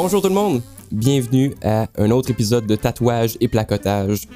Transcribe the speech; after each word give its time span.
Bonjour 0.00 0.22
tout 0.22 0.28
le 0.28 0.34
monde, 0.34 0.62
bienvenue 0.92 1.54
à 1.60 1.88
un 1.98 2.12
autre 2.12 2.30
épisode 2.30 2.68
de 2.68 2.76
Tatouage 2.76 3.36
et 3.40 3.48
Placotage. 3.48 4.28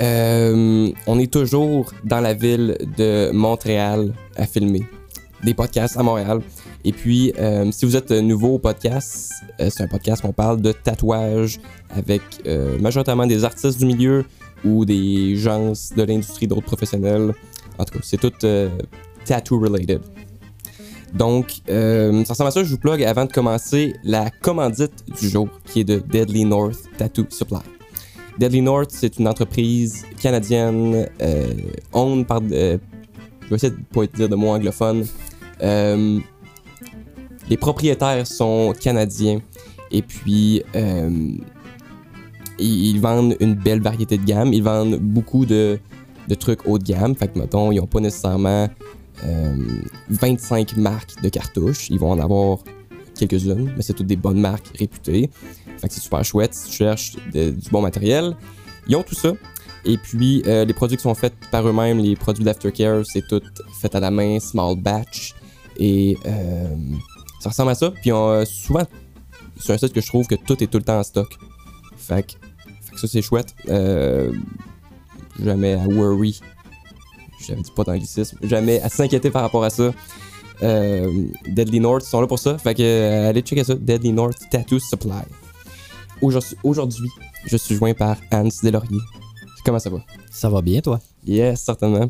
Euh, 0.00 0.92
on 1.08 1.18
est 1.18 1.28
toujours 1.28 1.92
dans 2.04 2.20
la 2.20 2.34
ville 2.34 2.78
de 2.96 3.32
Montréal 3.32 4.14
à 4.36 4.46
filmer 4.46 4.84
des 5.42 5.54
podcasts 5.54 5.96
à 5.96 6.04
Montréal. 6.04 6.40
Et 6.84 6.92
puis, 6.92 7.32
euh, 7.36 7.68
si 7.72 7.84
vous 7.84 7.96
êtes 7.96 8.12
nouveau 8.12 8.54
au 8.54 8.58
podcast, 8.60 9.32
euh, 9.58 9.70
c'est 9.70 9.82
un 9.82 9.88
podcast 9.88 10.22
où 10.22 10.28
on 10.28 10.32
parle 10.32 10.60
de 10.60 10.70
tatouage 10.70 11.58
avec 11.90 12.22
majoritairement 12.80 13.26
des 13.26 13.42
artistes 13.42 13.80
du 13.80 13.86
milieu 13.86 14.24
ou 14.64 14.84
des 14.84 15.34
gens 15.34 15.72
de 15.96 16.02
l'industrie, 16.04 16.46
d'autres 16.46 16.62
professionnels. 16.62 17.34
En 17.76 17.84
tout 17.84 17.94
cas, 17.94 18.04
c'est 18.04 18.20
tout 18.20 18.30
tattoo 19.24 19.58
related. 19.58 20.00
Donc, 21.14 21.60
euh, 21.68 22.24
ça 22.24 22.32
ressemble 22.32 22.48
à 22.48 22.50
ça. 22.50 22.64
Je 22.64 22.70
vous 22.70 22.78
plug 22.78 23.02
avant 23.02 23.24
de 23.24 23.32
commencer 23.32 23.94
la 24.04 24.30
commandite 24.30 25.04
du 25.20 25.28
jour 25.28 25.48
qui 25.66 25.80
est 25.80 25.84
de 25.84 25.98
Deadly 25.98 26.44
North 26.44 26.78
Tattoo 26.98 27.26
Supply. 27.30 27.60
Deadly 28.38 28.60
North, 28.60 28.90
c'est 28.90 29.18
une 29.18 29.28
entreprise 29.28 30.04
canadienne 30.20 31.08
euh, 31.22 31.54
owned 31.92 32.26
par. 32.26 32.40
euh, 32.52 32.78
je 33.42 33.48
vais 33.48 33.56
essayer 33.56 33.72
de 33.72 33.78
pas 33.92 34.06
dire 34.06 34.28
de 34.28 34.34
mots 34.34 34.50
anglophones. 34.50 35.06
Euh, 35.62 36.18
les 37.48 37.56
propriétaires 37.56 38.26
sont 38.26 38.74
canadiens 38.78 39.40
et 39.92 40.02
puis 40.02 40.64
ils, 42.58 43.00
vendent 43.00 43.36
une 43.40 43.54
belle 43.54 43.80
variété 43.80 44.18
de 44.18 44.24
gamme. 44.24 44.52
Ils 44.52 44.64
vendent 44.64 44.96
beaucoup 44.96 45.46
de, 45.46 45.78
trucs 46.38 46.66
haut 46.66 46.78
de 46.78 46.84
gamme. 46.84 47.14
Fait 47.14 47.34
mettons, 47.36 47.70
ils 47.70 47.76
n'ont 47.78 47.86
pas 47.86 48.00
nécessairement 48.00 48.68
25 50.08 50.76
marques 50.76 51.20
de 51.22 51.28
cartouches. 51.28 51.90
Ils 51.90 51.98
vont 51.98 52.10
en 52.10 52.18
avoir 52.18 52.58
quelques-unes, 53.18 53.72
mais 53.76 53.82
c'est 53.82 53.94
toutes 53.94 54.06
des 54.06 54.16
bonnes 54.16 54.40
marques 54.40 54.76
réputées. 54.78 55.30
Fait 55.78 55.88
que 55.88 55.94
c'est 55.94 56.00
super 56.00 56.24
chouette 56.24 56.54
si 56.54 56.70
tu 56.70 56.76
cherches 56.76 57.16
du 57.32 57.70
bon 57.70 57.82
matériel. 57.82 58.36
Ils 58.88 58.96
ont 58.96 59.02
tout 59.02 59.14
ça. 59.14 59.32
Et 59.84 59.98
puis, 59.98 60.42
euh, 60.46 60.64
les 60.64 60.74
produits 60.74 60.96
qui 60.96 61.04
sont 61.04 61.14
faits 61.14 61.34
par 61.50 61.66
eux-mêmes, 61.66 61.98
les 61.98 62.16
produits 62.16 62.44
d'aftercare, 62.44 63.04
c'est 63.06 63.26
tout 63.26 63.42
fait 63.80 63.94
à 63.94 64.00
la 64.00 64.10
main, 64.10 64.40
small 64.40 64.76
batch. 64.76 65.34
Et 65.78 66.18
euh, 66.26 66.74
ça 67.40 67.50
ressemble 67.50 67.70
à 67.70 67.74
ça. 67.74 67.90
Puis, 67.90 68.12
on, 68.12 68.30
euh, 68.30 68.44
souvent, 68.44 68.84
c'est 69.58 69.72
un 69.72 69.78
site 69.78 69.92
que 69.92 70.00
je 70.00 70.06
trouve 70.08 70.26
que 70.26 70.34
tout 70.34 70.62
est 70.62 70.66
tout 70.66 70.78
le 70.78 70.84
temps 70.84 70.98
en 70.98 71.04
stock. 71.04 71.38
Fait 71.96 72.26
que, 72.26 72.32
fait 72.32 72.94
que 72.94 73.00
ça, 73.00 73.06
c'est 73.06 73.22
chouette. 73.22 73.54
Euh, 73.68 74.32
jamais 75.42 75.74
à 75.74 75.86
worry. 75.86 76.40
J'avais 77.46 77.62
dit 77.62 77.70
pas 77.70 77.84
d'anglicisme. 77.84 78.38
Jamais 78.42 78.80
à 78.80 78.88
s'inquiéter 78.88 79.30
par 79.30 79.42
rapport 79.42 79.64
à 79.64 79.70
ça. 79.70 79.92
Euh, 80.62 81.26
Deadly 81.48 81.80
North 81.80 82.04
sont 82.04 82.20
là 82.20 82.26
pour 82.26 82.38
ça. 82.38 82.56
Fait 82.58 82.74
que 82.74 82.82
euh, 82.82 83.28
allez 83.28 83.42
checker 83.42 83.64
ça. 83.64 83.74
Deadly 83.74 84.12
North 84.12 84.38
Tattoo 84.50 84.78
Supply. 84.78 85.22
Aujourd'hui, 86.20 87.10
je 87.44 87.56
suis 87.56 87.74
joint 87.74 87.94
par 87.94 88.16
Hans 88.32 88.48
Delaurier. 88.62 89.00
Comment 89.64 89.78
ça 89.78 89.90
va? 89.90 90.02
Ça 90.30 90.48
va 90.48 90.62
bien, 90.62 90.80
toi? 90.80 91.00
Yes, 91.26 91.60
certainement. 91.62 92.08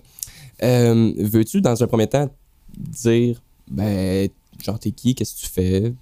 Euh, 0.62 1.12
Veux-tu, 1.18 1.60
dans 1.60 1.82
un 1.82 1.86
premier 1.86 2.06
temps, 2.06 2.30
dire, 2.76 3.42
ben, 3.68 4.28
genre, 4.62 4.78
t'es 4.78 4.92
qui, 4.92 5.14
qu'est-ce 5.14 5.34
que 5.34 5.40
tu 5.40 5.46
fais? 5.46 5.94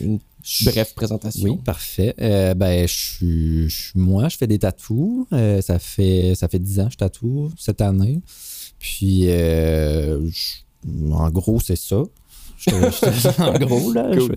Une 0.00 0.18
brève 0.64 0.92
présentation. 0.94 1.50
Oui, 1.50 1.58
parfait. 1.64 2.14
Euh, 2.20 2.54
ben, 2.54 2.86
je 2.86 2.94
suis, 2.94 3.68
je 3.68 3.82
suis 3.82 3.98
moi, 3.98 4.28
je 4.28 4.36
fais 4.36 4.46
des 4.46 4.58
tatous. 4.58 5.26
Euh, 5.32 5.60
ça, 5.60 5.78
fait, 5.78 6.34
ça 6.34 6.48
fait 6.48 6.58
10 6.58 6.80
ans 6.80 6.86
que 6.86 6.92
je 6.92 6.98
tatoue 6.98 7.50
cette 7.56 7.80
année. 7.80 8.20
Puis, 8.82 9.26
euh, 9.28 10.28
en 11.12 11.30
gros, 11.30 11.60
c'est 11.60 11.76
ça. 11.76 12.02
Je- 12.58 12.70
je- 12.70 13.42
en 13.42 13.56
gros, 13.64 13.92
là. 13.92 14.10
Cool. 14.16 14.36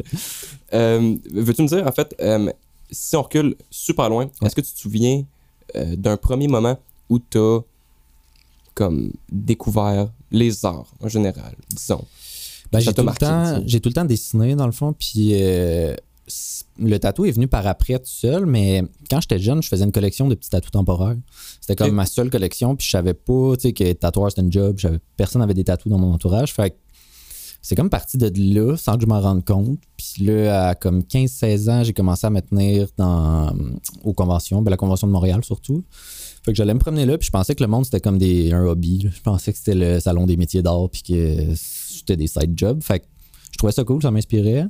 Euh, 0.74 1.16
Veux-tu 1.34 1.64
me 1.64 1.68
dire, 1.68 1.86
en 1.88 1.92
fait, 1.92 2.16
euh, 2.22 2.52
si 2.92 3.16
on 3.16 3.24
recule 3.24 3.56
super 3.72 4.08
loin, 4.08 4.26
Ouais. 4.26 4.48
est-ce 4.48 4.56
que 4.56 4.62
tu 4.62 4.72
te 4.72 4.80
souviens 4.80 5.24
d'un 5.76 6.16
premier 6.18 6.48
moment 6.48 6.78
où 7.10 7.18
t'as 7.20 7.60
comme 8.76 9.12
découvert 9.32 10.10
les 10.32 10.64
arts 10.64 10.94
en 11.02 11.08
général, 11.10 11.56
disons? 11.70 12.06
Ben, 12.72 12.80
j'ai 12.80 12.94
tout, 12.94 13.02
le 13.02 13.06
marqué, 13.06 13.26
temps- 13.26 13.46
ça? 13.46 13.62
j'ai 13.66 13.80
tout 13.80 13.90
le 13.90 13.94
temps 13.94 14.06
dessiné, 14.06 14.56
dans 14.56 14.66
le 14.68 14.72
fond. 14.72 14.94
Puis, 14.94 15.34
le 16.80 16.98
tatou 16.98 17.26
est 17.26 17.32
venu 17.32 17.48
par 17.48 17.68
après 17.68 18.00
tout 18.00 18.06
seul, 18.06 18.46
mais 18.46 18.84
quand 19.10 19.22
j'étais 19.22 19.40
jeune, 19.40 19.62
je 19.62 19.68
faisais 19.68 19.84
une 19.84 19.92
collection 19.92 20.28
de 20.28 20.36
petits 20.36 20.50
tatous 20.50 20.72
temporaires. 20.72 21.16
C'était 21.62 21.76
comme 21.76 21.94
ma 21.94 22.06
seule 22.06 22.30
collection, 22.30 22.76
puis 22.76 22.86
je 22.86 22.92
savais 22.92 23.14
pas, 23.14 23.56
tu 23.56 23.62
sais, 23.62 23.74
que 23.74 23.94
tatoueur 23.94 24.32
c'était 24.32 24.42
un 24.42 24.52
job. 24.52 24.78
Personne 25.18 25.42
n'avait 25.42 25.54
des 25.54 25.64
tatous 25.64 25.90
dans 25.92 26.00
mon 26.00 26.14
entourage. 26.14 26.54
Fait 26.54 26.76
c'est 27.62 27.76
comme 27.76 27.90
parti 27.90 28.20
de 28.20 28.30
là, 28.54 28.78
sans 28.78 28.96
que 28.96 29.02
je 29.02 29.08
m'en 29.08 29.20
rende 29.20 29.44
compte. 29.44 29.80
Puis 29.98 30.24
là, 30.24 30.68
à 30.68 30.76
comme 30.76 31.00
15-16 31.00 31.70
ans, 31.72 31.84
j'ai 31.84 31.94
commencé 31.94 32.28
à 32.28 32.30
me 32.30 32.40
tenir 32.40 32.88
dans, 32.96 33.56
aux 34.04 34.14
conventions, 34.14 34.62
ben, 34.62 34.70
la 34.70 34.78
convention 34.78 35.08
de 35.08 35.12
Montréal 35.12 35.44
surtout. 35.44 35.84
Fait 36.44 36.52
que 36.52 36.58
j'allais 36.58 36.76
me 36.76 36.80
promener 36.80 37.08
là, 37.08 37.18
puis 37.18 37.26
je 37.26 37.32
pensais 37.32 37.56
que 37.56 37.64
le 37.64 37.68
monde 37.68 37.86
c'était 37.86 38.02
comme 38.02 38.20
des, 38.20 38.54
un 38.54 38.64
hobby. 38.66 39.00
là. 39.00 39.10
Je 39.12 39.22
pensais 39.22 39.52
que 39.52 39.58
c'était 39.58 39.74
le 39.74 40.00
salon 40.00 40.28
des 40.28 40.38
métiers 40.38 40.62
d'art, 40.62 40.90
puis 40.92 41.02
que 41.02 41.56
c'était 41.56 42.16
des 42.18 42.28
side 42.28 42.54
jobs. 42.56 42.84
Fait 42.84 43.00
que 43.00 43.06
je 43.52 43.58
trouvais 43.58 43.74
ça 43.74 43.84
cool, 43.84 44.00
ça 44.00 44.12
m'inspirait. 44.12 44.68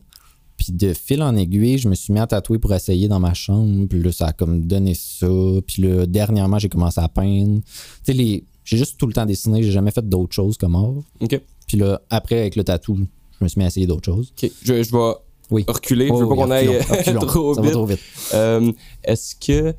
Puis 0.65 0.73
de 0.73 0.93
fil 0.93 1.21
en 1.21 1.35
aiguille, 1.35 1.77
je 1.77 1.87
me 1.87 1.93
suis 1.93 2.11
mis 2.11 2.19
à 2.19 2.25
tatouer 2.25 2.57
pour 2.57 2.73
essayer 2.73 3.07
dans 3.07 3.19
ma 3.19 3.35
chambre. 3.35 3.85
Puis 3.87 4.01
là, 4.01 4.11
ça 4.11 4.27
a 4.27 4.33
comme 4.33 4.61
donné 4.65 4.95
ça. 4.95 5.27
Puis 5.67 5.83
là, 5.83 6.07
dernièrement, 6.07 6.57
j'ai 6.57 6.69
commencé 6.69 6.99
à 6.99 7.07
peindre. 7.07 7.61
Tu 7.63 7.71
sais, 8.03 8.13
les... 8.13 8.43
j'ai 8.63 8.77
juste 8.77 8.97
tout 8.97 9.05
le 9.05 9.13
temps 9.13 9.25
dessiné. 9.27 9.61
J'ai 9.61 9.71
jamais 9.71 9.91
fait 9.91 10.07
d'autres 10.07 10.33
choses 10.33 10.57
comme 10.57 10.75
art. 10.75 10.95
OK. 11.19 11.39
Puis 11.67 11.77
là, 11.77 12.01
après, 12.09 12.39
avec 12.39 12.55
le 12.55 12.63
tatou, 12.63 12.97
je 13.39 13.43
me 13.43 13.47
suis 13.47 13.59
mis 13.59 13.65
à 13.65 13.67
essayer 13.67 13.85
d'autres 13.85 14.05
choses. 14.05 14.33
OK. 14.41 14.49
Je, 14.63 14.81
je 14.81 14.91
vais 14.91 15.13
Oui. 15.51 15.65
reculer. 15.67 16.07
je 16.07 16.13
veux 16.13 16.23
Oh, 16.23 16.27
pas 16.29 16.33
oui, 16.33 16.37
qu'on 16.41 16.51
aille 16.51 16.79
reculons, 16.79 17.19
trop 17.27 17.53
Ça 17.53 17.61
va 17.61 17.67
vite. 17.67 17.73
trop 17.75 17.85
vite. 17.85 17.99
Euh, 18.33 18.71
Est-ce 19.03 19.35
que. 19.35 19.73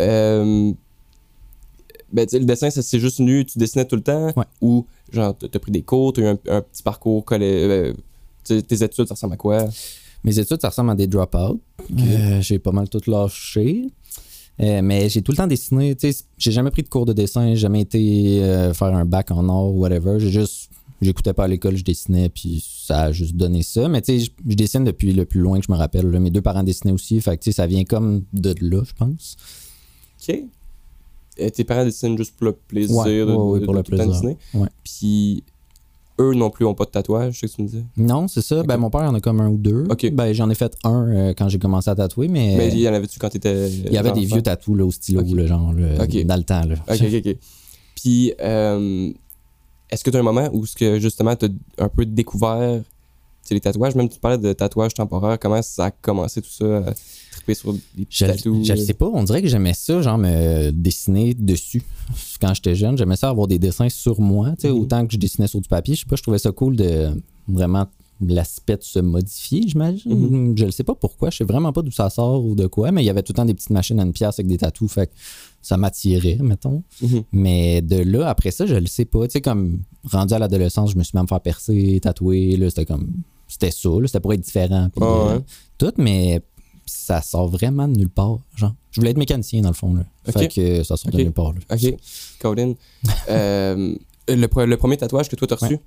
euh, 0.00 0.72
ben, 2.12 2.26
tu 2.26 2.30
sais, 2.32 2.38
le 2.38 2.44
dessin, 2.44 2.70
c'est 2.70 3.00
juste 3.00 3.20
nu, 3.20 3.44
tu 3.44 3.58
dessinais 3.58 3.84
tout 3.84 3.96
le 3.96 4.02
temps? 4.02 4.26
Ouais. 4.36 4.44
Ou, 4.62 4.86
genre, 5.12 5.34
t'as 5.36 5.58
pris 5.58 5.70
des 5.72 5.82
cours, 5.82 6.12
t'as 6.12 6.22
eu 6.22 6.26
un, 6.26 6.38
un 6.48 6.60
petit 6.62 6.82
parcours, 6.82 7.22
collé, 7.24 7.46
euh, 7.46 7.92
tes 8.44 8.82
études, 8.82 9.06
ça 9.06 9.12
ressemble 9.14 9.34
à 9.34 9.36
quoi? 9.36 9.68
Mes 10.24 10.38
études, 10.38 10.60
ça 10.60 10.68
ressemble 10.68 10.90
à 10.90 10.94
des 10.94 11.06
drop-out. 11.06 11.60
Euh, 11.98 12.40
j'ai 12.40 12.58
pas 12.58 12.72
mal 12.72 12.88
tout 12.88 13.00
lâché. 13.06 13.86
Euh, 14.60 14.82
mais 14.82 15.08
j'ai 15.08 15.22
tout 15.22 15.30
le 15.32 15.36
temps 15.36 15.46
dessiné. 15.46 15.96
J'ai 16.36 16.50
jamais 16.50 16.70
pris 16.70 16.82
de 16.82 16.88
cours 16.88 17.06
de 17.06 17.12
dessin, 17.12 17.50
j'ai 17.50 17.56
jamais 17.56 17.82
été 17.82 18.42
euh, 18.42 18.74
faire 18.74 18.94
un 18.94 19.04
bac 19.04 19.30
en 19.30 19.48
art 19.48 19.66
ou 19.66 19.80
whatever. 19.80 20.18
J'ai 20.18 20.30
juste. 20.30 20.70
J'écoutais 21.00 21.32
pas 21.32 21.44
à 21.44 21.46
l'école, 21.46 21.76
je 21.76 21.84
dessinais, 21.84 22.28
puis 22.28 22.60
ça 22.66 23.02
a 23.02 23.12
juste 23.12 23.36
donné 23.36 23.62
ça. 23.62 23.88
Mais 23.88 24.02
tu 24.02 24.18
sais, 24.18 24.32
je, 24.48 24.54
dessine 24.56 24.82
depuis 24.82 25.12
le 25.12 25.24
plus 25.26 25.38
loin 25.40 25.60
que 25.60 25.64
je 25.64 25.70
me 25.70 25.76
rappelle. 25.76 26.10
là. 26.10 26.18
Mes 26.18 26.30
deux 26.32 26.42
parents 26.42 26.64
dessinaient 26.64 26.92
aussi. 26.92 27.20
Fait 27.20 27.38
que 27.38 27.52
ça 27.52 27.68
vient 27.68 27.84
comme 27.84 28.24
de 28.32 28.52
là, 28.60 28.82
je 28.84 28.92
pense. 28.94 29.36
OK. 30.28 31.52
Tes 31.52 31.62
parents 31.62 31.84
dessinent 31.84 32.18
juste 32.18 32.34
pour 32.36 32.46
le 32.46 32.52
plaisir 32.52 32.96
Ouais, 32.96 33.18
de, 33.20 33.24
ouais, 33.26 33.36
ouais, 33.36 33.60
de- 33.60 33.64
pour 33.64 33.74
de 33.74 33.78
le 33.78 33.84
plaisir. 33.84 34.34
Puis, 34.82 35.44
eux 36.20 36.34
non 36.34 36.50
plus 36.50 36.64
ont 36.64 36.74
pas 36.74 36.84
de 36.84 36.90
tatouage, 36.90 37.34
je 37.34 37.40
sais 37.40 37.48
que 37.48 37.52
tu 37.52 37.62
me 37.62 37.66
disais? 37.68 37.84
Non, 37.96 38.28
c'est 38.28 38.42
ça. 38.42 38.62
Ben, 38.62 38.76
mon 38.76 38.90
père 38.90 39.02
en 39.02 39.14
a 39.14 39.20
comme 39.20 39.40
un 39.40 39.48
ou 39.48 39.56
deux. 39.56 39.86
Ben, 40.12 40.32
j'en 40.32 40.50
ai 40.50 40.54
fait 40.54 40.76
un 40.84 41.08
euh, 41.08 41.34
quand 41.36 41.48
j'ai 41.48 41.58
commencé 41.58 41.90
à 41.90 41.94
tatouer, 41.94 42.28
mais. 42.28 42.54
Mais 42.56 42.68
il 42.68 42.80
y 42.80 42.88
en 42.88 42.94
avait-tu 42.94 43.18
quand 43.18 43.30
t'étais. 43.30 43.70
il 43.70 43.92
y 43.92 43.98
avait 43.98 44.12
des 44.12 44.24
vieux 44.24 44.42
tatous 44.42 44.76
là, 44.76 44.84
au 44.84 44.90
stylo, 44.90 45.22
genre, 45.46 45.72
là, 45.72 46.06
dans 46.24 46.36
le 46.36 46.44
temps. 46.44 46.64
Là. 46.64 46.76
Ok, 46.88 47.00
ok, 47.02 47.22
ok. 47.26 47.36
Puis, 47.94 48.32
euh, 48.40 49.10
est-ce 49.90 50.04
que 50.04 50.10
tu 50.10 50.16
as 50.16 50.20
un 50.20 50.24
moment 50.24 50.48
où, 50.52 50.66
ce 50.66 50.76
que, 50.76 51.00
justement, 51.00 51.34
tu 51.34 51.46
as 51.46 51.84
un 51.84 51.88
peu 51.88 52.06
découvert 52.06 52.80
les 53.50 53.60
tatouages, 53.60 53.94
même 53.94 54.08
tu 54.08 54.18
parlais 54.18 54.38
de 54.38 54.52
tatouage 54.52 54.94
temporaire, 54.94 55.38
comment 55.38 55.62
ça 55.62 55.86
a 55.86 55.90
commencé 55.90 56.42
tout 56.42 56.50
ça, 56.50 56.84
triper 57.48 57.54
sur 57.54 57.72
des 57.72 58.04
petits 58.04 58.06
Je, 58.10 58.26
tatous? 58.26 58.66
je 58.66 58.72
le 58.72 58.78
sais 58.78 58.94
pas, 58.94 59.10
on 59.12 59.22
dirait 59.24 59.42
que 59.42 59.48
j'aimais 59.48 59.74
ça, 59.74 60.00
genre 60.02 60.18
me 60.18 60.70
dessiner 60.70 61.34
dessus. 61.34 61.82
Quand 62.40 62.54
j'étais 62.54 62.74
jeune, 62.74 62.96
j'aimais 62.98 63.16
ça 63.16 63.28
avoir 63.30 63.46
des 63.48 63.58
dessins 63.58 63.88
sur 63.88 64.20
moi, 64.20 64.50
tu 64.50 64.62
sais, 64.62 64.70
Mhm. 64.70 64.80
autant 64.80 65.06
que 65.06 65.12
je 65.12 65.18
dessinais 65.18 65.46
sur 65.48 65.60
du 65.60 65.68
papier. 65.68 65.94
Je 65.94 66.00
sais 66.00 66.06
pas, 66.06 66.16
je 66.16 66.22
trouvais 66.22 66.38
ça 66.38 66.52
cool 66.52 66.76
de 66.76 67.10
vraiment 67.48 67.86
l'aspect 68.20 68.76
de 68.76 68.82
se 68.82 68.98
modifier, 68.98 69.62
j'imagine. 69.66 70.12
Mhm. 70.12 70.58
Je 70.58 70.64
ne 70.64 70.70
sais 70.72 70.82
pas 70.82 70.94
pourquoi, 70.96 71.30
je 71.30 71.36
sais 71.38 71.44
vraiment 71.44 71.72
pas 71.72 71.82
d'où 71.82 71.92
ça 71.92 72.10
sort 72.10 72.44
ou 72.44 72.54
de 72.56 72.66
quoi, 72.66 72.90
mais 72.90 73.02
il 73.02 73.06
y 73.06 73.10
avait 73.10 73.22
tout 73.22 73.32
le 73.32 73.36
temps 73.36 73.44
des 73.44 73.54
petites 73.54 73.70
machines 73.70 74.00
à 74.00 74.02
une 74.02 74.12
pièce 74.12 74.38
avec 74.40 74.48
des 74.48 74.58
tatous, 74.58 74.90
fait 74.90 75.06
que 75.06 75.12
ça 75.62 75.76
m'attirait, 75.76 76.38
mettons. 76.40 76.82
Mhm. 77.00 77.22
Mais 77.32 77.80
de 77.80 77.96
là, 77.96 78.28
après 78.28 78.50
ça, 78.50 78.66
je 78.66 78.74
le 78.74 78.86
sais 78.86 79.04
pas. 79.04 79.26
Tu 79.28 79.34
sais, 79.34 79.40
comme 79.40 79.80
rendu 80.10 80.34
à 80.34 80.38
l'adolescence, 80.40 80.90
je 80.92 80.98
me 80.98 81.04
suis 81.04 81.16
même 81.16 81.28
fait 81.28 81.38
percer, 81.42 82.00
tatouer. 82.02 82.56
Là, 82.56 82.68
c'était 82.70 82.86
comme. 82.86 83.08
C'était 83.46 83.70
ça, 83.70 83.88
là, 83.88 84.06
c'était 84.06 84.20
pour 84.20 84.32
être 84.34 84.40
différent. 84.42 84.88
puis, 84.94 85.00
Ah 85.02 85.06
euh, 85.06 85.36
ouais. 85.36 85.44
Tout, 85.78 85.92
mais 85.96 86.42
ça 86.88 87.22
sort 87.22 87.48
vraiment 87.48 87.86
de 87.88 87.96
nulle 87.96 88.08
part. 88.10 88.38
Genre, 88.56 88.74
je 88.90 89.00
voulais 89.00 89.10
être 89.12 89.18
mécanicien 89.18 89.60
dans 89.62 89.68
le 89.68 89.74
fond. 89.74 89.94
Là. 89.94 90.04
Fait 90.32 90.48
que 90.48 90.82
ça 90.82 90.96
sort 90.96 91.10
de 91.10 91.16
nulle 91.18 91.32
part. 91.32 91.52
là. 91.52 91.60
Ok, 91.72 91.94
Colin. 92.40 92.74
Euh, 93.28 93.94
le, 94.28 94.46
pre- 94.46 94.64
le 94.66 94.76
premier 94.76 94.96
tatouage 94.96 95.28
que 95.28 95.36
toi 95.36 95.46
t'as 95.46 95.56
reçu, 95.56 95.78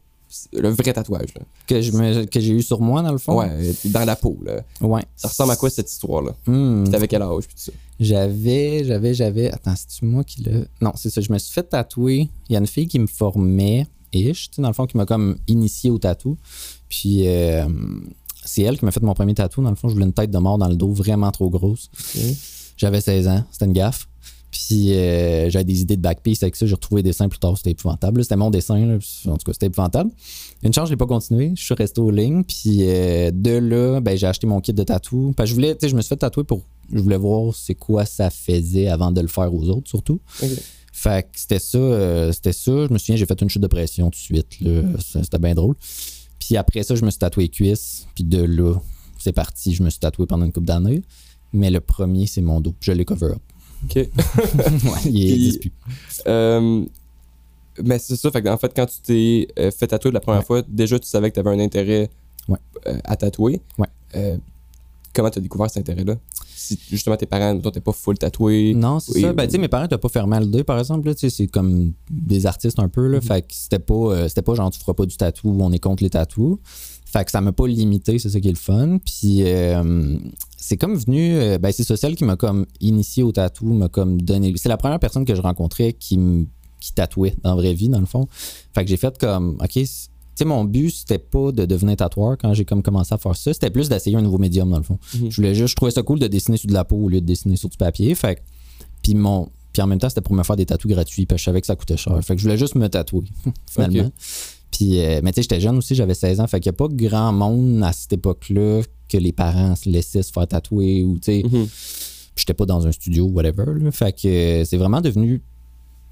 le 0.53 0.69
vrai 0.69 0.93
tatouage, 0.93 1.33
là. 1.35 1.41
Que, 1.67 1.81
je 1.81 2.23
que 2.25 2.39
j'ai 2.39 2.53
eu 2.53 2.61
sur 2.61 2.79
moi, 2.81 3.01
dans 3.01 3.11
le 3.11 3.17
fond. 3.17 3.37
Ouais, 3.39 3.73
dans 3.85 4.05
la 4.05 4.15
peau, 4.15 4.37
là. 4.43 4.61
Ouais. 4.79 5.03
Ça 5.15 5.27
ressemble 5.27 5.51
à 5.51 5.55
quoi 5.57 5.69
cette 5.69 5.91
histoire-là? 5.91 6.31
Hmm. 6.47 6.85
T'avais 6.89 7.07
quel 7.07 7.21
âge, 7.21 7.45
puis 7.47 7.55
tout 7.55 7.61
ça? 7.61 7.71
J'avais, 7.99 8.83
j'avais, 8.85 9.13
j'avais. 9.13 9.51
Attends, 9.51 9.75
c'est-tu 9.75 10.05
moi 10.05 10.23
qui 10.23 10.43
l'a? 10.43 10.61
Non, 10.81 10.93
c'est 10.95 11.09
ça. 11.09 11.19
Je 11.21 11.31
me 11.33 11.37
suis 11.37 11.51
fait 11.53 11.63
tatouer. 11.63 12.29
Il 12.49 12.53
y 12.53 12.55
a 12.55 12.59
une 12.59 12.67
fille 12.67 12.87
qui 12.87 12.97
me 12.99 13.07
formait, 13.07 13.85
ish, 14.13 14.49
dans 14.57 14.67
le 14.69 14.73
fond, 14.73 14.85
qui 14.87 14.97
m'a 14.97 15.05
comme 15.05 15.35
initié 15.47 15.89
au 15.89 15.97
tatou. 15.99 16.37
Puis, 16.89 17.27
euh, 17.27 17.65
c'est 18.43 18.61
elle 18.63 18.77
qui 18.77 18.85
m'a 18.85 18.91
fait 18.91 19.01
mon 19.01 19.13
premier 19.13 19.33
tatou. 19.33 19.61
Dans 19.61 19.69
le 19.69 19.75
fond, 19.75 19.87
je 19.87 19.93
voulais 19.93 20.05
une 20.05 20.13
tête 20.13 20.31
de 20.31 20.37
mort 20.37 20.57
dans 20.57 20.67
le 20.67 20.75
dos 20.75 20.91
vraiment 20.91 21.31
trop 21.31 21.49
grosse. 21.49 21.89
J'avais 22.77 23.01
16 23.01 23.27
ans, 23.27 23.43
c'était 23.51 23.65
une 23.65 23.73
gaffe. 23.73 24.07
Puis 24.51 24.93
euh, 24.93 25.49
j'avais 25.49 25.63
des 25.63 25.81
idées 25.81 25.95
de 25.95 26.01
backpiece 26.01 26.43
avec 26.43 26.55
ça. 26.57 26.65
J'ai 26.65 26.73
retrouvé 26.73 27.01
des 27.01 27.09
dessins 27.09 27.29
plus 27.29 27.39
tard, 27.39 27.55
c'était 27.57 27.71
épouvantable. 27.71 28.21
C'était 28.21 28.35
mon 28.35 28.49
dessin, 28.49 28.85
là, 28.85 28.97
en 29.27 29.37
tout 29.37 29.45
cas, 29.45 29.53
c'était 29.53 29.67
épouvantable. 29.67 30.11
Une 30.61 30.73
chance, 30.73 30.87
je 30.87 30.93
l'ai 30.93 30.97
pas 30.97 31.05
continué. 31.05 31.53
Je 31.55 31.63
suis 31.63 31.73
resté 31.73 32.01
aux 32.01 32.11
lignes. 32.11 32.43
Puis 32.43 32.79
euh, 32.81 33.31
de 33.33 33.51
là, 33.51 34.01
ben, 34.01 34.17
j'ai 34.17 34.27
acheté 34.27 34.47
mon 34.47 34.59
kit 34.59 34.73
de 34.73 34.83
tatou. 34.83 35.33
Parce 35.37 35.47
que 35.47 35.49
je 35.51 35.55
voulais, 35.55 35.73
tu 35.75 35.81
sais, 35.81 35.89
je 35.89 35.95
me 35.95 36.01
suis 36.01 36.09
fait 36.09 36.17
tatouer 36.17 36.43
pour. 36.43 36.63
Je 36.93 36.99
voulais 36.99 37.17
voir 37.17 37.55
c'est 37.55 37.75
quoi 37.75 38.05
ça 38.05 38.29
faisait 38.29 38.89
avant 38.89 39.11
de 39.11 39.21
le 39.21 39.29
faire 39.29 39.53
aux 39.53 39.69
autres, 39.69 39.89
surtout. 39.89 40.19
Fait 40.91 41.23
que 41.23 41.39
c'était 41.39 41.59
ça, 41.59 41.77
euh, 41.77 42.31
c'était 42.33 42.51
ça. 42.51 42.87
Je 42.87 42.93
me 42.93 42.97
souviens, 42.97 43.15
j'ai 43.15 43.25
fait 43.25 43.41
une 43.41 43.49
chute 43.49 43.61
de 43.61 43.67
pression 43.67 44.07
tout 44.07 44.19
de 44.19 44.43
suite. 44.43 44.57
C'était 44.99 45.39
bien 45.39 45.55
drôle. 45.55 45.75
Puis 46.51 46.57
après 46.57 46.83
ça, 46.83 46.95
je 46.95 47.05
me 47.05 47.09
suis 47.09 47.17
tatoué 47.17 47.43
les 47.43 47.49
cuisses. 47.49 48.05
Puis 48.13 48.25
de 48.25 48.43
là, 48.43 48.75
c'est 49.17 49.31
parti. 49.31 49.73
Je 49.73 49.83
me 49.83 49.89
suis 49.89 49.99
tatoué 50.01 50.25
pendant 50.25 50.43
une 50.45 50.51
couple 50.51 50.67
d'années. 50.67 51.01
Mais 51.53 51.69
le 51.71 51.79
premier, 51.79 52.27
c'est 52.27 52.41
mon 52.41 52.59
dos. 52.59 52.75
Je 52.81 52.91
l'ai 52.91 53.05
cover 53.05 53.27
up. 53.27 53.41
Ok. 53.85 53.95
ouais, 53.95 54.09
il 55.09 55.59
plus. 55.59 55.71
Euh, 56.27 56.83
mais 57.81 57.99
c'est 57.99 58.17
ça, 58.17 58.29
fait 58.31 58.41
que, 58.41 58.49
en 58.49 58.57
fait, 58.57 58.73
quand 58.75 58.85
tu 58.85 58.99
t'es 59.01 59.47
euh, 59.59 59.71
fait 59.71 59.87
tatouer 59.87 60.11
la 60.11 60.19
première 60.19 60.41
Ouais. 60.41 60.45
fois, 60.45 60.61
déjà 60.67 60.99
tu 60.99 61.07
savais 61.07 61.29
que 61.29 61.35
tu 61.35 61.39
avais 61.39 61.51
un 61.55 61.59
intérêt 61.61 62.09
Ouais. 62.49 62.59
euh, 62.87 62.99
à 63.05 63.15
tatouer. 63.15 63.61
Ouais. 63.77 63.87
Euh, 64.17 64.37
comment 65.15 65.29
tu 65.29 65.39
as 65.39 65.41
découvert 65.41 65.69
cet 65.69 65.87
intérêt-là? 65.89 66.17
Si 66.61 66.79
justement 66.89 67.17
tes 67.17 67.25
parents, 67.25 67.57
toi, 67.59 67.71
t'es 67.71 67.79
pas 67.81 67.91
full 67.91 68.17
tatoué. 68.17 68.73
Non, 68.75 68.99
c'est 68.99 69.13
Oui, 69.15 69.21
ça. 69.21 69.33
Ben, 69.33 69.43
oui. 69.43 69.47
tu 69.47 69.51
sais, 69.53 69.57
mes 69.57 69.67
parents 69.67 69.87
t'as 69.87 69.97
pas 69.97 70.09
fermé 70.09 70.39
le 70.39 70.45
deux, 70.45 70.63
par 70.63 70.77
exemple. 70.79 71.07
là, 71.07 71.15
tu 71.15 71.21
sais, 71.21 71.29
C'est 71.35 71.47
comme 71.47 71.93
des 72.09 72.45
artistes 72.45 72.79
un 72.79 72.89
peu. 72.89 73.07
Là, 73.07 73.17
Mhm. 73.17 73.23
Fait 73.23 73.41
que 73.41 73.47
c'était 73.53 73.79
pas, 73.79 73.93
euh, 73.95 74.27
c'était 74.27 74.41
pas 74.41 74.55
genre 74.55 74.69
tu 74.69 74.79
feras 74.79 74.93
pas 74.93 75.05
du 75.05 75.17
tatou, 75.17 75.55
on 75.59 75.71
est 75.71 75.79
contre 75.79 76.03
les 76.03 76.09
tatous. 76.09 76.57
Fait 77.05 77.25
que 77.25 77.31
ça 77.31 77.41
m'a 77.41 77.51
pas 77.51 77.67
limité, 77.67 78.19
c'est 78.19 78.29
ça 78.29 78.39
qui 78.39 78.47
est 78.47 78.51
le 78.51 78.57
fun. 78.57 78.97
Puis 79.05 79.43
euh, 79.43 80.17
c'est 80.55 80.77
comme 80.77 80.95
venu, 80.95 81.33
euh, 81.35 81.57
ben 81.57 81.71
c'est 81.73 81.83
ça, 81.83 81.97
celle 81.97 82.15
qui 82.15 82.23
m'a 82.23 82.37
comme 82.37 82.65
initié 82.79 83.23
au 83.23 83.31
tatou, 83.33 83.65
m'a 83.73 83.89
comme 83.89 84.21
donné. 84.21 84.53
C'est 84.55 84.69
la 84.69 84.77
première 84.77 84.99
personne 84.99 85.25
que 85.25 85.35
je 85.35 85.41
rencontrais 85.41 85.91
qui 85.93 86.17
me 86.17 86.45
qui 86.79 86.93
tatouait 86.93 87.35
dans 87.43 87.51
la 87.51 87.55
vraie 87.61 87.73
vie, 87.75 87.89
dans 87.89 87.99
le 87.99 88.07
fond. 88.07 88.27
Fait 88.73 88.83
que 88.83 88.89
j'ai 88.89 88.97
fait 88.97 89.15
comme, 89.19 89.57
OK, 89.63 89.83
sais, 90.35 90.45
mon 90.45 90.63
but, 90.63 90.89
c'était 90.91 91.19
pas 91.19 91.51
de 91.51 91.65
devenir 91.65 91.95
tatoueur 91.97 92.37
quand 92.37 92.53
j'ai 92.53 92.65
comme 92.65 92.81
commencé 92.83 93.13
à 93.13 93.17
faire 93.17 93.35
ça. 93.35 93.53
C'était 93.53 93.69
plus 93.69 93.89
d'essayer 93.89 94.15
un 94.15 94.21
nouveau 94.21 94.37
médium, 94.37 94.69
dans 94.69 94.77
le 94.77 94.83
fond. 94.83 94.97
Mhm. 95.15 95.29
Je 95.31 95.35
voulais 95.35 95.55
juste, 95.55 95.69
je 95.69 95.75
trouvais 95.75 95.91
ça 95.91 96.01
cool 96.03 96.19
de 96.19 96.27
dessiner 96.27 96.57
sur 96.57 96.67
de 96.67 96.73
la 96.73 96.85
peau 96.85 96.95
au 96.97 97.09
lieu 97.09 97.21
de 97.21 97.25
dessiner 97.25 97.55
sur 97.57 97.69
du 97.69 97.77
papier. 97.77 98.13
Fait 98.15 98.41
puis 99.03 99.15
mon. 99.15 99.49
Puis 99.73 99.81
en 99.81 99.87
même 99.87 99.99
temps, 99.99 100.09
c'était 100.09 100.21
pour 100.21 100.35
me 100.35 100.43
faire 100.43 100.57
des 100.57 100.65
tatous 100.65 100.91
gratuits, 100.91 101.25
parce 101.25 101.37
que 101.37 101.41
je 101.41 101.45
savais 101.45 101.61
que 101.61 101.67
ça 101.67 101.75
coûtait 101.77 101.95
cher. 101.97 102.19
Fait 102.23 102.35
que 102.35 102.41
je 102.41 102.45
voulais 102.45 102.57
juste 102.57 102.75
me 102.75 102.87
tatouer, 102.89 103.23
finalement. 103.69 104.11
Puis, 104.69 104.99
euh, 104.99 105.21
mais 105.23 105.31
tu 105.31 105.35
sais, 105.37 105.41
j'étais 105.43 105.61
jeune 105.61 105.77
aussi, 105.77 105.95
j'avais 105.95 106.13
16 106.13 106.39
ans. 106.41 106.47
Fait 106.47 106.59
qu'il 106.59 106.69
n'y 106.71 106.75
a 106.75 106.77
pas 106.77 106.87
grand 106.89 107.31
monde 107.33 107.81
à 107.83 107.91
cette 107.93 108.13
époque-là 108.13 108.81
que 109.09 109.17
les 109.17 109.31
parents 109.31 109.75
se 109.75 109.87
laissaient 109.89 110.23
se 110.23 110.31
faire 110.31 110.47
tatouer 110.47 111.03
ou, 111.03 111.15
tu 111.19 111.25
sais, 111.25 111.43
Mhm. 111.43 111.67
j'étais 112.35 112.53
pas 112.53 112.65
dans 112.65 112.85
un 112.87 112.91
studio, 112.91 113.25
whatever. 113.27 113.65
là. 113.79 113.91
Fait 113.91 114.13
que 114.13 114.27
euh, 114.27 114.65
c'est 114.65 114.77
vraiment 114.77 115.01
devenu 115.01 115.41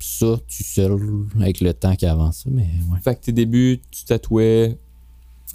ça, 0.08 0.38
tout 0.38 0.64
seul, 0.64 0.98
avec 1.40 1.62
le 1.62 1.74
temps 1.74 1.96
qui 1.96 2.06
avance. 2.06 2.46
Mais 2.50 2.64
ouais. 2.92 3.00
Fait 3.04 3.16
que 3.16 3.26
tes 3.26 3.32
débuts, 3.32 3.80
tu 3.92 4.06
tatouais 4.06 4.78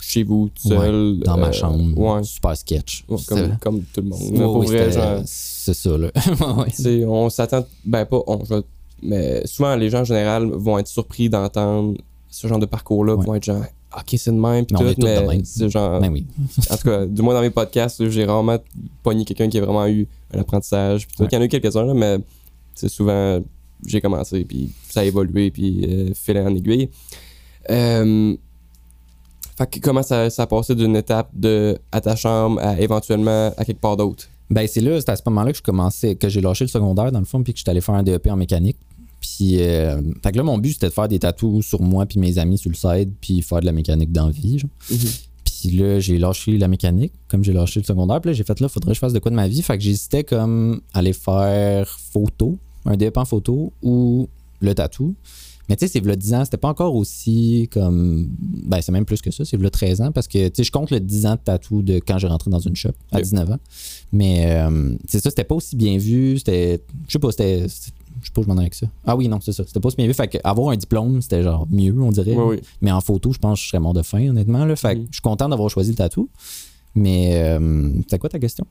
chez 0.00 0.22
vous, 0.22 0.50
tout 0.54 0.68
seul. 0.68 1.18
Dans 1.20 1.36
ma 1.38 1.48
euh, 1.48 1.52
chambre, 1.52 1.98
Ouais. 1.98 2.22
super 2.24 2.56
sketch. 2.56 3.04
Ouais, 3.08 3.18
comme, 3.26 3.56
comme 3.60 3.80
tout 3.82 4.00
le 4.00 4.08
monde. 4.08 4.20
Oui, 4.66 4.76
c'est 5.24 5.74
ça, 5.74 5.96
là. 5.96 6.10
On 7.08 7.30
s'attend. 7.30 7.64
Ben, 7.84 8.04
pas 8.04 8.20
on, 8.26 8.44
je 8.44 8.54
mais 9.02 9.46
souvent, 9.46 9.76
les 9.76 9.90
gens 9.90 10.00
en 10.00 10.04
général 10.04 10.46
vont 10.50 10.78
être 10.78 10.88
surpris 10.88 11.28
d'entendre 11.28 11.94
ce 12.30 12.46
genre 12.46 12.58
de 12.58 12.66
parcours-là, 12.66 13.14
vont 13.16 13.34
être 13.34 13.44
genre, 13.44 13.62
ok, 13.96 14.14
c'est 14.16 14.30
de 14.32 14.36
même, 14.36 14.64
pis 14.64 14.74
Mais 14.80 14.94
tout, 14.94 15.02
mais 15.02 15.26
même. 15.26 15.44
c'est 15.44 15.68
genre. 15.68 16.00
Ben 16.00 16.10
oui. 16.10 16.26
En 16.70 16.76
tout 16.76 16.88
cas, 16.88 17.04
du 17.06 17.20
moins 17.22 17.34
dans 17.34 17.42
mes 17.42 17.50
podcasts, 17.50 18.08
j'ai 18.08 18.24
rarement 18.24 18.58
pogné 19.02 19.24
quelqu'un 19.24 19.48
qui 19.48 19.58
a 19.58 19.60
vraiment 19.60 19.86
eu 19.86 20.08
un 20.32 20.40
apprentissage. 20.40 21.06
Puis 21.06 21.16
tout. 21.16 21.26
Il 21.30 21.34
y 21.34 21.36
en 21.36 21.42
a 21.42 21.44
eu 21.44 21.48
quelques-uns, 21.48 21.84
là, 21.84 21.94
mais 21.94 22.18
c'est 22.74 22.88
souvent, 22.88 23.40
j'ai 23.86 24.00
commencé, 24.00 24.44
puis 24.44 24.70
ça 24.88 25.00
a 25.00 25.04
évolué, 25.04 25.50
puis 25.50 25.84
euh, 25.84 26.14
fil 26.14 26.38
en 26.38 26.54
aiguille. 26.54 26.88
Euh, 27.70 28.36
fait 29.56 29.70
que 29.70 29.80
comment 29.80 30.02
ça, 30.02 30.30
ça 30.30 30.42
a 30.42 30.46
passé 30.46 30.74
d'une 30.74 30.96
étape 30.96 31.30
de 31.32 31.78
à 31.92 32.00
ta 32.00 32.16
chambre 32.16 32.60
à 32.60 32.80
éventuellement 32.80 33.52
à 33.56 33.64
quelque 33.64 33.80
part 33.80 33.96
d'autre? 33.96 34.28
Ben, 34.50 34.66
c'est 34.66 34.80
là, 34.80 35.00
c'est 35.00 35.08
à 35.10 35.16
ce 35.16 35.22
moment-là 35.26 35.52
que 35.52 35.58
je 35.58 35.62
commençais, 35.62 36.16
que 36.16 36.28
j'ai 36.28 36.40
lâché 36.40 36.64
le 36.64 36.68
secondaire, 36.68 37.12
dans 37.12 37.18
le 37.18 37.24
fond, 37.24 37.42
puis 37.42 37.52
que 37.52 37.58
je 37.58 37.62
suis 37.62 37.70
allé 37.70 37.80
faire 37.80 37.94
un 37.94 38.02
DEP 38.02 38.26
en 38.26 38.36
mécanique. 38.36 38.76
Puis, 39.20 39.62
euh, 39.62 40.02
fait 40.22 40.32
que 40.32 40.36
là, 40.36 40.42
mon 40.42 40.58
but, 40.58 40.74
c'était 40.74 40.88
de 40.88 40.92
faire 40.92 41.08
des 41.08 41.18
tatous 41.18 41.64
sur 41.64 41.80
moi, 41.80 42.04
puis 42.04 42.18
mes 42.18 42.38
amis 42.38 42.58
sur 42.58 42.70
le 42.70 42.76
side, 42.76 43.10
puis 43.20 43.40
faire 43.40 43.60
de 43.60 43.66
la 43.66 43.72
mécanique 43.72 44.12
dans 44.12 44.26
la 44.26 44.32
vie. 44.32 44.58
genre. 44.58 44.70
Puis 45.44 45.70
là, 45.70 45.98
j'ai 45.98 46.18
lâché 46.18 46.58
la 46.58 46.68
mécanique, 46.68 47.12
comme 47.28 47.42
j'ai 47.42 47.54
lâché 47.54 47.80
le 47.80 47.84
secondaire. 47.84 48.20
Puis 48.20 48.30
là, 48.30 48.34
j'ai 48.34 48.44
fait 48.44 48.60
là, 48.60 48.68
faudrait 48.68 48.90
que 48.90 48.94
je 48.96 49.00
fasse 49.00 49.14
de 49.14 49.18
quoi 49.18 49.30
de 49.30 49.36
ma 49.36 49.48
vie. 49.48 49.62
Fait 49.62 49.78
que 49.78 49.82
j'hésitais 49.82 50.24
comme 50.24 50.82
aller 50.92 51.14
faire 51.14 51.88
photo, 52.12 52.58
un 52.84 52.96
DEP 52.96 53.16
en 53.16 53.24
photo 53.24 53.72
ou 53.82 54.28
le 54.60 54.74
tatou. 54.74 55.14
Mais 55.68 55.76
tu 55.76 55.86
sais, 55.86 55.92
c'est 55.92 56.00
v'là 56.00 56.14
10 56.14 56.34
ans, 56.34 56.44
c'était 56.44 56.58
pas 56.58 56.68
encore 56.68 56.94
aussi 56.94 57.70
comme. 57.72 58.28
Ben, 58.38 58.82
c'est 58.82 58.92
même 58.92 59.06
plus 59.06 59.22
que 59.22 59.30
ça, 59.30 59.46
c'est 59.46 59.56
v'là 59.56 59.70
13 59.70 60.02
ans 60.02 60.12
parce 60.12 60.28
que 60.28 60.48
tu 60.48 60.56
sais, 60.56 60.64
je 60.64 60.70
compte 60.70 60.90
le 60.90 61.00
10 61.00 61.24
ans 61.26 61.34
de 61.36 61.40
tatou 61.42 61.80
de 61.80 61.94
quand 62.06 62.18
j'ai 62.18 62.26
rentré 62.26 62.50
dans 62.50 62.58
une 62.58 62.76
shop 62.76 62.90
à 63.12 63.16
Ok. 63.16 63.22
19 63.22 63.50
ans. 63.52 63.58
Mais 64.12 64.44
euh, 64.52 64.94
c'est 65.08 65.22
ça, 65.22 65.30
c'était 65.30 65.44
pas 65.44 65.54
aussi 65.54 65.74
bien 65.76 65.96
vu. 65.96 66.36
C'était. 66.38 66.82
Je 67.08 67.12
sais 67.12 67.18
pas, 67.18 67.30
c'était. 67.30 67.62
Je 68.20 68.26
sais 68.26 68.32
pas 68.32 68.42
où 68.42 68.44
je 68.44 68.48
m'en 68.48 68.58
avec 68.58 68.74
ça. 68.74 68.86
Ah 69.06 69.16
oui, 69.16 69.26
non, 69.26 69.40
c'est 69.40 69.52
ça. 69.52 69.64
C'était 69.66 69.80
pas 69.80 69.86
aussi 69.88 69.96
bien 69.96 70.06
vu. 70.06 70.12
Fait 70.14 70.38
avoir 70.44 70.68
un 70.70 70.76
diplôme, 70.76 71.20
c'était 71.22 71.42
genre 71.42 71.66
mieux, 71.70 71.94
on 71.98 72.12
dirait. 72.12 72.36
Oui, 72.36 72.56
oui. 72.56 72.60
Mais 72.82 72.92
en 72.92 73.00
photo, 73.00 73.32
je 73.32 73.38
pense 73.38 73.58
que 73.58 73.64
je 73.64 73.68
serais 73.70 73.80
mort 73.80 73.94
de 73.94 74.02
faim, 74.02 74.28
honnêtement. 74.28 74.66
Là. 74.66 74.76
Fait 74.76 74.94
que 74.94 75.00
Mhm. 75.00 75.06
je 75.08 75.14
suis 75.14 75.22
content 75.22 75.48
d'avoir 75.48 75.70
choisi 75.70 75.90
le 75.90 75.96
tatou. 75.96 76.28
Mais 76.94 77.30
euh, 77.42 77.90
c'est 78.08 78.18
quoi 78.18 78.28
ta 78.30 78.38
question? 78.38 78.66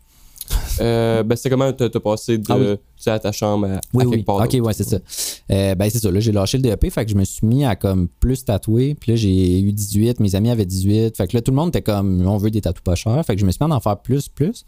Euh, 0.82 1.22
ben, 1.24 1.36
c'est 1.36 1.50
comment 1.50 1.72
t'as 1.72 1.90
passé 2.00 2.38
de 2.40 2.44
Ah 2.50 2.58
oui. 2.58 2.66
tu 2.98 3.04
sais, 3.04 3.12
à 3.12 3.20
ta 3.20 3.32
chambre 3.32 3.68
à, 3.68 3.80
Oui, 3.94 4.04
à 4.06 4.08
oui. 4.08 4.24
part 4.24 4.38
Ok, 4.44 4.58
ouais, 4.60 4.74
c'est 4.74 4.84
ça. 4.88 4.98
Euh, 5.52 5.76
ben, 5.76 5.90
c'est 5.90 6.00
ça. 6.00 6.10
Là, 6.10 6.20
j'ai 6.20 6.32
lâché 6.32 6.58
le 6.58 6.64
DEP. 6.64 6.90
Fait 6.92 7.06
que 7.06 7.12
je 7.12 7.16
me 7.16 7.24
suis 7.24 7.46
mis 7.46 7.64
à 7.64 7.76
comme 7.76 8.08
plus 8.20 8.44
tatouer. 8.44 8.96
Puis 8.96 9.12
là, 9.12 9.16
j'ai 9.16 9.60
eu 9.60 9.72
18. 9.72 10.20
Mes 10.20 10.34
amis 10.36 10.50
avaient 10.50 10.66
18. 10.66 11.16
Fait 11.16 11.28
que 11.28 11.38
là, 11.38 11.42
tout 11.42 11.52
le 11.52 11.58
monde 11.58 11.70
était 11.70 11.84
comme, 11.84 12.26
on 12.26 12.38
veut 12.38 12.50
des 12.50 12.62
tatous 12.62 12.82
pas 12.84 12.96
chers. 12.96 13.24
Fait 13.26 13.36
que 13.36 13.42
je 13.42 13.46
me 13.46 13.52
suis 13.52 13.64
mis 13.64 13.72
à 13.72 13.76
en 13.76 13.80
faire 13.80 14.00
plus, 14.00 14.28
plus. 14.30 14.66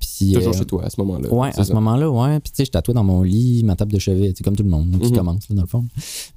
Puis. 0.00 0.32
Toujours 0.32 0.54
euh, 0.54 0.58
chez 0.58 0.64
toi 0.64 0.84
à 0.84 0.90
ce 0.90 1.00
moment-là. 1.00 1.32
Ouais, 1.32 1.50
à 1.56 1.64
ce 1.64 1.72
moment-là, 1.72 2.10
ouais. 2.10 2.40
Puis 2.40 2.50
tu 2.50 2.56
sais, 2.56 2.64
je 2.64 2.70
tatouais 2.72 2.94
dans 2.94 3.04
mon 3.04 3.22
lit, 3.22 3.62
ma 3.64 3.76
table 3.76 3.92
de 3.92 3.98
chevet, 3.98 4.32
tu 4.32 4.38
sais, 4.38 4.44
comme 4.44 4.56
tout 4.56 4.64
le 4.64 4.70
monde 4.70 4.90
qui 5.00 5.10
Mhm. 5.10 5.16
commence, 5.16 5.48
là, 5.48 5.54
dans 5.56 5.62
le 5.62 5.68
fond. 5.68 5.84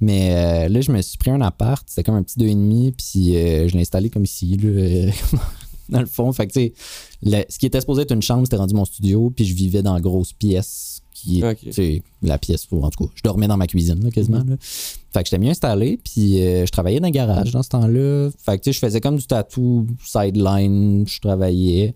Mais 0.00 0.68
là, 0.68 0.80
je 0.80 0.92
me 0.92 1.02
suis 1.02 1.18
pris 1.18 1.30
un 1.30 1.40
appart, 1.40 1.82
c'était 1.88 2.04
comme 2.04 2.14
un 2.16 2.22
petit 2.22 2.38
2,5, 2.38 2.92
puis 2.92 3.32
je 3.68 3.74
l'ai 3.74 3.80
installé 3.80 4.10
comme 4.10 4.24
ici, 4.24 4.56
là, 4.56 5.10
dans 5.88 6.00
le 6.00 6.06
fond. 6.06 6.30
Fait 6.32 6.46
que 6.46 6.52
tu 6.52 6.60
sais, 6.60 6.72
ce 7.22 7.58
qui 7.58 7.66
était 7.66 7.80
supposé 7.80 8.02
être 8.02 8.12
une 8.14 8.22
chambre, 8.22 8.44
c'était 8.44 8.56
rendu 8.56 8.74
mon 8.74 8.84
studio, 8.84 9.30
puis 9.34 9.44
je 9.44 9.54
vivais 9.54 9.82
dans 9.82 9.94
la 9.94 10.00
grosse 10.00 10.32
pièce 10.32 11.02
qui 11.12 11.40
est, 11.40 12.02
la 12.22 12.38
pièce, 12.38 12.64
pour, 12.66 12.84
en 12.84 12.90
tout 12.90 13.04
cas, 13.06 13.10
je 13.16 13.22
dormais 13.24 13.48
dans 13.48 13.56
ma 13.56 13.66
cuisine, 13.66 14.02
là, 14.04 14.10
quasiment. 14.10 14.38
Mhm. 14.44 14.50
là. 14.50 14.56
Fait 14.60 15.22
que 15.22 15.24
j'étais 15.28 15.38
mieux 15.38 15.50
installé, 15.50 15.98
puis 16.04 16.40
euh, 16.40 16.64
je 16.64 16.70
travaillais 16.70 17.00
dans 17.00 17.08
un 17.08 17.10
garage 17.10 17.50
dans 17.50 17.62
ce 17.64 17.70
temps-là. 17.70 18.30
Fait 18.38 18.56
que 18.58 18.62
tu 18.62 18.68
sais, 18.68 18.72
je 18.72 18.78
faisais 18.78 19.00
comme 19.00 19.16
du 19.16 19.26
tatou, 19.26 19.86
sideline, 20.04 21.04
je 21.08 21.18
travaillais. 21.20 21.94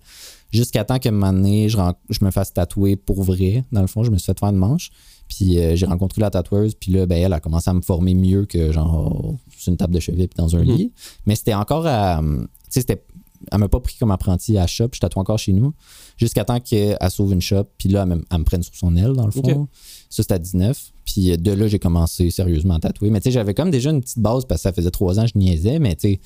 Jusqu'à 0.50 0.84
temps 0.84 0.98
que 0.98 1.08
un 1.08 1.12
moment 1.12 1.32
donné, 1.32 1.68
je, 1.68 1.78
je 2.10 2.24
me 2.24 2.30
fasse 2.30 2.52
tatouer 2.52 2.96
pour 2.96 3.22
vrai. 3.22 3.64
Dans 3.72 3.80
le 3.80 3.86
fond, 3.86 4.02
je 4.02 4.10
me 4.10 4.18
suis 4.18 4.26
fait 4.26 4.38
faire 4.38 4.50
une 4.50 4.56
manche. 4.56 4.90
Puis 5.28 5.58
euh, 5.58 5.76
j'ai 5.76 5.86
rencontré 5.86 6.20
la 6.20 6.28
tatoueuse. 6.30 6.74
Puis 6.74 6.92
là, 6.92 7.06
ben, 7.06 7.16
elle 7.16 7.32
a 7.32 7.40
commencé 7.40 7.70
à 7.70 7.74
me 7.74 7.80
former 7.80 8.14
mieux 8.14 8.44
que 8.44 8.70
genre 8.72 9.34
sur 9.56 9.70
une 9.70 9.78
table 9.78 9.94
de 9.94 10.00
chevet 10.00 10.26
puis 10.26 10.36
dans 10.36 10.54
un 10.56 10.64
Mhm. 10.64 10.76
lit. 10.76 10.92
Mais 11.26 11.36
c'était 11.36 11.54
encore 11.54 11.86
à. 11.86 12.20
Tu 12.20 12.48
sais, 12.68 12.80
c'était. 12.80 13.02
Elle 13.50 13.58
m'a 13.58 13.68
pas 13.68 13.80
pris 13.80 13.96
comme 13.98 14.10
apprenti 14.10 14.58
à 14.58 14.66
shop. 14.66 14.88
Je 14.92 15.00
tatoue 15.00 15.18
encore 15.20 15.38
chez 15.38 15.52
nous. 15.52 15.72
Jusqu'à 16.16 16.44
temps 16.44 16.60
qu'elle 16.60 16.96
sauve 17.10 17.32
une 17.32 17.40
shop. 17.40 17.64
Puis 17.78 17.88
là, 17.88 18.02
elle 18.02 18.16
me, 18.16 18.24
elle 18.30 18.38
me 18.38 18.44
prenne 18.44 18.62
sur 18.62 18.74
son 18.74 18.94
aile, 18.96 19.12
dans 19.14 19.26
le 19.26 19.32
fond. 19.32 19.68
Ça, 20.10 20.22
c'était 20.22 20.34
à 20.34 20.38
19. 20.38 20.92
Puis 21.04 21.36
de 21.36 21.52
là, 21.52 21.68
j'ai 21.68 21.78
commencé 21.78 22.30
sérieusement 22.30 22.74
à 22.74 22.80
tatouer. 22.80 23.10
Mais 23.10 23.20
tu 23.20 23.24
sais, 23.24 23.30
j'avais 23.32 23.54
comme 23.54 23.70
déjà 23.70 23.90
une 23.90 24.00
petite 24.00 24.20
base 24.20 24.44
parce 24.44 24.60
que 24.60 24.62
ça 24.62 24.72
faisait 24.72 24.90
trois 24.90 25.18
ans 25.18 25.24
que 25.24 25.30
je 25.34 25.38
niaisais. 25.38 25.78
Mais 25.78 25.94
tu 25.96 26.08
sais, 26.12 26.20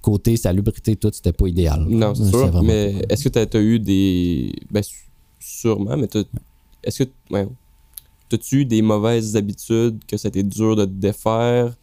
côté 0.00 0.36
salubrité, 0.36 0.96
tout, 0.96 1.10
c'était 1.12 1.32
pas 1.32 1.46
idéal. 1.46 1.86
Non, 1.88 2.14
c'est 2.14 2.28
sûr. 2.28 2.46
vraiment 2.46 2.62
Mais 2.62 2.94
est-ce 3.08 3.28
que 3.28 3.44
tu 3.44 3.56
as, 3.56 3.60
eu 3.60 3.78
des. 3.78 4.52
Ben, 4.70 4.82
sûrement, 5.38 5.96
mais 5.96 6.06
t'as- 6.06 6.24
est-ce 6.82 7.04
que. 7.04 7.10
Ouais. 7.30 7.46
T'as-tu 8.28 8.62
eu 8.62 8.64
des 8.64 8.82
mauvaises 8.82 9.36
habitudes 9.36 10.00
que 10.06 10.16
c'était 10.16 10.42
dur 10.42 10.74
de 10.74 10.84
te 10.84 10.90
défaire? 10.90 11.74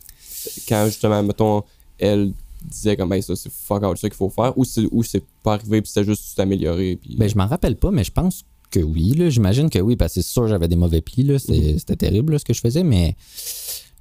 Quand 0.67 0.85
justement, 0.87 1.23
mettons, 1.23 1.63
elle 1.97 2.33
disait 2.63 2.95
comme, 2.97 3.09
ben, 3.09 3.21
ça, 3.21 3.35
c'est 3.35 3.51
fuck 3.51 3.83
out, 3.83 3.97
ça 3.97 4.09
qu'il 4.09 4.15
faut 4.17 4.29
faire, 4.29 4.57
ou 4.57 4.63
c'est, 4.65 4.87
ou 4.91 5.03
c'est 5.03 5.23
pas 5.43 5.53
arrivé, 5.53 5.81
puis 5.81 5.89
c'était 5.91 6.05
juste 6.05 6.29
tu 6.29 6.35
t'améliorer, 6.35 6.95
puis. 7.01 7.15
Ben, 7.17 7.27
je 7.29 7.35
m'en 7.37 7.47
rappelle 7.47 7.75
pas, 7.75 7.91
mais 7.91 8.03
je 8.03 8.11
pense 8.11 8.43
que 8.71 8.79
oui. 8.79 9.11
là. 9.13 9.29
J'imagine 9.29 9.69
que 9.69 9.79
oui, 9.79 9.95
parce 9.95 10.15
que 10.15 10.21
c'est 10.21 10.27
sûr 10.31 10.47
j'avais 10.47 10.67
des 10.67 10.75
mauvais 10.75 11.01
plis. 11.01 11.23
là. 11.23 11.37
C'est- 11.39 11.73
Mhm. 11.73 11.79
C'était 11.79 11.95
terrible 11.95 12.33
là, 12.33 12.39
ce 12.39 12.45
que 12.45 12.53
je 12.53 12.59
faisais, 12.61 12.83
mais 12.83 13.15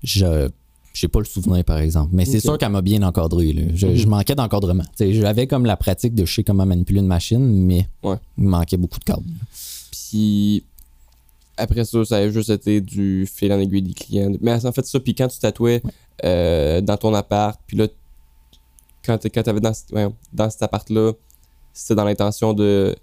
je 0.02 0.48
j'ai 0.94 1.08
pas 1.08 1.20
le 1.20 1.24
souvenir, 1.24 1.64
par 1.64 1.78
exemple. 1.78 2.10
Mais 2.12 2.26
c'est 2.26 2.38
sûr 2.40 2.58
qu'elle 2.58 2.68
m'a 2.70 2.82
bien 2.82 3.02
encadré. 3.02 3.52
là. 3.54 3.62
Je, 3.74 3.86
Mhm. 3.86 3.94
je 3.96 4.06
manquais 4.06 4.34
d'encadrement. 4.34 4.84
J'avais 5.00 5.46
comme 5.46 5.64
la 5.64 5.76
pratique 5.78 6.14
de 6.14 6.26
je 6.26 6.34
sais 6.34 6.44
comment 6.44 6.66
manipuler 6.66 7.00
une 7.00 7.06
machine, 7.06 7.38
mais 7.66 7.88
Ouais. 8.02 8.16
il 8.36 8.44
me 8.44 8.50
manquait 8.50 8.76
beaucoup 8.76 8.98
de 8.98 9.04
cadres. 9.04 9.22
Puis 9.90 10.62
après 11.56 11.84
ça, 11.84 12.04
ça 12.04 12.16
a 12.16 12.28
juste 12.30 12.50
été 12.50 12.80
du 12.80 13.26
fil 13.32 13.52
en 13.52 13.58
aiguille 13.58 13.82
des 13.82 13.94
clients. 13.94 14.32
Mais 14.40 14.52
en 14.64 14.72
fait, 14.72 14.84
ça, 14.86 15.00
puis 15.00 15.14
quand 15.14 15.28
tu 15.28 15.38
tatouais 15.38 15.82
euh, 16.24 16.80
dans 16.82 16.96
ton 16.98 17.12
appart, 17.14 17.58
puis 17.66 17.76
là, 17.76 17.88
quand, 19.04 19.18
quand 19.24 19.42
t'avais 19.42 19.60
dans, 19.60 19.72
ouais, 19.92 20.08
dans 20.32 20.50
cet 20.50 20.62
appart-là, 20.62 21.12
c'était 21.72 21.94
dans 21.94 22.04
l'intention 22.04 22.52
de. 22.52 22.94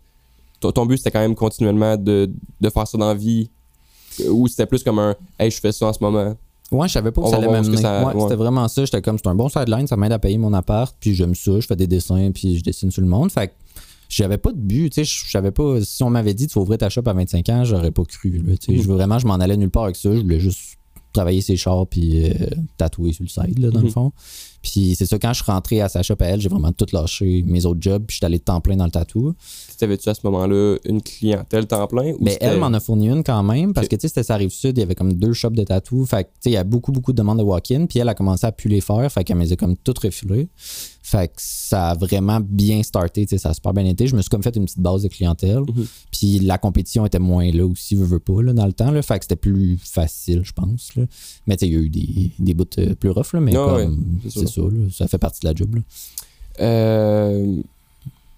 Ton, 0.60 0.72
ton 0.72 0.86
but, 0.86 0.98
c'était 0.98 1.12
quand 1.12 1.20
même 1.22 1.36
continuellement 1.36 1.96
de, 1.98 2.30
de 2.60 2.70
faire 2.70 2.88
ça 2.88 2.98
dans 2.98 3.08
la 3.08 3.14
vie. 3.16 3.50
Ou 4.30 4.48
c'était 4.48 4.66
plus 4.66 4.84
comme 4.84 5.00
un 5.00 5.16
Hey, 5.40 5.50
je 5.50 5.60
fais 5.60 5.72
ça 5.72 5.88
en 5.88 5.94
ce 5.94 6.04
moment. 6.04 6.36
Ouais, 6.72 6.88
je 6.88 6.94
savais 6.94 7.12
pas 7.12 7.22
où 7.22 7.28
ça 7.30 7.38
allait 7.38 7.48
m'amener. 7.48 7.78
ça- 7.78 8.06
Ouais, 8.06 8.14
ouais. 8.14 8.22
C'était 8.24 8.36
vraiment 8.36 8.68
ça. 8.68 8.84
J'étais 8.86 9.02
comme, 9.02 9.18
c'est 9.18 9.28
un 9.28 9.36
bon 9.36 9.48
sideline, 9.50 9.88
ça 9.88 9.96
m'aide 9.98 10.12
à 10.12 10.20
payer 10.20 10.38
mon 10.38 10.54
appart, 10.54 10.96
puis 11.00 11.16
j'aime 11.16 11.34
ça, 11.34 11.60
je 11.60 11.66
fais 11.66 11.76
des 11.76 11.88
dessins, 11.88 12.30
puis 12.32 12.58
je 12.58 12.64
dessine 12.64 12.92
sur 12.92 13.02
le 13.02 13.08
monde. 13.08 13.32
Fait 13.32 13.48
que 13.48 13.54
j'avais 14.10 14.38
pas 14.38 14.52
de 14.52 14.58
but, 14.58 14.90
tu 14.92 15.04
sais, 15.04 15.04
je 15.06 15.32
savais 15.32 15.52
pas, 15.52 15.82
si 15.82 16.04
on 16.04 16.10
m'avait 16.10 16.34
dit 16.34 16.48
tu 16.48 16.56
vas 16.56 16.62
ouvrir 16.62 16.78
ta 16.78 16.90
shop 16.90 17.04
à 17.06 17.14
25 17.14 17.48
ans, 17.50 17.64
j'aurais 17.64 17.92
pas 17.92 18.04
cru, 18.04 18.42
là, 18.46 18.58
tu. 18.58 18.72
Mhm. 18.74 18.82
Je 18.82 18.88
Vraiment, 18.92 19.18
je 19.18 19.26
m'en 19.28 19.36
allais 19.36 19.56
nulle 19.58 19.70
part 19.72 19.86
avec 19.86 19.96
ça, 19.96 20.14
je 20.14 20.20
voulais 20.22 20.40
juste 20.40 20.78
travailler 21.14 21.42
ses 21.42 21.58
chars, 21.58 21.88
puis 21.88 22.26
euh, 22.30 22.34
tatouer 22.78 23.14
sur 23.14 23.24
le 23.24 23.30
side, 23.30 23.60
là, 23.60 23.70
dans 23.72 23.80
le 23.80 23.86
Mhm. 23.86 23.92
fond. 23.92 24.12
Puis 24.62 24.94
c'est 24.98 25.06
ça, 25.06 25.18
quand 25.18 25.32
je 25.32 25.42
suis 25.42 25.50
rentré 25.52 25.80
à 25.80 25.88
sa 25.88 26.04
shop 26.04 26.16
à 26.20 26.26
elle, 26.26 26.42
j'ai 26.42 26.50
vraiment 26.50 26.72
tout 26.74 26.86
lâché, 26.92 27.44
mes 27.48 27.66
autres 27.66 27.82
jobs, 27.82 28.04
puis 28.06 28.16
j'étais 28.16 28.26
allé 28.26 28.40
de 28.40 28.44
temps 28.44 28.60
plein 28.60 28.76
dans 28.76 28.84
le 28.86 28.92
tatou. 28.92 29.34
T'avais-tu 29.78 30.10
à 30.10 30.14
ce 30.14 30.20
moment-là 30.26 30.78
une 30.84 31.02
clientèle 31.02 31.66
temps 31.66 31.88
plein? 31.88 32.12
Ou 32.12 32.18
Mais 32.20 32.38
Ben, 32.42 32.50
elle 32.52 32.60
m'en 32.60 32.74
a 32.74 32.80
fourni 32.82 33.08
une 33.10 33.24
quand 33.24 33.42
même, 33.44 33.74
parce 33.74 33.88
que 33.88 33.96
tu 33.96 34.02
sais, 34.02 34.08
c'était 34.10 34.24
sa 34.24 34.36
rive 34.36 34.50
sud, 34.50 34.78
il 34.78 34.82
y 34.82 34.84
avait 34.84 34.96
comme 34.96 35.14
deux 35.14 35.32
shops 35.32 35.52
de 35.54 35.64
tatou. 35.64 36.06
Fait 36.06 36.26
que 36.26 36.30
tu 36.30 36.36
sais, 36.42 36.50
il 36.50 36.54
y 36.54 36.58
a 36.58 36.66
beaucoup, 36.66 36.92
beaucoup 36.92 37.14
de 37.14 37.18
demandes 37.18 37.38
de 37.40 37.44
walk-in, 37.44 37.86
puis 37.86 38.00
elle 38.00 38.10
a 38.10 38.14
commencé 38.16 38.46
à 38.46 38.52
plus 38.52 38.70
les 38.70 38.82
faire, 38.82 39.10
fait 39.10 39.24
qu'elle 39.24 39.38
me 39.38 39.44
les 39.44 39.54
a 39.54 39.56
comme 39.56 39.78
toutes 39.78 40.00
refilées. 40.00 40.50
Fait 41.10 41.28
que 41.30 41.34
ça 41.38 41.90
a 41.90 41.94
vraiment 41.96 42.40
bien 42.40 42.84
starté, 42.84 43.26
ça 43.38 43.50
a 43.50 43.54
super 43.56 43.74
bien 43.74 43.86
été. 43.86 44.06
Je 44.06 44.16
me 44.16 44.22
suis 44.22 44.30
comme 44.30 44.44
fait 44.44 44.56
une 44.56 44.66
petite 44.66 44.80
base 44.80 45.02
de 45.02 45.08
clientèle, 45.08 45.62
Mhm. 45.62 45.88
puis 46.12 46.38
la 46.40 46.60
compétition 46.60 47.04
était 47.06 47.18
moins 47.18 47.50
là 47.52 47.66
aussi, 47.66 47.96
veux, 47.96 48.06
veux 48.06 48.20
pas, 48.20 48.44
là, 48.44 48.54
dans 48.54 48.68
le 48.68 48.74
temps, 48.74 48.92
là. 48.92 49.02
Fait 49.02 49.18
que 49.18 49.26
c'était 49.26 49.36
plus 49.36 49.80
facile, 49.84 50.42
je 50.44 50.54
pense, 50.54 50.96
là. 50.96 51.06
Mais 51.48 51.58
tu 51.58 51.66
sais, 51.66 51.72
il 51.72 51.74
y 51.74 51.78
a 51.78 51.80
eu 51.80 51.90
des, 51.90 52.32
des 52.38 52.54
bouts 52.54 52.66
euh, 52.78 52.94
plus 52.94 53.10
rough, 53.10 53.34
là, 53.34 53.40
mais 53.40 53.56
Ah 53.56 53.74
ouais, 53.76 53.90
c'est 54.30 54.48
ça, 54.48 54.62
là, 54.62 54.88
ça 54.92 55.08
fait 55.08 55.18
partie 55.18 55.40
de 55.42 55.48
la 55.48 55.56
job, 55.56 55.76
là. 55.76 55.82
Euh, 56.62 57.56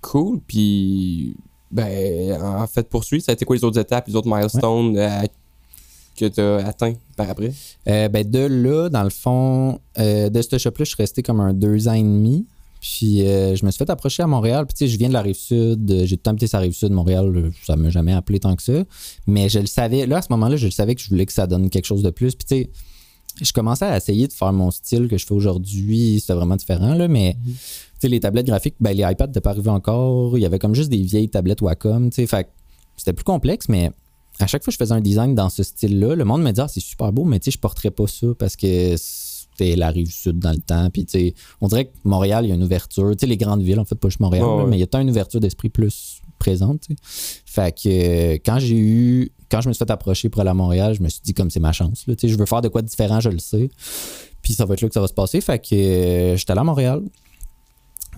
cool. 0.02 0.40
Puis, 0.48 1.36
ben, 1.72 2.42
en 2.42 2.68
fait, 2.68 2.88
poursuivre, 2.88 3.24
ça 3.24 3.32
a 3.32 3.34
été 3.34 3.44
quoi 3.44 3.56
les 3.56 3.64
autres 3.66 3.80
étapes, 3.80 4.08
les 4.08 4.16
autres 4.16 4.30
milestones 4.34 4.96
euh, 4.98 5.24
que 6.16 6.26
tu 6.26 6.40
as 6.40 6.68
atteints 6.68 6.94
par 7.18 7.30
après? 7.30 7.52
Euh, 7.88 8.08
ben 8.10 8.30
de 8.30 8.40
là, 8.40 8.90
dans 8.90 9.04
le 9.04 9.10
fond, 9.10 9.80
euh, 9.98 10.30
de 10.30 10.42
ce 10.42 10.58
shop-là, 10.58 10.86
je 10.86 10.90
suis 10.90 10.98
resté 10.98 11.22
comme 11.24 11.40
un 11.42 11.54
deux 11.54 11.88
ans 11.88 11.94
et 11.94 12.04
demi. 12.04 12.46
Puis 12.82 13.22
euh, 13.26 13.56
je 13.56 13.64
me 13.64 13.72
suis 13.72 13.78
fait 13.78 13.90
approcher 13.92 14.24
à 14.24 14.28
Montréal. 14.28 14.66
Puis 14.66 14.74
tu 14.74 14.86
sais, 14.86 14.92
je 14.92 14.98
viens 14.98 15.08
de 15.08 15.14
la 15.14 15.22
rive 15.22 15.36
sud. 15.36 15.90
euh, 15.92 16.06
J'ai 16.06 16.18
tout 16.18 16.22
le 16.22 16.24
temps 16.24 16.32
habité 16.32 16.48
sa 16.48 16.60
rive 16.60 16.74
sud. 16.74 16.92
Montréal, 16.92 17.32
euh, 17.34 17.52
ça 17.64 17.76
m'a 17.76 17.90
jamais 17.92 18.12
appelé 18.12 18.40
tant 18.40 18.56
que 18.56 18.64
ça. 18.64 18.84
Mais 19.28 19.48
je 19.50 19.60
le 19.60 19.68
savais. 19.68 20.08
Là, 20.08 20.18
à 20.18 20.22
ce 20.24 20.28
moment-là, 20.32 20.56
je 20.58 20.66
le 20.66 20.72
savais 20.72 20.96
que 20.96 21.02
je 21.02 21.08
voulais 21.10 21.28
que 21.28 21.34
ça 21.34 21.46
donne 21.46 21.70
quelque 21.70 21.86
chose 21.86 22.02
de 22.02 22.10
plus. 22.10 22.34
Puis 22.36 22.46
tu 22.48 22.56
sais, 22.64 22.70
je 23.40 23.54
commençais 23.54 23.86
à 23.86 23.96
essayer 23.96 24.28
de 24.28 24.34
faire 24.34 24.52
mon 24.52 24.72
style 24.72 25.08
que 25.08 25.18
je 25.18 25.26
fais 25.26 25.34
aujourd'hui. 25.34 26.20
C'était 26.20 26.34
vraiment 26.34 26.56
différent, 26.56 26.96
là. 26.96 27.08
Mais 27.08 27.38
tu 27.46 27.52
sais, 28.00 28.08
les 28.08 28.20
tablettes 28.20 28.48
graphiques, 28.48 28.76
ben, 28.80 28.98
les 28.98 29.04
iPads 29.04 29.28
n'étaient 29.28 29.42
pas 29.42 29.52
arrivés 29.52 29.70
encore. 29.70 30.38
Il 30.38 30.42
y 30.42 30.46
avait 30.46 30.60
comme 30.60 30.74
juste 30.74 30.90
des 30.90 31.02
vieilles 31.04 31.30
tablettes 31.30 31.62
Wacom. 31.62 32.10
Tu 32.10 32.26
sais, 32.26 32.46
c'était 32.98 33.14
plus 33.14 33.24
complexe, 33.24 33.70
mais 33.70 33.92
à 34.40 34.48
chaque 34.48 34.64
fois 34.64 34.72
que 34.72 34.74
je 34.74 34.78
faisais 34.84 34.94
un 34.94 35.02
design 35.02 35.36
dans 35.36 35.50
ce 35.50 35.62
style-là, 35.62 36.16
le 36.16 36.26
monde 36.26 36.42
me 36.42 36.50
disait 36.50 36.64
ah, 36.64 36.68
c'est 36.68 36.80
super 36.80 37.14
beau, 37.14 37.26
mais 37.26 37.40
tu 37.40 37.46
sais, 37.46 37.52
je 37.52 37.60
porterais 37.60 37.92
pas 37.92 38.08
ça 38.08 38.28
parce 38.40 38.56
que 38.56 38.96
c'était 39.52 39.76
la 39.76 39.90
rive 39.90 40.10
sud 40.12 40.40
dans 40.40 40.52
le 40.52 40.58
temps. 40.60 40.90
Puis 40.92 41.06
on 41.62 41.68
dirait 41.68 41.86
que 41.86 41.92
Montréal, 42.04 42.46
il 42.46 42.50
y 42.50 42.52
a 42.52 42.56
une 42.56 42.64
ouverture. 42.64 43.12
Tu 43.12 43.18
sais, 43.22 43.26
les 43.28 43.38
grandes 43.38 43.62
villes, 43.62 43.80
en 43.80 43.86
fait, 43.86 43.96
pas 43.96 44.10
juste 44.10 44.20
Montréal, 44.20 44.46
Ouais, 44.46 44.58
là, 44.58 44.64
ouais. 44.64 44.70
mais 44.70 44.78
il 44.78 44.80
y 44.80 44.84
a 44.84 44.88
tant 44.88 45.00
une 45.02 45.10
ouverture 45.10 45.40
d'esprit 45.40 45.70
plus 45.70 46.22
présente. 46.40 46.88
Fait 47.46 47.72
que 47.76 47.88
euh, 47.90 48.38
quand 48.46 48.60
j'ai 48.60 48.78
eu. 48.78 49.32
Quand 49.50 49.60
je 49.60 49.68
me 49.68 49.74
suis 49.74 49.80
fait 49.86 49.92
approcher 49.92 50.30
pour 50.30 50.40
aller 50.40 50.50
à 50.50 50.54
Montréal, 50.54 50.94
je 50.96 51.04
me 51.04 51.10
suis 51.10 51.20
dit 51.22 51.34
comme 51.34 51.50
c'est 51.50 51.60
ma 51.60 51.74
chance. 51.74 52.06
Là, 52.08 52.14
je 52.24 52.36
veux 52.38 52.46
faire 52.46 52.62
de 52.62 52.70
quoi 52.70 52.82
de 52.82 52.88
différent, 52.88 53.20
je 53.20 53.28
le 53.30 53.38
sais. 53.40 53.70
Puis 54.42 54.54
ça 54.54 54.64
va 54.66 54.76
être 54.76 54.82
là 54.82 54.88
que 54.88 54.94
ça 54.94 55.02
va 55.02 55.08
se 55.08 55.14
passer. 55.14 55.42
Fait 55.42 55.60
que 55.60 55.76
euh, 55.76 56.38
j'étais 56.38 56.52
allé 56.52 56.62
à 56.62 56.64
Montréal. 56.64 57.02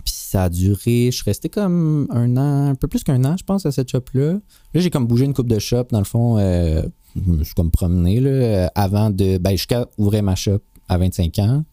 Puis 0.05 0.13
ça 0.13 0.43
a 0.43 0.49
duré, 0.49 1.07
je 1.07 1.15
suis 1.15 1.23
resté 1.25 1.49
comme 1.49 2.07
un 2.11 2.37
an, 2.37 2.69
un 2.69 2.75
peu 2.75 2.87
plus 2.87 3.03
qu'un 3.03 3.23
an, 3.25 3.35
je 3.37 3.43
pense, 3.43 3.65
à 3.65 3.71
cette 3.71 3.89
shop-là. 3.89 4.33
Là, 4.33 4.39
j'ai 4.81 4.89
comme 4.91 5.07
bougé 5.07 5.25
une 5.25 5.33
coupe 5.33 5.47
de 5.47 5.57
shop, 5.59 5.85
dans 5.91 5.99
le 5.99 6.05
fond. 6.05 6.37
euh, 6.37 6.83
je 7.15 7.31
me 7.31 7.43
suis 7.43 7.53
comme 7.55 7.71
promené, 7.71 8.19
là, 8.19 8.71
avant 8.75 9.09
de. 9.09 9.37
Ben, 9.39 9.51
jusqu'à 9.51 9.87
ouvrir 9.97 10.21
ma 10.23 10.35
shop 10.35 10.59
à 10.87 10.97
25 10.97 11.39
ans. 11.39 11.63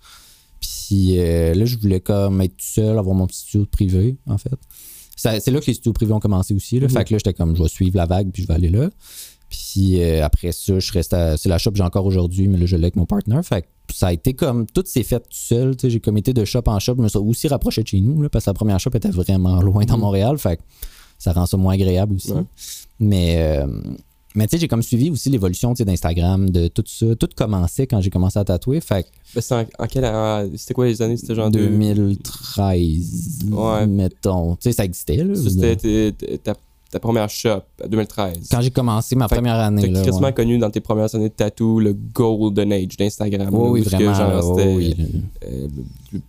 Puis 0.60 1.18
euh, 1.18 1.54
là, 1.54 1.64
je 1.64 1.76
voulais 1.78 2.00
comme 2.00 2.40
être 2.42 2.56
tout 2.56 2.64
seul, 2.66 2.98
avoir 2.98 3.14
mon 3.14 3.26
petit 3.26 3.40
studio 3.40 3.66
privé, 3.66 4.16
en 4.26 4.36
fait. 4.38 4.52
C'est 5.16 5.50
là 5.50 5.60
que 5.60 5.66
les 5.66 5.74
studios 5.74 5.92
privés 5.92 6.12
ont 6.12 6.20
commencé 6.20 6.54
aussi. 6.54 6.80
Là. 6.80 6.86
Mhm. 6.88 6.92
Fait 6.94 7.04
que 7.04 7.12
là, 7.14 7.18
j'étais 7.18 7.34
comme, 7.34 7.54
je 7.56 7.62
vais 7.62 7.68
suivre 7.68 7.96
la 7.96 8.06
vague, 8.06 8.30
puis 8.32 8.42
je 8.42 8.48
vais 8.48 8.54
aller 8.54 8.68
là. 8.70 8.88
Puis 9.50 10.00
euh, 10.02 10.24
après 10.24 10.52
ça, 10.52 10.78
je 10.78 10.92
reste 10.92 11.12
à. 11.12 11.36
C'est 11.36 11.48
la 11.48 11.58
shop 11.58 11.72
que 11.72 11.76
j'ai 11.78 11.82
encore 11.82 12.06
aujourd'hui, 12.06 12.46
mais 12.48 12.56
là, 12.56 12.66
je 12.66 12.76
l'ai 12.76 12.84
avec 12.84 12.96
mon 12.96 13.04
partner. 13.06 13.40
Fait 13.42 13.62
que 13.62 13.94
ça 13.94 14.08
a 14.08 14.12
été 14.12 14.32
comme. 14.34 14.66
Tout 14.66 14.84
s'est 14.86 15.02
fait 15.02 15.18
tout 15.20 15.26
seul. 15.30 15.74
J'ai 15.82 16.00
comme 16.00 16.16
été 16.16 16.32
de 16.32 16.44
shop 16.44 16.62
en 16.66 16.78
shop. 16.78 16.94
Je 16.98 17.02
me 17.02 17.08
suis 17.08 17.18
aussi 17.18 17.48
rapproché 17.48 17.82
de 17.82 17.88
chez 17.88 18.00
nous, 18.00 18.22
là, 18.22 18.28
parce 18.28 18.44
que 18.44 18.50
la 18.50 18.54
première 18.54 18.78
shop 18.80 18.90
était 18.94 19.10
vraiment 19.10 19.60
loin 19.62 19.84
dans 19.84 19.94
Mhm. 19.96 20.00
Montréal. 20.00 20.38
Fait 20.38 20.56
que 20.56 20.62
ça 21.18 21.32
rend 21.32 21.46
ça 21.46 21.56
moins 21.56 21.74
agréable 21.74 22.14
aussi. 22.14 22.32
Ouais. 22.32 22.44
Mais. 23.00 23.36
euh, 23.38 23.66
mais 24.34 24.46
tu 24.46 24.52
sais, 24.56 24.60
j'ai 24.60 24.68
comme 24.68 24.82
suivi 24.82 25.10
aussi 25.10 25.28
l'évolution 25.30 25.72
d'Instagram, 25.72 26.50
de 26.50 26.68
tout 26.68 26.84
ça. 26.86 27.14
Tout 27.16 27.28
commençait 27.36 27.86
quand 27.86 28.00
j'ai 28.00 28.10
commencé 28.10 28.38
à 28.38 28.44
tatouer. 28.44 28.80
Fait 28.80 29.02
que 29.02 29.40
c'était 29.40 29.54
en, 29.54 29.64
en 29.78 29.86
quelle 29.86 30.04
an- 30.04 30.48
C'était 30.56 30.74
quoi 30.74 30.86
les 30.86 31.02
années? 31.02 31.16
C'était 31.16 31.34
genre 31.34 31.50
deux- 31.50 31.68
2013, 31.68 33.46
Ouais. 33.50 33.86
mettons. 33.86 34.56
Tu 34.56 34.62
sais, 34.64 34.72
ça 34.72 34.84
existait. 34.84 35.16
Là, 35.16 35.34
C'était 35.34 36.12
ta, 36.38 36.54
ta 36.90 36.98
première 36.98 37.30
shop, 37.30 37.62
en 37.84 37.88
2013. 37.88 38.48
quand 38.50 38.60
j'ai 38.60 38.70
commencé 38.70 39.14
ma 39.14 39.28
Fait 39.28 39.36
première 39.36 39.56
année. 39.56 39.92
T'as 39.92 40.02
quasiment 40.02 40.26
ouais. 40.26 40.34
connu 40.34 40.58
dans 40.58 40.70
tes 40.70 40.80
premières 40.80 41.14
années 41.14 41.28
de 41.28 41.34
tatou 41.34 41.78
le 41.78 41.92
golden 41.92 42.72
age 42.72 42.96
d'Instagram. 42.96 43.48
Oui, 43.52 43.82
vraiment. 43.82 44.12
genre, 44.14 44.56
oui, 44.56 44.94
oui. 44.98 45.22
euh, 45.44 45.68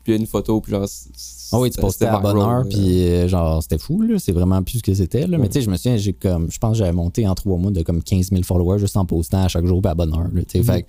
une 0.07 0.27
photo, 0.27 0.61
puis 0.61 0.71
genre. 0.71 0.85
Ah 1.53 1.59
oui, 1.59 1.69
tu 1.71 1.81
postais 1.81 2.05
à 2.05 2.19
bonne 2.19 2.37
heure, 2.37 2.63
puis 2.69 2.77
puis 2.77 3.03
euh, 3.07 3.27
genre, 3.27 3.61
c'était 3.61 3.77
fou, 3.79 4.01
là. 4.01 4.17
C'est 4.19 4.31
vraiment 4.31 4.61
plus 4.63 4.77
ce 4.77 4.83
que 4.83 4.93
c'était, 4.93 5.27
là. 5.27 5.37
Ouais. 5.37 5.37
Mais 5.43 5.47
tu 5.49 5.55
sais, 5.55 5.61
je 5.61 5.69
me 5.69 5.75
souviens, 5.77 5.97
j'ai 5.97 6.13
comme, 6.13 6.49
je 6.51 6.57
pense 6.59 6.73
que 6.73 6.77
j'avais 6.77 6.93
monté 6.93 7.27
en 7.27 7.35
trois 7.35 7.57
mois 7.57 7.71
de 7.71 7.81
comme 7.81 8.01
15 8.01 8.29
000 8.29 8.43
followers 8.43 8.79
juste 8.79 8.95
en 8.97 9.05
postant 9.05 9.43
à 9.43 9.47
chaque 9.47 9.65
jour, 9.65 9.81
puis 9.81 9.91
à 9.91 9.95
bonne 9.95 10.13
heure, 10.13 10.29
là. 10.33 10.41
Mhm. 10.55 10.63
fait 10.63 10.85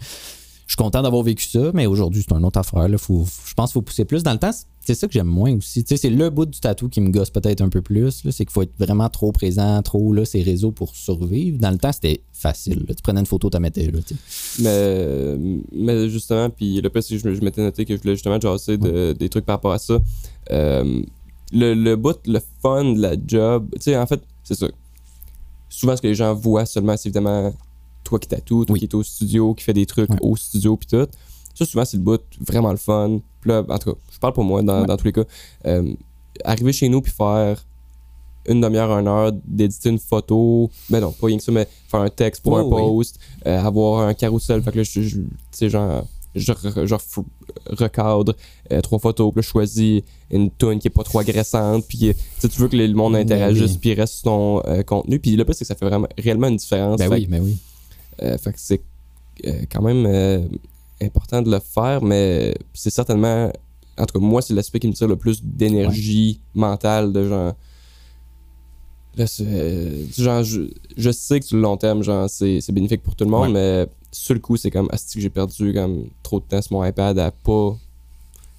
je 0.73 0.77
suis 0.77 0.85
content 0.85 1.03
d'avoir 1.03 1.23
vécu 1.23 1.45
ça, 1.45 1.71
mais 1.75 1.85
aujourd'hui, 1.85 2.25
c'est 2.27 2.35
une 2.35 2.47
autre 2.47 2.59
affaire, 2.59 2.89
là. 2.89 2.97
Faut, 2.97 3.27
je 3.45 3.53
pense 3.53 3.71
qu'il 3.71 3.75
faut 3.75 3.83
pousser 3.83 4.07
plus. 4.07 4.23
Dans 4.23 4.33
le 4.33 4.39
temps, 4.39 4.53
c'est 4.81 4.95
ça 4.95 5.07
que 5.07 5.13
j'aime 5.13 5.27
moins 5.27 5.55
aussi. 5.55 5.85
C'est 5.87 6.09
le 6.09 6.31
bout 6.31 6.47
du 6.47 6.59
tatou 6.61 6.89
qui 6.89 7.03
me 7.03 7.11
gosse 7.11 7.29
peut-être 7.29 7.61
un 7.61 7.69
peu 7.69 7.83
plus. 7.83 8.23
C'est 8.31 8.47
qu'il 8.47 8.53
faut 8.53 8.63
être 8.63 8.73
vraiment 8.79 9.11
trop 9.11 9.33
présent, 9.33 9.83
trop, 9.83 10.15
là, 10.15 10.25
ces 10.25 10.41
réseaux 10.41 10.73
pour 10.73 10.97
survivre. 10.97 11.59
Dans 11.59 11.71
le 11.73 11.77
temps, 11.77 11.93
c'était 11.93 12.23
facile, 12.33 12.87
là. 12.89 12.95
Tu 12.95 13.03
prenais 13.03 13.21
une 13.21 13.27
photo, 13.27 13.51
tu 13.51 13.59
mettais, 13.59 13.91
là, 13.91 13.99
sais. 14.07 14.15
Mais, 14.61 15.37
mais 15.75 16.09
justement, 16.09 16.49
puis 16.49 16.81
le 16.81 16.89
que 16.89 17.03
je, 17.03 17.19
je 17.19 17.41
m'étais 17.43 17.61
noté 17.61 17.85
que 17.85 17.95
je 17.95 18.01
voulais 18.01 18.15
justement 18.15 18.41
jaser 18.41 18.79
de, 18.79 19.13
des 19.13 19.29
trucs 19.29 19.45
par 19.45 19.57
rapport 19.57 19.73
à 19.73 19.79
ça. 19.79 20.01
Euh, 20.53 21.03
le, 21.53 21.75
le 21.75 21.97
bout, 21.97 22.17
le 22.27 22.41
fun 22.63 22.95
de 22.95 23.01
la 23.03 23.15
job, 23.27 23.69
tu 23.75 23.83
sais, 23.83 23.97
en 23.99 24.07
fait, 24.07 24.23
c'est 24.43 24.55
ça. 24.55 24.69
Souvent, 25.69 25.95
ce 25.97 26.01
que 26.01 26.07
les 26.07 26.15
gens 26.15 26.33
voient 26.33 26.65
seulement, 26.65 26.97
c'est 26.97 27.11
évidemment 27.11 27.53
toi 28.13 28.19
qui 28.19 28.29
tatoues, 28.29 28.65
toi 28.67 28.75
Oui. 28.75 28.79
qui 28.81 28.85
es 28.87 28.95
au 28.95 29.03
studio, 29.03 29.55
qui 29.55 29.65
fait 29.65 29.73
des 29.73 29.87
trucs 29.87 30.11
Ouais. 30.11 30.17
au 30.21 30.37
studio, 30.37 30.77
puis 30.77 30.87
tout. 30.87 31.07
Ça, 31.55 31.65
souvent, 31.67 31.85
c'est 31.85 31.97
le 31.97 32.03
bout 32.03 32.21
vraiment 32.41 32.71
le 32.71 32.77
fun. 32.77 33.21
Puis 33.41 33.51
là, 33.51 33.65
en 33.69 33.79
tout 33.79 33.93
cas, 33.93 33.99
je 34.13 34.19
parle 34.19 34.33
pour 34.35 34.45
moi 34.45 34.63
dans, 34.63 34.81
Ouais. 34.83 34.87
dans 34.87 34.97
tous 34.97 35.05
les 35.07 35.13
cas. 35.13 35.25
Euh, 35.67 35.93
arriver 36.45 36.73
chez 36.73 36.89
nous 36.89 37.01
puis 37.01 37.13
faire 37.13 37.65
une 38.47 38.61
demi-heure, 38.61 38.91
une 38.99 39.07
heure 39.09 39.33
d'éditer 39.45 39.89
une 39.91 39.99
photo, 39.99 40.71
ben 40.91 41.01
non, 41.01 41.13
pas 41.13 41.27
rien 41.29 41.37
que 41.39 41.43
ça, 41.45 41.53
mais 41.53 41.67
faire 41.89 42.01
un 42.01 42.09
texte 42.11 42.43
pour 42.43 42.53
Oh, 42.55 42.57
un 42.57 42.63
oui. 42.65 42.71
post, 42.71 43.19
euh, 43.47 43.59
avoir 43.61 44.07
un 44.09 44.15
carrousel, 44.15 44.63
fait 44.63 44.73
que 44.73 44.79
là, 44.79 44.83
je, 44.83 45.01
je- 45.03 45.17
tu 45.21 45.27
sais, 45.53 45.71
genre, 45.71 46.05
je, 46.35 46.53
recadre 47.71 48.35
euh, 48.73 48.81
trois 48.81 48.99
photos, 48.99 49.31
puis 49.33 49.39
là, 49.39 49.43
je 49.43 49.49
choisis 49.49 50.03
une 50.31 50.51
tune 50.51 50.79
qui 50.79 50.89
est 50.89 50.91
pas 50.91 51.05
trop 51.05 51.19
agressante, 51.21 51.85
puis 51.87 52.15
tu 52.41 52.49
veux 52.61 52.69
que 52.69 52.77
le 52.77 52.93
monde 52.95 53.13
Ben 53.13 53.23
interagisse, 53.23 53.73
oui. 53.73 53.79
puis 53.81 53.95
reste 53.95 54.15
sur 54.15 54.23
ton 54.25 54.63
euh, 54.67 54.83
contenu, 54.83 55.19
puis 55.21 55.37
le 55.37 55.45
plus, 55.45 55.55
c'est 55.55 55.61
que 55.65 55.69
ça 55.69 55.75
fait 55.75 55.87
vraiment 55.87 56.09
réellement 56.19 56.49
une 56.49 56.57
différence. 56.57 56.99
Ben 56.99 57.09
Fait 57.09 57.15
oui, 57.17 57.27
ben 57.27 57.43
oui. 57.43 57.57
Euh, 58.21 58.37
fait 58.39 58.53
que 58.53 58.59
c'est 58.61 58.83
euh, 59.47 59.63
quand 59.71 59.83
même 59.83 60.05
euh, 60.07 60.41
important 61.01 61.41
de 61.43 61.51
le 61.51 61.61
faire, 61.61 62.03
mais 62.03 62.55
c'est 62.75 62.91
certainement. 62.91 63.51
En 63.99 64.07
tout 64.07 64.19
cas, 64.19 64.25
moi, 64.25 64.43
c'est 64.43 64.55
l'aspect 64.55 64.79
qui 64.81 64.89
me 64.89 64.93
tire 64.93 65.09
le 65.09 65.17
plus 65.17 65.43
d'énergie 65.43 66.41
mentale, 66.55 67.13
de 67.13 67.29
genre. 67.29 67.55
Là, 69.15 69.27
genre, 70.17 70.43
je, 70.43 70.63
je 70.97 71.11
sais 71.11 71.39
que 71.41 71.45
sur 71.47 71.57
le 71.57 71.63
long 71.63 71.77
terme, 71.77 72.03
genre, 72.03 72.31
c'est 72.31 72.73
bénéfique 72.73 73.03
pour 73.03 73.15
tout 73.15 73.25
le 73.25 73.31
monde, 73.31 73.53
mais 73.53 73.87
sur 74.11 74.33
le 74.35 74.41
coup, 74.41 74.57
c'est 74.57 74.71
comme. 74.71 74.89
Asti 74.91 75.17
que 75.17 75.21
j'ai 75.21 75.31
perdu 75.31 75.75
comme 75.75 76.07
trop 76.23 76.41
de 76.41 76.45
temps 76.47 76.63
sur 76.63 76.73
mon 76.77 76.85
iPad 76.85 77.19
à 77.19 77.31
pas. 77.31 77.77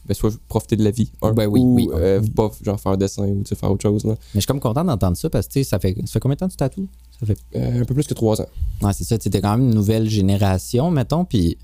Ben, 0.06 0.14
soit 0.14 0.38
profiter 0.50 0.76
de 0.76 0.84
la 0.84 0.92
vie, 0.92 1.10
un, 1.22 1.32
Ben 1.32 1.48
oui, 1.48 1.62
ou 1.62 1.76
oui. 1.76 1.88
euh, 1.94 2.20
pas 2.36 2.52
genre 2.62 2.78
faire 2.78 2.92
un 2.92 2.98
dessin 2.98 3.26
ou 3.26 3.42
faire 3.46 3.72
autre 3.72 3.84
chose. 3.84 4.04
Là. 4.04 4.12
Mais 4.12 4.18
je 4.36 4.40
suis 4.42 4.48
comme 4.48 4.60
content 4.60 4.84
d'entendre 4.84 5.16
ça 5.16 5.30
parce 5.30 5.48
que, 5.48 5.64
ça 5.64 5.80
fait, 5.80 5.96
ça 6.06 6.12
fait 6.12 6.20
combien 6.20 6.36
de 6.36 6.40
temps 6.40 6.48
que 6.48 6.52
tu 6.52 6.58
tatoues? 6.58 6.90
Ça 7.20 7.26
fait 7.26 7.38
Euh, 7.56 7.82
un 7.82 7.86
peu 7.86 7.94
plus 7.94 8.08
que 8.08 8.14
trois 8.14 8.42
ans. 8.42 8.48
Ouais, 8.82 8.92
c'est 8.94 9.04
ça. 9.04 9.18
Tu 9.18 9.28
étais 9.28 9.42
quand 9.42 9.58
même 9.58 9.68
une 9.70 9.76
nouvelle 9.76 10.10
génération, 10.10 10.92
mettons. 10.92 11.26
Puis, 11.26 11.58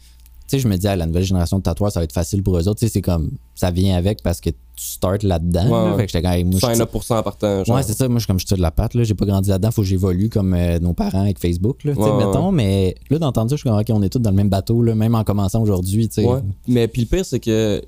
tu 0.48 0.58
sais, 0.58 0.60
je 0.60 0.68
me 0.68 0.78
dis, 0.78 0.88
ah, 0.88 0.96
la 0.96 1.06
nouvelle 1.06 1.24
génération 1.24 1.58
de 1.58 1.64
tatoueurs, 1.64 1.92
ça 1.92 2.00
va 2.00 2.06
être 2.06 2.14
facile 2.14 2.42
pour 2.44 2.58
eux 2.58 2.68
autres. 2.68 2.80
Tu 2.80 2.88
sais, 2.88 2.92
c'est 2.94 3.02
comme, 3.02 3.32
ça 3.56 3.70
vient 3.72 3.96
avec 3.98 4.24
parce 4.24 4.40
que 4.42 4.50
tu 4.50 4.56
startes 4.76 5.24
là-dedans. 5.24 5.66
Ouais, 5.66 5.90
là. 5.92 5.98
Fait 5.98 6.06
que 6.06 6.12
j'étais 6.12 6.22
quand 6.24 6.32
même. 6.32 6.48
moi, 6.50 6.60
je 6.62 6.66
Sign 6.66 6.74
tire- 6.76 6.84
up 6.84 6.92
pour 6.92 7.04
ça 7.04 7.20
en 7.20 7.24
partant. 7.24 7.64
Genre. 7.66 7.76
Ouais, 7.76 7.84
c'est 7.84 7.94
ça. 7.94 8.08
Moi, 8.08 8.16
je 8.18 8.22
suis 8.22 8.28
comme 8.28 8.40
je 8.40 8.46
tire 8.46 8.58
de 8.58 8.62
la 8.62 8.72
patte. 8.72 8.94
Là. 8.94 9.04
J'ai 9.04 9.14
pas 9.16 9.26
grandi 9.26 9.50
là-dedans. 9.50 9.72
Faut 9.72 9.82
que 9.82 9.88
j'évolue 9.88 10.30
comme 10.30 10.54
euh, 10.54 10.80
nos 10.80 10.94
parents 10.94 11.22
avec 11.22 11.40
Facebook. 11.40 11.84
Là, 11.84 11.92
Ouais, 11.94 12.26
mettons. 12.26 12.52
Mais 12.52 12.96
là, 13.10 13.20
d'entendre 13.20 13.50
ça, 13.50 13.56
je 13.58 13.62
suis 13.62 13.70
comme, 13.70 13.78
OK, 13.80 13.88
on 13.90 14.02
est 14.02 14.10
tous 14.10 14.20
dans 14.20 14.30
le 14.32 14.36
même 14.38 14.50
bateau, 14.50 14.82
là, 14.82 14.96
même 14.96 15.14
en 15.16 15.24
commençant 15.24 15.62
aujourd'hui. 15.62 16.10
Ouais. 16.18 16.40
Mais 16.68 16.88
puis 16.88 17.02
le 17.02 17.08
pire, 17.08 17.26
c'est 17.26 17.40
que. 17.40 17.82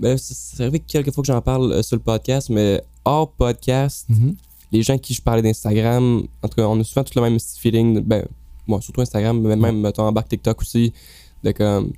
Ben, 0.00 0.16
c'est 0.18 0.62
arrivé 0.62 0.80
quelques 0.80 1.12
fois 1.12 1.22
que 1.22 1.26
j'en 1.28 1.40
parle 1.42 1.70
euh, 1.72 1.82
sur 1.82 1.96
le 1.96 2.02
podcast, 2.02 2.48
mais 2.50 2.82
hors 3.04 3.30
podcast, 3.30 4.06
Mhm. 4.08 4.34
Les 4.72 4.82
gens 4.82 4.98
qui 4.98 5.14
je 5.14 5.20
parlais 5.22 5.42
d'Instagram, 5.42 6.22
en 6.42 6.48
tout 6.48 6.54
cas, 6.56 6.66
on 6.66 6.80
a 6.80 6.84
souvent 6.84 7.04
tout 7.04 7.12
le 7.16 7.22
même 7.22 7.38
feeling. 7.38 8.00
Ben, 8.00 8.24
moi, 8.66 8.80
surtout 8.80 9.02
Instagram, 9.02 9.40
mais 9.40 9.54
même, 9.56 9.80
mettons, 9.80 10.04
en 10.04 10.12
bas 10.12 10.22
TikTok 10.22 10.60
aussi, 10.62 10.92
de 11.44 11.52
comme. 11.52 11.92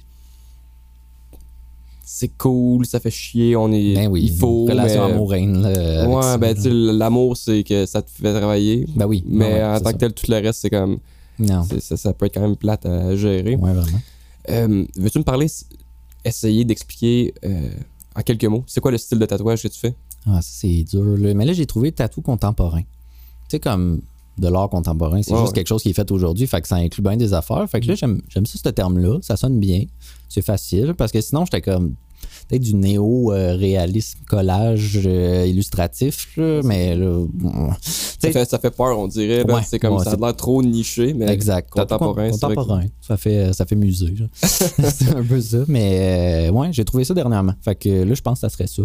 C'est 2.06 2.36
cool, 2.36 2.84
ça 2.84 3.00
fait 3.00 3.10
chier, 3.10 3.56
on 3.56 3.72
est. 3.72 3.94
Ben 3.94 4.08
oui. 4.08 4.24
il 4.30 4.36
faut. 4.36 4.66
Relation 4.66 5.06
mais- 5.06 5.14
amour-haine. 5.14 5.64
Ouais, 5.66 6.38
ben, 6.38 6.54
tu 6.54 6.62
sais, 6.62 6.70
l'amour, 6.70 7.36
c'est 7.36 7.62
que 7.64 7.86
ça 7.86 8.02
te 8.02 8.10
fait 8.10 8.32
travailler. 8.38 8.86
Ben 8.94 9.06
oui. 9.06 9.24
Mais 9.26 9.54
ouais, 9.54 9.64
en 9.64 9.78
tant 9.78 9.86
ça. 9.86 9.92
que 9.94 9.98
tel, 9.98 10.12
tout 10.12 10.26
le 10.30 10.36
reste, 10.38 10.60
c'est 10.60 10.70
comme. 10.70 10.98
Non. 11.38 11.64
Ça, 11.80 11.96
ça 11.96 12.12
peut 12.12 12.26
être 12.26 12.34
quand 12.34 12.42
même 12.42 12.56
plate 12.56 12.84
à 12.86 13.16
gérer. 13.16 13.56
Ouais, 13.56 13.72
vraiment. 13.72 13.98
Euh, 14.50 14.84
Veux-tu 14.96 15.18
me 15.18 15.24
parler, 15.24 15.46
essayer 16.24 16.64
d'expliquer 16.64 17.32
euh, 17.44 17.70
en 18.14 18.22
quelques 18.22 18.44
mots, 18.44 18.62
c'est 18.66 18.80
quoi 18.80 18.90
le 18.90 18.98
style 18.98 19.18
de 19.18 19.26
tatouage 19.26 19.62
que 19.62 19.68
tu 19.68 19.78
fais? 19.80 19.94
Ah, 20.26 20.40
c'est 20.42 20.84
dur. 20.84 21.16
là. 21.18 21.34
Mais 21.34 21.44
là, 21.44 21.52
j'ai 21.52 21.66
trouvé 21.66 21.92
tatou 21.92 22.22
contemporain. 22.22 22.80
Tu 22.82 22.86
sais, 23.50 23.60
comme 23.60 24.00
de 24.38 24.48
l'art 24.48 24.68
contemporain, 24.68 25.22
c'est 25.22 25.36
juste 25.36 25.52
quelque 25.52 25.68
chose 25.68 25.82
qui 25.82 25.90
est 25.90 25.94
fait 25.94 26.10
aujourd'hui, 26.10 26.46
fait 26.46 26.60
que 26.60 26.66
ça 26.68 26.76
inclut 26.76 27.02
bien 27.02 27.16
des 27.16 27.34
affaires. 27.34 27.68
Fait 27.70 27.80
que 27.80 27.86
là, 27.88 27.94
j'aime 27.94 28.20
j'aime 28.28 28.46
ça, 28.46 28.58
ce 28.64 28.68
terme-là. 28.68 29.18
Ça 29.22 29.36
sonne 29.36 29.60
bien. 29.60 29.84
C'est 30.28 30.42
facile, 30.42 30.94
parce 30.96 31.12
que 31.12 31.20
sinon, 31.20 31.44
j'étais 31.44 31.60
comme 31.60 31.94
peut-être 32.48 32.62
du 32.62 32.74
néo-réalisme, 32.74 34.18
collage 34.28 34.98
euh, 35.06 35.46
illustratif, 35.46 36.36
là, 36.36 36.62
mais 36.64 36.96
là, 36.96 37.24
Ça 38.18 38.32
fait, 38.32 38.44
ça 38.48 38.58
fait 38.58 38.70
peur, 38.70 38.98
on 38.98 39.06
dirait. 39.06 39.44
Ouais, 39.50 39.60
c'est 39.66 39.78
comme 39.78 39.94
ouais, 39.96 40.04
ça 40.04 40.12
a 40.12 40.16
l'air 40.16 40.34
trop 40.36 40.62
niché, 40.62 41.14
mais 41.14 41.28
Exact. 41.30 41.70
contemporain, 41.70 42.26
que- 42.30 42.32
Contemporain. 42.32 42.84
Ça 43.00 43.16
fait, 43.16 43.52
ça 43.52 43.66
fait 43.66 43.76
musée. 43.76 44.14
c'est 44.42 45.14
un 45.14 45.22
peu 45.22 45.40
ça. 45.40 45.58
Mais 45.68 46.48
euh, 46.48 46.52
ouais, 46.52 46.72
j'ai 46.72 46.84
trouvé 46.84 47.04
ça 47.04 47.14
dernièrement. 47.14 47.54
Fait 47.62 47.74
que 47.76 47.88
là, 48.04 48.14
je 48.14 48.22
pense 48.22 48.40
que 48.40 48.48
ça 48.48 48.48
serait 48.48 48.66
ça. 48.66 48.82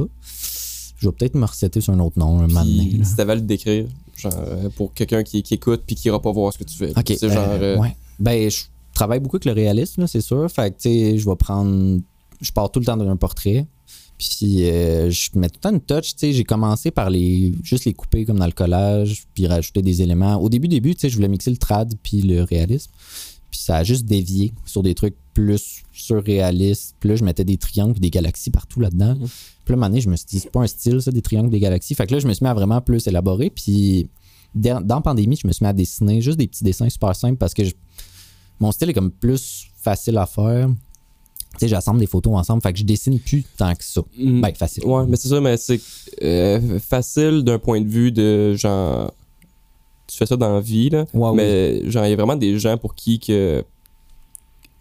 Je 1.00 1.08
vais 1.08 1.14
peut-être 1.14 1.36
me 1.36 1.46
recéter 1.46 1.82
sur 1.82 1.94
un 1.94 2.00
autre 2.00 2.20
nom 2.20 2.40
un 2.40 2.48
moment 2.48 2.64
donné. 2.66 3.00
Si 3.04 3.16
t'avais 3.16 3.32
à 3.32 3.36
le 3.36 3.42
décrire, 3.42 3.86
genre, 4.18 4.34
euh, 4.38 4.70
pour 4.76 4.94
quelqu'un 4.94 5.24
qui, 5.24 5.42
qui 5.44 5.54
écoute 5.54 5.84
puis 5.88 5.96
qui 5.96 6.08
ira 6.10 6.22
pas 6.22 6.32
voir 6.32 6.52
ce 6.54 6.58
que 6.58 6.66
tu 6.66 6.76
fais. 6.76 6.90
Ok. 6.98 7.14
C'est 7.18 7.30
genre. 7.30 7.48
euh, 7.50 7.76
euh, 7.76 7.78
ouais. 7.80 7.96
Ben, 8.20 8.50
je 8.52 8.64
travaille 8.94 9.20
beaucoup 9.22 9.38
avec 9.38 9.46
le 9.46 9.54
réalisme, 9.54 10.08
c'est 10.08 10.22
sûr. 10.22 10.50
Fait 10.52 10.72
que, 10.72 10.76
tu 10.82 10.90
sais, 10.90 11.18
je 11.18 11.30
vais 11.30 11.36
prendre. 11.38 12.00
Je 12.42 12.52
pars 12.52 12.70
tout 12.72 12.80
le 12.80 12.86
temps 12.86 12.98
d'un 12.98 13.16
portrait. 13.16 13.66
Puis, 14.18 14.66
euh, 14.70 15.10
je 15.10 15.30
mets 15.36 15.48
tout 15.48 15.56
le 15.56 15.62
temps 15.62 15.72
une 15.74 15.80
touch. 15.80 16.14
Tu 16.16 16.20
sais, 16.20 16.34
j'ai 16.34 16.44
commencé 16.44 16.92
par 16.92 17.10
les 17.10 17.54
juste 17.64 17.86
les 17.86 17.94
couper 17.94 18.26
comme 18.26 18.38
dans 18.40 18.46
le 18.46 18.52
collage, 18.52 19.24
puis 19.34 19.48
rajouter 19.48 19.82
des 19.82 20.02
éléments. 20.02 20.36
Au 20.36 20.50
début, 20.50 20.68
début, 20.68 20.94
tu 20.96 21.02
sais, 21.02 21.10
je 21.10 21.16
voulais 21.16 21.30
mixer 21.30 21.52
le 21.52 21.58
trad 21.58 21.94
puis 22.04 22.22
le 22.22 22.44
réalisme. 22.44 22.92
Puis, 23.50 23.62
ça 23.62 23.78
a 23.78 23.84
juste 23.86 24.04
dévié 24.06 24.54
sur 24.66 24.84
des 24.84 24.94
trucs 24.94 25.16
plus 25.44 25.84
surréalistes. 25.94 26.96
Puis 27.00 27.10
là, 27.10 27.16
je 27.16 27.24
mettais 27.24 27.44
des 27.46 27.58
triangles 27.58 27.94
puis 27.94 28.02
des 28.02 28.10
galaxies 28.10 28.50
partout 28.52 28.80
là-dedans. 28.80 29.16
Mhm. 29.16 29.28
Puis 29.28 29.28
là, 29.28 29.72
à 29.72 29.74
un 29.74 29.76
moment 29.78 29.88
donné, 29.90 30.02
je 30.02 30.10
me 30.10 30.16
suis 30.16 30.26
dit, 30.28 30.40
c'est 30.40 30.52
pas 30.52 30.62
un 30.62 30.68
style, 30.68 31.02
ça, 31.02 31.12
des 31.12 31.22
triangles, 31.22 31.50
des 31.50 31.60
galaxies. 31.60 31.96
Fait 31.96 32.08
que 32.08 32.14
là, 32.14 32.20
je 32.20 32.28
me 32.28 32.34
suis 32.34 32.44
mis 32.44 32.50
à 32.50 32.54
vraiment 32.54 32.82
plus 32.82 33.06
élaborer. 33.08 33.50
Puis, 33.50 34.10
dans 34.56 34.82
dans 34.86 35.02
pandémie, 35.02 35.36
je 35.42 35.48
me 35.48 35.54
suis 35.54 35.64
mis 35.64 35.70
à 35.70 35.74
dessiner 35.74 36.22
juste 36.22 36.38
des 36.38 36.48
petits 36.48 36.64
dessins 36.64 36.90
super 36.90 37.16
simples 37.16 37.38
parce 37.38 37.54
que 37.54 37.64
je- 37.64 37.74
mon 38.60 38.72
style 38.72 38.90
est 38.90 38.94
comme 38.94 39.12
plus 39.12 39.68
facile 39.82 40.18
à 40.18 40.26
faire. 40.26 40.68
Tu 41.54 41.60
sais, 41.60 41.68
j'assemble 41.68 42.00
des 42.00 42.08
photos 42.08 42.34
ensemble, 42.36 42.62
fait 42.62 42.74
que 42.74 42.80
je 42.80 42.84
dessine 42.84 43.20
plus 43.20 43.44
tant 43.58 43.74
que 43.76 43.84
ça. 43.84 44.02
mm, 44.18 44.42
Ben, 44.42 44.54
facile. 44.56 44.86
Ouais, 44.86 45.06
mais 45.08 45.18
c'est 45.18 45.30
ça, 45.30 45.40
mais 45.42 45.58
c'est 45.58 45.80
euh, 46.24 46.80
facile 46.80 47.44
d'un 47.44 47.60
point 47.60 47.82
de 47.82 47.88
vue 47.88 48.12
de 48.12 48.54
genre. 48.56 49.12
Tu 50.08 50.18
fais 50.18 50.26
ça 50.26 50.36
dans 50.36 50.54
la 50.56 50.62
vie, 50.62 50.90
là. 50.90 51.06
Ouais, 51.14 51.30
oui. 51.30 51.36
mais 51.38 51.90
genre, 51.92 52.06
il 52.06 52.10
y 52.10 52.14
a 52.14 52.16
vraiment 52.16 52.36
des 52.36 52.58
gens 52.60 52.78
pour 52.78 52.96
qui 52.96 53.20
que 53.20 53.64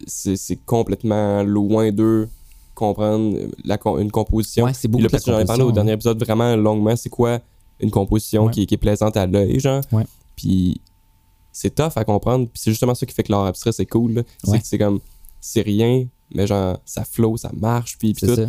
c'est 0.07 0.55
complètement 0.65 1.43
loin 1.43 1.91
d'eux 1.91 2.27
comprendre 2.75 3.37
la, 3.65 3.77
une 3.99 4.09
composition. 4.11 4.65
Ouais, 4.65 4.73
c'est 4.73 4.87
beaucoup 4.87 5.03
là, 5.03 5.09
parce 5.09 5.23
que 5.25 5.31
j'en 5.31 5.39
ai 5.39 5.45
parlé 5.45 5.63
au 5.63 5.71
dernier 5.71 5.91
épisode 5.93 6.17
vraiment 6.23 6.55
longuement, 6.55 6.95
c'est 6.95 7.09
quoi 7.09 7.39
une 7.81 7.91
composition 7.91 8.45
Ouais. 8.45 8.51
qui, 8.51 8.65
qui 8.65 8.75
est 8.75 8.77
plaisante 8.77 9.17
à 9.17 9.25
l'œil, 9.27 9.59
genre. 9.59 9.81
Ouais. 9.91 10.05
Puis 10.35 10.79
c'est 11.51 11.75
tough 11.75 11.91
à 11.97 12.05
comprendre, 12.05 12.45
puis 12.47 12.61
c'est 12.61 12.71
justement 12.71 12.95
ça 12.95 13.05
qui 13.05 13.13
fait 13.13 13.23
que 13.23 13.31
l'art 13.31 13.45
abstrait, 13.45 13.71
c'est 13.73 13.85
cool. 13.85 14.23
C'est 14.43 14.63
c'est 14.65 14.77
comme, 14.77 14.99
c'est 15.41 15.61
rien, 15.61 16.05
mais 16.33 16.47
genre, 16.47 16.77
ça 16.85 17.03
flow, 17.03 17.35
ça 17.35 17.51
marche, 17.53 17.97
puis, 17.97 18.13
puis 18.13 18.21
C'est 18.27 18.27
tout. 18.27 18.35
ça. 18.35 18.47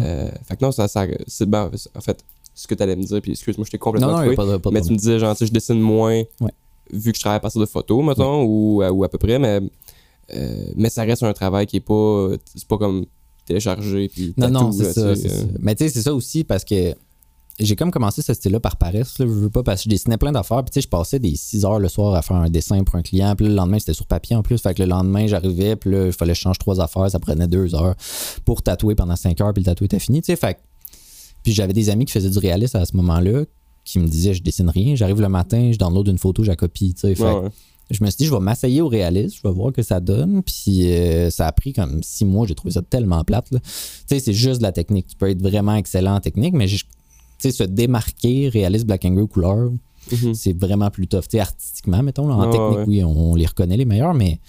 Euh, 0.00 0.30
fait 0.44 0.56
que 0.56 0.64
non, 0.64 0.70
ça, 0.72 0.86
ça 0.88 1.04
c'est 1.26 1.46
ben, 1.48 1.70
en 1.96 2.00
fait, 2.00 2.24
ce 2.54 2.66
que 2.68 2.74
tu 2.74 2.82
allais 2.84 2.94
me 2.96 3.02
dire, 3.02 3.20
puis 3.20 3.32
excuse-moi, 3.32 3.64
je 3.66 3.70
t'ai 3.72 3.78
complètement 3.78 4.12
Non, 4.20 4.24
non, 4.26 4.34
pas 4.34 4.46
de, 4.46 4.56
pas 4.58 4.70
de 4.70 4.74
mais 4.74 4.80
tu 4.82 4.92
me 4.92 4.96
disais, 4.96 5.18
genre, 5.18 5.34
je 5.38 5.44
dessine 5.46 5.80
moins, 5.80 6.22
vu 6.92 7.10
que 7.10 7.16
je 7.18 7.22
travaille 7.22 7.38
à 7.38 7.40
partir 7.40 7.60
de 7.60 7.66
photos, 7.66 8.04
mettons, 8.04 8.44
ou, 8.44 8.80
à- 8.82 8.92
ou 8.92 9.02
à 9.02 9.08
peu 9.08 9.18
près, 9.18 9.38
mais, 9.40 9.60
euh, 10.34 10.64
mais 10.76 10.90
ça 10.90 11.02
reste 11.02 11.22
un 11.22 11.32
travail 11.32 11.66
qui 11.66 11.76
est 11.76 11.80
pas, 11.80 12.28
c'est 12.54 12.66
pas 12.66 12.78
comme 12.78 13.06
télécharger, 13.46 14.08
puis 14.08 14.34
Non, 14.36 14.48
non, 14.48 14.72
c'est 14.72 14.92
ça, 14.92 15.00
euh, 15.00 15.14
ça. 15.14 15.44
Mais 15.60 15.74
tu 15.74 15.84
sais, 15.84 15.90
c'est 15.90 16.02
ça 16.02 16.14
aussi 16.14 16.44
parce 16.44 16.64
que 16.64 16.94
j'ai 17.58 17.76
comme 17.76 17.90
commencé 17.90 18.22
ce 18.22 18.32
style-là 18.32 18.60
par 18.60 18.76
paresse. 18.76 19.18
Là, 19.18 19.26
je 19.26 19.32
veux 19.32 19.50
pas, 19.50 19.62
parce 19.62 19.82
que 19.82 19.84
je 19.84 19.90
dessinais 19.90 20.16
plein 20.16 20.32
d'affaires. 20.32 20.64
Puis 20.64 20.70
tu 20.70 20.74
sais, 20.74 20.82
je 20.82 20.88
passais 20.88 21.18
des 21.18 21.36
6 21.36 21.64
heures 21.64 21.78
le 21.78 21.88
soir 21.88 22.14
à 22.14 22.22
faire 22.22 22.36
un 22.36 22.48
dessin 22.48 22.82
pour 22.82 22.96
un 22.96 23.02
client. 23.02 23.34
Puis 23.36 23.46
le 23.46 23.54
lendemain, 23.54 23.78
c'était 23.78 23.94
sur 23.94 24.06
papier 24.06 24.36
en 24.36 24.42
plus. 24.42 24.58
Fait 24.58 24.74
que 24.74 24.82
le 24.82 24.88
lendemain, 24.88 25.26
j'arrivais. 25.26 25.76
Puis 25.76 25.90
là, 25.90 26.06
il 26.06 26.12
fallait 26.12 26.32
que 26.32 26.38
je 26.38 26.42
change 26.42 26.58
trois 26.58 26.80
affaires. 26.80 27.10
Ça 27.10 27.18
prenait 27.20 27.46
deux 27.46 27.74
heures 27.74 27.94
pour 28.44 28.62
tatouer 28.62 28.94
pendant 28.94 29.16
5 29.16 29.40
heures. 29.40 29.52
Puis 29.52 29.62
le 29.62 29.66
tatouage 29.66 29.86
était 29.86 29.98
fini. 29.98 30.22
Tu 30.22 30.26
sais, 30.26 30.36
fait 30.36 30.58
Puis 31.42 31.52
j'avais 31.52 31.74
des 31.74 31.90
amis 31.90 32.06
qui 32.06 32.12
faisaient 32.12 32.30
du 32.30 32.38
réalisme 32.38 32.78
à 32.78 32.86
ce 32.86 32.96
moment-là 32.96 33.44
qui 33.84 33.98
me 33.98 34.06
disaient 34.06 34.34
je 34.34 34.42
dessine 34.42 34.70
rien. 34.70 34.94
J'arrive 34.94 35.20
le 35.20 35.28
matin, 35.28 35.70
je 35.72 35.78
download 35.78 36.06
une 36.08 36.18
photo, 36.18 36.44
je 36.44 36.48
la 36.48 36.56
copie. 36.56 36.94
Tu 36.94 37.00
sais, 37.00 37.14
fait 37.14 37.24
ouais, 37.24 37.32
que 37.32 37.44
ouais. 37.44 37.50
Je 37.92 38.02
me 38.04 38.10
suis 38.10 38.18
dit, 38.18 38.26
je 38.26 38.32
vais 38.32 38.40
m'asseyer 38.40 38.80
au 38.82 38.88
réalisme, 38.88 39.36
je 39.42 39.48
vais 39.48 39.54
voir 39.54 39.72
que 39.72 39.82
ça 39.82 40.00
donne. 40.00 40.42
Puis 40.42 40.90
euh, 40.92 41.30
ça 41.30 41.46
a 41.46 41.52
pris 41.52 41.72
comme 41.72 42.02
six 42.02 42.24
mois, 42.24 42.46
j'ai 42.46 42.54
trouvé 42.54 42.72
ça 42.72 42.82
tellement 42.82 43.22
plate. 43.24 43.48
Tu 43.50 43.58
sais, 44.06 44.18
c'est 44.18 44.32
juste 44.32 44.58
de 44.58 44.62
la 44.64 44.72
technique. 44.72 45.06
Tu 45.08 45.16
peux 45.16 45.28
être 45.30 45.42
vraiment 45.42 45.74
excellent 45.76 46.16
en 46.16 46.20
technique, 46.20 46.54
mais 46.54 46.66
je- 46.68 46.84
tu 46.84 46.86
sais, 47.38 47.50
se 47.52 47.64
démarquer 47.64 48.48
réaliste 48.48 48.86
black 48.86 49.04
and 49.04 49.10
gray 49.14 49.28
couleur, 49.28 49.70
Mhm. 50.10 50.34
c'est 50.34 50.52
vraiment 50.58 50.90
plus 50.90 51.06
tough. 51.06 51.22
Tu 51.22 51.30
sais, 51.32 51.40
artistiquement, 51.40 52.02
mettons, 52.02 52.26
là, 52.26 52.34
en 52.34 52.50
technique, 52.50 52.78
ouais. 52.78 52.84
oui, 52.86 53.04
on, 53.04 53.32
on 53.32 53.34
les 53.36 53.46
reconnaît 53.46 53.76
les 53.76 53.84
meilleurs, 53.84 54.14
mais 54.14 54.40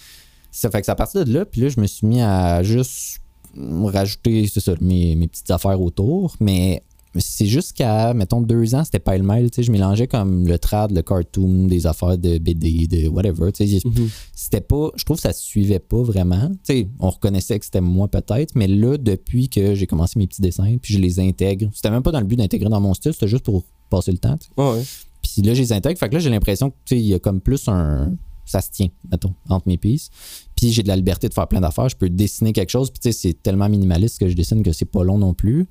ça 0.52 0.70
fait 0.72 0.80
que 0.80 0.86
c'est 0.86 0.92
à 0.92 0.96
partir 0.96 1.26
de 1.26 1.34
là, 1.34 1.46
puis 1.46 1.62
là, 1.62 1.70
je 1.70 1.80
me 1.80 1.86
suis 1.88 2.06
mis 2.08 2.22
à 2.22 2.64
juste 2.64 3.20
rajouter, 3.56 4.48
c'est 4.52 4.60
ça, 4.60 4.74
mes, 4.82 5.16
mes 5.16 5.28
petites 5.28 5.50
affaires 5.52 5.80
autour, 5.82 6.36
mais 6.40 6.82
c'est 7.20 7.46
juste 7.46 7.74
qu'à, 7.74 8.14
mettons, 8.14 8.42
deux 8.42 8.74
ans, 8.76 8.84
c'était 8.84 9.00
pas 9.00 9.16
le 9.18 9.24
mail, 9.24 9.52
tu 9.52 9.58
sais, 9.58 9.64
je 9.64 9.72
mélangeais 9.72 10.08
comme 10.08 10.48
le 10.48 10.58
trad, 10.58 10.92
le 10.92 11.02
cartoon, 11.02 11.68
des 11.68 11.86
affaires 11.86 12.18
de 12.18 12.38
BD, 12.40 12.88
de 12.88 13.08
whatever, 13.08 13.52
tu 13.52 13.68
sais, 13.68 13.80
Mhm. 13.86 14.10
c'était 14.36 14.62
pas 14.62 14.90
je 14.96 15.04
trouve 15.06 15.18
que 15.18 15.22
ça 15.24 15.34
se 15.34 15.44
suivait 15.44 15.80
pas 15.80 16.02
vraiment 16.02 16.50
tu 16.50 16.58
sais 16.64 16.88
on 17.00 17.10
reconnaissait 17.10 17.58
que 17.60 17.66
c'était 17.66 17.82
moi 17.82 18.08
peut-être 18.08 18.56
mais 18.56 18.68
là 18.68 18.98
depuis 18.98 19.50
que 19.50 19.74
j'ai 19.76 19.88
commencé 19.88 20.18
mes 20.20 20.28
petits 20.28 20.42
dessins 20.42 20.78
puis 20.82 20.94
je 20.94 21.00
les 21.00 21.20
intègre 21.20 21.70
c'était 21.74 21.90
même 21.90 22.04
pas 22.04 22.12
dans 22.12 22.20
le 22.20 22.26
but 22.26 22.36
d'intégrer 22.36 22.70
dans 22.70 22.80
mon 22.82 22.94
style 22.94 23.14
c'était 23.14 23.28
juste 23.28 23.44
pour 23.46 23.64
passer 23.90 24.12
le 24.12 24.18
temps 24.18 24.38
tu 24.38 24.48
sais. 24.48 24.62
Ouais, 24.62 24.84
puis 25.22 25.42
là 25.42 25.54
je 25.54 25.62
les 25.62 25.74
intègre 25.74 25.98
fait 26.00 26.10
que 26.10 26.14
là 26.14 26.20
j'ai 26.20 26.30
l'impression 26.30 26.70
que 26.70 26.76
tu 26.86 26.96
sais 26.96 27.02
il 27.02 27.08
y 27.08 27.14
a 27.14 27.20
comme 27.20 27.42
plus 27.42 27.68
un 27.68 28.14
ça 28.46 28.62
se 28.62 28.70
tient 28.72 28.90
mettons 29.10 29.34
entre 29.50 29.68
mes 29.68 29.78
pistes 29.78 30.12
puis 30.56 30.72
j'ai 30.72 30.84
de 30.84 30.88
la 30.88 30.96
liberté 30.96 31.30
de 31.30 31.34
faire 31.34 31.48
plein 31.48 31.62
d'affaires 31.62 31.90
je 31.90 31.96
peux 31.96 32.10
dessiner 32.10 32.54
quelque 32.54 32.70
chose 32.72 32.90
puis 32.92 33.00
tu 33.00 33.12
sais 33.12 33.18
c'est 33.30 33.42
tellement 33.42 33.70
minimaliste 33.70 34.20
que 34.20 34.28
je 34.28 34.34
dessine 34.36 34.62
que 34.64 34.72
c'est 34.74 34.86
pas 34.86 35.04
long 35.04 35.18
non 35.18 35.34
plus 35.34 35.68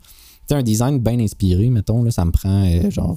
sais 0.55 0.59
un 0.59 0.63
design 0.63 0.99
bien 0.99 1.19
inspiré 1.21 1.69
mettons 1.71 2.03
là 2.03 2.11
ça 2.11 2.25
me 2.25 2.31
prend 2.31 2.65
euh, 2.65 2.91
genre 2.91 3.17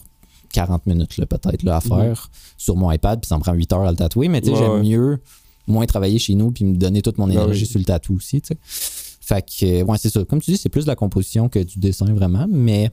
40 0.53 0.85
minutes 0.85 1.17
là, 1.17 1.25
peut-être 1.25 1.63
là, 1.63 1.75
à 1.77 1.81
faire 1.81 2.29
sur 2.57 2.77
mon 2.77 2.89
iPad, 2.89 3.19
puis 3.19 3.27
ça 3.27 3.35
me 3.37 3.41
prend 3.41 3.51
8 3.53 3.73
heures 3.73 3.81
à 3.81 3.91
le 3.91 3.97
tatouer. 3.97 4.29
Mais 4.29 4.39
tu 4.39 4.47
sais, 4.47 4.53
Ouais, 4.53 4.59
j'aime 4.59 4.71
ouais. 4.71 4.81
mieux 4.83 5.19
moins 5.67 5.85
travailler 5.85 6.17
chez 6.17 6.33
nous 6.35 6.51
puis 6.51 6.63
me 6.63 6.77
donner 6.77 7.01
toute 7.01 7.17
mon 7.17 7.27
Ah 7.29 7.33
énergie 7.33 7.65
sur 7.65 7.77
le 7.77 7.83
tatou 7.83 8.15
aussi. 8.15 8.39
tu 8.41 8.49
sais. 8.53 8.57
Fait 8.63 9.41
que, 9.41 9.65
euh, 9.65 9.83
ouais, 9.83 9.97
c'est 9.97 10.09
ça. 10.11 10.23
Comme 10.23 10.39
tu 10.39 10.51
dis, 10.51 10.57
c'est 10.57 10.69
plus 10.69 10.83
de 10.85 10.87
la 10.87 10.95
composition 10.95 11.49
que 11.49 11.59
du 11.59 11.77
dessin 11.79 12.05
vraiment, 12.13 12.45
mais 12.49 12.89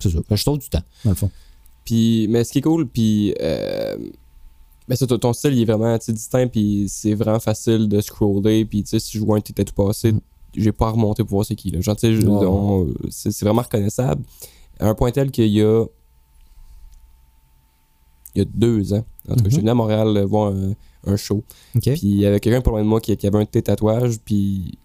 c'est 0.00 0.10
ça. 0.10 0.18
Je 0.28 0.42
trouve 0.42 0.58
du 0.58 0.68
temps, 0.68 0.82
dans 1.04 1.10
le 1.10 1.16
fond. 1.16 1.30
Puis, 1.84 2.26
mais 2.30 2.42
ce 2.42 2.50
qui 2.52 2.58
est 2.58 2.62
cool, 2.62 2.88
puis. 2.88 3.32
Euh, 3.40 3.96
ben 4.88 4.96
ça, 4.96 5.06
ton- 5.06 5.32
style, 5.34 5.52
il 5.52 5.60
est 5.62 5.64
vraiment 5.66 5.96
tu 5.98 6.12
distinct, 6.12 6.48
puis 6.48 6.86
c'est 6.88 7.14
vraiment 7.14 7.38
facile 7.40 7.88
de 7.88 8.00
scroller. 8.00 8.64
Puis, 8.64 8.82
tu 8.82 8.88
sais, 8.88 8.98
si 8.98 9.18
je 9.18 9.22
vois 9.22 9.36
un 9.36 9.40
t'étais 9.40 9.64
tout 9.64 9.74
passé, 9.74 10.12
Mm. 10.12 10.20
J'ai 10.54 10.72
pas 10.72 10.88
à 10.88 10.90
remonter 10.90 11.22
pour 11.24 11.32
voir 11.32 11.44
c'est 11.46 11.54
qui. 11.56 11.70
Là. 11.70 11.80
Genre, 11.80 11.96
je- 12.02 12.10
c'est 13.10 13.30
c'est 13.30 13.44
vraiment 13.44 13.62
reconnaissable. 13.62 14.22
À 14.80 14.88
un 14.88 14.94
point 14.94 15.10
tel 15.10 15.30
qu'il 15.30 15.46
y 15.48 15.62
a. 15.62 15.84
Il 18.34 18.38
y 18.38 18.42
a 18.42 18.44
deux 18.54 18.92
ans. 18.92 19.04
En 19.28 19.34
tout 19.34 19.36
cas, 19.36 19.42
Mhm. 19.44 19.50
j'étais 19.50 19.56
venu 19.60 19.70
à 19.70 19.74
Montréal 19.74 20.16
euh, 20.16 20.26
voir 20.26 20.52
un, 20.52 20.72
un 21.06 21.16
show. 21.16 21.42
Puis 21.94 22.08
il 22.08 22.20
y 22.20 22.26
avait 22.26 22.40
quelqu'un 22.40 22.60
pas 22.60 22.70
loin 22.70 22.82
de 22.82 22.86
moi 22.88 23.00
qui, 23.00 23.16
qui 23.16 23.26
avait 23.26 23.38
un 23.38 23.44
de 23.44 23.48
tes 23.48 23.62
tatouages. 23.62 24.18
Puis 24.24 24.78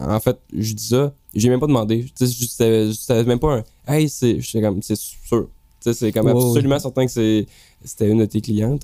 en 0.00 0.20
fait, 0.20 0.38
je 0.52 0.74
dis 0.74 0.86
ça, 0.88 1.12
j'ai 1.34 1.48
même 1.48 1.60
pas 1.60 1.66
demandé. 1.66 2.04
Tu 2.16 2.26
sais, 2.26 2.32
je 2.32 2.46
savais, 2.46 2.86
je 2.88 2.92
savais 2.92 3.24
même 3.24 3.38
pas 3.40 3.56
un. 3.58 3.64
Hey, 3.86 4.08
c'est. 4.08 4.38
Comme, 4.60 4.82
c'est 4.82 4.96
sûr. 4.96 5.48
Tu 5.80 5.92
sais, 5.92 5.94
c'est 5.94 6.12
comme 6.12 6.28
absolument 6.28 6.78
certain 6.78 7.06
que 7.06 7.12
c'est, 7.12 7.46
c'était 7.84 8.08
une 8.08 8.18
de 8.18 8.24
tes 8.26 8.40
clientes. 8.40 8.82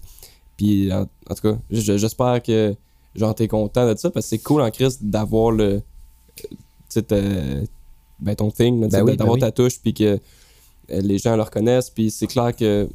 Puis 0.56 0.92
en, 0.92 1.02
en 1.30 1.34
tout 1.34 1.42
cas, 1.42 1.58
je- 1.70 1.96
j'espère 1.96 2.42
que 2.42 2.74
genre 3.14 3.34
t'es 3.34 3.46
content 3.48 3.88
de 3.92 3.96
ça 3.98 4.10
parce 4.10 4.26
que 4.26 4.30
c'est 4.30 4.38
cool 4.38 4.62
en 4.62 4.70
Christ 4.70 5.04
d'avoir 5.04 5.50
le. 5.50 5.82
Ben, 8.20 8.34
ton 8.36 8.50
thing, 8.50 8.80
Ben 8.88 9.02
oui, 9.04 9.16
d'avoir 9.16 9.36
ben 9.36 9.40
ta 9.46 9.52
touche, 9.52 9.80
puis 9.80 9.92
que 9.92 10.04
euh, 10.04 11.00
les 11.00 11.18
gens 11.18 11.36
le 11.36 11.42
reconnaissent. 11.42 11.90
Puis 11.90 12.10
c'est 12.10 12.26
clair 12.26 12.54
que 12.54 12.88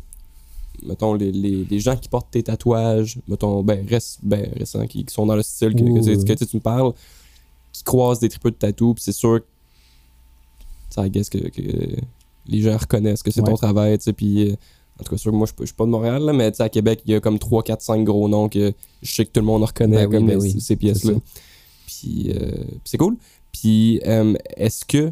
mettons, 0.83 1.13
les, 1.13 1.31
les, 1.31 1.65
les 1.69 1.79
gens 1.79 1.97
qui 1.97 2.07
portent 2.07 2.31
tes 2.31 2.41
tatouages, 2.43 3.17
mettons, 3.27 3.61
ben, 3.63 3.85
ben, 4.23 4.49
récents, 4.57 4.87
qui, 4.87 5.03
qui 5.03 5.13
sont 5.13 5.25
dans 5.25 5.35
le 5.35 5.41
style 5.43 5.73
que, 5.75 5.81
tu- 5.81 6.23
que 6.23 6.55
me 6.57 6.61
parles, 6.61 6.93
qui 7.73 7.83
croisent 7.83 8.19
des 8.21 8.29
tripeux 8.29 8.51
de 8.51 8.55
tatou, 8.55 8.93
puis 8.93 9.03
c'est 9.03 9.11
sûr 9.11 9.41
I 10.97 11.09
guess 11.09 11.29
que, 11.29 11.37
que 11.37 11.61
les 12.47 12.61
gens 12.61 12.77
reconnaissent 12.77 13.23
que 13.23 13.31
c'est 13.31 13.41
ton 13.41 13.57
travail, 13.57 13.97
tu 13.97 14.05
sais, 14.05 14.13
puis... 14.13 14.49
euh, 14.51 14.55
en 14.99 15.03
tout 15.03 15.11
cas, 15.11 15.17
sûr 15.17 15.31
que 15.31 15.37
moi, 15.37 15.47
je 15.47 15.65
suis 15.65 15.73
pas- 15.73 15.85
de 15.85 15.89
Montréal, 15.91 16.21
là, 16.23 16.33
mais 16.33 16.51
tu 16.51 16.57
sais, 16.57 16.63
à 16.63 16.67
Québec, 16.69 17.01
il 17.05 17.11
y 17.11 17.15
a 17.15 17.21
comme 17.21 17.39
3, 17.39 17.63
4, 17.63 17.81
5 17.81 18.03
gros 18.03 18.27
noms 18.27 18.49
que 18.49 18.73
je 19.01 19.11
sais 19.13 19.25
que 19.25 19.31
tout 19.31 19.39
le 19.39 19.45
monde 19.45 19.63
reconnaît 19.63 20.05
Ben 20.05 20.09
oui, 20.09 20.15
comme 20.17 20.27
ben 20.27 20.39
les- 20.41 20.53
oui, 20.55 20.59
ces 20.61 20.75
pièces-là. 20.75 21.13
Puis 21.89 22.31
euh, 22.31 22.51
puis 22.65 22.81
c'est 22.85 22.97
cool. 22.97 23.17
Puis 23.51 23.99
euh, 24.05 24.35
est-ce 24.55 24.85
que 24.85 25.11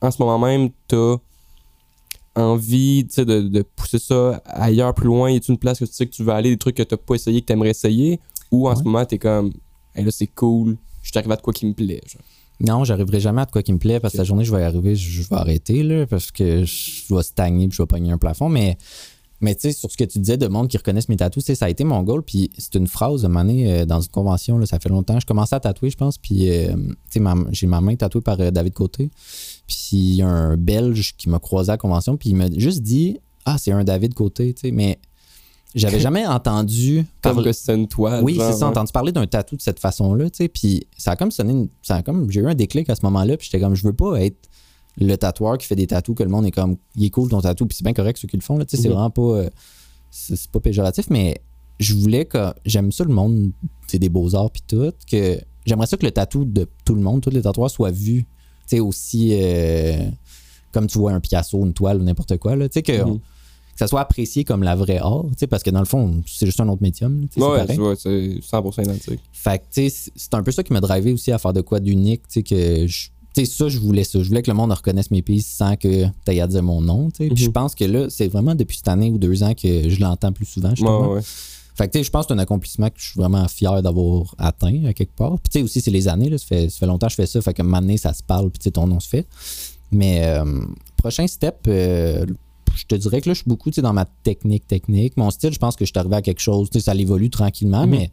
en 0.00 0.10
ce 0.10 0.20
moment 0.20 0.38
même, 0.38 0.70
t'as 0.88 1.16
envie 2.34 3.04
de, 3.04 3.24
de 3.24 3.62
pousser 3.62 4.00
ça 4.00 4.42
ailleurs, 4.44 4.92
plus 4.92 5.06
loin? 5.06 5.30
Y 5.30 5.36
a 5.36 5.40
une 5.48 5.56
place 5.56 5.78
que 5.78 5.84
tu 5.84 5.92
sais 5.92 6.06
que 6.06 6.10
tu 6.12 6.24
veux 6.24 6.32
aller, 6.32 6.50
des 6.50 6.58
trucs 6.58 6.76
que 6.76 6.82
t'as 6.82 6.96
pas 6.96 7.14
essayé, 7.14 7.40
que 7.40 7.46
t'aimerais 7.46 7.70
essayer? 7.70 8.18
Ou 8.50 8.68
en 8.68 8.74
ce 8.74 8.82
moment, 8.82 9.04
t'es 9.04 9.18
comme, 9.18 9.52
hey, 9.94 10.04
là, 10.04 10.10
c'est 10.10 10.26
cool, 10.26 10.76
je 11.02 11.10
suis 11.10 11.18
arrivé 11.18 11.32
à 11.32 11.36
de 11.36 11.42
quoi 11.42 11.52
qui 11.52 11.66
me 11.66 11.72
plaît. 11.72 12.00
Genre. 12.06 12.22
Non, 12.60 12.84
j'arriverai 12.84 13.20
jamais 13.20 13.42
à 13.42 13.46
de 13.46 13.50
quoi 13.50 13.62
qui 13.62 13.72
me 13.72 13.78
plaît 13.78 14.00
parce 14.00 14.12
que 14.12 14.18
la 14.18 14.24
journée, 14.24 14.44
je 14.44 14.52
vais 14.52 14.60
y 14.60 14.64
arriver, 14.64 14.96
je, 14.96 15.22
je 15.22 15.28
vais 15.28 15.36
arrêter 15.36 15.82
là, 15.82 16.06
parce 16.06 16.30
que 16.30 16.64
je 16.64 17.14
vais 17.14 17.22
stagner 17.22 17.68
puis 17.68 17.76
je 17.76 17.82
vais 17.82 17.86
pogner 17.86 18.10
un 18.10 18.18
plafond. 18.18 18.48
Mais, 18.48 18.76
mais 19.44 19.54
tu 19.54 19.60
sais, 19.60 19.72
sur 19.72 19.90
ce 19.90 19.96
que 19.96 20.04
tu 20.04 20.18
disais 20.18 20.36
de 20.36 20.48
monde 20.48 20.66
qui 20.68 20.76
reconnaissent 20.76 21.08
mes 21.08 21.16
tatous, 21.16 21.44
ça 21.44 21.66
a 21.66 21.68
été 21.68 21.84
mon 21.84 22.02
goal. 22.02 22.22
Puis 22.22 22.50
c'est 22.58 22.74
une 22.74 22.86
phrase 22.88 23.22
de 23.22 23.36
année 23.36 23.70
euh, 23.70 23.84
dans 23.86 24.00
une 24.00 24.08
convention, 24.10 24.58
là, 24.58 24.66
ça 24.66 24.78
fait 24.80 24.88
longtemps. 24.88 25.20
Je 25.20 25.26
commençais 25.26 25.54
à 25.54 25.60
tatouer, 25.60 25.90
je 25.90 25.96
pense. 25.96 26.18
Puis 26.18 26.50
euh, 26.50 26.74
tu 27.10 27.20
sais, 27.22 27.30
j'ai 27.52 27.66
ma 27.66 27.80
main 27.80 27.94
tatouée 27.94 28.22
par 28.22 28.40
euh, 28.40 28.50
David 28.50 28.72
Côté. 28.72 29.10
Puis 29.66 29.78
il 29.92 30.14
y 30.16 30.22
a 30.22 30.28
un 30.28 30.56
Belge 30.56 31.14
qui 31.16 31.28
m'a 31.28 31.38
croisé 31.38 31.70
à 31.70 31.74
la 31.74 31.78
convention. 31.78 32.16
Puis 32.16 32.30
il 32.30 32.36
m'a 32.36 32.50
juste 32.56 32.82
dit 32.82 33.18
Ah, 33.44 33.56
c'est 33.58 33.72
un 33.72 33.84
David 33.84 34.14
Côté, 34.14 34.54
tu 34.54 34.62
sais. 34.62 34.70
Mais 34.72 34.98
j'avais 35.74 36.00
jamais 36.08 36.26
entendu 36.26 37.04
Comme 37.22 37.34
parler- 37.34 37.50
que 37.50 37.52
c'est 37.52 37.74
une 37.74 37.88
toile. 37.88 38.22
oui, 38.24 38.36
c'est 38.38 38.52
ça, 38.52 38.58
ouais. 38.58 38.64
entendu 38.64 38.92
parler 38.92 39.12
d'un 39.12 39.26
tatou 39.26 39.56
de 39.56 39.62
cette 39.62 39.80
façon-là, 39.80 40.30
tu 40.30 40.38
sais, 40.38 40.48
puis 40.48 40.86
ça 40.96 41.12
a 41.12 41.16
comme 41.16 41.30
sonné, 41.30 41.52
une- 41.52 41.68
ça 41.82 41.96
a 41.96 42.02
comme, 42.02 42.30
j'ai 42.30 42.40
eu 42.40 42.46
un 42.46 42.54
déclic 42.54 42.88
à 42.90 42.94
ce 42.94 43.00
moment-là, 43.04 43.36
puis 43.36 43.48
j'étais 43.50 43.62
comme, 43.62 43.74
je 43.74 43.82
veux 43.82 43.92
pas 43.92 44.20
être 44.22 44.48
le 45.00 45.16
tatoueur 45.16 45.58
qui 45.58 45.66
fait 45.66 45.76
des 45.76 45.86
tatous 45.86 46.14
que 46.14 46.22
le 46.22 46.28
monde 46.28 46.46
est 46.46 46.50
comme, 46.50 46.76
il 46.96 47.04
est 47.04 47.10
cool 47.10 47.28
ton 47.28 47.40
tatou, 47.40 47.66
puis 47.66 47.76
c'est 47.76 47.84
bien 47.84 47.92
correct 47.94 48.18
ceux 48.18 48.28
qui 48.28 48.36
le 48.36 48.42
font, 48.42 48.56
là, 48.56 48.64
tu 48.64 48.76
sais, 48.76 48.82
c'est 48.82 48.88
Mhm. 48.88 48.94
vraiment 48.94 49.10
pas, 49.10 49.22
euh, 49.22 49.50
c'est 50.10 50.50
pas 50.50 50.60
péjoratif, 50.60 51.06
mais 51.10 51.36
je 51.80 51.94
voulais 51.94 52.24
que, 52.24 52.52
j'aime 52.64 52.92
ça 52.92 53.04
le 53.04 53.12
monde, 53.12 53.50
c'est 53.88 53.98
des 53.98 54.08
beaux-arts 54.08 54.50
puis 54.50 54.62
tout, 54.66 54.92
que 55.10 55.38
j'aimerais 55.66 55.86
ça 55.86 55.96
que 55.96 56.04
le 56.06 56.12
tatou 56.12 56.44
de 56.44 56.68
tout 56.84 56.94
le 56.94 57.00
monde, 57.00 57.20
tous 57.20 57.30
les 57.30 57.42
tatoueurs 57.42 57.70
soient 57.70 57.90
vus, 57.90 58.22
tu 58.22 58.76
sais, 58.76 58.80
aussi, 58.80 59.30
euh, 59.32 60.08
comme 60.72 60.86
tu 60.86 60.98
vois 60.98 61.12
un 61.12 61.20
Picasso, 61.20 61.58
une 61.64 61.72
toile 61.74 62.00
ou 62.00 62.04
n'importe 62.04 62.36
quoi, 62.38 62.54
là, 62.56 62.68
tu 62.68 62.74
sais, 62.74 62.82
que, 62.82 63.02
Mhm. 63.04 63.18
que 63.18 63.20
ça 63.80 63.88
soit 63.88 64.00
apprécié 64.00 64.44
comme 64.44 64.62
la 64.62 64.76
vraie 64.76 64.98
art, 64.98 65.24
tu 65.30 65.34
sais, 65.38 65.46
parce 65.48 65.64
que 65.64 65.70
dans 65.70 65.80
le 65.80 65.84
fond, 65.86 66.22
c'est 66.26 66.46
juste 66.46 66.60
un 66.60 66.68
autre 66.68 66.82
médium, 66.82 67.22
tu 67.28 67.40
sais, 67.40 67.46
c'est 67.66 67.78
Ouais, 67.80 67.96
c'est 67.96 68.40
100% 68.40 68.82
identique. 68.82 69.20
Fait 69.32 69.58
que, 69.58 69.64
tu 69.72 69.90
sais, 69.90 70.10
c'est- 70.14 70.34
un 70.34 70.42
peu 70.44 70.52
ça 70.52 70.62
qui 70.62 70.72
m'a 70.72 70.80
drivé 70.80 71.12
aussi 71.12 71.32
à 71.32 71.38
faire 71.38 71.52
de 71.52 71.60
quoi 71.60 71.80
d'unique, 71.80 72.22
tu 72.28 72.34
sais, 72.34 72.42
que 72.44 72.86
je- 72.86 73.08
sais, 73.34 73.44
ça, 73.44 73.68
je 73.68 73.78
voulais 73.78 74.04
ça. 74.04 74.22
Je 74.22 74.28
voulais 74.28 74.42
que 74.42 74.50
le 74.50 74.56
monde 74.56 74.70
reconnaisse 74.72 75.10
mes 75.10 75.22
pièces 75.22 75.46
sans 75.46 75.76
que 75.76 76.04
tu 76.26 76.40
à 76.40 76.46
dire 76.46 76.62
mon 76.62 76.80
nom. 76.80 77.10
Puis 77.10 77.30
Mhm. 77.30 77.36
je 77.36 77.50
pense 77.50 77.74
que 77.74 77.84
là, 77.84 78.06
c'est 78.10 78.28
vraiment 78.28 78.54
depuis 78.54 78.76
cette 78.76 78.88
année 78.88 79.10
ou 79.10 79.18
deux 79.18 79.42
ans 79.42 79.54
que 79.54 79.88
je 79.88 80.00
l'entends 80.00 80.32
plus 80.32 80.46
souvent, 80.46 80.70
justement. 80.70 81.08
Ouais, 81.08 81.14
ouais. 81.16 81.20
Fait 81.76 81.88
que, 81.88 81.92
tu 81.92 81.98
sais, 81.98 82.04
je 82.04 82.10
pense 82.10 82.26
que 82.26 82.28
c'est 82.28 82.34
un 82.34 82.42
accomplissement 82.42 82.88
que 82.88 82.94
je 82.98 83.04
suis 83.10 83.18
vraiment 83.18 83.48
fier 83.48 83.82
d'avoir 83.82 84.32
atteint 84.38 84.84
à 84.84 84.92
quelque 84.92 85.16
part. 85.16 85.32
Puis, 85.40 85.50
tu 85.52 85.58
sais, 85.58 85.62
aussi, 85.64 85.80
c'est 85.80 85.90
les 85.90 86.06
années, 86.06 86.30
là. 86.30 86.38
Ça 86.38 86.46
fait, 86.46 86.68
ça 86.70 86.78
fait 86.78 86.86
longtemps 86.86 87.06
que 87.08 87.10
je 87.12 87.16
fais 87.16 87.26
ça. 87.26 87.40
Fait 87.42 87.52
que 87.54 87.62
maintenant, 87.62 87.96
ça 87.96 88.12
se 88.12 88.22
parle, 88.22 88.48
puis, 88.50 88.60
tu 88.60 88.64
sais, 88.64 88.70
ton 88.70 88.86
nom 88.86 89.00
se 89.00 89.08
fait. 89.08 89.26
Mais, 89.90 90.24
euh, 90.24 90.44
prochain 90.96 91.26
step, 91.26 91.56
euh, 91.66 92.24
je 92.76 92.84
te 92.86 92.94
dirais 92.94 93.20
que 93.20 93.28
là, 93.28 93.34
je 93.34 93.38
suis 93.40 93.48
beaucoup, 93.48 93.70
tu 93.70 93.76
sais, 93.76 93.82
dans 93.82 93.92
ma 93.92 94.04
technique, 94.04 94.66
technique. 94.68 95.16
Mon 95.16 95.30
style, 95.32 95.52
je 95.52 95.58
pense 95.58 95.74
que 95.74 95.84
je 95.84 95.90
suis 95.90 95.98
arrivé 95.98 96.14
à 96.16 96.22
quelque 96.22 96.40
chose, 96.40 96.70
tu 96.70 96.78
sais, 96.78 96.84
ça 96.84 96.94
évolue 96.94 97.30
tranquillement, 97.30 97.84
Mhm. 97.86 97.90
mais 97.90 98.10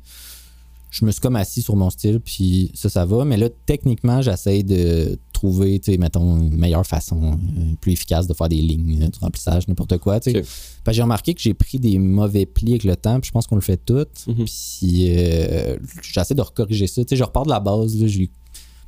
je 0.91 1.05
me 1.05 1.11
suis 1.11 1.21
comme 1.21 1.37
assis 1.37 1.61
sur 1.61 1.77
mon 1.77 1.89
style, 1.89 2.19
puis 2.19 2.69
ça, 2.73 2.89
ça 2.89 3.05
va. 3.05 3.23
Mais 3.23 3.37
là, 3.37 3.47
techniquement, 3.65 4.21
j'essaie 4.21 4.61
de 4.61 5.17
trouver, 5.31 5.79
tu 5.79 5.93
sais, 5.93 5.97
mettons, 5.97 6.37
une 6.37 6.55
meilleure 6.55 6.85
façon, 6.85 7.31
euh, 7.31 7.75
plus 7.79 7.93
efficace 7.93 8.27
de 8.27 8.33
faire 8.33 8.49
des 8.49 8.57
lignes, 8.57 9.01
euh, 9.01 9.07
du 9.07 9.17
remplissage, 9.19 9.67
n'importe 9.69 9.97
quoi, 9.99 10.19
tu 10.19 10.31
sais. 10.31 10.39
Ok. 10.39 10.45
Parce 10.83 10.93
que 10.93 10.97
j'ai 10.97 11.01
remarqué 11.01 11.33
que 11.33 11.41
j'ai 11.41 11.53
pris 11.53 11.79
des 11.79 11.97
mauvais 11.97 12.45
plis 12.45 12.71
avec 12.71 12.83
le 12.83 12.97
temps, 12.97 13.19
puis 13.21 13.29
je 13.29 13.31
pense 13.31 13.47
qu'on 13.47 13.55
le 13.55 13.61
fait 13.61 13.77
tout. 13.77 14.05
Mhm. 14.27 14.45
Puis 14.45 15.17
euh, 15.17 15.77
j'essaie 16.01 16.35
de 16.35 16.41
recorriger 16.41 16.87
ça. 16.87 17.03
Tu 17.03 17.09
sais, 17.09 17.15
je 17.15 17.23
repars 17.23 17.45
de 17.45 17.49
la 17.51 17.61
base. 17.61 17.95
là. 17.99 18.07
J'ai 18.07 18.29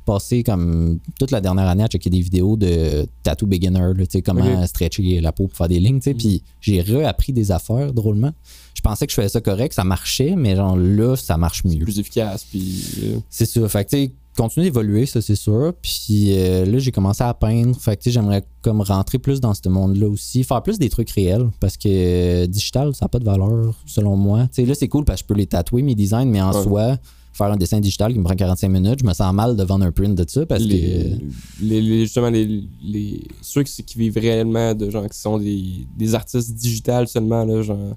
passé 0.04 0.42
comme 0.42 0.98
toute 1.18 1.30
la 1.30 1.40
dernière 1.40 1.66
année 1.68 1.84
à 1.84 1.86
checker 1.88 2.10
des 2.10 2.20
vidéos 2.20 2.56
de 2.56 3.06
tattoo 3.22 3.46
beginner, 3.46 3.78
là, 3.80 4.06
tu 4.06 4.06
sais, 4.10 4.22
comment 4.22 4.66
stretcher 4.66 5.20
la 5.20 5.32
peau 5.32 5.46
pour 5.48 5.56
faire 5.56 5.68
des 5.68 5.80
lignes. 5.80 6.00
sais. 6.00 6.14
Puis 6.14 6.42
j'ai 6.60 6.80
réappris 6.80 7.32
des 7.32 7.50
affaires 7.50 7.92
drôlement. 7.92 8.32
Je 8.74 8.80
pensais 8.80 9.06
que 9.06 9.12
je 9.12 9.16
faisais 9.16 9.28
ça 9.28 9.40
correct, 9.40 9.72
ça 9.72 9.84
marchait, 9.84 10.34
mais 10.36 10.56
genre 10.56 10.76
là, 10.76 11.16
ça 11.16 11.36
marche 11.36 11.64
mieux. 11.64 11.78
Plus 11.84 11.98
efficace, 11.98 12.44
puis... 12.44 12.82
euh, 13.04 13.18
C'est 13.30 13.46
sûr. 13.46 13.70
Fait 13.70 13.84
que, 13.84 13.90
tu 13.90 13.96
sais, 13.96 14.12
continuer 14.36 14.66
d'évoluer, 14.66 15.06
ça, 15.06 15.22
c'est 15.22 15.36
sûr. 15.36 15.72
Puis 15.80 16.30
euh, 16.36 16.66
là, 16.66 16.78
j'ai 16.78 16.90
commencé 16.90 17.22
à 17.22 17.32
peindre. 17.32 17.78
Fait 17.80 17.96
que, 17.96 18.02
tu 18.02 18.10
sais, 18.10 18.14
j'aimerais 18.14 18.44
comme 18.62 18.80
rentrer 18.80 19.18
plus 19.18 19.40
dans 19.40 19.54
ce 19.54 19.68
monde-là 19.68 20.08
aussi. 20.08 20.42
Faire 20.42 20.60
plus 20.62 20.78
des 20.78 20.90
trucs 20.90 21.10
réels. 21.10 21.48
Parce 21.60 21.76
que 21.76 21.88
euh, 21.88 22.46
digital, 22.48 22.94
ça 22.94 23.04
n'a 23.04 23.08
pas 23.08 23.20
de 23.20 23.24
valeur, 23.24 23.74
selon 23.86 24.16
moi. 24.16 24.42
Tu 24.52 24.62
sais, 24.62 24.66
là, 24.66 24.74
c'est 24.74 24.88
cool 24.88 25.04
parce 25.04 25.22
que 25.22 25.24
je 25.24 25.28
peux 25.28 25.38
les 25.38 25.46
tatouer, 25.46 25.82
mes 25.82 25.94
designs, 25.94 26.26
mais 26.26 26.42
en 26.42 26.52
Ouais. 26.52 26.62
soi, 26.62 26.96
faire 27.34 27.46
un 27.52 27.56
dessin 27.56 27.80
digital 27.80 28.12
qui 28.12 28.18
me 28.18 28.24
prend 28.24 28.34
45 28.34 28.68
minutes, 28.68 29.00
je 29.00 29.04
me 29.06 29.12
sens 29.12 29.34
mal 29.34 29.56
de 29.56 29.62
vendre 29.64 29.84
un 29.84 29.92
print 29.92 30.14
de 30.16 30.24
ça 30.28 30.46
parce 30.46 30.62
les, 30.62 30.80
que. 30.80 31.64
les- 31.64 31.80
les- 31.82 32.00
justement 32.04 32.30
les, 32.30 32.62
les 32.82 33.20
ceux 33.42 33.62
qui, 33.64 33.82
qui 33.82 33.98
vivent 33.98 34.16
réellement 34.18 34.74
de 34.74 34.88
gens 34.90 35.06
qui 35.08 35.18
sont 35.18 35.38
des, 35.38 35.86
des 35.96 36.14
artistes 36.14 36.54
digitales 36.54 37.08
seulement 37.08 37.44
là 37.44 37.60
genre 37.62 37.96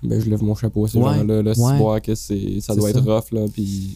ben 0.00 0.20
je 0.20 0.30
lève 0.30 0.44
mon 0.44 0.54
chapeau 0.54 0.84
à 0.84 0.88
ces 0.88 0.98
Ouais, 0.98 1.04
gens-là 1.16 1.42
là, 1.42 1.52
ouais. 1.56 2.00
que 2.00 2.14
c'est 2.14 2.60
ça 2.60 2.76
doit 2.76 2.92
ça. 2.92 2.98
être 3.00 3.04
rough 3.04 3.32
là 3.32 3.46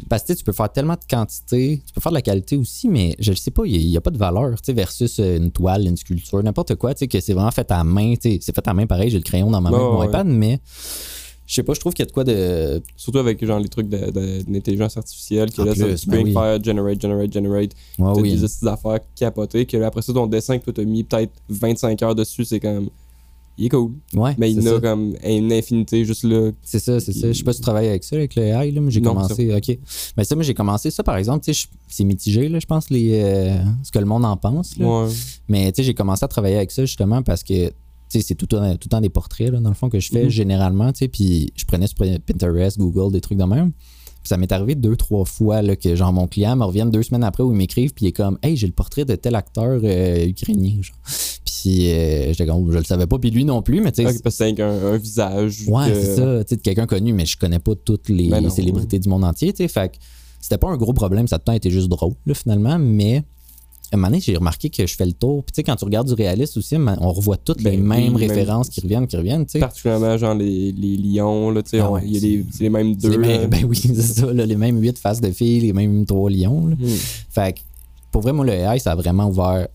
Parce 0.08 0.24
que 0.24 0.32
tu 0.32 0.42
peux 0.42 0.50
faire 0.52 0.72
tellement 0.72 0.94
de 0.94 1.04
quantité, 1.08 1.80
tu 1.86 1.92
peux 1.92 2.00
faire 2.00 2.10
de 2.10 2.16
la 2.16 2.22
qualité 2.22 2.56
aussi, 2.56 2.88
mais 2.88 3.14
je 3.20 3.30
ne 3.30 3.36
sais 3.36 3.52
pas, 3.52 3.62
il 3.66 3.86
n'y 3.86 3.96
a, 3.96 4.00
pas 4.00 4.10
de 4.10 4.18
valeur, 4.18 4.56
versus 4.68 5.20
euh, 5.20 5.36
une 5.36 5.52
toile, 5.52 5.86
une 5.86 5.96
sculpture, 5.96 6.42
n'importe 6.42 6.74
quoi, 6.74 6.92
que 6.94 7.20
c'est 7.20 7.32
vraiment 7.34 7.52
fait 7.52 7.70
à 7.70 7.84
main, 7.84 8.14
c'est 8.20 8.40
fait 8.44 8.66
à 8.66 8.74
main 8.74 8.86
pareil, 8.86 9.10
j'ai 9.10 9.18
le 9.18 9.22
crayon 9.22 9.48
dans 9.48 9.60
ma 9.60 9.70
main, 9.70 9.76
avec 9.78 9.92
mon 9.92 10.00
ouais. 10.00 10.06
iPad, 10.08 10.26
mais 10.26 10.58
je 11.52 11.56
sais 11.56 11.62
pas, 11.64 11.74
je 11.74 11.80
trouve 11.80 11.92
qu'il 11.92 12.02
y 12.02 12.06
a 12.06 12.06
de 12.06 12.12
quoi 12.12 12.24
de. 12.24 12.80
surtout 12.96 13.18
avec 13.18 13.44
genre 13.44 13.58
les 13.60 13.68
trucs 13.68 13.86
de- 13.86 14.10
de- 14.10 14.42
d'intelligence 14.50 14.96
artificielle 14.96 15.50
que 15.52 15.60
En 15.60 15.66
là 15.66 15.74
ça, 15.74 15.84
plus, 15.84 16.00
tu 16.00 16.08
ben 16.08 16.16
rien 16.16 16.24
oui. 16.24 16.32
faire 16.32 16.64
generate 16.64 17.02
generate 17.02 17.30
generate 17.30 17.72
Ouais, 17.98 18.12
oui. 18.16 18.34
des 18.36 18.40
petites 18.40 18.66
affaires 18.66 19.00
capotées 19.14 19.66
que 19.66 19.76
là, 19.76 19.88
après 19.88 20.00
ça 20.00 20.14
ton 20.14 20.26
dessin 20.26 20.58
que 20.58 20.64
toi 20.64 20.72
t'as 20.72 20.84
mis 20.84 21.04
peut-être 21.04 21.32
25 21.50 22.02
heures 22.02 22.14
dessus 22.14 22.46
c'est 22.46 22.58
comme 22.58 22.88
il 23.58 23.66
est 23.66 23.68
cool 23.68 23.92
Ouais, 24.14 24.34
mais 24.38 24.50
il 24.50 24.66
en 24.66 24.76
a 24.76 24.80
comme 24.80 25.14
une 25.22 25.52
infinité 25.52 26.06
juste 26.06 26.24
là 26.24 26.52
C'est 26.62 26.78
ça, 26.78 26.98
c'est 27.00 27.12
ça. 27.12 27.30
Je 27.30 27.36
sais 27.36 27.44
pas 27.44 27.52
si 27.52 27.58
tu 27.58 27.62
travailles 27.64 27.88
avec 27.88 28.02
ça, 28.02 28.16
avec 28.16 28.34
le 28.34 28.44
AI, 28.44 28.70
là, 28.70 28.80
mais 28.80 28.90
j'ai 28.90 29.02
commencé. 29.02 29.54
OK. 29.54 29.78
Mais 30.16 30.24
ça, 30.24 30.34
moi, 30.34 30.42
j'ai 30.42 30.54
commencé 30.54 30.90
ça, 30.90 31.02
par 31.02 31.18
exemple, 31.18 31.44
tu 31.44 31.52
sais, 31.52 31.68
je- 31.70 31.78
c'est 31.86 32.04
mitigé, 32.04 32.48
là, 32.48 32.58
je 32.60 32.64
pense, 32.66 32.88
les, 32.88 33.20
euh, 33.22 33.58
ce 33.82 33.92
que 33.92 33.98
le 33.98 34.06
monde 34.06 34.24
en 34.24 34.38
pense. 34.38 34.78
là. 34.78 34.86
ouais 35.04 35.08
Mais 35.48 35.70
tu 35.70 35.76
sais, 35.76 35.82
j'ai 35.82 35.92
commencé 35.92 36.24
à 36.24 36.28
travailler 36.28 36.56
avec 36.56 36.70
ça 36.70 36.82
justement 36.86 37.22
parce 37.22 37.42
que 37.44 37.70
c'est 38.20 38.34
tout, 38.34 38.46
le 38.50 38.56
temps- 38.58 38.76
tout 38.76 38.88
temps 38.88 39.00
des 39.00 39.08
portraits, 39.08 39.50
là, 39.50 39.60
dans 39.60 39.70
le 39.70 39.74
fond, 39.74 39.88
que 39.88 39.98
je 40.00 40.08
fais 40.10 40.24
Mhm. 40.24 40.28
généralement, 40.30 40.92
puis 41.12 41.52
je 41.56 41.64
prenais 41.64 41.86
sur 41.86 41.96
Pinterest, 41.96 42.78
Google, 42.78 43.12
des 43.12 43.20
trucs 43.20 43.38
de 43.38 43.44
même. 43.44 43.72
Ça 44.24 44.36
m'est 44.36 44.52
arrivé 44.52 44.74
deux, 44.76 44.94
trois 44.96 45.24
fois 45.24 45.62
là, 45.62 45.74
que 45.74 45.96
genre 45.96 46.12
mon 46.12 46.28
client 46.28 46.54
me 46.54 46.64
revienne 46.64 46.90
deux 46.92 47.02
semaines 47.02 47.24
après 47.24 47.42
où 47.42 47.50
il 47.50 47.56
m'écrivent 47.56 47.92
puis 47.92 48.04
il 48.04 48.08
est 48.08 48.12
comme 48.12 48.38
Hey, 48.42 48.56
j'ai 48.56 48.68
le 48.68 48.72
portrait 48.72 49.04
de 49.04 49.16
tel 49.16 49.34
acteur 49.34 49.80
euh, 49.82 50.26
ukrainien. 50.26 50.74
Genre. 50.80 50.96
Puis 51.44 51.90
euh, 51.90 52.26
j'étais 52.28 52.46
comme 52.46 52.70
je 52.70 52.78
le 52.78 52.84
savais 52.84 53.08
pas, 53.08 53.18
puis 53.18 53.30
lui 53.30 53.44
non 53.44 53.62
plus, 53.62 53.80
mais 53.80 53.90
tu 53.90 54.04
sais. 54.04 54.16
C'est 54.30 54.60
un, 54.60 54.68
un 54.92 54.96
visage 54.96 55.64
Ouais, 55.66 55.88
que- 55.88 55.94
c'est 55.94 56.14
ça, 56.16 56.44
tu 56.44 56.50
sais, 56.50 56.56
de 56.56 56.62
quelqu'un 56.62 56.86
connu, 56.86 57.12
mais 57.12 57.26
je 57.26 57.36
connais 57.36 57.58
pas 57.58 57.74
toutes 57.74 58.08
les 58.10 58.28
Ben 58.28 58.40
non, 58.40 58.50
célébrités 58.50 59.00
du 59.00 59.08
monde 59.08 59.24
entier, 59.24 59.52
tu 59.52 59.58
sais. 59.64 59.68
Fait 59.68 59.92
c'était 60.40 60.58
pas 60.58 60.68
un 60.70 60.76
gros 60.76 60.92
problème, 60.92 61.26
ça 61.26 61.36
a 61.36 61.38
tout 61.38 61.44
le 61.46 61.46
temps 61.46 61.56
été 61.56 61.70
juste 61.70 61.88
drôle, 61.88 62.14
là, 62.26 62.34
finalement, 62.34 62.78
mais 62.78 63.22
un 63.92 63.96
moment 63.98 64.08
donné, 64.08 64.20
j'ai 64.20 64.36
remarqué 64.36 64.70
que 64.70 64.86
je 64.86 64.94
fais 64.96 65.04
le 65.06 65.12
tour. 65.12 65.44
Puis, 65.44 65.52
tu 65.52 65.56
sais, 65.56 65.62
quand 65.62 65.76
tu 65.76 65.84
regardes 65.84 66.08
du 66.08 66.14
réaliste 66.14 66.56
aussi, 66.56 66.76
on 66.76 67.12
revoit 67.12 67.36
toutes 67.36 67.60
les 67.62 67.72
Ben 67.76 67.82
mêmes 67.82 68.12
même- 68.12 68.16
références 68.16 68.68
qui 68.68 68.80
reviennent, 68.80 69.06
qui 69.06 69.16
reviennent, 69.16 69.44
tu 69.46 69.52
sais. 69.52 69.58
particulièrement 69.58 70.16
genre 70.16 70.34
les, 70.34 70.72
les 70.72 70.96
lions 70.96 71.50
là 71.50 71.62
tu 71.62 71.70
sais 71.70 71.80
Ah 71.80 71.90
ouais, 71.90 72.02
il 72.04 72.12
y 72.12 72.16
a 72.16 72.20
les, 72.20 72.46
les 72.60 72.68
mêmes 72.70 72.94
deux 72.96 73.10
les 73.10 73.16
là. 73.16 73.26
mêmes- 73.38 73.50
ben 73.50 73.64
oui, 73.64 73.76
c'est 73.82 73.94
ça, 74.02 74.32
là, 74.32 74.46
les 74.46 74.56
mêmes 74.56 74.80
huit 74.80 74.98
faces 74.98 75.20
de 75.20 75.30
filles, 75.30 75.60
les 75.60 75.72
mêmes 75.72 76.04
trois 76.06 76.30
lions. 76.30 76.66
là. 76.66 76.76
Hmm. 76.76 76.86
Fait 77.30 77.52
que, 77.54 77.60
pour 78.10 78.22
vrai, 78.22 78.32
moi, 78.32 78.44
le 78.46 78.52
AI, 78.52 78.78
ça 78.78 78.92
a 78.92 78.94
vraiment 78.96 79.28
ouvert 79.28 79.68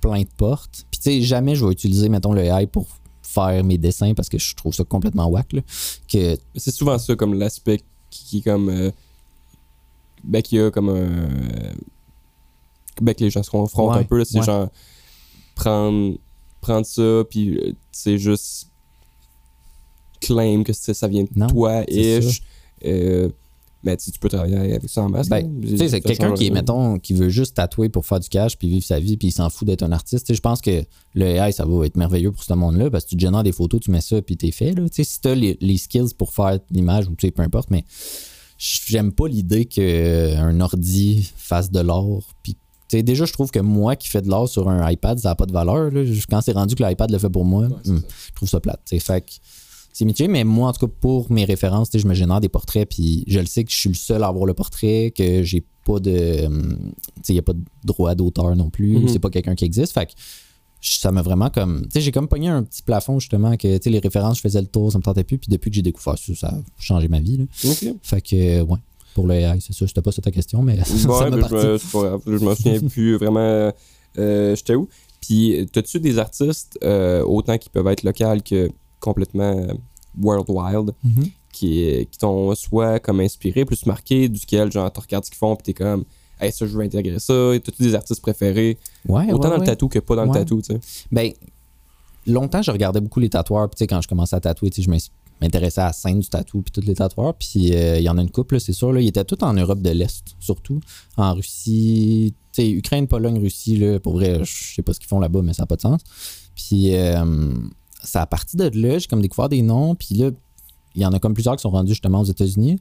plein 0.00 0.20
de 0.22 0.28
portes. 0.36 0.84
Puis, 0.90 1.00
tu 1.00 1.10
sais, 1.10 1.22
jamais 1.22 1.54
je 1.54 1.64
vais 1.64 1.72
utiliser, 1.72 2.08
mettons, 2.08 2.32
le 2.32 2.42
AI 2.42 2.66
pour 2.66 2.86
faire 3.22 3.62
mes 3.64 3.76
dessins 3.78 4.14
parce 4.14 4.28
que 4.28 4.38
je 4.38 4.54
trouve 4.54 4.72
ça 4.74 4.84
complètement 4.84 5.26
whack. 5.26 5.52
Là. 5.52 5.60
Que, 6.10 6.38
c'est 6.54 6.70
souvent 6.70 6.98
ça 6.98 7.14
comme 7.16 7.34
l'aspect 7.38 7.80
qui, 8.10 8.24
qui 8.24 8.38
est 8.38 8.42
comme 8.42 8.68
euh, 8.70 8.90
ben 10.24 10.40
qu'il 10.42 10.58
y 10.58 10.62
a 10.62 10.70
comme 10.70 10.88
un 10.88 11.06
ben 11.06 11.74
que 13.14 13.24
les 13.24 13.30
gens 13.30 13.42
se 13.42 13.50
confrontent 13.50 13.94
Ouais, 13.94 14.00
un 14.00 14.04
peu 14.04 14.24
c'est 14.24 14.38
ouais. 14.40 14.44
genre 14.44 14.68
prendre 15.54 16.16
prendre 16.60 16.86
ça 16.86 17.22
puis 17.30 17.56
euh, 17.58 17.72
c'est 17.92 18.18
juste 18.18 18.68
claim 20.20 20.62
que 20.64 20.72
c'est- 20.72 20.94
ça 20.94 21.08
vient 21.08 21.22
de 21.24 21.28
Non, 21.36 21.46
toi 21.46 21.84
ish 21.88 22.42
euh, 22.84 23.28
mais 23.82 23.96
tu 23.96 24.04
sais, 24.06 24.10
tu 24.10 24.18
peux 24.18 24.28
travailler 24.28 24.56
avec 24.56 24.88
ça 24.88 25.02
en 25.02 25.08
masse 25.08 25.28
Ben. 25.28 25.60
Tu 25.62 25.76
sais, 25.78 25.88
c'est 25.88 26.00
quelqu'un 26.00 26.34
qui 26.34 26.46
est, 26.46 26.50
mettons, 26.50 26.98
qui 26.98 27.12
veut 27.14 27.28
juste 27.28 27.54
tatouer 27.54 27.88
pour 27.88 28.04
faire 28.04 28.18
du 28.18 28.28
cash 28.28 28.58
puis 28.58 28.68
vivre 28.68 28.84
sa 28.84 28.98
vie 28.98 29.16
puis 29.16 29.28
il 29.28 29.32
s'en 29.32 29.48
fout 29.48 29.64
d'être 29.68 29.84
un 29.84 29.92
artiste. 29.92 30.32
Je 30.34 30.40
pense 30.40 30.60
que 30.60 30.82
le 31.14 31.24
AI, 31.24 31.52
ça 31.52 31.64
va 31.64 31.86
être 31.86 31.96
merveilleux 31.96 32.32
pour 32.32 32.42
ce 32.42 32.52
monde-là 32.54 32.90
parce 32.90 33.04
que 33.04 33.10
tu 33.10 33.18
génères 33.18 33.44
des 33.44 33.52
photos, 33.52 33.80
tu 33.80 33.92
mets 33.92 34.00
ça 34.00 34.20
puis 34.22 34.36
t'es 34.36 34.50
fait. 34.50 34.72
Là. 34.72 34.82
Si 34.90 35.20
t'as 35.20 35.36
les, 35.36 35.56
les 35.60 35.78
skills 35.78 36.14
pour 36.18 36.32
faire 36.32 36.58
l'image 36.72 37.06
ou 37.06 37.14
tu 37.14 37.28
sais, 37.28 37.30
peu 37.30 37.42
importe, 37.42 37.70
mais 37.70 37.84
j'aime 38.58 39.12
pas 39.12 39.28
l'idée 39.28 39.66
qu'un 39.66 40.60
ordi 40.60 41.30
fasse 41.36 41.70
de 41.70 41.78
l'or 41.80 42.24
puis 42.42 42.56
tu 42.88 42.96
sais, 42.98 43.02
déjà, 43.02 43.24
je 43.24 43.32
trouve 43.32 43.50
que 43.50 43.58
moi 43.58 43.96
qui 43.96 44.08
fais 44.08 44.22
de 44.22 44.28
l'art 44.28 44.48
sur 44.48 44.68
un 44.68 44.88
iPad, 44.90 45.18
ça 45.18 45.30
n'a 45.30 45.34
pas 45.34 45.46
de 45.46 45.52
valeur. 45.52 45.90
là. 45.90 46.02
Quand 46.30 46.40
c'est 46.40 46.52
rendu 46.52 46.74
que 46.74 46.84
l'iPad 46.84 47.10
le 47.10 47.18
fait 47.18 47.30
pour 47.30 47.44
moi, 47.44 47.64
hum, 47.64 47.80
ça. 47.84 47.92
je 48.28 48.32
trouve 48.34 48.48
ça 48.48 48.60
plate. 48.60 48.80
tu 48.84 48.96
sais. 48.96 49.00
Fait 49.00 49.24
c'est 49.92 50.04
mitigé, 50.04 50.28
mais 50.28 50.44
moi, 50.44 50.68
en 50.68 50.72
tout 50.74 50.86
cas, 50.86 50.92
pour 51.00 51.32
mes 51.32 51.46
références, 51.46 51.88
je 51.94 52.06
me 52.06 52.12
génère 52.12 52.38
des 52.40 52.50
portraits, 52.50 52.86
puis 52.86 53.24
je 53.26 53.40
le 53.40 53.46
sais 53.46 53.64
que 53.64 53.70
je 53.72 53.76
suis 53.76 53.88
le 53.88 53.94
seul 53.94 54.22
à 54.22 54.26
avoir 54.26 54.44
le 54.44 54.52
portrait, 54.52 55.10
que 55.16 55.42
j'ai 55.42 55.64
pas 55.86 55.98
de. 56.00 56.10
sais, 57.22 57.30
il 57.30 57.32
n'y 57.32 57.38
a 57.38 57.42
pas 57.42 57.54
de 57.54 57.62
droit 57.82 58.14
d'auteur 58.14 58.54
non 58.56 58.68
plus. 58.68 58.98
Mhm. 58.98 59.08
C'est 59.08 59.18
pas 59.20 59.30
quelqu'un 59.30 59.54
qui 59.54 59.64
existe. 59.64 59.94
Fait 59.94 60.04
que 60.04 60.12
ça 60.82 61.10
m'a 61.12 61.22
vraiment 61.22 61.48
comme. 61.48 61.84
Tu 61.84 61.92
sais, 61.92 62.00
j'ai 62.02 62.12
comme 62.12 62.28
pogné 62.28 62.48
un 62.48 62.62
petit 62.62 62.82
plafond, 62.82 63.18
justement, 63.18 63.56
que, 63.56 63.78
tu 63.78 63.84
sais, 63.84 63.88
les 63.88 63.98
références, 63.98 64.36
je 64.36 64.42
faisais 64.42 64.60
le 64.60 64.66
tour, 64.66 64.92
ça 64.92 64.98
me 64.98 65.02
tentait 65.02 65.24
plus, 65.24 65.38
puis 65.38 65.48
depuis 65.50 65.70
que 65.70 65.76
j'ai 65.76 65.82
découvert 65.82 66.18
ça, 66.18 66.34
ça 66.34 66.48
a 66.48 66.58
changé 66.78 67.08
ma 67.08 67.20
vie. 67.20 67.38
là. 67.38 67.44
Fait 68.02 68.20
que, 68.20 68.60
ouais, 68.62 68.78
pour 69.16 69.26
le 69.26 69.34
AI, 69.34 69.58
c'est 69.60 69.72
ça. 69.72 69.86
C'était 69.86 70.02
pas 70.02 70.12
ça 70.12 70.22
ta 70.22 70.30
question, 70.30 70.62
mais 70.62 70.76
ça 70.84 71.08
Ouais, 71.08 71.30
m'a 71.30 71.36
je 71.48 71.78
c'est 71.78 71.90
pas 71.92 72.02
grave, 72.02 72.20
je 72.26 72.30
me 72.32 72.54
souviens 72.54 72.80
plus 72.88 73.16
vraiment. 73.16 73.72
Euh, 74.18 74.54
J'étais 74.54 74.74
où? 74.74 74.88
Puis, 75.20 75.66
t'as-tu 75.72 75.98
des 75.98 76.18
artistes, 76.18 76.78
euh, 76.84 77.22
autant 77.24 77.56
qui 77.58 77.68
peuvent 77.70 77.86
être 77.88 78.02
locaux 78.04 78.40
que 78.48 78.68
complètement 79.00 79.56
euh, 79.58 79.72
worldwide, 80.22 80.92
Mhm. 81.02 81.28
qui, 81.52 82.06
qui 82.10 82.18
t'ont 82.18 82.54
soit 82.54 82.98
comme 83.00 83.20
inspiré, 83.20 83.64
plus 83.64 83.86
marqué, 83.86 84.28
duquel, 84.28 84.70
genre, 84.70 84.92
tu 84.92 85.00
regardes 85.00 85.24
ce 85.24 85.30
qu'ils 85.30 85.38
font, 85.38 85.56
puis 85.56 85.64
t'es 85.64 85.72
comme, 85.74 86.04
hey, 86.40 86.52
ça, 86.52 86.66
je 86.66 86.76
veux 86.76 86.84
intégrer 86.84 87.18
ça. 87.18 87.32
T'as-tu 87.64 87.82
des 87.82 87.94
artistes 87.94 88.20
préférés? 88.20 88.76
Ouais, 89.08 89.32
Autant 89.32 89.48
ouais, 89.48 89.56
dans 89.56 89.60
le 89.62 89.66
tatou 89.66 89.88
que 89.88 89.98
pas 89.98 90.14
dans 90.16 90.24
le 90.26 90.32
tatou, 90.32 90.60
tu 90.60 90.74
sais. 90.74 90.80
Ben, 91.10 91.32
longtemps, 92.26 92.62
je 92.62 92.70
regardais 92.70 93.00
beaucoup 93.00 93.20
les 93.20 93.30
tatoueurs. 93.30 93.68
Puis, 93.70 93.76
tu 93.76 93.84
sais, 93.84 93.86
quand 93.86 94.00
je 94.02 94.08
commençais 94.08 94.36
à 94.36 94.40
tatouer, 94.40 94.70
tu 94.70 94.76
sais, 94.76 94.82
je 94.82 94.90
m'intéressais 95.40 95.80
à 95.80 95.86
la 95.86 95.92
scène 95.92 96.20
du 96.20 96.28
tatou, 96.28 96.62
puis 96.62 96.72
tous 96.72 96.86
les 96.86 96.94
tatoueurs. 96.94 97.34
Puis, 97.34 97.74
euh, 97.74 97.98
il 97.98 98.02
y 98.02 98.08
en 98.08 98.18
a 98.18 98.22
une 98.22 98.30
couple, 98.30 98.58
c'est 98.60 98.72
sûr. 98.72 98.92
Là, 98.92 99.00
ils 99.00 99.08
étaient 99.08 99.24
tous 99.24 99.42
en 99.44 99.52
Europe 99.52 99.80
de 99.80 99.90
l'Est, 99.90 100.34
surtout. 100.40 100.80
En 101.16 101.34
Russie, 101.34 102.34
tu 102.52 102.62
sais, 102.62 102.70
Ukraine, 102.70 103.06
Pologne, 103.06 103.38
Russie, 103.38 103.76
là, 103.76 104.00
pour 104.00 104.14
vrai, 104.14 104.44
je 104.44 104.74
sais 104.74 104.82
pas 104.82 104.92
ce 104.92 104.98
qu'ils 104.98 105.08
font 105.08 105.20
là-bas, 105.20 105.42
mais 105.42 105.52
ça 105.52 105.62
n'a 105.62 105.66
pas 105.66 105.76
de 105.76 105.82
sens. 105.82 106.00
Puis, 106.54 106.94
euh, 106.94 107.52
c'est 108.02 108.18
à 108.18 108.26
partir 108.26 108.58
de 108.58 108.80
là, 108.80 108.98
j'ai 108.98 109.06
comme 109.06 109.20
découvert 109.22 109.48
des 109.48 109.62
noms. 109.62 109.94
Puis 109.94 110.14
là, 110.14 110.30
il 110.94 111.02
y 111.02 111.06
en 111.06 111.12
a 111.12 111.18
comme 111.18 111.34
plusieurs 111.34 111.56
qui 111.56 111.62
sont 111.62 111.70
rendus 111.70 111.92
justement 111.92 112.20
aux 112.20 112.24
États-Unis. 112.24 112.80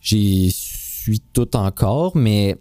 J'y 0.00 0.50
suis 0.50 1.20
tout 1.20 1.56
encore, 1.56 2.16
mais 2.16 2.56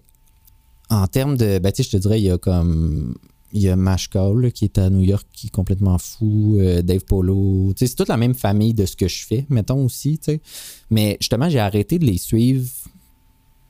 en 0.90 1.08
termes 1.08 1.38
de. 1.38 1.60
Ben, 1.60 1.72
tu 1.72 1.84
sais, 1.84 1.90
je 1.90 1.98
te 1.98 2.02
dirais, 2.02 2.20
il 2.20 2.26
y 2.26 2.32
a 2.32 2.38
comme. 2.38 3.16
Il 3.54 3.62
y 3.64 3.70
a 3.70 3.76
Mashkal 3.76 4.38
là, 4.40 4.52
qui 4.52 4.66
est 4.66 4.78
à 4.78 4.90
New 4.90 5.02
York, 5.02 5.26
qui 5.34 5.48
est 5.48 5.50
complètement 5.50 5.98
fou. 5.98 6.58
euh, 6.60 6.82
Dave 6.82 7.04
Polo. 7.06 7.74
C'est 7.76 7.96
toute 7.96 8.08
la 8.10 8.18
même 8.18 8.36
famille 8.36 8.74
de 8.74 8.86
ce 8.86 8.96
que 8.96 9.08
je 9.08 9.26
fais, 9.26 9.46
mettons 9.50 9.84
aussi. 9.86 10.18
tu 10.20 10.26
sais. 10.34 10.42
Mais 10.92 11.18
justement, 11.20 11.50
j'ai 11.50 11.60
arrêté 11.60 11.98
de 12.00 12.06
les 12.06 12.18
suivre 12.18 12.68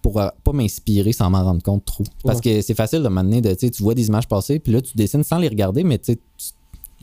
pour 0.01 0.19
euh, 0.19 0.29
pas 0.43 0.53
m'inspirer 0.53 1.11
sans 1.13 1.29
m'en 1.29 1.43
rendre 1.43 1.61
compte 1.63 1.85
trop. 1.85 2.03
Parce 2.23 2.39
que 2.41 2.61
c'est 2.61 2.73
facile 2.73 3.03
de 3.03 3.07
m'amener 3.09 3.41
de. 3.41 3.53
Tu 3.53 3.69
vois 3.83 3.95
des 3.95 4.07
images 4.07 4.27
passer, 4.27 4.59
puis 4.59 4.71
là, 4.73 4.81
tu 4.81 4.95
dessines 4.97 5.23
sans 5.23 5.37
les 5.39 5.47
regarder, 5.49 5.83
mais 5.83 5.97
tu 5.97 6.13
sais, 6.13 6.15
tu- 6.37 6.47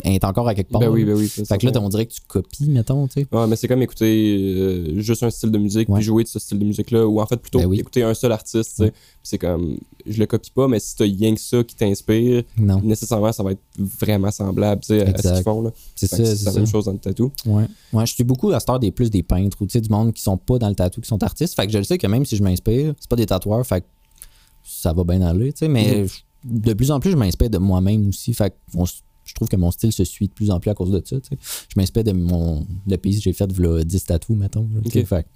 elle 0.05 0.13
est 0.13 0.25
encore 0.25 0.47
à 0.49 0.55
quelque 0.55 0.71
part. 0.71 0.81
Ben 0.81 0.89
oui, 0.91 1.05
ben 1.05 1.15
oui. 1.15 1.27
Fait 1.29 1.59
que 1.59 1.67
là, 1.67 1.73
on 1.81 1.89
dirait 1.89 2.07
que 2.07 2.13
tu 2.13 2.21
copies, 2.27 2.69
mettons, 2.69 3.07
tu 3.07 3.23
sais. 3.23 3.27
Ouais, 3.33 3.47
mais 3.47 3.57
c'est 3.57 3.67
comme 3.69 3.83
écouter 3.83 4.37
euh, 4.57 5.01
juste 5.01 5.23
un 5.23 5.31
style 5.31 5.51
de 5.51 5.59
musique, 5.59 5.89
Ouais. 5.89 5.97
puis 5.97 6.05
jouer 6.05 6.23
de 6.23 6.29
ce 6.29 6.39
style 6.39 6.59
de 6.59 6.65
musique-là, 6.65 7.07
ou 7.07 7.21
en 7.21 7.27
fait 7.27 7.37
plutôt 7.39 7.59
Ben 7.61 7.67
oui. 7.67 7.81
écouter 7.81 8.03
un 8.03 8.13
seul 8.15 8.33
artiste, 8.33 8.71
tu 8.71 8.77
sais. 8.77 8.83
Ouais. 8.85 8.93
C'est 9.23 9.39
comme, 9.39 9.79
je 10.07 10.19
le 10.19 10.27
copie 10.27 10.51
pas, 10.51 10.69
mais 10.69 10.79
si 10.81 10.95
t'as 10.97 11.05
rien 11.05 11.35
que 11.35 11.41
ça 11.41 11.65
qui 11.65 11.75
t'inspire, 11.75 12.43
nécessairement, 12.59 13.33
ça 13.33 13.43
va 13.43 13.53
être 13.53 13.63
vraiment 13.79 14.31
semblable, 14.31 14.81
tu 14.83 14.89
sais, 14.89 15.03
à- 15.03 15.17
ce 15.21 15.35
qu'ils 15.35 15.43
font, 15.43 15.63
là. 15.63 15.71
c'est 15.95 16.07
ça. 16.07 16.25
c'est 16.25 16.45
la 16.45 16.53
même 16.53 16.67
chose 16.67 16.85
dans 16.85 16.93
le 16.93 16.99
tatou. 16.99 17.33
Ouais. 17.47 17.65
ouais, 17.93 18.07
je 18.07 18.13
suis 18.15 18.25
beaucoup 18.25 18.51
à 18.53 18.61
cette 18.61 18.69
heure 18.71 18.79
des 18.79 18.91
plus 18.91 19.11
des 19.11 19.23
peintres 19.23 19.57
ou 19.61 19.67
tu 19.67 19.73
sais, 19.73 19.81
du 19.81 19.89
monde 19.89 20.13
qui 20.13 20.23
sont 20.23 20.37
pas 20.37 20.59
dans 20.59 20.69
le 20.69 20.75
tatou, 20.75 21.01
qui 21.01 21.09
sont 21.09 21.23
artistes. 21.23 21.55
Fait 21.57 21.67
que 21.67 21.73
je 21.73 21.79
le 21.79 21.85
sais 21.85 21.99
que 21.99 22.07
même 22.07 22.25
si 22.25 22.37
je 22.37 22.43
m'inspire, 22.43 22.95
c'est 23.01 23.09
pas 23.11 23.17
des 23.17 23.27
tatoueurs, 23.27 23.67
fait 23.67 23.81
que 23.81 23.87
ça 24.63 24.93
va 24.93 25.05
bien 25.05 25.23
aller, 25.23 25.53
tu 25.53 25.61
sais. 25.61 25.69
Mais 25.69 26.03
Mhm. 26.03 26.09
je- 26.09 26.21
de 26.45 26.73
plus 26.75 26.91
en 26.93 27.01
plus, 27.01 27.11
je 27.11 27.17
m'inspire 27.17 27.51
de 27.51 27.59
moi-même 27.59 28.09
aussi. 28.11 28.33
Fait 28.35 28.51
que 28.51 28.55
mon- 28.75 28.85
je 29.27 29.35
trouve 29.35 29.49
que 29.49 29.57
mon 29.57 29.71
style 29.71 29.93
se 29.93 30.05
suit 30.05 30.29
de 30.29 30.33
plus 30.33 30.51
en 30.51 30.59
plus 30.61 30.71
à 30.71 30.75
cause 30.75 30.91
de 30.91 31.03
ça. 31.05 31.17
Je 31.31 31.37
m'inspire 31.77 32.05
de 32.05 32.13
mon 32.13 32.67
de 32.87 32.97
pays 32.97 33.17
que 33.17 33.23
j'ai 33.23 33.33
fait 33.33 33.51
v'là 33.53 33.85
10 33.85 34.05
tatous, 34.05 34.37
mettons. 34.37 34.67
Fait 34.91 35.27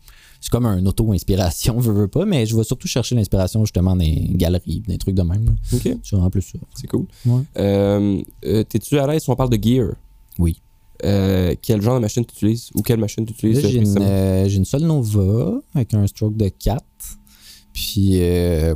c'est 0.43 0.49
comme 0.51 0.65
un 0.65 0.87
auto-inspiration, 0.87 1.81
je 1.83 1.91
veux 1.91 2.09
pas, 2.09 2.25
mais 2.25 2.47
je 2.47 2.57
vais 2.57 2.65
surtout 2.65 2.89
chercher 2.89 3.15
l'inspiration 3.15 3.63
justement 3.67 3.95
dans 3.95 4.03
les 4.03 4.29
galeries, 4.31 4.81
des 4.89 4.97
trucs 4.97 5.15
de 5.15 5.21
même. 5.23 5.45
là. 5.45 5.53
Ok, 5.75 5.83
C'est 6.03 6.13
vraiment 6.13 6.31
plus 6.31 6.41
ça. 6.43 6.59
c'est 6.81 6.87
cool. 6.87 7.05
Ouais. 7.27 7.43
Euh, 7.59 8.23
euh, 8.47 8.63
T'es-tu 8.65 8.99
à 8.99 9.07
l'aise 9.07 9.23
si 9.23 9.29
on 9.29 9.37
parle 9.37 9.51
de 9.51 9.63
gear? 9.63 9.89
Oui. 10.39 10.57
Euh, 11.05 11.55
quel 11.61 11.83
genre 11.83 11.97
de 11.97 12.01
machine 12.01 12.25
tu 12.25 12.35
utilises 12.35 12.71
ou 12.75 12.81
quelle 12.83 13.01
machine 13.01 13.27
tu 13.27 13.33
utilises? 13.35 13.61
J'ai 13.67 13.79
une, 13.79 13.99
une 13.99 14.65
seule 14.65 14.83
Nova 14.85 15.61
avec 15.75 15.93
un 15.95 16.07
stroke 16.07 16.37
de 16.37 16.49
4. 16.49 16.83
Puis 17.73 18.21
euh, 18.21 18.75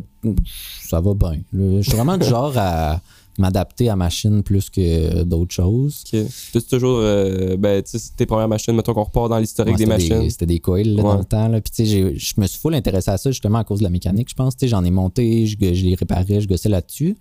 ça 0.87 1.01
va 1.01 1.15
bien. 1.15 1.41
Je 1.53 1.83
suis 1.83 1.93
vraiment 1.93 2.17
du 2.17 2.27
genre 2.27 2.53
à 2.57 3.01
m'adapter 3.39 3.89
à 3.89 3.97
machine 3.97 4.43
plus 4.43 4.71
que 4.71 5.23
d'autres 5.25 5.55
choses. 5.55 6.05
Ok. 6.13 6.21
T'as 6.53 6.61
toujours, 6.61 6.99
euh, 7.01 7.57
ben, 7.57 7.83
tu 7.83 7.99
sais, 7.99 8.11
tes 8.17 8.27
premières 8.27 8.49
machines, 8.49 8.75
mettons 8.75 8.95
qu'on 8.95 9.05
repart 9.05 9.29
dans 9.29 9.39
l'historique 9.39 9.75
Ouais, 9.75 9.79
des 9.79 9.87
machines? 9.87 10.31
C'était 10.31 10.47
des 10.47 10.61
coils 10.61 10.95
là, 10.95 11.03
dans 11.03 11.19
le 11.19 11.25
temps. 11.25 11.49
Là. 11.49 11.61
Puis, 11.61 11.71
tu 11.71 11.87
sais, 11.87 12.17
je 12.17 12.41
me 12.41 12.47
suis 12.47 12.59
full 12.59 12.75
intéressé 12.75 13.11
à 13.11 13.19
ça 13.19 13.31
justement 13.31 13.59
à 13.59 13.65
cause 13.65 13.81
de 13.81 13.85
la 13.85 13.91
mécanique, 13.91 14.29
je 14.31 14.35
pense. 14.35 14.57
Tu 14.57 14.61
sais, 14.61 14.69
J'en 14.69 14.85
ai 14.85 14.91
monté, 14.91 15.47
je, 15.47 15.57
je 15.61 15.85
les 15.85 15.95
réparais, 15.95 16.41
je 16.41 16.49
gossais 16.49 16.69
là-dessus. 16.69 17.17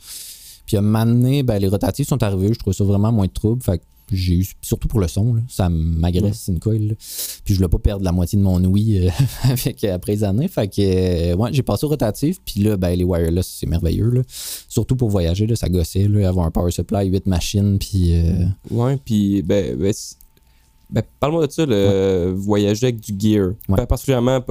Puis 0.66 0.78
à 0.78 0.80
un 0.80 0.84
moment 0.84 1.06
donné, 1.06 1.44
ben, 1.44 1.60
les 1.60 1.68
rotatives 1.68 2.08
sont 2.08 2.22
arrivées, 2.24 2.50
je 2.54 2.60
trouvais 2.60 2.76
ça 2.76 2.84
vraiment 2.84 3.12
moins 3.12 3.28
de 3.28 3.32
trouble. 3.32 3.62
Fait 3.62 3.80
que 3.80 3.84
j'ai 4.12 4.36
eu, 4.36 4.48
surtout 4.62 4.88
pour 4.88 5.00
le 5.00 5.08
son, 5.08 5.36
là, 5.36 5.42
ça 5.48 5.70
m'agresse 5.70 6.48
une 6.48 6.60
coil. 6.60 6.88
là. 6.88 6.94
Puis 7.46 7.54
je 7.54 7.56
voulais 7.56 7.70
pas 7.70 7.80
perdre 7.80 8.04
la 8.04 8.12
moitié 8.12 8.38
de 8.38 8.44
mon 8.44 8.64
ouïe 8.64 9.08
euh, 9.08 9.10
avec, 9.44 9.84
après 9.84 10.14
les 10.14 10.24
années. 10.24 10.48
Fait 10.48 10.68
que 10.68 10.82
euh, 10.82 11.36
ouais, 11.36 11.50
j'ai 11.54 11.64
passé 11.64 11.86
au 11.86 11.90
rotatif. 11.90 12.40
Puis 12.46 12.62
là, 12.62 12.78
ben, 12.78 12.96
les 12.96 13.04
wireless, 13.04 13.58
c'est 13.60 13.68
merveilleux. 13.68 14.10
Là. 14.10 14.22
Surtout 14.28 14.96
pour 14.96 15.10
voyager, 15.10 15.48
là, 15.48 15.56
ça 15.56 15.70
gossait. 15.70 16.08
Là, 16.08 16.28
avoir 16.28 16.46
un 16.46 16.52
power 16.52 16.72
supply, 16.72 17.08
8 17.08 17.28
machines. 17.28 17.78
Puis 17.80 18.14
euh, 18.14 18.46
Ouais, 18.70 18.98
puis 19.04 19.42
ben, 19.42 19.78
ben, 19.78 19.94
ben, 20.90 21.04
parle-moi 21.20 21.48
de 21.48 21.52
ça, 21.52 21.66
le 21.66 22.34
voyager 22.36 22.88
avec 22.88 23.00
du 23.00 23.14
gear. 23.18 23.54
Ouais. 23.70 23.78
Pas 23.78 23.88
particulièrement 23.88 24.42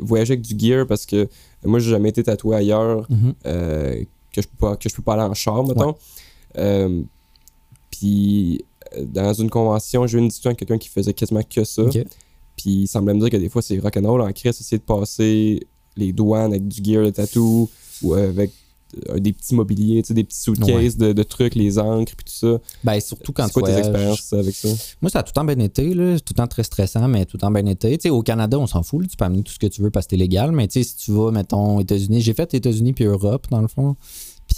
voyager 0.00 0.34
avec 0.34 0.42
du 0.42 0.58
gear 0.58 0.86
parce 0.86 1.06
que 1.06 1.28
moi 1.64 1.78
j'ai 1.78 1.90
jamais 1.90 2.08
été 2.08 2.22
tatoué 2.22 2.56
ailleurs 2.56 3.06
mhm. 3.10 3.34
euh, 3.46 4.04
que 4.32 4.42
je 4.42 4.48
peux 4.48 4.56
pas 4.56 4.76
que 4.76 4.88
je 4.88 4.94
peux 4.94 5.02
pas 5.02 5.14
aller 5.14 5.22
en 5.22 5.34
char 5.34 5.66
mettons. 5.66 5.94
Puis 8.02 8.64
euh, 8.96 9.04
dans 9.04 9.32
une 9.32 9.48
convention, 9.48 10.08
j'ai 10.08 10.18
eu 10.18 10.20
une 10.20 10.28
discussion 10.28 10.50
avec 10.50 10.58
quelqu'un 10.58 10.78
qui 10.78 10.88
faisait 10.88 11.14
quasiment 11.14 11.42
que 11.48 11.62
ça. 11.62 11.84
Puis 12.56 12.70
il 12.70 12.88
semblait 12.88 13.14
me 13.14 13.20
dire 13.20 13.30
que 13.30 13.36
des 13.36 13.48
fois 13.48 13.62
c'est 13.62 13.78
rock'n'roll 13.78 14.20
en 14.20 14.32
crise 14.32 14.60
essayer 14.60 14.78
de 14.78 14.82
passer 14.82 15.66
les 15.96 16.12
douanes 16.12 16.52
avec 16.52 16.66
du 16.66 16.82
gear 16.82 17.04
de 17.04 17.10
tatou 17.10 17.70
ou 18.02 18.14
avec 18.14 18.50
euh, 19.08 19.18
des 19.20 19.32
petits 19.32 19.54
mobiliers, 19.54 20.02
des 20.02 20.24
petits 20.24 20.40
suitcases 20.40 20.96
de, 20.96 21.12
de 21.12 21.22
trucs, 21.22 21.54
les 21.54 21.78
encres 21.78 22.14
puis 22.16 22.24
tout 22.24 22.34
ça. 22.34 22.60
Ben, 22.82 22.98
surtout 22.98 23.32
quand 23.32 23.46
C'est 23.46 23.52
quoi 23.52 23.62
tu 23.62 23.74
tes 23.74 23.78
expériences 23.78 24.32
avec 24.32 24.54
ça? 24.54 24.68
Moi, 25.00 25.10
ça 25.10 25.20
a 25.20 25.22
tout 25.22 25.30
le 25.30 25.34
temps 25.34 25.44
bien 25.44 25.58
été, 25.60 25.94
là. 25.94 26.16
C'est 26.16 26.24
tout 26.24 26.34
le 26.34 26.38
temps 26.38 26.48
très 26.48 26.64
stressant, 26.64 27.06
mais 27.08 27.24
tout 27.24 27.36
le 27.36 27.40
temps 27.40 27.50
bien 27.50 27.64
été. 27.66 28.10
Au 28.10 28.22
Canada, 28.22 28.58
on 28.58 28.66
s'en 28.66 28.82
fout, 28.82 29.02
là. 29.02 29.08
Tu 29.08 29.16
peux 29.16 29.24
amener 29.24 29.42
tout 29.42 29.52
ce 29.52 29.58
que 29.58 29.68
tu 29.68 29.80
veux 29.80 29.90
parce 29.90 30.06
que 30.06 30.10
c'est 30.10 30.16
légal. 30.18 30.52
Mais 30.52 30.66
si 30.68 30.96
tu 30.96 31.12
vas, 31.12 31.30
mettons, 31.30 31.76
aux 31.76 31.80
États-Unis, 31.80 32.20
j'ai 32.20 32.34
fait 32.34 32.52
États-Unis 32.52 32.92
puis 32.92 33.04
Europe, 33.04 33.46
dans 33.50 33.62
le 33.62 33.68
fond. 33.68 33.96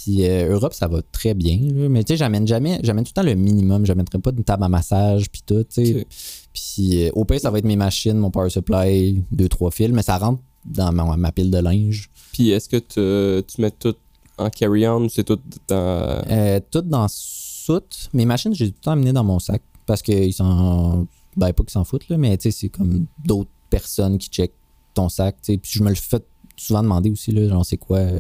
Puis 0.04 0.26
euh, 0.28 0.52
Europe, 0.52 0.74
ça 0.74 0.86
va 0.86 1.00
très 1.12 1.32
bien. 1.34 1.58
Mais 1.88 2.04
tu 2.04 2.12
sais, 2.12 2.16
j'amène 2.18 2.46
jamais, 2.46 2.78
j'amène 2.82 3.04
tout 3.04 3.12
le 3.16 3.22
temps 3.22 3.26
le 3.26 3.34
minimum. 3.34 3.86
J'amènerai 3.86 4.18
pas 4.18 4.30
une 4.36 4.44
table 4.44 4.64
à 4.64 4.68
massage 4.68 5.30
puis 5.30 5.42
tout, 5.46 5.64
tu 5.64 5.84
sais. 5.86 6.00
Ok. 6.00 6.06
Puis 6.52 7.04
euh, 7.06 7.10
au 7.14 7.24
pire, 7.24 7.40
ça 7.40 7.50
va 7.50 7.58
être 7.58 7.64
mes 7.64 7.76
machines, 7.76 8.18
mon 8.18 8.30
power 8.30 8.50
supply, 8.50 9.22
deux, 9.32 9.48
trois 9.48 9.70
fils, 9.70 9.90
mais 9.92 10.02
ça 10.02 10.18
rentre 10.18 10.40
dans 10.66 10.92
ma, 10.92 11.16
ma 11.16 11.32
pile 11.32 11.50
de 11.50 11.58
linge. 11.58 12.10
Puis 12.32 12.50
est-ce 12.50 12.68
que 12.68 12.76
te- 12.76 13.40
tu 13.40 13.60
mets 13.62 13.70
tout 13.70 13.94
en 14.36 14.50
carry-on 14.50 15.04
ou 15.04 15.08
c'est 15.08 15.24
tout 15.24 15.38
dans. 15.68 16.22
Euh, 16.30 16.60
tout 16.70 16.82
dans 16.82 17.06
soute. 17.08 18.10
Mes 18.12 18.24
machines, 18.26 18.54
j'ai 18.54 18.68
tout 18.68 18.74
le 18.78 18.84
temps 18.84 18.90
amené 18.92 19.12
dans 19.12 19.24
mon 19.24 19.38
sac 19.38 19.62
parce 19.86 20.02
qu'ils 20.02 20.32
s'en. 20.34 21.06
Ben, 21.36 21.52
pas 21.52 21.62
qu'ils 21.64 21.72
s'en 21.72 21.84
foutent, 21.84 22.08
là, 22.08 22.16
mais 22.18 22.36
tu 22.36 22.50
sais, 22.52 22.58
c'est 22.60 22.68
comme 22.68 23.06
d'autres 23.24 23.50
personnes 23.70 24.18
qui 24.18 24.28
checkent 24.28 24.52
ton 24.92 25.08
sac. 25.08 25.36
tu 25.42 25.52
sais. 25.54 25.58
Puis 25.58 25.72
je 25.74 25.82
me 25.82 25.88
le 25.88 25.94
fais 25.96 26.20
souvent 26.56 26.82
demander 26.82 27.10
aussi, 27.10 27.32
là, 27.32 27.48
genre, 27.48 27.64
c'est 27.66 27.76
quoi, 27.76 27.98
euh, 27.98 28.18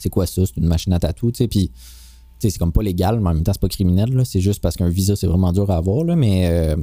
c'est 0.00 0.10
quoi 0.10 0.26
ça? 0.26 0.44
C'est 0.46 0.56
une 0.56 0.66
machine 0.66 0.92
à 0.92 0.98
tatou, 0.98 1.30
tu 1.30 1.38
sais. 1.38 1.46
Puis, 1.48 1.68
tu 1.68 1.74
sais, 2.40 2.50
c'est 2.50 2.58
comme 2.58 2.72
pas 2.72 2.82
légal, 2.82 3.20
mais 3.20 3.28
en 3.30 3.34
même 3.34 3.42
temps, 3.44 3.52
c'est 3.52 3.60
pas 3.60 3.68
criminel, 3.68 4.12
là. 4.14 4.24
C'est 4.24 4.40
juste 4.40 4.60
parce 4.60 4.76
qu'un 4.76 4.88
visa, 4.88 5.14
c'est 5.14 5.26
vraiment 5.28 5.52
dur 5.52 5.70
à 5.70 5.76
avoir, 5.76 6.02
là. 6.04 6.16
Mais 6.16 6.48
euh, 6.50 6.74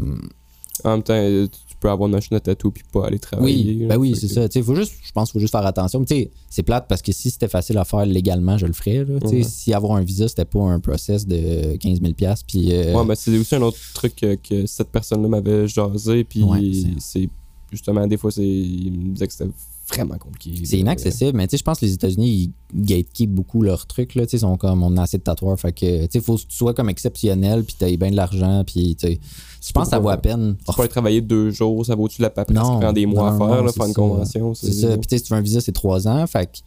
En 0.84 0.92
même 0.92 1.04
temps, 1.04 1.14
euh, 1.16 1.48
tu 1.48 1.76
peux 1.80 1.90
avoir 1.90 2.08
une 2.08 2.14
machine 2.14 2.38
à 2.38 2.40
tatou 2.40 2.70
puis 2.72 2.84
pas 2.92 3.08
aller 3.08 3.18
travailler. 3.20 3.56
oui, 3.74 3.80
là. 3.82 3.88
ben 3.88 3.98
oui, 3.98 4.14
c'est 4.16 4.28
que- 4.28 4.34
ça. 4.34 4.48
Tu 4.48 4.60
sais, 4.60 4.64
faut 4.64 4.76
juste, 4.76 4.94
je 5.04 5.12
pense 5.12 5.30
qu'il 5.32 5.34
faut 5.34 5.42
juste 5.42 5.52
faire 5.52 5.66
attention. 5.66 6.00
Mais 6.00 6.06
tu 6.06 6.16
sais, 6.16 6.32
c'est 6.50 6.62
plate 6.64 6.86
parce 6.88 7.02
que 7.02 7.12
si 7.12 7.32
c'était 7.32 7.48
facile 7.48 7.78
à 7.80 7.86
faire 7.86 8.06
légalement, 8.06 8.58
je 8.60 8.68
le 8.68 8.74
ferais, 8.74 9.04
là. 9.04 9.20
Tu 9.22 9.28
sais, 9.28 9.36
Ouais. 9.38 9.44
si 9.44 9.74
avoir 9.74 9.94
un 9.98 10.02
visa, 10.04 10.28
c'était 10.28 10.46
pas 10.46 10.62
un 10.62 10.80
process 10.80 11.26
de 11.26 11.76
15 11.78 12.00
000 12.02 12.14
puis. 12.48 12.72
euh, 12.74 12.94
Ouais, 12.94 13.06
mais 13.06 13.16
c'est 13.16 13.36
aussi 13.38 13.56
un 13.56 13.62
autre 13.64 13.78
truc 13.96 14.16
que, 14.16 14.36
que 14.36 14.66
cette 14.68 14.90
personne-là 14.90 15.28
m'avait 15.28 15.68
jasé. 15.68 16.24
Puis 16.24 16.44
Ouais, 16.44 16.62
c'est- 17.00 17.30
justement, 17.72 18.06
des 18.06 18.18
fois, 18.18 18.30
c'est, 18.32 18.48
il 18.48 18.92
me 18.92 19.14
disait 19.14 19.26
que 19.28 19.34
c'était 19.34 19.50
vraiment 19.90 20.18
compliqué. 20.18 20.66
C'est 20.66 20.80
inaccessible, 20.80 21.38
mais 21.38 21.48
tu 21.48 21.52
sais, 21.52 21.58
je 21.58 21.64
pense 21.64 21.80
que 21.80 21.86
les 21.86 21.94
États-Unis, 21.94 22.52
ils 22.74 22.84
gatekeep 22.86 23.32
beaucoup 23.32 23.62
leurs 23.62 23.86
trucs, 23.86 24.16
là, 24.16 24.26
tu 24.26 24.32
sais, 24.32 24.38
ils 24.38 24.40
sont 24.42 24.58
comme, 24.58 24.84
on 24.84 24.98
a 24.98 25.04
assez 25.04 25.18
de 25.18 25.24
tatoueurs, 25.24 25.60
fait 25.60 25.72
que, 25.72 26.02
tu 26.06 26.08
sais, 26.12 26.20
faut 26.20 26.36
que 26.36 26.42
tu 26.42 26.56
sois 26.56 26.74
comme 26.74 26.90
exceptionnel, 26.90 27.64
puis 27.64 27.76
t'aies 27.78 27.96
bien 27.98 28.12
de 28.12 28.16
l'argent, 28.16 28.64
puis 28.66 28.96
tu 28.96 29.08
sais, 29.08 29.20
je 29.66 29.72
pense 29.72 29.86
que 29.86 29.90
ça 29.92 30.00
vaut 30.00 30.10
à 30.10 30.18
peine. 30.18 30.56
Tu 30.68 30.74
peux 30.76 30.82
aller 30.82 30.90
travailler 30.90 31.22
deux 31.22 31.52
jours, 31.52 31.86
ça 31.86 31.96
vaut-tu 31.96 32.22
la 32.22 32.30
paperasse 32.30 32.64
Non, 32.68 32.76
qui 32.76 32.82
prend 32.82 32.94
des 32.94 33.06
mois 33.06 33.32
non, 33.32 33.36
à 33.36 33.38
faire, 33.38 33.58
non, 33.58 33.64
là, 33.64 33.72
c'est 33.72 33.78
faire 33.78 33.86
une 33.88 33.94
ça. 33.94 34.02
convention? 34.02 34.54
C'est 34.54 34.74
ça, 34.74 34.98
puis 34.98 35.08
tu 35.08 35.16
sais, 35.16 35.18
si 35.20 35.24
tu 35.24 35.34
veux 35.34 35.40
un 35.40 35.42
visa, 35.42 35.62
c'est 35.62 35.72
trois 35.72 36.08
ans, 36.08 36.26
fait 36.28 36.48
que, 36.48 36.58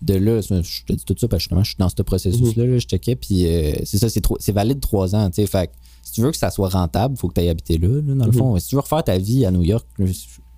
de 0.00 0.14
là, 0.14 0.40
je 0.40 0.84
te 0.84 0.92
dis 0.92 1.04
tout 1.04 1.16
ça 1.18 1.26
parce 1.26 1.38
que 1.40 1.42
justement, 1.44 1.64
je 1.64 1.70
suis 1.70 1.76
dans 1.78 1.88
ce 1.88 2.00
processus-là, 2.02 2.64
là, 2.66 2.78
je 2.78 2.86
checkais, 2.86 3.16
puis 3.16 3.46
euh, 3.46 3.72
c'est 3.84 3.98
ça, 3.98 4.08
c'est, 4.08 4.20
trop- 4.20 4.36
c'est 4.38 4.52
valide 4.52 4.78
trois 4.80 5.16
ans, 5.16 5.28
tu 5.28 5.42
sais. 5.42 5.46
Fait 5.48 5.66
que 5.66 5.72
si 6.04 6.12
tu 6.12 6.20
veux 6.22 6.30
que 6.30 6.36
ça 6.36 6.50
soit 6.50 6.68
rentable, 6.68 7.14
il 7.16 7.18
faut 7.18 7.26
que 7.26 7.34
tu 7.34 7.40
ailles 7.40 7.48
habiter 7.48 7.78
là, 7.78 7.88
là, 7.88 8.14
dans 8.14 8.26
le 8.26 8.30
fond. 8.32 8.56
Si 8.60 8.68
tu 8.68 8.76
veux 8.76 8.80
refaire 8.80 9.02
ta 9.02 9.18
vie 9.18 9.44
à 9.44 9.50
New 9.50 9.62
York, 9.64 9.84
là, 9.98 10.06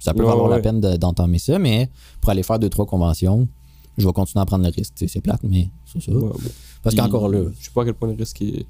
ça 0.01 0.13
peut 0.15 0.23
Ouais, 0.23 0.29
valoir 0.29 0.49
la 0.49 0.59
peine 0.61 0.81
de- 0.81 0.97
d'entamer 0.97 1.39
ça, 1.39 1.59
mais 1.59 1.89
pour 2.21 2.31
aller 2.31 2.43
faire 2.43 2.59
deux, 2.59 2.69
trois 2.71 2.87
conventions, 2.87 3.47
je 3.99 4.07
vais 4.07 4.13
continuer 4.13 4.43
à 4.43 4.47
prendre 4.47 4.65
le 4.65 4.71
risque. 4.71 4.95
C'est 4.97 5.21
plate, 5.21 5.41
mais 5.45 5.69
c'est 5.93 6.03
ça. 6.03 6.13
Ouais. 6.13 6.31
Parce 6.83 6.95
qu'encore 6.97 7.29
là, 7.29 7.45
Je 7.59 7.65
sais 7.67 7.71
pas 7.75 7.83
à 7.83 7.85
quel 7.85 7.95
point 7.95 8.09
le 8.09 8.15
risque 8.17 8.41
est. 8.43 8.65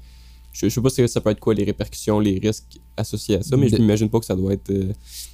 Je, 0.53 0.67
je 0.67 0.73
sais 0.73 0.81
pas 0.81 0.89
si 0.89 1.07
ça 1.07 1.21
peut 1.21 1.29
être 1.29 1.39
quoi 1.39 1.53
les 1.53 1.63
répercussions, 1.63 2.19
les 2.19 2.37
risques 2.37 2.77
associés 2.97 3.37
à 3.37 3.41
ça, 3.41 3.55
mais 3.55 3.69
je 3.69 3.77
m'imagine 3.77 4.09
pas 4.09 4.19
que 4.19 4.25
ça 4.25 4.35
doit 4.35 4.51
être. 4.53 4.69
euh, 4.69 4.91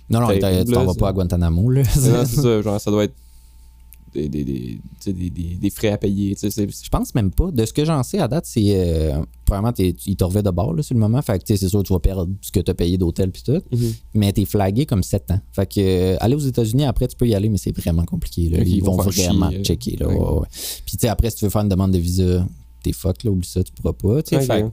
non, 0.10 0.19
non, 0.21 0.27
t'en 0.65 0.86
vas 0.86 0.93
pas 0.93 1.10
à 1.10 1.13
Guantanamo, 1.13 1.71
là. 1.71 1.81
non, 1.81 2.23
c'est 2.25 2.41
ça, 2.41 2.62
genre, 2.62 2.79
ça 2.79 2.91
doit 2.91 3.05
être 3.05 3.15
des, 4.17 4.43
des, 4.43 5.56
des, 5.62 5.69
frais 5.69 5.89
à 5.89 5.97
payer. 5.97 6.36
Je 6.41 6.89
pense 6.89 7.13
même 7.15 7.32
pas. 7.32 7.51
De 7.51 7.65
ce 7.65 7.73
que 7.73 7.86
j'en 7.86 8.01
sais 8.03 8.19
à 8.19 8.27
date, 8.27 8.45
c'est. 8.45 8.63
Euh, 8.67 9.21
premièrement, 9.45 9.71
t'es- 9.71 9.95
ils 10.06 10.15
te 10.15 10.23
reveient 10.23 10.43
de 10.43 10.49
bord 10.49 10.73
là, 10.73 10.82
sur 10.82 10.95
le 10.95 10.99
moment. 10.99 11.21
Fait 11.21 11.43
que 11.43 11.56
c'est 11.56 11.69
sûr 11.69 11.82
que 11.82 11.88
tu 11.88 11.93
vas 11.93 11.99
perdre 11.99 12.27
ce 12.41 12.51
que 12.51 12.60
tu 12.60 12.71
as 12.71 12.73
payé 12.73 12.97
d'hôtel 12.97 13.32
puis 13.32 13.43
tout. 13.43 13.62
Mhm. 13.71 13.93
Mais 14.15 14.34
t'es 14.34 14.45
flagué 14.45 14.86
comme 14.86 15.03
7 15.03 15.32
ans. 15.32 15.39
Fait 15.51 15.65
que 15.71 15.80
euh, 15.80 16.17
aller 16.19 16.36
aux 16.36 16.39
États-Unis 16.39 16.86
après, 16.86 17.08
tu 17.08 17.15
peux 17.15 17.27
y 17.27 17.36
aller, 17.36 17.49
mais 17.49 17.58
c'est 17.58 17.75
vraiment 17.75 18.06
compliqué. 18.06 18.49
Là. 18.49 18.60
Ils, 18.62 18.77
ils 18.77 18.84
vont, 18.84 18.97
vraiment 18.97 19.49
chier, 19.51 19.63
checker. 19.63 19.97
Là, 19.97 20.08
ouais. 20.08 20.15
ouais, 20.15 20.39
ouais. 20.39 20.47
Puis 20.86 21.08
après, 21.08 21.30
si 21.30 21.38
tu 21.38 21.45
veux 21.45 21.51
faire 21.51 21.62
une 21.62 21.69
demande 21.69 21.91
de 21.91 21.99
visa, 21.99 22.45
t'es 22.84 22.91
fuck, 22.93 23.23
là, 23.23 23.32
oublie 23.32 23.47
ça, 23.47 23.63
tu 23.63 23.71
pourras 23.73 23.93
pas. 23.93 24.23
tu 24.23 24.30
sais. 24.30 24.41
Ok. 24.41 24.47
Fait 24.47 24.62
que 24.63 24.67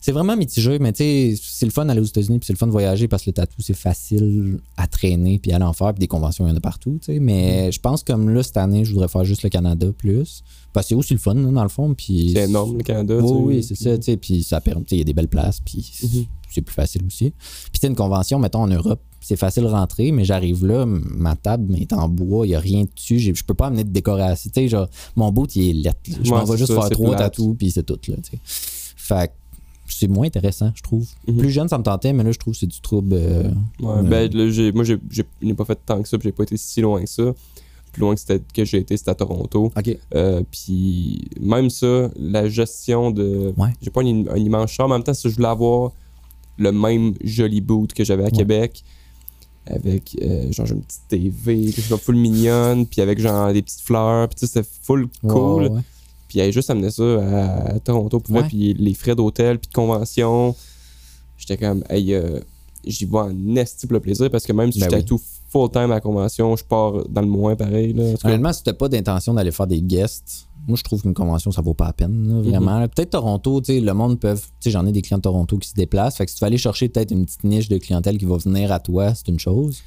c'est 0.00 0.12
vraiment 0.12 0.36
mitigé, 0.36 0.78
mais 0.78 0.92
tu 0.92 0.98
sais, 0.98 1.34
c'est 1.40 1.66
le 1.66 1.72
fun 1.72 1.84
d'aller 1.84 2.00
aux 2.00 2.04
États-Unis, 2.04 2.38
puis 2.38 2.46
c'est 2.46 2.52
le 2.52 2.58
fun 2.58 2.66
de 2.66 2.72
voyager 2.72 3.08
parce 3.08 3.22
que 3.24 3.30
le 3.30 3.34
tatou, 3.34 3.60
c'est 3.60 3.74
facile 3.76 4.58
à 4.76 4.86
traîner, 4.86 5.38
puis 5.38 5.52
aller 5.52 5.64
en 5.64 5.72
faire, 5.72 5.92
puis 5.94 6.00
des 6.00 6.06
conventions, 6.06 6.46
il 6.46 6.50
y 6.50 6.52
en 6.52 6.56
a 6.56 6.60
partout, 6.60 6.98
tu 7.00 7.12
sais. 7.12 7.18
Mm. 7.18 7.22
Mais 7.24 7.72
je 7.72 7.80
pense 7.80 8.02
comme 8.04 8.30
là, 8.30 8.42
cette 8.42 8.56
année, 8.56 8.84
je 8.84 8.92
voudrais 8.92 9.08
faire 9.08 9.24
juste 9.24 9.42
le 9.42 9.48
Canada 9.48 9.86
plus. 9.96 10.42
Parce 10.72 10.86
que 10.86 10.88
c'est 10.90 10.94
aussi 10.94 11.14
le 11.14 11.18
fun, 11.20 11.34
dans 11.34 11.62
le 11.62 11.68
fond. 11.68 11.94
Puis 11.94 12.32
C'est 12.34 12.44
énorme, 12.44 12.76
le 12.76 12.82
Canada. 12.82 13.14
tu 13.20 13.26
sais. 13.26 13.32
Oui, 13.34 13.54
oui, 13.56 13.62
c'est 13.62 13.74
ça, 13.74 13.96
tu 13.96 14.04
sais. 14.04 14.16
Puis 14.16 14.42
ça 14.44 14.60
permet, 14.60 14.82
tu 14.84 14.90
sais, 14.90 14.96
il 14.96 14.98
y 14.98 15.02
a 15.02 15.04
des 15.04 15.14
belles 15.14 15.28
places, 15.28 15.60
puis 15.64 15.90
Mhm. 16.02 16.24
c'est 16.50 16.60
plus 16.62 16.74
facile 16.74 17.02
aussi. 17.06 17.32
Puis 17.72 17.80
tu 17.80 17.86
une 17.86 17.94
convention, 17.96 18.38
mettons, 18.38 18.60
en 18.62 18.68
Europe, 18.68 19.00
c'est 19.20 19.36
facile 19.36 19.64
de 19.64 19.68
rentrer, 19.68 20.12
mais 20.12 20.24
j'arrive 20.24 20.64
là, 20.64 20.86
ma 20.86 21.34
table 21.34 21.74
est 21.80 21.92
en 21.92 22.08
bois, 22.08 22.46
il 22.46 22.50
n'y 22.50 22.54
a 22.54 22.60
rien 22.60 22.84
dessus, 22.84 23.18
je 23.18 23.44
peux 23.44 23.54
pas 23.54 23.66
amener 23.66 23.82
de 23.84 23.90
décoration. 23.90 24.50
Tu 24.54 24.60
sais, 24.60 24.68
genre, 24.68 24.88
mon 25.16 25.32
bout, 25.32 25.54
il 25.56 25.70
est 25.70 25.72
lettre. 25.72 25.98
Je 26.22 26.30
m'en 26.30 26.44
vais 26.44 26.56
juste 26.56 26.72
ça, 26.72 26.80
faire 26.82 26.90
trois 26.90 27.16
tatous, 27.16 27.56
puis 27.58 27.70
c'est 27.70 27.82
tout, 27.82 27.98
là, 28.08 28.14
tu 28.22 28.30
sais. 28.30 28.38
Fait 28.44 29.28
que 29.28 29.32
c'est 29.94 30.08
moins 30.08 30.26
intéressant, 30.26 30.70
je 30.74 30.82
trouve. 30.82 31.06
Mhm. 31.26 31.36
Plus 31.36 31.50
jeune, 31.50 31.68
ça 31.68 31.78
me 31.78 31.82
tentait, 31.82 32.12
mais 32.12 32.24
là, 32.24 32.32
je 32.32 32.38
trouve 32.38 32.54
que 32.54 32.60
c'est 32.60 32.66
du 32.66 32.80
trouble. 32.80 33.12
euh, 33.12 33.42
Ouais, 33.80 33.88
euh, 33.98 34.02
ben, 34.02 34.30
là, 34.32 34.72
moi, 34.74 34.84
je 34.84 34.94
n'ai 35.42 35.54
pas 35.54 35.64
fait 35.64 35.78
tant 35.84 36.02
que 36.02 36.08
ça, 36.08 36.18
puis 36.18 36.28
j'ai 36.28 36.32
pas 36.32 36.42
été 36.44 36.56
si 36.56 36.80
loin 36.80 37.00
que 37.02 37.08
ça. 37.08 37.34
Plus 37.92 38.00
loin 38.00 38.14
que, 38.54 38.64
j'ai 38.64 38.78
été, 38.78 38.96
c'était 38.96 39.10
à 39.10 39.14
Toronto. 39.14 39.72
Euh, 40.14 40.42
puis 40.50 41.26
même 41.40 41.70
ça, 41.70 42.10
la 42.16 42.48
gestion 42.48 43.10
de. 43.10 43.52
Ouais. 43.56 43.70
J'ai 43.80 43.90
pas 43.90 44.02
un, 44.02 44.26
un 44.28 44.36
immense 44.36 44.70
charme. 44.70 44.92
En 44.92 44.96
même 44.96 45.04
temps, 45.04 45.14
si 45.14 45.28
je 45.30 45.34
voulais 45.34 45.48
avoir 45.48 45.92
le 46.58 46.72
même 46.72 47.14
joli 47.24 47.60
boot 47.60 47.92
que 47.94 48.04
j'avais 48.04 48.24
à 48.24 48.30
Québec, 48.30 48.84
avec 49.66 50.16
euh, 50.22 50.50
genre 50.52 50.66
une 50.70 50.82
petite 50.82 51.08
TV, 51.08 51.72
que 51.72 51.80
je 51.80 51.94
full 51.96 52.16
mignonne, 52.16 52.86
puis 52.86 53.00
avec 53.00 53.18
genre 53.20 53.52
des 53.52 53.62
petites 53.62 53.80
fleurs, 53.80 54.28
puis 54.28 54.36
tu 54.36 54.46
sais, 54.46 54.52
c'était 54.52 54.68
full 54.82 55.08
cool. 55.26 55.82
Puis 56.28 56.38
elle 56.38 56.48
a 56.48 56.50
juste 56.50 56.68
amené 56.70 56.90
ça 56.90 57.02
à, 57.02 57.74
à 57.74 57.80
Toronto 57.80 58.20
pour 58.20 58.36
Ouais. 58.36 58.44
puis 58.44 58.74
les 58.74 58.94
frais 58.94 59.14
d'hôtel, 59.16 59.58
puis 59.58 59.68
de 59.68 59.74
convention. 59.74 60.54
J'étais 61.36 61.56
comme, 61.56 61.82
hey, 61.88 62.14
euh, 62.14 62.40
j'y 62.84 63.04
vais 63.06 63.18
en 63.18 63.56
esti 63.56 63.86
pour 63.86 63.94
le 63.94 64.00
plaisir 64.00 64.30
parce 64.30 64.44
que 64.44 64.52
même 64.52 64.72
si 64.72 64.80
Ben 64.80 64.90
je 64.90 64.94
oui. 64.96 65.02
tatoue 65.02 65.20
full 65.50 65.70
time 65.70 65.84
à 65.84 65.86
la 65.94 66.00
convention, 66.00 66.54
je 66.56 66.64
pars 66.64 66.92
dans 67.08 67.20
le 67.22 67.26
moins 67.28 67.56
pareil. 67.56 67.92
Là. 67.92 68.14
Tout 68.16 68.26
Honnêtement, 68.26 68.52
si 68.52 68.62
t'as 68.62 68.72
pas 68.72 68.88
d'intention 68.88 69.34
d'aller 69.34 69.52
faire 69.52 69.66
des 69.66 69.80
guests, 69.80 70.46
moi 70.66 70.76
je 70.76 70.82
trouve 70.82 71.00
qu'une 71.00 71.14
convention, 71.14 71.50
ça 71.52 71.62
vaut 71.62 71.74
pas 71.74 71.86
la 71.86 71.92
peine, 71.94 72.28
là, 72.28 72.42
vraiment. 72.42 72.86
Peut-être 72.88 73.10
Toronto, 73.10 73.60
tu 73.60 73.72
sais, 73.74 73.80
le 73.80 73.94
monde 73.94 74.18
peut. 74.20 74.34
Tu 74.34 74.42
sais, 74.60 74.70
j'en 74.70 74.84
ai 74.86 74.92
des 74.92 75.00
clients 75.00 75.16
de 75.18 75.22
Toronto 75.22 75.56
qui 75.58 75.68
se 75.68 75.74
déplacent. 75.74 76.16
Fait 76.18 76.24
que 76.26 76.30
si 76.30 76.36
tu 76.36 76.40
vas 76.40 76.48
aller 76.48 76.58
chercher 76.58 76.88
peut-être 76.88 77.10
une 77.12 77.24
petite 77.24 77.44
niche 77.44 77.68
de 77.68 77.78
clientèle 77.78 78.18
qui 78.18 78.24
va 78.26 78.36
venir 78.36 78.70
à 78.72 78.80
toi, 78.80 79.14
c'est 79.14 79.28
une 79.28 79.38
chose. 79.38 79.80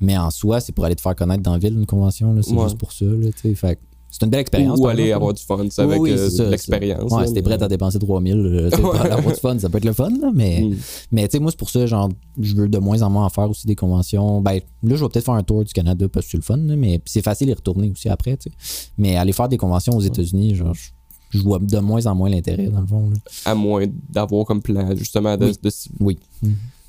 Mais 0.00 0.16
en 0.16 0.30
soi, 0.30 0.60
c'est 0.60 0.72
pour 0.72 0.84
aller 0.84 0.94
te 0.96 1.00
faire 1.02 1.16
connaître 1.16 1.42
dans 1.42 1.52
la 1.52 1.58
ville, 1.58 1.74
une 1.74 1.86
convention. 1.86 2.34
C'est 2.42 2.52
Ouais. 2.54 2.64
juste 2.64 2.78
pour 2.78 2.92
ça. 2.92 3.04
Là, 3.06 3.28
fait 3.34 3.74
que 3.76 3.80
c'est 4.10 4.24
une 4.24 4.30
belle 4.30 4.40
expérience. 4.40 4.78
ou 4.78 4.86
aller 4.88 5.04
exemple, 5.04 5.16
avoir 5.16 5.34
du 5.34 5.42
fun, 5.70 5.84
avec 5.84 6.00
Oui, 6.00 6.10
euh, 6.12 6.28
c'est 6.30 6.48
l'expérience. 6.50 7.10
Ouais, 7.12 7.26
si 7.26 7.32
t'es 7.34 7.42
prêt 7.42 7.62
à 7.62 7.68
dépenser 7.68 7.98
3000, 7.98 8.34
euh, 8.36 8.70
aller 9.00 9.10
avoir 9.12 9.34
du 9.34 9.40
fun, 9.40 9.58
ça 9.58 9.68
peut 9.68 9.78
être 9.78 9.84
le 9.84 9.92
fun, 9.92 10.10
là, 10.20 10.30
mais. 10.34 10.62
Mm. 10.62 10.76
Mais 11.12 11.28
tu 11.28 11.36
sais, 11.36 11.40
moi, 11.40 11.50
c'est 11.50 11.58
pour 11.58 11.70
ça, 11.70 11.86
genre, 11.86 12.08
je 12.40 12.54
veux 12.54 12.68
de 12.68 12.78
moins 12.78 13.02
en 13.02 13.10
moins 13.10 13.24
en 13.24 13.28
faire 13.30 13.48
aussi 13.48 13.66
des 13.66 13.76
conventions. 13.76 14.40
Ben, 14.40 14.60
là, 14.82 14.96
je 14.96 15.02
vais 15.04 15.08
peut-être 15.08 15.24
faire 15.24 15.34
un 15.34 15.42
tour 15.42 15.64
du 15.64 15.72
Canada 15.72 16.06
parce 16.08 16.26
que 16.26 16.32
c'est 16.32 16.38
le 16.38 16.42
fun, 16.42 16.56
là, 16.56 16.76
mais 16.76 17.00
c'est 17.06 17.22
facile 17.22 17.46
d'y 17.48 17.54
retourner 17.54 17.90
aussi 17.90 18.08
après, 18.08 18.36
tu 18.36 18.50
sais. 18.50 18.56
Mais 18.98 19.16
aller 19.16 19.32
faire 19.32 19.48
des 19.48 19.56
conventions 19.58 19.94
aux 19.96 20.00
États-Unis, 20.00 20.54
genre, 20.56 20.74
je, 20.74 20.90
je 21.30 21.42
vois 21.42 21.58
de 21.60 21.78
moins 21.78 22.04
en 22.06 22.14
moins 22.14 22.28
l'intérêt, 22.30 22.66
dans 22.66 22.80
le 22.80 22.86
fond. 22.86 23.10
là. 23.10 23.16
À 23.44 23.54
moins 23.54 23.84
d'avoir 24.08 24.44
comme 24.44 24.60
plan, 24.62 24.94
justement, 24.96 25.36
de, 25.36 25.46
Oui. 25.46 25.56
de, 25.62 25.70
Oui. 26.00 26.18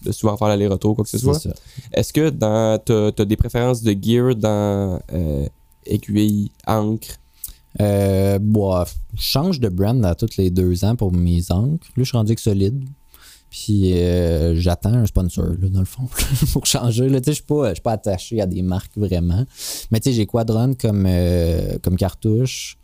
de 0.03 0.11
souvent 0.11 0.35
faire 0.37 0.47
l'aller-retour, 0.47 0.95
quoi 0.95 1.03
que 1.03 1.09
ce 1.11 1.19
C'est 1.19 1.23
soit. 1.23 1.39
Est-ce 1.93 2.11
que 2.11 2.29
dans 2.31 2.79
t'as 2.83 3.11
as 3.19 3.25
des 3.25 3.37
préférences 3.37 3.83
de 3.83 3.95
gear 4.01 4.35
dans 4.35 4.99
euh, 5.13 5.45
aiguille, 5.85 6.51
encre 6.67 7.17
Euh, 7.79 8.37
bon, 8.39 8.83
je 9.15 9.21
change 9.21 9.59
de 9.61 9.69
brand 9.69 10.03
à 10.05 10.13
tous 10.15 10.35
les 10.37 10.49
deux 10.49 10.83
ans 10.83 10.95
pour 10.97 11.11
mes 11.13 11.51
encres. 11.51 11.87
Là, 11.95 12.03
je 12.03 12.03
suis 12.03 12.17
rendu 12.17 12.31
avec 12.31 12.39
solide. 12.39 12.83
Puis 13.49 13.93
euh, 13.93 14.55
j'attends 14.55 14.93
un 14.93 15.05
sponsor, 15.05 15.45
là, 15.59 15.69
dans 15.69 15.79
le 15.79 15.85
fond, 15.85 16.07
pour 16.53 16.65
changer. 16.65 17.09
Là, 17.09 17.19
je 17.25 17.31
suis 17.31 17.43
pas, 17.43 17.73
pas 17.75 17.93
attaché 17.93 18.41
à 18.41 18.45
des 18.45 18.61
marques 18.61 18.97
vraiment. 18.97 19.45
Mais 19.91 19.99
j'ai 20.03 20.25
Quadron 20.25 20.73
comme, 20.73 21.05
euh, 21.07 21.77
comme 21.81 21.95
cartouche, 21.97 22.77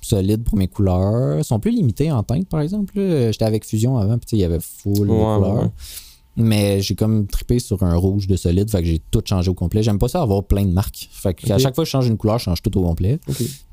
solide 0.00 0.44
pour 0.44 0.56
mes 0.58 0.68
couleurs. 0.68 1.38
Ils 1.38 1.44
sont 1.44 1.58
plus 1.60 1.72
limités 1.72 2.12
en 2.12 2.22
teinte, 2.22 2.48
par 2.48 2.60
exemple. 2.60 2.92
J'étais 2.96 3.44
avec 3.44 3.64
Fusion 3.64 3.96
avant, 3.98 4.18
puis 4.18 4.28
il 4.32 4.38
y 4.38 4.44
avait 4.44 4.60
full 4.60 5.08
Ouais, 5.10 5.16
couleurs. 5.16 5.62
ouais. 5.62 5.68
Mais 6.36 6.80
j'ai 6.80 6.94
comme 6.96 7.26
trippé 7.28 7.58
sur 7.60 7.82
un 7.84 7.94
rouge 7.94 8.26
de 8.26 8.34
solide, 8.36 8.68
fait 8.68 8.80
que 8.82 8.88
j'ai 8.88 8.98
tout 9.10 9.22
changé 9.24 9.48
au 9.50 9.54
complet. 9.54 9.82
J'aime 9.84 9.98
pas 10.00 10.08
ça 10.08 10.20
avoir 10.20 10.42
plein 10.44 10.64
de 10.64 10.72
marques. 10.72 11.08
Fait 11.12 11.32
que 11.32 11.48
à 11.50 11.54
Ok. 11.56 11.60
chaque 11.62 11.74
fois 11.76 11.84
que 11.84 11.86
je 11.86 11.92
change 11.92 12.08
une 12.08 12.16
couleur, 12.16 12.38
je 12.38 12.44
change 12.44 12.60
tout 12.62 12.76
au 12.76 12.82
complet. 12.82 13.20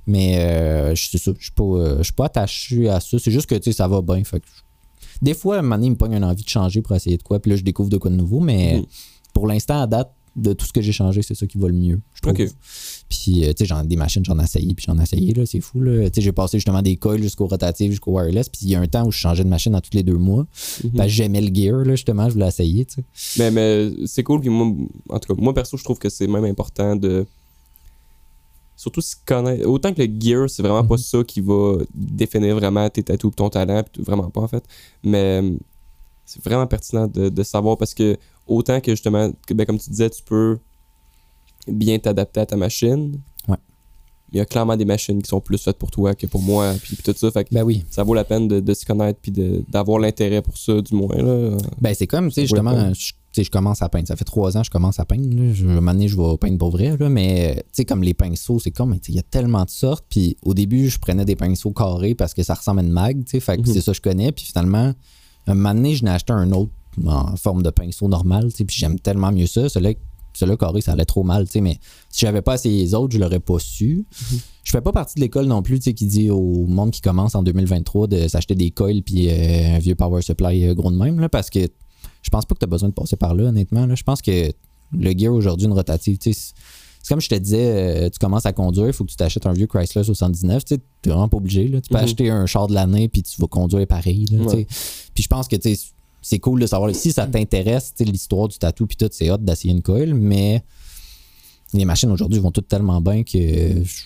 Mais 0.05 0.37
euh, 0.37 0.93
je- 0.95 1.09
c'est 1.09 1.17
ça, 1.17 1.31
je 1.37 1.43
suis 1.43 1.51
pas, 1.53 1.63
euh, 1.63 1.97
je 1.99 2.03
suis 2.03 2.13
pas 2.13 2.25
attaché 2.25 2.87
à 2.89 2.99
ça. 2.99 3.17
C'est 3.19 3.31
juste 3.31 3.47
que 3.47 3.55
tu 3.55 3.63
sais, 3.71 3.71
ça 3.77 3.87
va 3.87 4.01
bien. 4.01 4.23
Fait 4.23 4.39
que 4.39 4.45
je- 4.47 4.61
des 5.25 5.33
fois, 5.33 5.55
à 5.55 5.59
un 5.59 5.61
moment 5.63 5.75
donné, 5.75 5.87
il 5.87 5.91
me 5.91 5.95
pogne 5.95 6.13
une 6.13 6.23
envie 6.23 6.43
de 6.43 6.49
changer 6.49 6.81
pour 6.81 6.95
essayer 6.95 7.17
de 7.17 7.23
quoi. 7.23 7.39
Puis 7.39 7.49
là, 7.51 7.57
je 7.57 7.63
découvre 7.63 7.89
de 7.89 7.97
quoi 7.97 8.11
de 8.11 8.15
nouveau. 8.15 8.39
Mais 8.39 8.77
Mhm. 8.77 8.85
pour 9.33 9.47
l'instant, 9.47 9.81
à 9.81 9.87
date, 9.87 10.11
de 10.35 10.53
tout 10.53 10.65
ce 10.65 10.71
que 10.71 10.81
j'ai 10.81 10.91
changé, 10.93 11.21
c'est 11.21 11.35
ça 11.35 11.45
qui 11.45 11.57
va 11.57 11.67
le 11.67 11.73
mieux. 11.73 11.99
Je 12.13 12.21
trouve. 12.21 12.33
Ok. 12.33 12.47
Puis, 13.09 13.43
euh, 13.43 13.49
tu 13.49 13.57
sais, 13.59 13.65
j'en- 13.65 13.83
des 13.83 13.97
machines, 13.97 14.23
j'en 14.23 14.39
ai 14.39 14.43
essayé, 14.43 14.73
puis 14.73 14.85
j'en 14.87 14.97
ai 14.97 15.03
essayé, 15.03 15.33
là, 15.33 15.45
c'est 15.45 15.59
fou, 15.59 15.81
là. 15.81 16.09
Tu 16.09 16.15
sais, 16.15 16.21
j'ai 16.21 16.31
passé 16.31 16.57
justement 16.57 16.81
des 16.81 16.95
coils 16.95 17.21
jusqu'au 17.21 17.47
rotatif, 17.47 17.89
jusqu'au 17.91 18.11
wireless, 18.11 18.47
puis 18.47 18.59
il 18.63 18.69
y 18.69 18.75
a 18.75 18.79
un 18.79 18.87
temps 18.87 19.05
où 19.05 19.11
je 19.11 19.17
changeais 19.17 19.43
de 19.43 19.49
machine 19.49 19.75
à 19.75 19.81
tous 19.81 19.91
les 19.93 20.03
deux 20.03 20.17
mois. 20.17 20.47
Que 20.81 21.07
j'aimais 21.07 21.41
le 21.41 21.53
gear, 21.53 21.83
là, 21.83 21.95
justement, 21.95 22.29
je 22.29 22.33
voulais 22.33 22.47
essayer, 22.47 22.85
tu 22.85 22.95
sais. 23.17 23.39
Mais, 23.39 23.51
mais 23.51 23.91
c'est 24.07 24.23
cool. 24.23 24.39
Puis 24.39 24.49
moi, 24.49 24.73
en 25.09 25.19
tout 25.19 25.33
cas, 25.35 25.41
moi 25.41 25.53
perso, 25.53 25.75
je 25.77 25.83
trouve 25.83 25.99
que 25.99 26.07
c'est 26.09 26.27
même 26.27 26.45
important 26.45 26.95
de. 26.95 27.25
Surtout 28.77 29.01
si 29.01 29.15
connaître. 29.25 29.67
Autant 29.67 29.93
que 29.93 30.01
le 30.01 30.09
gear, 30.19 30.49
c'est 30.49 30.63
vraiment 30.63 30.83
pas 30.83 30.95
Mhm. 30.95 31.01
ça 31.01 31.23
qui 31.23 31.39
va 31.41 31.77
définir 31.93 32.55
vraiment 32.55 32.89
tes 32.89 33.03
tatous, 33.03 33.31
ton 33.35 33.49
talent, 33.49 33.83
puis 33.83 33.91
tout- 34.01 34.03
vraiment 34.03 34.29
pas 34.31 34.41
en 34.41 34.47
fait. 34.47 34.63
Mais 35.03 35.43
c'est 36.33 36.43
vraiment 36.43 36.67
pertinent 36.67 37.07
de, 37.07 37.29
de 37.29 37.43
savoir 37.43 37.77
parce 37.77 37.93
que 37.93 38.17
autant 38.47 38.79
que 38.81 38.91
justement, 38.91 39.31
que, 39.47 39.53
ben, 39.53 39.65
comme 39.65 39.79
tu 39.79 39.89
disais, 39.89 40.09
tu 40.09 40.23
peux 40.23 40.57
bien 41.67 41.99
t'adapter 41.99 42.39
à 42.41 42.45
ta 42.45 42.55
machine. 42.57 43.19
Ouais. 43.47 43.57
Il 44.31 44.37
y 44.37 44.39
a 44.39 44.45
clairement 44.45 44.77
des 44.77 44.85
machines 44.85 45.21
qui 45.21 45.27
sont 45.29 45.41
plus 45.41 45.57
faites 45.61 45.77
pour 45.77 45.91
toi 45.91 46.15
que 46.15 46.25
pour 46.25 46.41
moi, 46.41 46.73
puis, 46.81 46.95
puis 46.95 47.03
tout 47.03 47.17
ça. 47.17 47.29
Fait 47.31 47.43
que 47.43 47.53
Ben 47.53 47.63
oui. 47.63 47.83
ça 47.91 48.03
vaut 48.03 48.13
la 48.13 48.23
peine 48.23 48.47
de, 48.47 48.59
de 48.59 48.73
se 48.73 48.85
connaître 48.85 49.19
puis 49.21 49.31
d'avoir 49.69 49.99
l'intérêt 49.99 50.41
pour 50.41 50.57
ça, 50.57 50.81
du 50.81 50.95
moins. 50.95 51.15
Là. 51.17 51.57
Ben, 51.79 51.93
c'est 51.93 52.07
comme, 52.07 52.29
tu 52.29 52.35
sais, 52.35 52.41
justement, 52.43 52.93
je, 52.93 53.43
je 53.43 53.49
commence 53.49 53.81
à 53.81 53.89
peindre. 53.89 54.07
Ça 54.07 54.15
fait 54.15 54.25
trois 54.25 54.57
ans 54.57 54.61
que 54.61 54.65
je 54.67 54.71
commence 54.71 54.99
à 54.99 55.05
peindre. 55.05 55.27
Là. 55.35 55.53
Je, 55.53 55.65
un 55.65 55.73
moment 55.75 55.93
donné, 55.93 56.07
je 56.07 56.17
vais 56.17 56.37
peindre 56.37 56.57
pour 56.57 56.71
vrai, 56.71 56.95
là, 56.97 57.09
mais 57.09 57.55
tu 57.57 57.61
sais, 57.73 57.85
comme 57.85 58.03
les 58.03 58.13
pinceaux, 58.13 58.57
c'est 58.59 58.71
comme, 58.71 58.97
il 59.07 59.15
y 59.15 59.19
a 59.19 59.23
tellement 59.23 59.65
de 59.65 59.69
sortes. 59.69 60.05
Puis 60.09 60.35
au 60.41 60.53
début, 60.53 60.89
je 60.89 60.97
prenais 60.97 61.25
des 61.25 61.35
pinceaux 61.35 61.71
carrés 61.71 62.15
parce 62.15 62.33
que 62.33 62.41
ça 62.43 62.53
ressemble 62.55 62.79
à 62.79 62.83
une 62.83 62.91
mag, 62.91 63.23
tu 63.25 63.31
sais, 63.31 63.39
fait 63.39 63.57
que 63.57 63.61
Mhm. 63.67 63.73
c'est 63.73 63.81
ça 63.81 63.91
que 63.91 63.97
je 63.97 64.01
connais. 64.01 64.31
Puis 64.31 64.45
finalement, 64.45 64.93
un 65.47 65.55
moment 65.55 65.73
donné, 65.73 65.95
je 65.95 66.03
n'ai 66.03 66.11
acheté 66.11 66.33
un 66.33 66.51
autre 66.51 66.71
en 67.05 67.35
forme 67.35 67.63
de 67.63 67.69
pinceau 67.69 68.07
normal, 68.07 68.51
tu 68.51 68.57
sais, 68.57 68.65
puis 68.65 68.75
j'aime 68.77 68.99
tellement 68.99 69.31
mieux 69.31 69.47
ça. 69.47 69.69
Celui-là, 69.69 69.93
celui-là 70.33 70.57
carré, 70.57 70.81
ça 70.81 70.93
allait 70.93 71.05
trop 71.05 71.23
mal, 71.23 71.45
tu 71.45 71.53
sais, 71.53 71.61
mais 71.61 71.77
si 72.09 72.25
j'avais 72.25 72.41
pas 72.41 72.55
essayé 72.55 72.83
les 72.83 72.93
autres, 72.93 73.13
je 73.13 73.19
l'aurais 73.19 73.39
pas 73.39 73.59
su. 73.59 74.05
Je 74.63 74.71
fais 74.71 74.81
pas 74.81 74.91
partie 74.91 75.15
de 75.15 75.21
l'école 75.21 75.45
non 75.45 75.61
plus, 75.61 75.79
tu 75.79 75.85
sais, 75.85 75.93
qui 75.93 76.05
dit 76.05 76.29
au 76.29 76.65
monde 76.67 76.91
qui 76.91 77.01
commence 77.01 77.35
en 77.35 77.43
2023 77.43 78.07
de 78.07 78.27
s'acheter 78.27 78.55
des 78.55 78.71
coils 78.71 79.01
puis 79.01 79.29
euh, 79.29 79.75
un 79.75 79.79
vieux 79.79 79.95
power 79.95 80.21
supply 80.21 80.67
euh, 80.67 80.75
gros 80.75 80.91
de 80.91 80.97
même, 80.97 81.19
là, 81.19 81.29
parce 81.29 81.49
que 81.49 81.59
je 81.59 82.29
pense 82.29 82.45
pas 82.45 82.55
que 82.55 82.59
tu 82.59 82.65
as 82.65 82.67
besoin 82.67 82.89
de 82.89 82.93
passer 82.93 83.15
par 83.15 83.33
là, 83.33 83.45
honnêtement. 83.45 83.85
Là. 83.85 83.95
Je 83.95 84.03
pense 84.03 84.21
que 84.21 84.51
le 84.93 85.11
gear 85.17 85.33
aujourd'hui, 85.33 85.67
une 85.67 85.73
rotative, 85.73 86.17
tu 86.17 86.33
sais, 86.33 86.53
c'est- 87.01 87.09
comme 87.09 87.21
je 87.21 87.29
te 87.29 87.35
disais, 87.35 88.05
euh, 88.05 88.09
tu 88.09 88.19
commences 88.19 88.45
à 88.45 88.53
conduire, 88.53 88.87
il 88.87 88.93
faut 88.93 89.03
que 89.05 89.09
tu 89.11 89.15
t'achètes 89.15 89.45
un 89.45 89.53
vieux 89.53 89.67
Chrysler 89.67 90.03
79, 90.03 90.63
tu 90.65 90.77
t'es 91.01 91.09
vraiment 91.09 91.27
pas 91.29 91.37
obligé. 91.37 91.67
Là. 91.67 91.81
Tu 91.81 91.89
peux 91.89 91.97
Mhm. 91.97 92.03
acheter 92.03 92.29
un 92.29 92.45
char 92.45 92.67
de 92.67 92.73
l'année 92.73 93.07
puis 93.09 93.23
tu 93.23 93.39
vas 93.41 93.47
conduire 93.47 93.85
pareil. 93.87 94.25
Là. 94.31 94.43
Ouais. 94.45 94.65
Puis 95.13 95.23
je 95.23 95.27
pense 95.27 95.47
que 95.47 95.55
c'est 96.21 96.39
cool 96.39 96.59
de 96.61 96.67
savoir 96.67 96.93
si 96.95 97.11
ça 97.11 97.25
t'intéresse, 97.27 97.93
l'histoire 97.99 98.47
du 98.47 98.57
tatou 98.57 98.85
puis 98.85 98.95
tout, 98.97 99.09
c'est 99.11 99.29
hot 99.31 99.37
d'essayer 99.37 99.73
une 99.73 99.81
coil, 99.81 100.13
mais 100.13 100.63
les 101.73 101.85
machines 101.85 102.11
aujourd'hui 102.11 102.39
vont 102.39 102.51
toutes 102.51 102.67
tellement 102.67 103.01
bien 103.01 103.23
que 103.23 103.37
je 103.83 104.03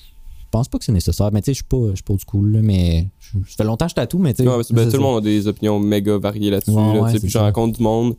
pense 0.51 0.67
pas 0.69 0.77
que 0.77 0.85
c'est 0.85 0.91
nécessaire. 0.93 1.31
Mais 1.33 1.41
tu 1.41 1.47
sais, 1.47 1.51
je 1.53 1.55
suis 1.57 1.63
pas, 1.65 1.89
je 1.89 1.95
suis 1.95 2.03
pas 2.03 2.13
du 2.13 2.23
cool, 2.23 2.51
là, 2.53 2.61
mais 2.61 3.07
je- 3.19 3.39
ça 3.49 3.55
fait 3.57 3.63
longtemps 3.65 3.85
que 3.87 3.89
je 3.89 3.95
tatoue, 3.95 4.19
mais 4.19 4.33
tu 4.33 4.43
sais. 4.43 4.49
Ouais, 4.49 4.61
ben, 4.71 4.85
tout 4.89 4.95
le 4.97 5.03
monde 5.03 5.17
a 5.17 5.21
des 5.21 5.47
opinions 5.47 5.79
méga 5.79 6.17
variées 6.17 6.51
là-dessus. 6.51 6.71
Ouais, 6.71 6.93
là, 6.95 7.09
puis 7.19 7.19
je 7.27 7.33
ça. 7.33 7.41
rencontre 7.41 7.75
du 7.77 7.83
monde, 7.83 8.15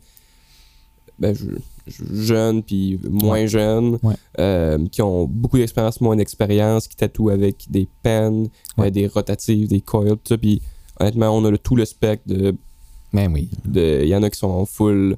ben, 1.17 1.33
je, 1.35 1.45
je- 1.87 2.21
jeune 2.23 2.63
puis 2.63 2.99
moins 3.09 3.41
Ouais. 3.41 3.47
jeune, 3.47 3.97
Ouais. 4.03 4.15
euh, 4.39 4.77
qui 4.91 5.01
ont 5.01 5.25
beaucoup 5.25 5.57
d'expérience, 5.57 5.99
moins 6.01 6.15
d'expérience, 6.15 6.87
qui 6.87 6.95
tatouent 6.95 7.29
avec 7.29 7.65
des 7.69 7.87
pennes, 8.03 8.47
euh, 8.79 8.89
des 8.89 9.07
rotatives, 9.07 9.67
des 9.67 9.81
coils, 9.81 10.09
tout 10.17 10.19
ça. 10.29 10.37
Puis 10.37 10.61
honnêtement, 10.99 11.29
on 11.37 11.43
a 11.45 11.51
le- 11.51 11.57
tout 11.57 11.75
le 11.75 11.85
spectre 11.85 12.23
de. 12.27 12.55
Mais 13.13 13.27
oui. 13.27 13.49
de- 13.65 14.01
Il 14.03 14.09
y 14.09 14.15
en 14.15 14.23
a 14.23 14.29
qui 14.29 14.37
sont 14.39 14.65
full. 14.65 15.15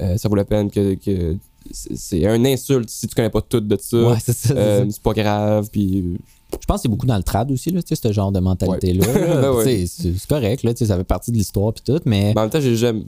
euh, 0.00 0.16
ça 0.16 0.28
vaut 0.28 0.34
la 0.36 0.44
peine 0.44 0.70
que. 0.70 0.94
que 0.94 1.36
c'est 1.72 2.26
un 2.26 2.42
insulte 2.46 2.88
si 2.90 3.06
tu 3.06 3.14
connais 3.14 3.30
pas 3.30 3.42
tout 3.42 3.60
de 3.60 3.76
ça. 3.80 3.96
Ouais, 4.02 4.16
c'est 4.24 4.32
ça. 4.32 4.48
c'est 4.48 4.54
ça. 4.54 4.84
c'est 4.90 5.02
pas 5.02 5.12
grave, 5.12 5.68
puis 5.70 6.16
Je 6.52 6.66
pense 6.66 6.78
que 6.78 6.82
c'est 6.82 6.88
beaucoup 6.88 7.06
dans 7.06 7.16
le 7.16 7.22
trad 7.22 7.50
aussi, 7.50 7.70
là, 7.70 7.82
tu 7.82 7.94
sais, 7.94 8.00
ce 8.08 8.12
genre 8.12 8.32
de 8.32 8.40
mentalité-là. 8.40 9.06
là. 9.26 9.40
Ben 9.42 9.52
ouais. 9.52 9.86
C'est 9.86 10.26
correct, 10.28 10.62
là, 10.62 10.72
tu 10.74 10.78
sais, 10.78 10.86
ça 10.86 10.96
fait 10.96 11.04
partie 11.04 11.30
de 11.30 11.36
l'histoire 11.36 11.72
puis 11.72 11.82
tout, 11.84 12.00
mais. 12.04 12.32
En 12.36 12.40
même 12.42 12.50
temps, 12.50 12.60
j'ai 12.60 12.76
jamais. 12.76 13.02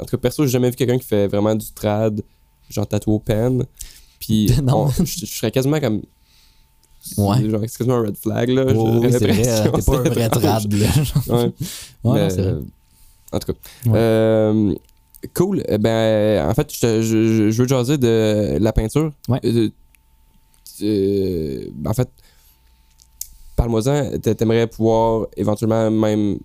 En 0.00 0.04
tout 0.04 0.10
cas, 0.10 0.18
perso, 0.18 0.44
j'ai 0.44 0.50
jamais 0.52 0.70
vu 0.70 0.76
quelqu'un 0.76 0.98
qui 0.98 1.06
fait 1.06 1.26
vraiment 1.26 1.54
du 1.54 1.66
trad, 1.72 2.20
genre 2.70 2.86
tatoué 2.86 3.14
au 3.14 3.18
pen. 3.18 3.64
Puis 4.18 4.50
on- 4.68 4.88
je 4.90 5.26
serais 5.26 5.50
quasiment 5.50 5.80
comme. 5.80 6.02
Ouais. 7.18 7.48
Genre, 7.50 7.60
quasiment 7.60 7.96
un 7.96 8.02
red 8.02 8.16
flag, 8.16 8.48
là. 8.50 8.64
Oh, 8.74 9.00
oui, 9.02 9.12
c'est 9.12 9.18
vrai, 9.18 9.42
t'es 9.42 9.82
pas 9.82 9.98
un 9.98 10.02
vrai 10.02 10.28
trad, 10.30 10.72
là. 10.72 10.88
Ouais. 12.04 12.30
C'est 12.30 12.40
vrai. 12.42 12.50
euh, 12.50 12.60
en 13.32 13.38
tout 13.38 13.52
cas. 13.52 13.58
Euh, 13.94 14.74
cool. 15.34 15.62
Eh 15.68 15.78
Ben, 15.78 16.48
en 16.48 16.54
fait, 16.54 16.72
je, 16.72 17.02
je, 17.02 17.62
veux 17.62 17.68
jaser 17.68 17.98
de 17.98 18.56
la 18.60 18.72
peinture. 18.72 19.12
Ouais. 19.28 19.40
Euh, 19.44 19.68
euh, 20.82 21.66
en 21.86 21.94
fait, 21.94 22.08
parle-moi-en. 23.56 24.18
T'a- 24.18 24.34
T'aimerais 24.34 24.66
pouvoir 24.66 25.26
éventuellement 25.36 25.90
même 25.90 26.38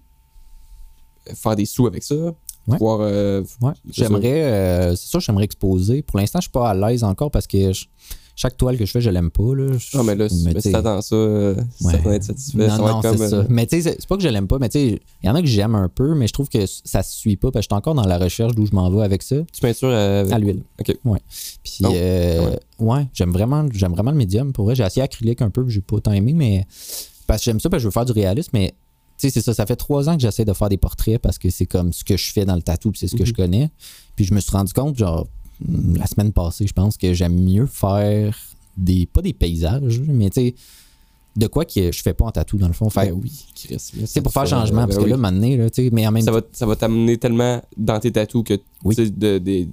faire 1.36 1.56
des 1.56 1.66
sous 1.66 1.88
avec 1.88 2.04
ça? 2.04 2.16
Ouais. 2.16 2.78
Pouvoir. 2.78 3.00
euh, 3.02 3.42
Ouais. 3.62 3.72
c'est 3.88 4.04
ça. 4.04 4.08
J'aimerais, 4.08 4.44
euh, 4.44 4.96
c'est 4.96 5.08
sûr, 5.08 5.20
j'aimerais 5.20 5.46
exposer. 5.46 6.02
Pour 6.04 6.20
l'instant, 6.20 6.40
je 6.40 6.44
suis 6.44 6.52
pas 6.52 6.70
à 6.70 6.74
l'aise 6.74 7.04
encore 7.04 7.32
parce 7.32 7.48
que 7.48 7.74
je- 7.74 7.86
chaque 8.42 8.56
toile 8.56 8.78
que 8.78 8.86
je 8.86 8.92
fais, 8.94 9.02
je 9.02 9.10
l'aime 9.10 9.32
pas. 9.32 9.54
Là. 9.54 9.78
Je- 9.78 9.98
Ah, 9.98 10.04
mais 10.04 10.16
là, 10.16 10.30
si 10.30 10.44
mais 10.46 10.62
si 10.62 10.72
t'attends 10.72 11.02
ça, 11.02 11.14
euh, 11.14 11.56
Ouais. 11.82 11.92
ça 11.92 11.98
va 11.98 12.16
être 12.16 12.24
satisfait. 12.24 12.58
Non, 12.58 12.70
ça 12.70 12.82
va 12.82 12.92
non, 12.92 13.00
être 13.02 13.10
comme. 13.18 13.28
ça. 13.28 13.36
euh, 13.36 13.44
Mais 13.50 13.68
tu 13.68 13.82
sais, 13.82 13.96
c'est- 14.00 14.08
pas 14.08 14.16
que 14.16 14.24
je 14.24 14.30
l'aime 14.30 14.48
pas, 14.48 14.60
mais 14.60 14.70
tu 14.70 14.80
sais, 14.80 15.02
il 15.22 15.28
y 15.28 15.30
en 15.30 15.36
a 15.36 15.42
que 15.42 15.48
j'aime 15.48 15.76
un 15.76 15.90
peu, 15.90 16.16
mais 16.16 16.26
je 16.26 16.32
trouve 16.32 16.48
que 16.48 16.66
ça 16.66 17.04
se 17.04 17.18
suit 17.18 17.36
pas 17.36 17.52
parce 17.52 17.66
que 17.68 17.70
je 17.70 17.76
suis 17.76 17.78
encore 17.78 17.96
dans 17.96 18.06
la 18.08 18.18
recherche 18.18 18.56
d'où 18.56 18.66
je 18.66 18.72
m'en 18.74 18.90
vais 18.90 19.04
avec 19.04 19.24
ça. 19.24 19.36
Tu 19.52 19.60
peintures 19.60 19.90
avec. 19.90 20.32
À 20.32 20.40
l'huile. 20.40 20.64
Ok. 20.80 20.96
Ouais. 21.04 21.20
Puis, 21.64 21.80
Oh, 21.84 21.92
euh, 21.94 22.56
ouais, 22.80 23.08
j'aime 23.14 23.32
vraiment, 23.32 23.66
j'aime 23.74 23.92
vraiment 23.92 24.12
le 24.12 24.18
médium. 24.18 24.54
Pour 24.54 24.64
vrai, 24.66 24.76
j'ai 24.76 24.84
essayé 24.86 25.02
acrylique 25.04 25.42
un 25.42 25.50
peu, 25.50 25.66
puis 25.66 25.74
j'ai 25.74 25.82
pas 25.82 26.00
tant 26.00 26.14
aimé, 26.14 26.32
mais 26.34 26.66
parce 27.28 27.42
que 27.42 27.46
j'aime 27.46 27.60
ça, 27.60 27.70
parce 27.70 27.80
que 27.80 27.84
je 27.84 27.88
veux 27.90 27.92
faire 27.92 28.06
du 28.06 28.14
réalisme, 28.14 28.52
mais 28.54 28.74
tu 29.18 29.28
sais, 29.28 29.32
c'est 29.34 29.42
ça. 29.42 29.54
Ça 29.54 29.66
fait 29.66 29.76
trois 29.76 30.08
ans 30.08 30.16
que 30.16 30.22
j'essaie 30.22 30.46
de 30.46 30.54
faire 30.54 30.70
des 30.70 30.78
portraits 30.78 31.20
parce 31.22 31.38
que 31.38 31.50
c'est 31.50 31.66
comme 31.66 31.92
ce 31.92 32.06
que 32.06 32.16
je 32.16 32.32
fais 32.32 32.46
dans 32.46 32.56
le 32.56 32.62
tatou, 32.62 32.94
c'est 32.96 33.08
ce 33.08 33.18
que 33.18 33.24
Mhm. 33.24 33.26
je 33.28 33.34
connais. 33.34 33.70
Puis 34.16 34.24
je 34.24 34.34
me 34.34 34.40
suis 34.40 34.52
rendu 34.52 34.72
compte, 34.72 34.98
genre, 34.98 35.28
la 35.68 36.06
semaine 36.08 36.32
passée, 36.32 36.68
je 36.68 36.74
pense 36.74 36.98
que 36.98 37.14
j'aime 37.14 37.36
mieux 37.40 37.66
faire 37.66 38.38
des, 38.78 39.06
pas 39.06 39.22
des 39.22 39.34
paysages, 39.34 40.02
mais 40.08 40.30
tu 40.30 40.42
sais, 40.42 40.56
de 41.36 41.48
quoi 41.48 41.64
que 41.66 41.92
je 41.92 42.02
fais 42.02 42.14
pas 42.14 42.26
en 42.26 42.32
tatou 42.32 42.58
dans 42.58 42.68
le 42.68 42.74
fond. 42.74 42.90
Ben 42.96 43.12
oui, 43.12 43.32
c'est 44.06 44.22
pour 44.22 44.32
faire 44.34 44.48
changement, 44.48 44.86
parce 44.88 44.98
que 44.98 45.06
là, 45.06 45.18
maintenant, 45.18 45.50
là, 45.58 45.70
tu 45.70 45.84
sais, 45.84 45.90
mais 45.92 46.08
en 46.08 46.12
même 46.12 46.24
ça 46.24 46.32
va, 46.32 46.42
ça 46.52 46.66
va 46.66 46.76
t'amener 46.76 47.18
tellement 47.18 47.62
dans 47.78 48.00
tes 48.00 48.12
tatous 48.12 48.44
que 48.44 48.60
Oui. 48.84 48.96
tu 48.96 49.06
sais, 49.06 49.12
de, 49.12 49.38
des- 49.38 49.68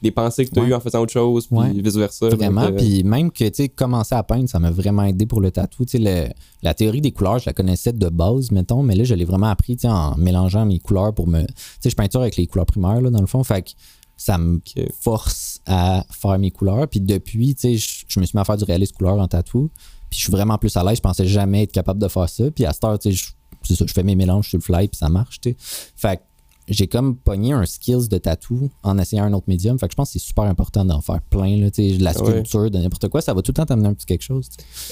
des 0.00 0.10
pensées 0.10 0.44
que 0.44 0.50
tu 0.50 0.58
as 0.58 0.62
Ouais. 0.64 0.68
eues 0.70 0.74
en 0.74 0.80
faisant 0.80 1.00
autre 1.00 1.12
chose, 1.12 1.46
puis 1.46 1.56
Ouais. 1.56 1.70
vice-versa. 1.74 2.28
Vraiment, 2.30 2.62
Donc, 2.62 2.72
euh, 2.72 2.76
puis 2.76 3.04
même 3.04 3.30
que, 3.30 3.44
tu 3.44 3.54
sais, 3.54 3.68
commencer 3.68 4.16
à 4.16 4.22
peindre, 4.24 4.48
ça 4.48 4.58
m'a 4.58 4.72
vraiment 4.72 5.04
aidé 5.04 5.26
pour 5.26 5.40
le 5.40 5.52
tatou. 5.52 5.84
Tu 5.84 6.02
sais, 6.02 6.34
la 6.62 6.74
théorie 6.74 7.00
des 7.00 7.12
couleurs, 7.12 7.38
je 7.38 7.46
la 7.46 7.52
connaissais 7.52 7.92
de 7.92 8.08
base, 8.08 8.50
mettons, 8.50 8.82
mais 8.82 8.96
là, 8.96 9.04
je 9.04 9.14
l'ai 9.14 9.24
vraiment 9.24 9.46
appris, 9.46 9.76
tu 9.76 9.82
sais, 9.82 9.88
en 9.88 10.16
mélangeant 10.16 10.66
mes 10.66 10.80
couleurs 10.80 11.14
pour 11.14 11.28
me... 11.28 11.42
Tu 11.42 11.52
sais, 11.82 11.90
je 11.90 11.94
peinture 11.94 12.20
avec 12.20 12.36
les 12.36 12.48
couleurs 12.48 12.66
primaires, 12.66 13.00
là, 13.00 13.10
dans 13.10 13.20
le 13.20 13.28
fond, 13.28 13.44
fait 13.44 13.62
que 13.62 13.70
ça 14.16 14.38
me 14.38 14.60
force 15.00 15.60
à 15.66 16.04
faire 16.10 16.38
mes 16.38 16.50
couleurs. 16.50 16.86
Puis 16.88 17.00
depuis, 17.00 17.54
tu 17.54 17.60
sais, 17.60 17.76
je, 17.76 18.04
je 18.08 18.20
me 18.20 18.24
suis 18.26 18.36
mis 18.36 18.40
à 18.40 18.44
faire 18.44 18.56
du 18.56 18.64
réalisme 18.64 18.94
couleur 18.96 19.18
en 19.18 19.26
tatou, 19.28 19.70
puis 20.10 20.18
je 20.18 20.24
suis 20.24 20.30
vraiment 20.32 20.58
plus 20.58 20.76
à 20.76 20.84
l'aise. 20.84 20.96
Je 20.96 21.00
pensais 21.02 21.26
jamais 21.26 21.64
être 21.64 21.72
capable 21.72 22.00
de 22.00 22.08
faire 22.08 22.28
ça. 22.28 22.50
Puis 22.50 22.64
à 22.64 22.72
cette 22.72 22.84
heure, 22.84 22.98
tu 22.98 23.12
sais, 23.14 23.16
je- 23.64 23.74
ça, 23.74 23.84
je 23.86 23.92
fais 23.92 24.02
mes 24.02 24.14
mélanges 24.16 24.48
sur 24.48 24.58
le 24.58 24.62
fly, 24.62 24.88
puis 24.88 24.96
ça 24.98 25.08
marche, 25.08 25.40
tu 25.40 25.50
sais. 25.50 25.56
Fait 25.96 26.16
que 26.16 26.22
j'ai 26.68 26.86
comme 26.86 27.16
pogné 27.16 27.52
un 27.52 27.66
skills 27.66 28.08
de 28.08 28.18
tatou 28.18 28.70
en 28.84 28.96
essayant 28.98 29.24
un 29.24 29.32
autre 29.32 29.46
médium. 29.48 29.78
Fait 29.78 29.86
que 29.88 29.92
je 29.92 29.96
pense 29.96 30.08
que 30.12 30.18
c'est 30.18 30.24
super 30.24 30.44
important 30.44 30.84
d'en 30.84 31.00
faire 31.00 31.20
plein. 31.20 31.56
Là, 31.56 31.70
tu 31.70 31.90
sais, 31.90 31.98
de 31.98 32.04
la 32.04 32.12
Ah 32.14 32.22
ouais. 32.22 32.30
sculpture, 32.30 32.70
de 32.70 32.78
n'importe 32.78 33.08
quoi. 33.08 33.20
Ça 33.20 33.34
va 33.34 33.42
tout 33.42 33.50
le 33.50 33.54
temps 33.54 33.66
t'amener 33.66 33.88
un 33.88 33.94
petit 33.94 34.06
quelque 34.06 34.22
chose. 34.22 34.48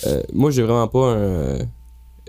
euh, 0.06 0.20
moi, 0.32 0.50
j'ai 0.50 0.62
vraiment 0.62 0.88
pas 0.88 1.14
un. 1.14 1.58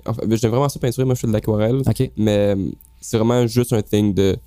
Enfin, 0.06 0.22
j'aime 0.30 0.52
vraiment 0.52 0.70
ça 0.70 0.80
peinturer. 0.80 1.06
Moi, 1.06 1.16
je 1.16 1.22
fais 1.22 1.28
de 1.28 1.32
l'aquarelle. 1.34 1.82
Mais 2.18 2.56
euh, 2.56 2.70
c'est 3.00 3.18
vraiment 3.18 3.46
juste 3.48 3.74
un 3.74 3.82
thing 3.82 4.14
de. 4.14 4.38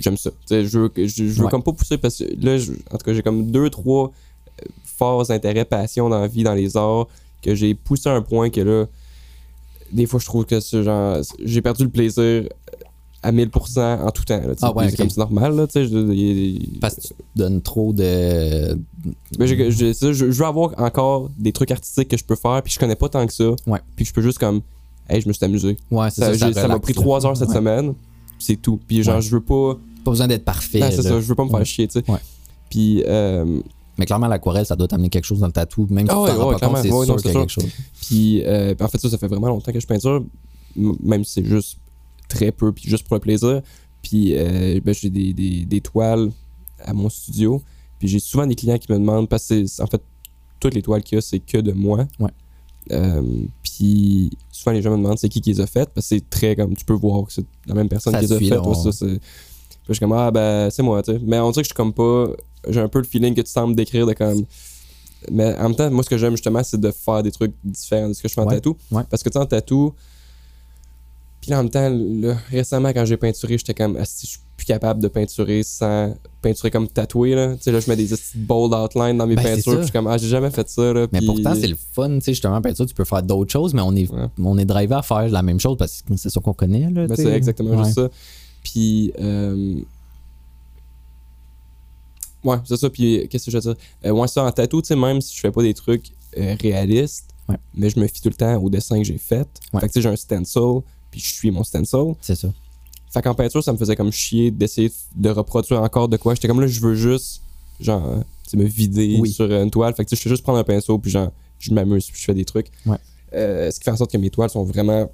J'aime 0.00 0.16
ça. 0.16 0.30
Je 0.50 0.78
veux, 0.78 0.90
je, 0.96 1.06
je 1.06 1.22
veux 1.24 1.44
Ouais. 1.44 1.50
comme 1.50 1.62
pas 1.62 1.72
pousser 1.72 1.98
parce 1.98 2.18
que 2.18 2.24
là, 2.44 2.58
je- 2.58 2.72
en 2.90 2.98
tout 2.98 3.04
cas, 3.04 3.12
j'ai 3.14 3.22
comme 3.22 3.50
deux, 3.50 3.70
trois 3.70 4.10
euh, 4.62 4.66
forts 4.84 5.30
intérêts, 5.30 5.64
passions 5.64 6.08
dans 6.08 6.20
la 6.20 6.26
vie, 6.26 6.42
dans 6.42 6.54
les 6.54 6.76
arts, 6.76 7.06
que 7.42 7.54
j'ai 7.54 7.74
poussé 7.74 8.08
à 8.08 8.12
un 8.14 8.22
point 8.22 8.50
que 8.50 8.60
là, 8.60 8.86
des 9.92 10.06
fois, 10.06 10.18
je 10.18 10.24
trouve 10.26 10.44
que 10.46 10.58
c'est 10.60 10.82
genre. 10.82 11.18
J'ai 11.44 11.62
perdu 11.62 11.84
le 11.84 11.90
plaisir 11.90 12.48
à 13.22 13.30
1000% 13.32 14.00
en 14.02 14.10
tout 14.10 14.24
temps. 14.24 14.36
là. 14.40 14.54
Ah 14.60 14.72
ouais, 14.74 14.92
comme 14.92 15.08
c'est 15.08 15.18
normal, 15.18 15.54
là, 15.56 15.66
je- 15.74 16.78
Parce 16.80 16.96
que 16.96 17.00
tu 17.02 17.14
donnes 17.36 17.62
trop 17.62 17.92
de. 17.92 18.76
Mais 19.38 19.46
je, 19.46 20.12
je 20.12 20.24
veux 20.24 20.44
avoir 20.46 20.72
encore 20.78 21.30
des 21.38 21.52
trucs 21.52 21.70
artistiques 21.70 22.08
que 22.08 22.16
je 22.16 22.24
peux 22.24 22.34
faire, 22.36 22.60
puis 22.62 22.72
je 22.72 22.78
connais 22.78 22.96
pas 22.96 23.08
tant 23.08 23.26
que 23.26 23.32
ça. 23.32 23.50
Ouais. 23.66 23.80
Puis 23.96 24.04
je 24.04 24.12
peux 24.12 24.22
juste 24.22 24.38
comme. 24.38 24.60
Hey, 25.08 25.20
je 25.20 25.28
me 25.28 25.32
suis 25.32 25.44
amusé. 25.44 25.76
Ouais, 25.90 26.10
c'est 26.10 26.22
Ça 26.22 26.36
ça. 26.38 26.52
ça 26.52 26.68
m'a 26.68 26.78
pris 26.78 26.94
trois 26.94 27.24
heures 27.26 27.36
cette 27.36 27.48
Ouais. 27.50 27.54
semaine. 27.54 27.94
C'est 28.44 28.56
tout. 28.56 28.78
Puis 28.86 29.02
genre, 29.02 29.16
Ouais. 29.16 29.22
je 29.22 29.30
veux 29.30 29.40
pas. 29.40 29.78
Pas 30.04 30.10
besoin 30.10 30.28
d'être 30.28 30.44
parfait. 30.44 30.80
Non, 30.80 30.88
c'est 30.90 31.02
ça, 31.02 31.18
je 31.20 31.26
veux 31.26 31.34
pas 31.34 31.44
me 31.44 31.50
faire 31.50 31.64
chier, 31.64 31.88
tu 31.88 32.00
sais. 32.00 32.10
Ouais. 32.10 32.18
Puis, 32.68 33.02
euh, 33.06 33.60
Mais 33.96 34.04
clairement, 34.06 34.26
l'aquarelle, 34.26 34.66
ça 34.66 34.74
doit 34.76 34.88
t'amener 34.88 35.08
quelque 35.08 35.24
chose 35.24 35.38
dans 35.40 35.46
le 35.46 35.52
tatou. 35.52 35.86
Même 35.88 36.06
si 36.08 36.12
tu 36.12 36.18
ouais, 36.20 36.26
pas 36.58 36.82
c'est 36.82 36.88
sûr 36.88 37.00
qu'il 37.04 37.08
y 37.08 37.12
a 37.12 37.18
c'est 37.18 37.32
quelque 37.32 37.48
chose. 37.48 37.66
puis, 38.02 38.42
euh, 38.44 38.74
puis 38.74 38.84
en 38.84 38.88
fait, 38.88 38.98
ça, 38.98 39.08
ça 39.08 39.16
fait 39.18 39.28
vraiment 39.28 39.46
longtemps 39.48 39.72
que 39.72 39.78
je 39.80 39.86
peinture, 39.86 40.22
même 40.76 41.24
si 41.24 41.32
c'est 41.34 41.44
juste 41.44 41.78
très 42.28 42.50
peu, 42.52 42.72
puis 42.72 42.88
juste 42.88 43.06
pour 43.06 43.14
le 43.14 43.20
plaisir. 43.20 43.62
Puis, 44.02 44.34
euh, 44.36 44.80
ben, 44.84 44.92
j'ai 44.94 45.08
des, 45.10 45.32
des, 45.32 45.64
des 45.64 45.80
toiles 45.80 46.30
à 46.84 46.92
mon 46.92 47.08
studio. 47.08 47.62
Puis, 47.98 48.08
j'ai 48.08 48.18
souvent 48.18 48.46
des 48.46 48.56
clients 48.56 48.76
qui 48.78 48.90
me 48.92 48.98
demandent, 48.98 49.28
parce 49.28 49.46
que 49.48 49.82
en 49.82 49.86
fait, 49.86 50.02
toutes 50.60 50.74
les 50.74 50.82
toiles 50.82 51.02
qu'il 51.02 51.16
y 51.16 51.18
a, 51.18 51.22
c'est 51.22 51.38
que 51.38 51.58
de 51.58 51.72
moi. 51.72 52.06
Ouais. 52.18 52.30
Euh, 52.92 53.22
puis, 53.62 54.30
souvent, 54.64 54.74
les 54.74 54.82
gens 54.82 54.90
me 54.90 54.96
demandent 54.96 55.18
c'est 55.18 55.28
qui 55.28 55.40
qui 55.40 55.52
les 55.52 55.60
a 55.60 55.66
faites, 55.66 55.90
parce 55.90 56.08
que 56.08 56.16
c'est 56.16 56.30
très 56.30 56.56
comme, 56.56 56.74
tu 56.74 56.84
peux 56.84 56.94
voir 56.94 57.24
que 57.26 57.32
c'est 57.32 57.44
la 57.66 57.74
même 57.74 57.88
personne 57.88 58.12
Ça 58.14 58.20
qui 58.20 58.26
les 58.26 58.32
a 58.32 58.38
faites. 58.38 58.66
ouais, 58.66 58.74
ça, 58.74 58.92
c'est- 58.92 59.06
Puis, 59.06 59.88
je 59.90 59.92
suis 59.94 60.00
comme, 60.00 60.12
ah, 60.12 60.30
ben, 60.30 60.70
c'est 60.70 60.82
moi, 60.82 61.02
tu 61.02 61.12
sais. 61.12 61.20
Mais 61.22 61.38
on 61.40 61.50
dirait 61.50 61.62
que 61.62 61.66
je 61.66 61.68
suis 61.68 61.74
comme 61.74 61.92
pas. 61.92 62.28
J'ai 62.68 62.80
un 62.80 62.88
peu 62.88 62.98
le 63.00 63.04
feeling 63.04 63.34
que 63.34 63.42
tu 63.42 63.50
sembles 63.50 63.76
décrire 63.76 64.06
de 64.06 64.14
comme. 64.14 64.44
Mais 65.30 65.54
en 65.58 65.64
même 65.64 65.74
temps, 65.76 65.90
moi, 65.90 66.02
ce 66.02 66.08
que 66.08 66.16
j'aime 66.16 66.32
justement, 66.32 66.62
c'est 66.64 66.80
de 66.80 66.90
faire 66.90 67.22
des 67.22 67.30
trucs 67.30 67.52
différents 67.62 68.08
de 68.08 68.14
ce 68.14 68.22
que 68.22 68.28
je 68.28 68.32
fais 68.34 68.40
en 68.40 68.46
Ouais, 68.46 68.54
tatou. 68.54 68.76
ouais. 68.90 69.02
Parce 69.10 69.22
que 69.22 69.28
tu 69.28 69.34
sais, 69.34 69.38
en 69.38 69.46
tatou. 69.46 69.92
Puis 71.42 71.52
en 71.52 71.58
même 71.58 71.70
temps, 71.70 71.90
là, 71.90 72.36
récemment, 72.50 72.90
quand 72.94 73.04
j'ai 73.04 73.18
peinturé, 73.18 73.58
j'étais 73.58 73.74
comme, 73.74 73.98
ah, 74.00 74.04
si 74.06 74.26
je 74.26 74.38
plus 74.64 74.72
capable 74.72 75.00
de 75.02 75.08
peinturer 75.08 75.62
sans 75.62 76.14
peinturer 76.40 76.70
comme 76.70 76.88
tatoué, 76.88 77.34
là. 77.34 77.54
Tu 77.56 77.62
sais, 77.64 77.72
là, 77.72 77.80
je 77.80 77.88
mets 77.88 77.96
des 77.96 78.06
petites 78.08 78.36
bold 78.46 78.72
outlines 78.74 79.16
dans 79.18 79.26
mes 79.26 79.36
Ben, 79.36 79.42
peintures. 79.42 79.72
Puis 79.72 79.78
je 79.80 79.82
suis 79.84 79.92
comme, 79.92 80.06
ah, 80.06 80.16
j'ai 80.18 80.28
jamais 80.28 80.50
fait 80.50 80.68
ça, 80.68 80.92
là. 80.92 81.06
Mais 81.12 81.18
puis- 81.18 81.26
pourtant, 81.26 81.54
c'est 81.54 81.66
le 81.66 81.76
fun, 81.76 82.14
tu 82.14 82.20
sais, 82.22 82.32
justement, 82.32 82.60
peinture, 82.60 82.86
tu 82.86 82.94
peux 82.94 83.04
faire 83.04 83.22
d'autres 83.22 83.52
choses, 83.52 83.74
mais 83.74 83.82
on 83.82 83.94
est, 83.94 84.10
Ouais. 84.10 84.26
on 84.42 84.58
est 84.58 84.64
drivé 84.64 84.94
à 84.94 85.02
faire 85.02 85.28
la 85.28 85.42
même 85.42 85.60
chose 85.60 85.76
parce 85.78 86.02
que 86.02 86.16
c'est 86.16 86.30
ça 86.30 86.40
qu'on 86.40 86.52
connaît, 86.54 86.90
là. 86.90 87.06
Ben, 87.06 87.16
c'est 87.16 87.26
exactement 87.32 87.70
Ouais. 87.76 87.84
juste 87.84 87.94
ça. 87.96 88.08
Puis, 88.62 89.12
euh... 89.20 89.80
ouais, 92.44 92.56
c'est 92.64 92.76
ça. 92.76 92.90
Puis, 92.90 93.26
qu'est-ce 93.28 93.46
que 93.46 93.50
je 93.50 93.56
veux 93.58 93.74
dire? 93.74 93.76
Euh, 94.06 94.10
ouais, 94.10 94.28
ça, 94.28 94.44
en 94.44 94.50
tatou, 94.52 94.80
tu 94.82 94.88
sais, 94.88 94.96
même 94.96 95.20
si 95.20 95.34
je 95.34 95.40
fais 95.40 95.50
pas 95.50 95.62
des 95.62 95.74
trucs 95.74 96.06
euh, 96.38 96.56
réalistes, 96.60 97.26
Ouais. 97.48 97.56
mais 97.74 97.90
je 97.90 98.00
me 98.00 98.06
fie 98.06 98.22
tout 98.22 98.30
le 98.30 98.34
temps 98.34 98.56
au 98.62 98.70
dessin 98.70 98.96
que 98.98 99.04
j'ai 99.04 99.18
fait. 99.18 99.46
Fait 99.72 99.80
que, 99.80 99.86
tu 99.86 99.92
sais, 99.92 100.00
j'ai 100.02 100.08
un 100.08 100.16
stencil, 100.16 100.80
puis 101.10 101.20
je 101.20 101.26
suis 101.32 101.50
mon 101.50 101.62
stencil. 101.62 102.14
C'est 102.22 102.34
ça. 102.36 102.48
Fait 103.14 103.22
qu'en 103.22 103.34
peinture, 103.34 103.62
ça 103.64 103.72
me 103.72 103.78
faisait 103.78 103.94
comme 103.96 104.10
chier 104.12 104.50
d'essayer 104.50 104.92
de 105.16 105.30
reproduire 105.30 105.80
encore 105.80 106.08
de 106.08 106.16
quoi. 106.16 106.34
J'étais 106.34 106.48
comme 106.48 106.60
là, 106.60 106.66
je 106.66 106.80
veux 106.80 106.94
juste, 106.96 107.40
genre, 107.80 108.22
me 108.54 108.64
vider 108.64 109.16
Oui. 109.20 109.30
sur 109.32 109.50
une 109.50 109.70
toile. 109.70 109.94
Fait 109.94 110.04
que, 110.04 110.14
je 110.14 110.20
fais 110.20 110.28
juste 110.28 110.42
prendre 110.42 110.58
un 110.58 110.64
pinceau, 110.64 110.98
puis 110.98 111.10
genre, 111.10 111.30
je 111.58 111.72
m'amuse, 111.72 112.06
puis 112.10 112.20
je 112.20 112.24
fais 112.24 112.34
des 112.34 112.44
trucs. 112.44 112.66
Ouais. 112.86 112.96
Euh, 113.32 113.70
ce 113.70 113.78
qui 113.78 113.84
fait 113.84 113.90
en 113.92 113.96
sorte 113.96 114.10
que 114.12 114.18
mes 114.18 114.30
toiles 114.30 114.50
sont 114.50 114.64
vraiment 114.64 115.10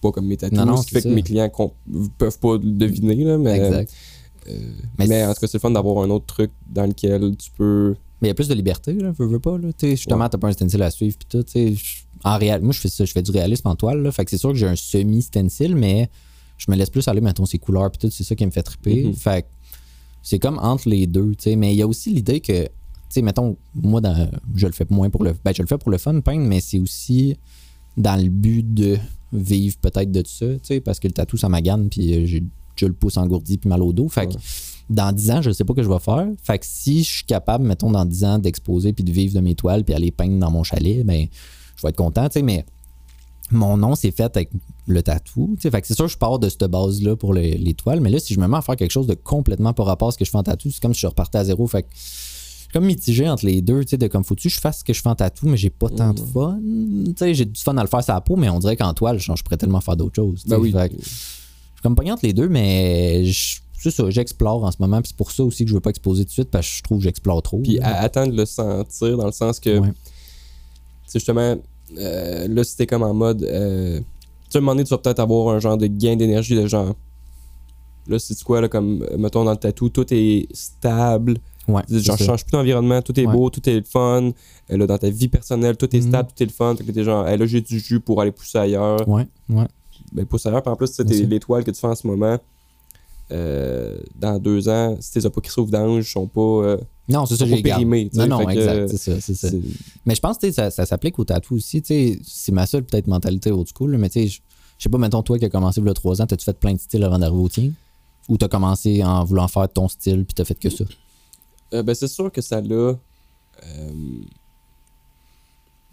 pas 0.00 0.10
comme 0.12 0.26
mes 0.26 0.36
tatous. 0.36 0.80
Ce 0.82 0.86
qui 0.86 0.94
fait 0.94 1.02
que 1.02 1.08
mes 1.08 1.22
clients 1.22 1.50
peuvent 2.18 2.38
pas 2.38 2.54
le 2.54 2.58
deviner, 2.70 3.16
là, 3.24 3.36
mais. 3.38 3.58
Exact. 3.58 3.92
euh, 4.48 4.58
Mais 4.98 5.24
en 5.24 5.34
tout 5.34 5.40
cas, 5.40 5.46
c'est 5.46 5.54
le 5.54 5.60
fun 5.60 5.70
d'avoir 5.70 6.04
un 6.04 6.10
autre 6.10 6.26
truc 6.26 6.50
dans 6.70 6.86
lequel 6.86 7.36
tu 7.36 7.50
peux. 7.56 7.94
Mais 8.22 8.28
il 8.28 8.30
y 8.30 8.32
a 8.32 8.34
plus 8.34 8.48
de 8.48 8.54
liberté, 8.54 8.92
là, 8.94 9.12
veux, 9.18 9.26
veux 9.26 9.38
pas, 9.40 9.58
là. 9.58 9.68
Justement, 9.80 10.22
Ouais. 10.24 10.28
t'as 10.30 10.38
pas 10.38 10.48
un 10.48 10.52
stencil 10.52 10.80
à 10.82 10.90
suivre, 10.90 11.16
puis 11.18 11.26
tout, 11.28 11.42
tu 11.42 11.52
sais. 11.52 11.74
je- 11.74 12.02
En 12.26 12.38
réel, 12.38 12.62
moi, 12.62 12.72
je 12.72 12.80
fais 12.80 12.88
ça, 12.88 13.04
je 13.04 13.12
fais 13.12 13.20
du 13.22 13.30
réalisme 13.32 13.68
en 13.68 13.74
toile, 13.76 14.00
là. 14.02 14.10
Fait 14.10 14.24
que 14.24 14.30
c'est 14.30 14.38
sûr 14.38 14.48
que 14.50 14.56
j'ai 14.56 14.66
un 14.66 14.76
semi-stencil, 14.76 15.76
mais 15.76 16.08
je 16.56 16.70
me 16.70 16.76
laisse 16.76 16.90
plus 16.90 17.06
aller, 17.08 17.20
mettons, 17.20 17.46
ces 17.46 17.58
couleurs, 17.58 17.90
puis 17.90 17.98
tout, 17.98 18.10
c'est 18.10 18.24
ça 18.24 18.34
qui 18.34 18.46
me 18.46 18.50
fait 18.50 18.62
triper. 18.62 19.04
Mhm. 19.04 19.14
Fait 19.14 19.42
que 19.42 19.48
c'est 20.22 20.38
comme 20.38 20.58
entre 20.58 20.88
les 20.88 21.06
deux, 21.06 21.34
tu 21.34 21.44
sais. 21.44 21.56
Mais 21.56 21.74
il 21.74 21.76
y 21.76 21.82
a 21.82 21.86
aussi 21.86 22.10
l'idée 22.10 22.40
que, 22.40 22.64
tu 22.64 22.70
sais, 23.10 23.22
mettons, 23.22 23.56
moi, 23.74 24.00
dans, 24.00 24.30
je 24.54 24.66
le 24.66 24.72
fais 24.72 24.86
moins 24.90 25.10
pour 25.10 25.24
le. 25.24 25.34
Ben, 25.44 25.54
je 25.54 25.62
le 25.62 25.68
fais 25.68 25.78
pour 25.78 25.90
le 25.90 25.98
fun, 25.98 26.20
peindre, 26.20 26.46
mais 26.46 26.60
c'est 26.60 26.78
aussi. 26.78 27.36
dans 27.96 28.20
le 28.20 28.28
but 28.28 28.74
de 28.74 28.98
vivre 29.32 29.76
peut-être 29.78 30.10
de 30.10 30.22
ça, 30.26 30.46
tu 30.46 30.60
sais, 30.62 30.80
parce 30.80 31.00
que 31.00 31.08
le 31.08 31.12
tatou, 31.12 31.36
ça 31.36 31.48
m'agane, 31.48 31.88
puis 31.88 32.14
euh, 32.14 32.26
j'ai 32.26 32.40
déjà 32.40 32.88
le 32.88 32.94
pouce 32.94 33.16
engourdi 33.16 33.58
puis 33.58 33.68
mal 33.68 33.82
au 33.82 33.92
dos. 33.92 34.08
Fait 34.08 34.28
que 34.28 34.34
dans 34.90 35.12
10 35.12 35.30
ans, 35.30 35.42
je 35.42 35.50
sais 35.50 35.64
pas 35.64 35.72
ce 35.72 35.76
que 35.78 35.82
je 35.82 35.88
vais 35.88 35.98
faire. 35.98 36.28
Fait 36.42 36.58
que 36.58 36.66
si 36.66 37.02
je 37.02 37.10
suis 37.10 37.24
capable, 37.24 37.64
mettons, 37.64 37.90
dans 37.90 38.04
10 38.04 38.24
ans, 38.24 38.38
d'exposer 38.38 38.92
puis 38.92 39.04
de 39.04 39.12
vivre 39.12 39.34
de 39.34 39.40
mes 39.40 39.54
toiles 39.54 39.84
puis 39.84 39.94
aller 39.94 40.10
peindre 40.10 40.38
dans 40.38 40.50
mon 40.50 40.62
chalet, 40.62 41.04
ben, 41.04 41.26
je 41.76 41.82
vais 41.82 41.88
être 41.88 41.96
content, 41.96 42.28
tu 42.28 42.34
sais, 42.34 42.42
mais 42.42 42.64
mon 43.50 43.76
nom, 43.76 43.94
c'est 43.94 44.10
fait 44.10 44.34
avec 44.36 44.50
le 44.86 45.02
tatou. 45.02 45.56
Fait 45.60 45.80
que 45.80 45.86
c'est 45.86 45.94
sûr 45.94 46.06
que 46.06 46.12
je 46.12 46.18
pars 46.18 46.38
de 46.38 46.48
cette 46.48 46.64
base-là 46.64 47.16
pour 47.16 47.34
les, 47.34 47.56
les 47.56 47.74
toiles, 47.74 48.00
mais 48.00 48.10
là, 48.10 48.18
si 48.18 48.34
je 48.34 48.40
me 48.40 48.46
mets 48.48 48.56
à 48.56 48.62
faire 48.62 48.76
quelque 48.76 48.90
chose 48.90 49.06
de 49.06 49.14
complètement 49.14 49.72
par 49.72 49.86
rapport 49.86 50.08
à 50.08 50.10
ce 50.12 50.18
que 50.18 50.24
je 50.24 50.30
fais 50.30 50.38
en 50.38 50.42
tatou, 50.42 50.70
c'est 50.70 50.80
comme 50.80 50.94
si 50.94 51.00
je 51.00 51.06
repartais 51.06 51.38
à 51.38 51.44
zéro. 51.44 51.66
Fait 51.66 51.82
que 51.82 51.88
je 51.94 52.00
suis 52.00 52.68
comme 52.72 52.86
mitigé 52.86 53.28
entre 53.28 53.46
les 53.46 53.60
deux, 53.62 53.82
tu 53.84 53.90
sais, 53.90 53.98
de 53.98 54.06
comme 54.08 54.24
faut-tu 54.24 54.48
que 54.48 54.54
je 54.54 54.60
fasse 54.60 54.80
ce 54.80 54.84
que 54.84 54.92
je 54.92 55.00
fais 55.00 55.08
en 55.08 55.14
tatou, 55.14 55.46
mais 55.48 55.56
j'ai 55.56 55.70
pas 55.70 55.88
tant 55.90 56.12
de 56.12 56.20
fun? 56.20 56.58
Tu 57.06 57.12
sais, 57.16 57.34
j'ai 57.34 57.44
du 57.44 57.60
fun 57.60 57.76
à 57.76 57.82
le 57.82 57.88
faire 57.88 58.02
sur 58.02 58.14
la 58.14 58.20
peau, 58.20 58.36
mais 58.36 58.48
on 58.48 58.58
dirait 58.58 58.76
qu'en 58.76 58.92
toile, 58.94 59.18
je, 59.18 59.30
pourrais 59.42 59.56
tellement 59.58 59.80
faire 59.80 59.96
d'autres 59.96 60.16
choses. 60.16 60.42
Ben 60.46 60.58
oui. 60.58 60.72
Fait 60.72 60.88
que 60.88 60.96
je 61.00 61.08
suis 61.08 61.82
comme 61.82 61.94
pogné 61.94 62.12
entre 62.12 62.24
les 62.26 62.32
deux, 62.32 62.48
mais 62.48 63.24
je- 63.26 63.58
c'est 63.78 63.90
ça, 63.90 64.08
j'explore 64.08 64.64
en 64.64 64.70
ce 64.72 64.78
moment, 64.80 65.00
puis 65.02 65.08
c'est 65.10 65.16
pour 65.16 65.30
ça 65.30 65.44
aussi 65.44 65.64
que 65.64 65.68
je 65.70 65.74
veux 65.74 65.80
pas 65.80 65.90
exposer 65.90 66.24
tout 66.24 66.28
de 66.28 66.32
suite, 66.32 66.50
parce 66.50 66.66
que 66.66 66.72
je 66.78 66.82
trouve 66.82 66.98
que 66.98 67.04
j'explore 67.04 67.42
trop. 67.42 67.58
Puis 67.58 67.78
à- 67.80 68.00
attendre 68.00 68.32
de 68.32 68.36
le 68.38 68.46
sentir, 68.46 69.18
dans 69.18 69.26
le 69.26 69.32
sens 69.32 69.60
que, 69.60 69.78
Ouais. 69.78 69.92
justement, 71.12 71.56
euh, 71.98 72.48
là, 72.48 72.64
c'était 72.64 72.86
comme 72.86 73.02
en 73.02 73.14
mode, 73.14 73.42
euh, 73.42 73.98
tu 73.98 74.04
sais, 74.50 74.56
à 74.56 74.58
un 74.58 74.60
moment 74.60 74.72
donné, 74.74 74.84
tu 74.84 74.90
vas 74.90 74.98
peut-être 74.98 75.20
avoir 75.20 75.54
un 75.54 75.60
genre 75.60 75.76
de 75.76 75.86
gain 75.86 76.16
d'énergie 76.16 76.54
de 76.56 76.66
genre, 76.66 76.94
là, 78.06 78.18
c'est 78.18 78.42
quoi, 78.42 78.60
là, 78.60 78.68
comme, 78.68 79.02
euh, 79.10 79.16
mettons, 79.16 79.44
dans 79.44 79.50
le 79.52 79.56
tatou, 79.56 79.88
tout 79.88 80.06
est 80.12 80.46
stable, 80.52 81.38
Ouais, 81.66 81.82
genre, 81.88 82.16
c'est 82.18 82.24
je 82.24 82.26
change 82.26 82.44
plus 82.44 82.52
d'environnement, 82.52 83.00
tout 83.00 83.18
est 83.18 83.26
Ouais. 83.26 83.32
beau, 83.32 83.48
tout 83.48 83.66
est 83.68 83.74
le 83.74 83.84
fun, 83.84 84.32
Euh, 84.70 84.76
là, 84.78 84.86
dans 84.86 84.98
ta 84.98 85.08
vie 85.10 85.28
personnelle, 85.28 85.76
tout 85.76 85.94
est 85.96 86.00
Mhm. 86.00 86.08
stable, 86.08 86.28
tout 86.34 86.42
est 86.42 86.46
le 86.46 86.52
fun, 86.52 86.74
fait 86.76 86.84
que 86.84 86.90
t'es 86.92 87.04
genre, 87.04 87.26
Hey, 87.28 87.36
là, 87.38 87.46
j'ai 87.46 87.60
du 87.60 87.78
jus 87.78 88.00
pour 88.00 88.20
aller 88.20 88.32
pousser 88.32 88.58
ailleurs, 88.58 89.06
Ouais, 89.08 89.26
ouais. 89.50 89.66
ben, 90.12 90.24
pousser 90.26 90.48
ailleurs, 90.48 90.62
puis 90.62 90.70
en 90.70 90.76
plus, 90.76 90.98
les 91.00 91.40
toiles 91.40 91.64
que 91.64 91.70
tu 91.70 91.80
fais 91.80 91.86
en 91.86 91.94
ce 91.94 92.06
moment, 92.06 92.38
euh, 93.30 93.98
dans 94.16 94.38
deux 94.38 94.68
ans, 94.68 94.96
si 95.00 95.12
t'es 95.12 95.30
pas 95.30 95.40
crissé 95.40 95.60
au 95.60 95.64
vidange, 95.64 96.10
sont 96.12 96.26
pas, 96.26 96.40
euh, 96.40 96.76
Non, 97.08 97.24
c'est 97.26 97.36
ça, 97.36 97.44
sont 97.44 97.50
j'ai 97.56 97.62
sais, 98.12 98.18
Non, 98.18 98.26
non, 98.26 98.46
que, 98.46 98.52
exact, 98.52 98.88
c'est 98.88 98.96
ça, 98.98 99.20
c'est 99.20 99.34
ça. 99.34 99.50
c'est- 99.50 99.60
Mais 100.06 100.14
je 100.14 100.20
pense 100.20 100.38
que 100.38 100.50
ça, 100.52 100.70
ça 100.70 100.84
s'applique 100.86 101.18
au 101.18 101.24
tatou 101.24 101.56
aussi. 101.56 101.82
C'est 102.24 102.52
ma 102.52 102.66
seule 102.66 102.84
peut-être 102.84 103.06
mentalité 103.06 103.50
old 103.50 103.66
school, 103.74 103.92
là, 103.92 103.98
mais 103.98 104.08
tu 104.10 104.20
sais, 104.20 104.26
je 104.28 104.40
sais 104.78 104.88
pas, 104.88 104.98
mettons 104.98 105.22
toi 105.22 105.38
qui 105.38 105.44
as 105.44 105.50
commencé 105.50 105.80
il 105.80 105.86
y 105.86 105.90
a 105.90 105.94
trois 105.94 106.20
ans, 106.20 106.26
t'as-tu 106.26 106.44
fait 106.44 106.58
plein 106.58 106.74
de 106.74 106.78
styles 106.80 107.02
avant 107.04 107.18
d'arriver 107.18 107.42
au 107.42 107.48
tien? 107.48 107.70
Ou 108.28 108.36
t'as 108.38 108.48
commencé 108.48 109.02
en 109.04 109.22
voulant 109.24 109.48
faire 109.48 109.68
ton 109.68 109.86
style 109.88 110.24
puis 110.24 110.34
t'as 110.34 110.44
fait 110.44 110.54
que 110.54 110.70
ça? 110.70 110.84
Euh, 111.74 111.82
ben, 111.82 111.94
c'est 111.94 112.08
sûr 112.08 112.30
que 112.32 112.40
ça 112.40 112.60
l'a. 112.60 112.74
euh, 112.74 112.96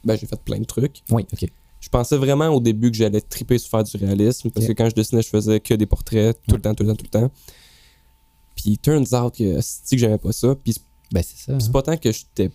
Ben, 0.04 0.16
j'ai 0.18 0.26
fait 0.28 0.40
plein 0.42 0.60
de 0.60 0.66
trucs. 0.66 1.02
Oui, 1.12 1.26
ok. 1.32 1.46
Je 1.82 1.90
pensais 1.90 2.16
vraiment 2.16 2.48
au 2.50 2.60
début 2.62 2.90
que 2.92 2.96
j'allais 2.98 3.20
triper 3.22 3.58
sur 3.58 3.70
faire 3.70 3.84
du 3.84 3.98
réalisme 3.98 4.50
parce 4.52 4.66
que 4.68 4.72
quand 4.72 4.88
je 4.90 4.96
dessinais, 4.96 5.22
je 5.24 5.28
faisais 5.30 5.60
que 5.60 5.74
des 5.74 5.86
portraits 5.88 6.38
tout 6.48 6.56
le 6.56 6.62
temps, 6.62 6.74
tout 6.74 6.84
le 6.84 6.90
temps, 6.90 6.96
tout 6.96 7.06
le 7.12 7.20
temps. 7.20 7.32
Puis, 8.56 8.78
turns 8.78 9.14
out 9.14 9.36
que 9.36 9.60
c'est 9.62 9.96
que 9.96 10.00
j'aimais 10.00 10.18
pas 10.20 10.32
ça. 10.32 10.56
Puis, 10.56 10.74
c'est- 10.74 10.82
Ben 11.12 11.24
c'est 11.24 11.38
ça. 11.38 11.60
c'est 11.60 11.68
hein. 11.68 11.72
pas 11.72 11.82
tant 11.82 11.98
que 11.98 12.12
j'étais 12.12 12.52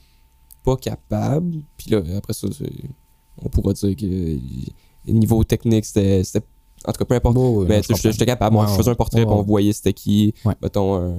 pas 0.64 0.76
capable. 0.76 1.60
Puis 1.76 1.90
là, 1.90 2.00
après 2.16 2.32
ça, 2.32 2.46
on 3.42 3.48
pourra 3.48 3.72
dire 3.72 3.96
que 3.96 4.38
niveau 5.10 5.42
technique, 5.44 5.84
c'était. 5.84 6.22
En 6.86 6.92
tout 6.92 6.98
cas, 6.98 7.04
peu 7.04 7.14
importe. 7.16 7.36
Mais 7.68 7.82
je 7.82 7.94
j'étais 8.12 8.26
capable. 8.26 8.54
Moi, 8.54 8.64
Ouais, 8.64 8.70
je 8.72 8.76
faisais 8.76 8.90
un 8.90 8.94
portrait, 8.94 9.24
Ouais, 9.24 9.32
on 9.32 9.42
voyait 9.42 9.72
c'était 9.72 9.92
qui. 9.92 10.32
Mettons, 10.62 10.96
euh, 11.00 11.14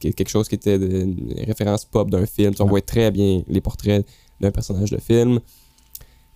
que- 0.00 0.08
quelque 0.10 0.28
chose 0.28 0.48
qui 0.48 0.54
était 0.54 0.78
de- 0.78 0.86
une 1.02 1.34
référence 1.46 1.84
pop 1.84 2.08
d'un 2.10 2.26
film. 2.26 2.54
On 2.60 2.66
voyait 2.66 2.82
très 2.82 3.10
bien 3.10 3.42
les 3.48 3.60
portraits 3.60 4.06
d'un 4.40 4.50
personnage 4.52 4.90
de 4.90 4.98
film. 4.98 5.40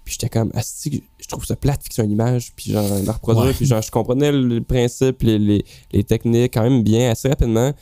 Puis 0.09 0.17
j'étais 0.19 0.31
comme, 0.31 0.51
Asti, 0.55 1.03
je 1.21 1.29
trouve 1.29 1.45
ça 1.45 1.55
plate 1.55 1.81
de 1.81 1.85
fixer 1.85 2.03
une 2.03 2.13
image, 2.13 2.55
puis 2.57 2.73
genre, 2.73 2.89
la 3.05 3.13
reproduire. 3.13 3.45
Ouais. 3.49 3.53
Puis 3.53 3.67
genre, 3.67 3.83
je 3.83 3.91
comprenais 3.91 4.33
le 4.33 4.63
principe, 4.63 5.21
les, 5.23 5.39
les, 5.39 5.63
les 5.93 6.03
techniques 6.03 6.55
quand 6.55 6.63
même 6.63 6.83
bien, 6.83 7.11
assez 7.11 7.29
rapidement. 7.29 7.75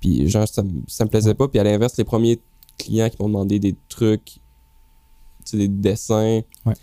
Puis 0.00 0.28
genre, 0.28 0.48
ça, 0.48 0.64
me- 0.64 0.82
ça 0.88 1.04
me 1.04 1.08
plaisait 1.10 1.34
pas. 1.34 1.46
Puis 1.46 1.60
à 1.60 1.62
l'inverse, 1.62 1.96
les 1.98 2.02
premiers 2.04 2.40
clients 2.76 3.08
qui 3.08 3.16
m'ont 3.20 3.28
demandé 3.28 3.60
des 3.60 3.76
trucs, 3.88 4.24
tu 4.24 4.40
sais, 5.44 5.56
des 5.56 5.68
dessins. 5.68 6.40
Ouais. 6.64 6.74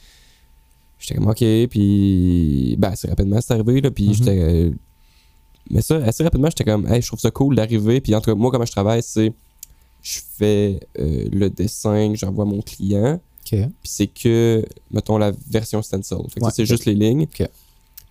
J'étais 0.97 1.15
comme, 1.15 1.27
OK. 1.27 1.43
Puis, 1.69 2.75
ben, 2.79 2.91
assez 2.91 3.09
rapidement, 3.09 3.41
c'est 3.41 3.51
arrivé, 3.53 3.81
là. 3.81 3.91
Puis 3.91 4.07
Mhm. 4.07 4.13
j'étais. 4.13 4.39
euh, 4.39 4.71
mais 5.71 5.81
ça, 5.81 5.95
assez 5.97 6.23
rapidement, 6.23 6.47
j'étais 6.49 6.63
comme, 6.63 6.87
hey, 6.87 7.01
je 7.01 7.07
trouve 7.07 7.19
ça 7.19 7.31
cool 7.31 7.57
d'arriver. 7.57 7.99
Puis 7.99 8.15
en 8.15 8.21
tout 8.21 8.31
cas, 8.31 8.35
moi, 8.35 8.49
comment 8.49 8.63
je 8.65 8.71
travaille, 8.71 9.03
c'est. 9.03 9.33
Je 10.01 10.19
fais 10.37 10.79
euh, 10.99 11.27
le 11.33 11.49
dessin 11.49 12.13
que 12.13 12.17
j'envoie 12.17 12.45
à 12.45 12.47
mon 12.47 12.61
client. 12.61 13.19
Puis 13.49 13.69
c'est 13.83 14.07
que, 14.07 14.63
mettons, 14.91 15.17
la 15.17 15.31
version 15.49 15.81
stencil. 15.81 16.17
Fait 16.29 16.39
que 16.39 16.45
Ouais, 16.45 16.51
c'est 16.53 16.65
juste 16.65 16.85
les 16.85 16.95
lignes. 16.95 17.27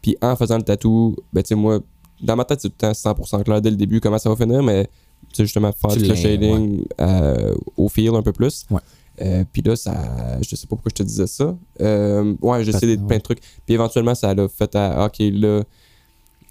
Puis 0.01 0.17
en 0.21 0.35
faisant 0.37 0.57
le 0.57 0.63
tatou, 0.63 1.17
ben, 1.33 1.43
tu 1.43 1.49
sais, 1.49 1.55
moi, 1.55 1.79
dans 2.21 2.37
ma 2.37 2.45
tête, 2.45 2.61
c'est 2.61 2.69
tout 2.69 2.75
le 2.87 2.93
temps 2.95 2.95
100% 2.95 3.43
clair 3.45 3.61
dès 3.63 3.71
le 3.71 3.77
début 3.77 4.01
comment 4.01 4.19
ça 4.19 4.29
va 4.29 4.37
finir, 4.37 4.63
mais, 4.63 4.89
tu 5.33 5.43
justement, 5.43 5.73
faire 5.73 5.97
le 5.97 6.15
shading 6.15 6.85
euh, 7.01 7.55
au 7.77 7.89
fil 7.89 8.09
un 8.15 8.23
peu 8.23 8.33
plus. 8.33 8.65
Ouais. 8.71 8.81
Euh, 9.21 9.45
puis 9.53 9.63
là, 9.63 9.77
ça, 9.77 10.39
je 10.41 10.57
sais 10.57 10.67
pas 10.67 10.77
pourquoi 10.77 10.91
je 10.91 10.97
te 10.97 11.03
disais 11.03 11.27
ça. 11.27 11.57
Euh, 11.81 12.35
ouais, 12.41 12.65
j'ai 12.65 12.73
Parce- 12.73 12.83
essayé 12.83 12.97
de- 12.97 13.03
ouais. 13.03 13.07
plein 13.09 13.17
de 13.19 13.23
trucs. 13.23 13.41
Puis 13.65 13.75
éventuellement, 13.75 14.15
ça 14.15 14.35
l'a 14.35 14.49
fait 14.49 14.75
à, 14.75 15.07
ok, 15.07 15.17
là, 15.21 15.63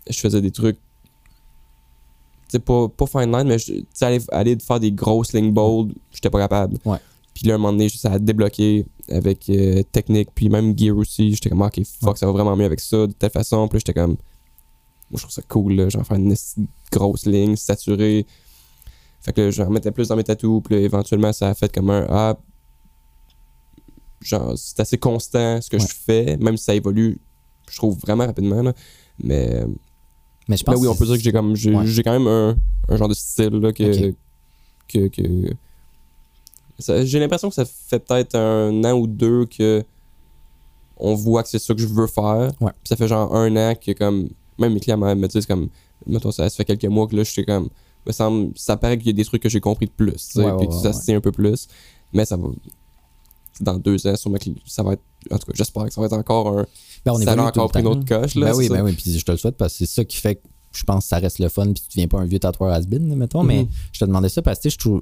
je 0.09 0.19
faisais 0.19 0.41
des 0.41 0.51
trucs, 0.51 0.77
tu 0.77 2.53
sais, 2.53 2.59
pas, 2.59 2.87
pas 2.89 3.05
fine 3.05 3.31
line, 3.31 3.47
mais 3.47 3.57
aller, 4.05 4.19
aller 4.31 4.57
faire 4.59 4.79
des 4.79 4.91
grosses 4.91 5.33
lignes 5.33 5.51
bold, 5.51 5.93
j'étais 6.13 6.29
pas 6.29 6.39
capable. 6.39 6.77
Ouais. 6.85 6.97
Puis 7.33 7.47
là, 7.47 7.53
à 7.53 7.55
un 7.55 7.59
moment 7.59 7.71
donné, 7.73 7.89
ça 7.89 8.11
a 8.13 8.19
débloqué 8.19 8.85
avec 9.09 9.49
euh, 9.49 9.83
technique, 9.91 10.29
puis 10.35 10.49
même 10.49 10.77
gear 10.77 10.95
aussi. 10.97 11.33
J'étais 11.33 11.49
comme, 11.49 11.61
ok, 11.61 11.81
fuck, 12.01 12.17
ça 12.17 12.25
va 12.25 12.31
vraiment 12.33 12.55
mieux 12.55 12.65
avec 12.65 12.79
ça, 12.79 13.07
de 13.07 13.13
telle 13.13 13.29
façon. 13.31 13.67
Puis 13.67 13.79
j'étais 13.79 13.93
comme, 13.93 14.11
moi, 15.09 15.15
je 15.17 15.19
trouve 15.21 15.31
ça 15.31 15.41
cool, 15.47 15.73
là, 15.73 15.89
genre 15.89 16.05
faire 16.05 16.17
une 16.17 16.35
grosse 16.91 17.25
ligne 17.25 17.55
saturée. 17.55 18.25
Fait 19.21 19.33
que 19.33 19.41
là, 19.41 19.51
j'en 19.51 19.65
remettais 19.65 19.91
plus 19.91 20.07
dans 20.07 20.15
mes 20.15 20.23
tatous, 20.23 20.61
puis 20.63 20.75
là, 20.75 20.81
éventuellement, 20.81 21.31
ça 21.31 21.49
a 21.49 21.53
fait 21.53 21.71
comme 21.73 21.89
un, 21.89 22.05
ah, 22.09 22.37
genre, 24.21 24.53
c'est 24.57 24.79
assez 24.79 24.97
constant 24.97 25.61
ce 25.61 25.69
que 25.69 25.77
Ouais. 25.77 25.83
je 25.87 25.93
fais, 25.93 26.37
même 26.37 26.57
si 26.57 26.63
ça 26.65 26.75
évolue, 26.75 27.19
je 27.69 27.77
trouve 27.77 27.97
vraiment 27.99 28.25
rapidement, 28.25 28.61
là. 28.61 28.73
Mais, 29.23 29.63
Mais 30.47 30.57
je 30.57 30.63
pense 30.63 30.75
mais 30.75 30.81
oui, 30.81 30.87
on 30.87 30.95
peut 30.95 31.05
dire 31.05 31.15
que 31.15 31.21
j'ai 31.21 31.31
comme, 31.31 31.55
j'ai 31.55 31.73
Ouais. 31.75 31.85
j'ai 31.85 32.03
quand 32.03 32.11
même 32.17 32.27
un, 32.27 32.57
un 32.89 32.97
genre 32.97 33.07
de 33.07 33.13
style, 33.13 33.49
là, 33.59 33.71
que, 33.71 34.13
que, 34.87 35.53
j'ai 37.05 37.19
l'impression 37.19 37.49
que 37.49 37.55
ça 37.55 37.65
fait 37.65 37.99
peut-être 37.99 38.35
un 38.35 38.83
an 38.83 38.93
ou 38.93 39.07
deux 39.07 39.45
que 39.45 39.83
on 40.97 41.15
voit 41.15 41.41
que 41.43 41.49
c'est 41.49 41.59
ça 41.59 41.73
que 41.73 41.81
je 41.81 41.87
veux 41.87 42.07
faire. 42.07 42.51
Ouais. 42.61 42.71
Puis 42.83 42.89
ça 42.89 42.95
fait 42.95 43.07
genre 43.07 43.33
un 43.35 43.55
an 43.55 43.73
que 43.75 43.91
comme 43.93 44.29
même 44.59 44.73
mes 44.73 44.79
clients 44.79 44.97
me 44.97 45.27
disent 45.27 45.45
comme 45.45 45.69
mettons 46.05 46.31
ça, 46.31 46.49
ça 46.49 46.55
fait 46.55 46.65
quelques 46.65 46.85
mois 46.85 47.07
que 47.07 47.15
là 47.15 47.23
je 47.23 47.31
suis 47.31 47.45
comme 47.45 47.69
me 48.05 48.11
semble 48.11 48.51
ça 48.55 48.77
paraît 48.77 48.97
qu'il 48.97 49.07
y 49.07 49.09
a 49.09 49.13
des 49.13 49.25
trucs 49.25 49.41
que 49.43 49.49
j'ai 49.49 49.59
compris 49.59 49.85
de 49.87 49.91
plus, 49.91 50.11
tu 50.13 50.19
sais, 50.19 50.39
Ouais, 50.39 50.51
ouais, 50.51 50.57
puis 50.57 50.67
que 50.67 50.73
ça 50.73 50.91
se 50.93 51.03
tient 51.05 51.17
un 51.17 51.21
peu 51.21 51.31
plus, 51.31 51.67
mais 52.13 52.25
ça 52.25 52.35
va 52.37 52.47
dans 53.59 53.77
deux 53.77 54.07
ans 54.07 54.15
sûrement 54.15 54.37
que 54.37 54.49
ça 54.65 54.81
va 54.81 54.93
être 54.93 55.01
en 55.29 55.37
tout 55.37 55.45
cas 55.47 55.51
j'espère 55.55 55.85
que 55.85 55.93
ça 55.93 56.01
va 56.01 56.07
être 56.07 56.13
encore 56.13 56.47
un 56.59 56.65
Ben, 57.05 57.11
on 57.13 57.15
ça 57.17 57.29
a 57.31 57.33
évolue 57.33 57.47
encore 57.47 57.69
pris 57.69 57.81
une 57.81 57.87
autre 57.87 58.05
coche 58.05 58.35
là 58.35 58.47
Ben 58.51 58.55
oui, 58.57 58.63
c'est 58.65 58.69
ça? 58.69 58.75
ben 58.77 58.83
oui, 58.85 58.93
puis 58.93 59.17
je 59.19 59.23
te 59.25 59.31
le 59.31 59.37
souhaite 59.37 59.57
parce 59.57 59.73
que 59.73 59.79
c'est 59.79 59.85
ça 59.93 60.03
qui 60.05 60.17
fait 60.17 60.35
que 60.35 60.41
je 60.73 60.83
pense 60.83 61.03
que 61.03 61.09
ça 61.09 61.17
reste 61.17 61.37
le 61.39 61.49
fun 61.49 61.65
puis 61.65 61.73
tu 61.83 61.89
deviens 61.89 62.07
pas 62.07 62.19
un 62.19 62.25
vieux 62.25 62.39
tatoueur 62.39 62.71
has-been, 62.71 63.13
mettons. 63.15 63.43
Mais 63.43 63.63
Mhm. 63.63 63.69
je 63.91 63.99
te 63.99 64.05
demandais 64.05 64.29
ça 64.29 64.41
parce 64.41 64.59
que 64.59 64.69
je 64.69 64.77
trouve. 64.77 65.01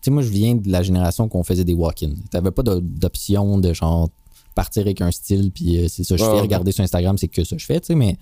Tu 0.00 0.04
sais, 0.04 0.10
moi, 0.10 0.22
je 0.22 0.28
viens 0.30 0.54
de 0.54 0.70
la 0.70 0.82
génération 0.82 1.28
qu'on 1.28 1.42
faisait 1.42 1.64
des 1.64 1.74
walk-ins. 1.74 2.14
T'avais 2.30 2.50
pas 2.50 2.62
d'option 2.62 3.58
de 3.58 3.72
genre 3.72 4.08
partir 4.54 4.82
avec 4.82 5.00
un 5.00 5.10
style 5.10 5.50
puis 5.52 5.78
euh, 5.78 5.86
c'est 5.88 6.02
ça, 6.04 6.16
je 6.16 6.22
Ouais, 6.22 6.28
fais. 6.30 6.34
ouais. 6.36 6.40
Regarder 6.42 6.72
sur 6.72 6.82
Instagram, 6.84 7.16
c'est 7.18 7.28
que 7.28 7.44
ça 7.44 7.56
je 7.58 7.64
fais, 7.64 7.80
tu 7.80 7.86
sais. 7.88 7.94
Mais. 7.94 8.16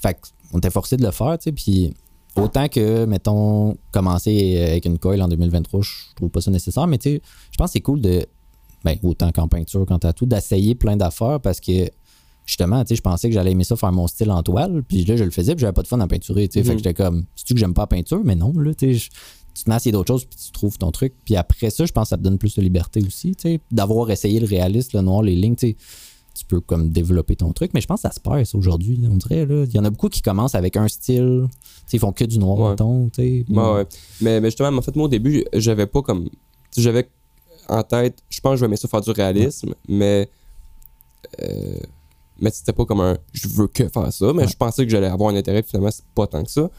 Fait 0.00 0.14
que 0.14 0.20
on 0.52 0.58
était 0.58 0.70
forcé 0.70 0.96
de 0.96 1.02
le 1.04 1.10
faire, 1.10 1.36
tu 1.38 1.44
sais. 1.44 1.52
Puis 1.52 1.92
autant 2.36 2.68
que, 2.68 3.04
mettons, 3.04 3.76
commencer 3.90 4.58
avec 4.70 4.84
une 4.86 4.98
coil 4.98 5.20
en 5.20 5.28
2023, 5.28 5.80
je 5.82 5.90
trouve 6.16 6.30
pas 6.30 6.40
ça 6.40 6.50
nécessaire. 6.52 6.86
Mais 6.86 6.98
tu 6.98 7.10
sais, 7.10 7.22
je 7.50 7.56
pense 7.56 7.66
que 7.68 7.72
c'est 7.72 7.80
cool 7.80 8.00
de. 8.00 8.24
Ben, 8.84 8.96
autant 9.02 9.32
qu'en 9.32 9.48
peinture, 9.48 9.84
qu'en 9.86 9.98
tatou, 9.98 10.24
d'essayer 10.24 10.76
plein 10.76 10.96
d'affaires 10.96 11.40
parce 11.40 11.58
que 11.58 11.90
justement, 12.46 12.82
tu 12.84 12.90
sais, 12.90 12.96
je 12.96 13.02
pensais 13.02 13.28
que 13.28 13.34
j'allais 13.34 13.50
aimer 13.50 13.64
ça 13.64 13.74
faire 13.76 13.90
mon 13.92 14.06
style 14.06 14.30
en 14.30 14.42
toile, 14.44 14.82
puis 14.86 15.04
là, 15.04 15.16
je 15.16 15.24
le 15.24 15.30
faisais, 15.32 15.54
puis 15.56 15.62
j'avais 15.62 15.72
pas 15.72 15.82
de 15.82 15.88
fun 15.88 15.98
à 16.00 16.06
peinturer, 16.06 16.46
tu 16.48 16.60
sais. 16.60 16.64
Fait 16.64 16.70
que 16.72 16.78
j'étais 16.78 16.94
comme, 16.94 17.24
c'est-tu 17.34 17.54
que 17.54 17.60
j'aime 17.60 17.74
pas 17.74 17.82
la 17.82 17.86
peinture? 17.88 18.20
Mais 18.24 18.36
non, 18.36 18.52
là, 18.56 18.72
tu 18.72 18.86
sais, 18.86 18.94
je- 18.94 19.10
tu 19.58 19.64
te 19.64 19.70
mets 19.70 19.74
à 19.74 19.76
essayer 19.78 19.90
d'autres 19.92 20.06
choses, 20.12 20.24
puis 20.24 20.38
tu 20.38 20.52
trouves 20.52 20.78
ton 20.78 20.90
truc. 20.92 21.12
Puis 21.24 21.34
après 21.36 21.70
ça, 21.70 21.84
je 21.84 21.92
pense 21.92 22.04
que 22.04 22.08
ça 22.10 22.16
te 22.16 22.22
donne 22.22 22.38
plus 22.38 22.54
de 22.54 22.62
liberté 22.62 23.02
aussi, 23.04 23.34
tu 23.34 23.42
sais, 23.42 23.60
d'avoir 23.72 24.10
essayé 24.10 24.38
le 24.38 24.46
réaliste, 24.46 24.92
le 24.92 25.00
noir, 25.00 25.22
les 25.22 25.34
lignes, 25.34 25.56
tu 25.56 25.68
sais. 25.70 25.76
Tu 26.34 26.44
peux 26.44 26.60
comme 26.60 26.90
développer 26.90 27.34
ton 27.34 27.52
truc, 27.52 27.72
mais 27.74 27.80
je 27.80 27.88
pense 27.88 28.02
que 28.02 28.08
ça 28.08 28.12
se 28.14 28.44
ça, 28.44 28.58
aujourd'hui, 28.58 29.00
on 29.10 29.16
dirait, 29.16 29.44
là. 29.44 29.64
Il 29.64 29.74
y 29.74 29.78
en 29.80 29.84
a 29.84 29.90
beaucoup 29.90 30.08
qui 30.08 30.22
commencent 30.22 30.54
avec 30.54 30.76
un 30.76 30.86
style, 30.86 31.48
tu 31.50 31.58
sais, 31.86 31.96
ils 31.96 31.98
font 32.00 32.12
que 32.12 32.24
du 32.24 32.38
noir, 32.38 32.58
Ouais. 32.58 32.70
mettons, 32.70 33.08
tu 33.08 33.22
sais. 33.22 33.44
Ouais, 33.48 33.72
ouais. 33.72 33.86
Mais, 34.20 34.40
mais 34.40 34.46
justement, 34.48 34.78
en 34.78 34.82
fait, 34.82 34.94
moi, 34.94 35.06
au 35.06 35.08
début, 35.08 35.44
j'avais 35.54 35.86
pas 35.86 36.02
comme. 36.02 36.28
J'avais 36.76 37.08
en 37.68 37.82
tête, 37.82 38.22
je 38.30 38.40
pense 38.40 38.52
que 38.52 38.56
je 38.58 38.60
vais 38.60 38.66
aimer 38.66 38.76
ça 38.76 38.86
faire 38.86 39.00
du 39.00 39.10
réalisme, 39.10 39.74
mais. 39.88 40.28
euh, 41.42 41.78
mais 42.40 42.50
c'était 42.50 42.72
pas 42.72 42.84
comme 42.84 43.00
un 43.00 43.18
je 43.32 43.48
veux 43.48 43.66
que 43.66 43.88
faire 43.88 44.12
ça, 44.12 44.32
mais 44.32 44.46
je 44.46 44.56
pensais 44.56 44.84
que 44.84 44.90
j'allais 44.92 45.08
avoir 45.08 45.30
un 45.30 45.36
intérêt, 45.36 45.62
puis 45.62 45.70
finalement, 45.70 45.90
c'est 45.90 46.04
pas 46.14 46.28
tant 46.28 46.44
que 46.44 46.50
ça. 46.50 46.70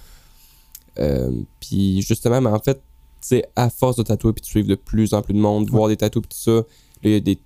Euh, 0.98 1.32
puis 1.60 2.02
justement, 2.02 2.42
mais 2.42 2.50
en 2.50 2.60
fait, 2.60 2.76
tu 3.22 3.28
sais, 3.28 3.46
à 3.56 3.70
force 3.70 3.98
de 3.98 4.04
tatouer 4.04 4.34
puis 4.34 4.42
de 4.42 4.46
suivre 4.48 4.68
de 4.68 4.76
plus 4.76 5.14
en 5.14 5.22
plus 5.22 5.34
de 5.34 5.40
monde, 5.40 5.70
voir 5.70 5.88
des 5.90 5.98
tatous 5.98 6.22
puis 6.22 6.30
tout 6.30 6.42
ça, 6.44 6.52
là, 6.52 6.64
il 7.04 7.12
y 7.12 7.16
a 7.16 7.20
des. 7.20 7.38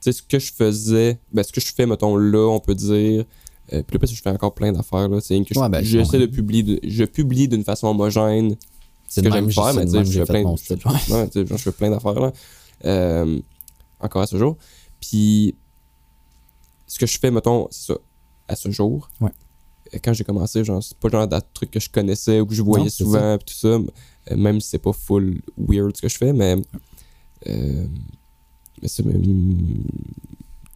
sais, 0.00 0.12
ce 0.12 0.22
que 0.22 0.38
je 0.38 0.52
faisais, 0.52 1.18
ben, 1.32 1.42
ce 1.42 1.52
que 1.52 1.60
je 1.60 1.72
fais, 1.72 1.86
mettons, 1.86 2.16
là, 2.16 2.48
on 2.48 2.60
peut 2.60 2.74
dire. 2.74 3.24
Euh, 3.72 3.82
puis 3.82 3.94
là, 3.94 3.98
parce 4.00 4.12
que 4.12 4.16
je 4.18 4.22
fais 4.22 4.30
encore 4.30 4.54
plein 4.54 4.72
d'affaires, 4.72 5.08
là. 5.08 5.20
C'est 5.20 5.38
que 5.44 5.54
je- 5.54 5.60
ben, 5.68 5.78
je 5.84 5.98
j'essaie 5.98 6.18
de 6.18 6.26
publier, 6.26 6.62
de- 6.62 6.80
je 6.82 7.04
publie 7.04 7.48
d'une 7.48 7.64
façon 7.64 7.88
homogène. 7.88 8.56
C'est 9.06 9.22
que 9.22 9.34
j'aime 9.34 9.44
faire, 9.52 9.74
mais 9.74 9.84
tu 9.86 9.90
sais, 9.92 9.98
tu 11.30 11.46
je 11.46 11.56
fais 11.56 11.72
plein 11.72 11.90
d'affaires, 11.90 12.20
là. 12.20 12.32
Euh, 12.84 13.38
encore 14.00 14.22
à 14.22 14.26
ce 14.26 14.36
jour. 14.38 14.56
Puis, 15.00 15.54
ce 16.86 16.98
que 16.98 17.06
je 17.06 17.18
fais, 17.18 17.30
mettons, 17.30 17.68
c'est 17.70 17.92
ça, 17.92 17.98
à 18.48 18.56
ce 18.56 18.70
jour. 18.70 19.10
Ouais. 19.20 19.30
Quand 20.04 20.12
j'ai 20.12 20.24
commencé, 20.24 20.64
genre, 20.64 20.82
c'est 20.82 20.96
pas 20.98 21.08
le 21.08 21.12
genre 21.12 21.28
de 21.28 21.38
truc 21.54 21.70
que 21.70 21.80
je 21.80 21.88
connaissais 21.88 22.40
ou 22.40 22.46
que 22.46 22.54
je 22.54 22.62
voyais 22.62 22.84
Non, 22.84 22.90
souvent, 22.90 23.38
tout 23.38 23.54
ça. 23.54 23.68
Euh, 23.68 24.36
Même 24.36 24.60
si 24.60 24.68
c'est 24.70 24.78
pas 24.78 24.92
full 24.92 25.40
weird 25.56 25.96
ce 25.96 26.02
que 26.02 26.08
je 26.08 26.16
fais, 26.18 26.32
mais. 26.32 26.56
euh, 27.48 27.86
mais 28.82 28.88
c'est 28.88 29.04
même. 29.04 29.84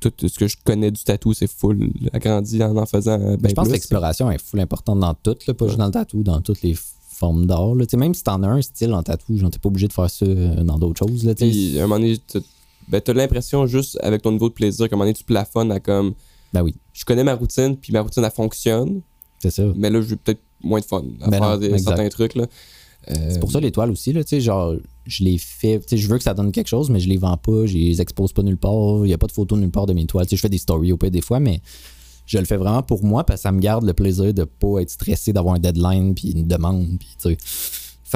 Tout 0.00 0.10
ce 0.26 0.36
que 0.38 0.48
je 0.48 0.56
connais 0.64 0.90
du 0.90 1.02
tatou, 1.04 1.32
c'est 1.32 1.46
full 1.46 1.92
agrandi 2.12 2.60
en 2.62 2.76
en 2.76 2.86
faisant. 2.86 3.20
euh, 3.20 3.30
Mais 3.32 3.36
ben 3.36 3.48
je 3.50 3.54
pense 3.54 3.68
que 3.68 3.72
l'exploration 3.72 4.30
est 4.32 4.42
full 4.42 4.58
importante 4.60 4.98
dans 4.98 5.14
tout, 5.14 5.36
là, 5.46 5.54
pas 5.54 5.64
Ouais. 5.64 5.68
juste 5.70 5.78
dans 5.78 5.86
le 5.86 5.92
tatou, 5.92 6.22
dans 6.24 6.40
toutes 6.40 6.62
les 6.62 6.76
formes 7.08 7.46
d'art. 7.46 7.74
là. 7.76 7.84
Même 7.96 8.12
si 8.14 8.24
t'en 8.24 8.42
as 8.42 8.48
un 8.48 8.62
style 8.62 8.92
en 8.94 9.02
tatou, 9.04 9.38
t'es 9.48 9.58
pas 9.58 9.68
obligé 9.68 9.86
de 9.86 9.92
faire 9.92 10.10
ça 10.10 10.26
dans 10.26 10.78
d'autres 10.78 10.98
choses. 11.06 11.22
Là. 11.24 11.34
Puis, 11.36 11.78
à 11.78 11.84
un 11.84 11.86
moment 11.86 12.00
donné, 12.00 12.18
t'as 12.18 12.40
ben, 12.88 13.00
t'as 13.00 13.12
l'impression 13.12 13.64
juste 13.68 13.96
avec 14.02 14.22
ton 14.22 14.32
niveau 14.32 14.48
de 14.48 14.54
plaisir 14.54 14.88
qu'à 14.88 14.96
un 14.96 14.98
moment 14.98 15.04
donné, 15.04 15.14
tu 15.14 15.22
plafonnes 15.24 15.70
à 15.70 15.78
comme. 15.78 16.14
Ben 16.52 16.62
oui, 16.62 16.74
Je 16.92 17.04
connais 17.04 17.24
ma 17.24 17.34
routine, 17.34 17.76
puis 17.76 17.92
ma 17.92 18.00
routine, 18.02 18.22
elle 18.24 18.30
fonctionne. 18.30 19.00
c'est 19.38 19.50
ça. 19.50 19.64
Mais 19.76 19.90
là, 19.90 20.00
j'ai 20.02 20.16
peut-être 20.16 20.40
moins 20.62 20.80
de 20.80 20.84
fun 20.84 21.02
à 21.20 21.28
Ben 21.30 21.38
faire 21.38 21.50
non, 21.50 21.56
des, 21.56 21.78
certains 21.78 22.08
trucs. 22.08 22.34
Là. 22.34 22.46
Euh, 23.10 23.14
C'est 23.30 23.40
pour 23.40 23.50
ça 23.50 23.58
l'étoile 23.60 23.90
aussi, 23.90 24.12
là, 24.12 24.22
tu 24.22 24.30
sais, 24.30 24.40
genre, 24.40 24.74
je 25.06 25.24
les 25.24 25.36
fais, 25.38 25.80
tu 25.80 25.88
sais, 25.88 25.96
je 25.96 26.08
veux 26.08 26.18
que 26.18 26.22
ça 26.22 26.34
donne 26.34 26.52
quelque 26.52 26.68
chose, 26.68 26.88
mais 26.90 27.00
je 27.00 27.08
les 27.08 27.16
vends 27.16 27.36
pas, 27.36 27.66
je 27.66 27.74
les 27.76 28.00
expose 28.00 28.32
pas 28.32 28.42
nulle 28.42 28.58
part, 28.58 29.04
il 29.04 29.08
y 29.08 29.12
a 29.12 29.18
pas 29.18 29.26
de 29.26 29.32
photos 29.32 29.58
nulle 29.58 29.72
part 29.72 29.86
de 29.86 29.92
mes 29.92 30.06
toiles, 30.06 30.26
tu 30.26 30.30
sais, 30.30 30.36
je 30.36 30.42
fais 30.42 30.48
des 30.48 30.58
stories 30.58 30.92
au 30.92 30.96
pire 30.96 31.10
des 31.10 31.20
fois, 31.20 31.40
mais 31.40 31.60
je 32.26 32.38
le 32.38 32.44
fais 32.44 32.56
vraiment 32.56 32.82
pour 32.84 33.04
moi 33.04 33.24
parce 33.24 33.40
que 33.40 33.42
ça 33.42 33.50
me 33.52 33.58
garde 33.60 33.84
le 33.84 33.92
plaisir 33.92 34.32
de 34.32 34.44
pas 34.44 34.78
être 34.80 34.90
stressé 34.90 35.32
d'avoir 35.32 35.56
un 35.56 35.58
deadline 35.58 36.14
puis 36.14 36.30
une 36.30 36.46
demande, 36.46 36.96
puis 37.00 37.34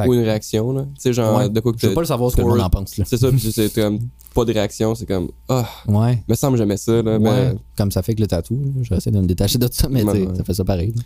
Ou 0.06 0.14
une 0.14 0.20
réaction. 0.22 0.72
Là. 0.72 0.82
Tu 0.94 1.00
sais, 1.02 1.12
genre, 1.12 1.38
ouais, 1.38 1.48
de 1.48 1.60
quoi 1.60 1.72
que 1.72 1.78
je 1.80 1.86
veux 1.86 1.94
pas 1.94 2.00
le 2.00 2.06
savoir 2.06 2.30
ce 2.30 2.36
que 2.36 2.42
le 2.42 2.48
monde 2.48 2.60
en 2.60 2.68
pense, 2.70 2.96
là. 2.98 3.04
C'est 3.06 3.16
ça, 3.16 3.30
puis 3.30 3.52
c'est 3.52 3.72
comme 3.74 3.98
pas 4.34 4.44
de 4.44 4.52
réaction, 4.52 4.94
c'est 4.94 5.06
comme 5.06 5.30
Ah, 5.48 5.66
Ouais. 5.88 6.22
me 6.28 6.34
semble 6.34 6.54
que 6.54 6.58
j'aimais 6.58 6.76
ça. 6.76 7.00
Là, 7.02 7.18
mais- 7.18 7.30
Ouais, 7.30 7.54
comme 7.78 7.90
ça 7.90 8.02
fait 8.02 8.14
que 8.14 8.20
le 8.20 8.26
tatou, 8.26 8.60
j'essaie 8.82 9.10
de 9.10 9.20
me 9.20 9.26
détacher 9.26 9.58
de 9.58 9.68
ça, 9.72 9.88
mais 9.88 10.02
Ouais, 10.02 10.28
ça 10.36 10.44
fait 10.44 10.54
ça 10.54 10.64
pareil. 10.64 10.92
là. 10.94 11.02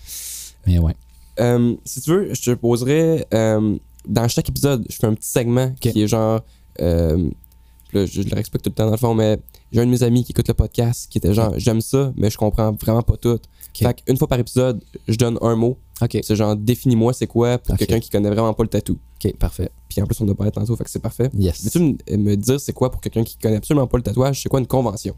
Mais 0.67 0.79
ouais. 0.79 0.95
Euh, 1.39 1.75
si 1.85 2.01
tu 2.01 2.11
veux, 2.11 2.35
je 2.35 2.43
te 2.51 2.55
poserais 2.57 3.27
euh, 3.33 3.77
dans 4.09 4.29
chaque 4.29 4.49
épisode, 4.49 4.85
je 4.91 4.97
fais 4.97 5.07
un 5.07 5.15
petit 5.15 5.29
segment 5.29 5.73
qui 5.81 6.03
est 6.03 6.09
genre. 6.09 6.41
là, 6.79 8.07
je, 8.07 8.07
je 8.07 8.23
le 8.23 8.35
respecte 8.35 8.65
tout 8.65 8.71
le 8.71 8.75
temps 8.75 8.87
dans 8.87 8.91
le 8.93 8.97
fond, 8.97 9.15
mais 9.15 9.39
j'ai 9.73 9.81
un 9.81 9.87
de 9.87 9.91
mes 9.91 10.03
amis 10.03 10.25
qui 10.25 10.33
écoute 10.33 10.49
le 10.49 10.55
podcast 10.55 11.09
qui 11.11 11.19
était 11.19 11.33
genre 11.35 11.55
j'aime 11.57 11.81
ça, 11.81 12.13
mais 12.17 12.31
je 12.31 12.39
comprends 12.39 12.73
vraiment 12.73 13.03
pas 13.03 13.17
tout. 13.17 13.39
Fait 13.75 14.03
qu'une 14.03 14.17
fois 14.17 14.29
par 14.29 14.39
épisode, 14.39 14.83
je 15.09 15.17
donne 15.17 15.39
un 15.43 15.57
mot. 15.57 15.77
C'est 16.23 16.35
genre 16.37 16.57
définis-moi 16.57 17.13
c'est 17.13 17.27
quoi 17.27 17.59
pour 17.59 17.77
quelqu'un 17.77 18.01
qui 18.01 18.09
connaît 18.11 18.31
vraiment 18.31 18.55
pas 18.55 18.63
le 18.63 18.69
tatou. 18.71 18.99
ok, 19.23 19.37
parfait. 19.37 19.71
Puis 19.89 20.01
en 20.01 20.07
plus, 20.07 20.21
on 20.21 20.29
a 20.29 20.35
parlé 20.35 20.51
tantôt, 20.53 20.75
fait 20.77 20.85
que 20.85 20.91
c'est 20.91 20.99
parfait. 20.99 21.31
Yes. 21.37 21.65
Veux-tu 21.65 21.79
me, 21.81 22.17
me 22.17 22.37
dire 22.37 22.59
c'est 22.61 22.73
quoi 22.73 22.91
pour 22.91 23.01
quelqu'un 23.01 23.23
qui 23.25 23.37
connaît 23.37 23.57
absolument 23.57 23.87
pas 23.87 23.97
le 23.99 24.03
tatouage, 24.03 24.43
c'est 24.43 24.49
quoi 24.49 24.61
une 24.61 24.67
convention? 24.67 25.15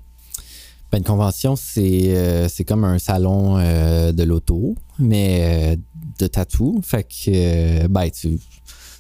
Ben, 0.90 0.98
une 0.98 1.04
convention, 1.04 1.56
c'est 1.56 2.14
euh, 2.16 2.48
comme 2.66 2.84
un 2.84 2.98
salon 2.98 3.56
euh, 3.58 4.12
de 4.12 4.22
l'auto, 4.24 4.74
mais 4.98 5.72
euh, 5.72 5.76
de 6.18 6.26
tatou. 6.26 6.80
Fait 6.82 7.04
que, 7.04 7.86
ben, 7.86 8.10
tu- 8.10 8.38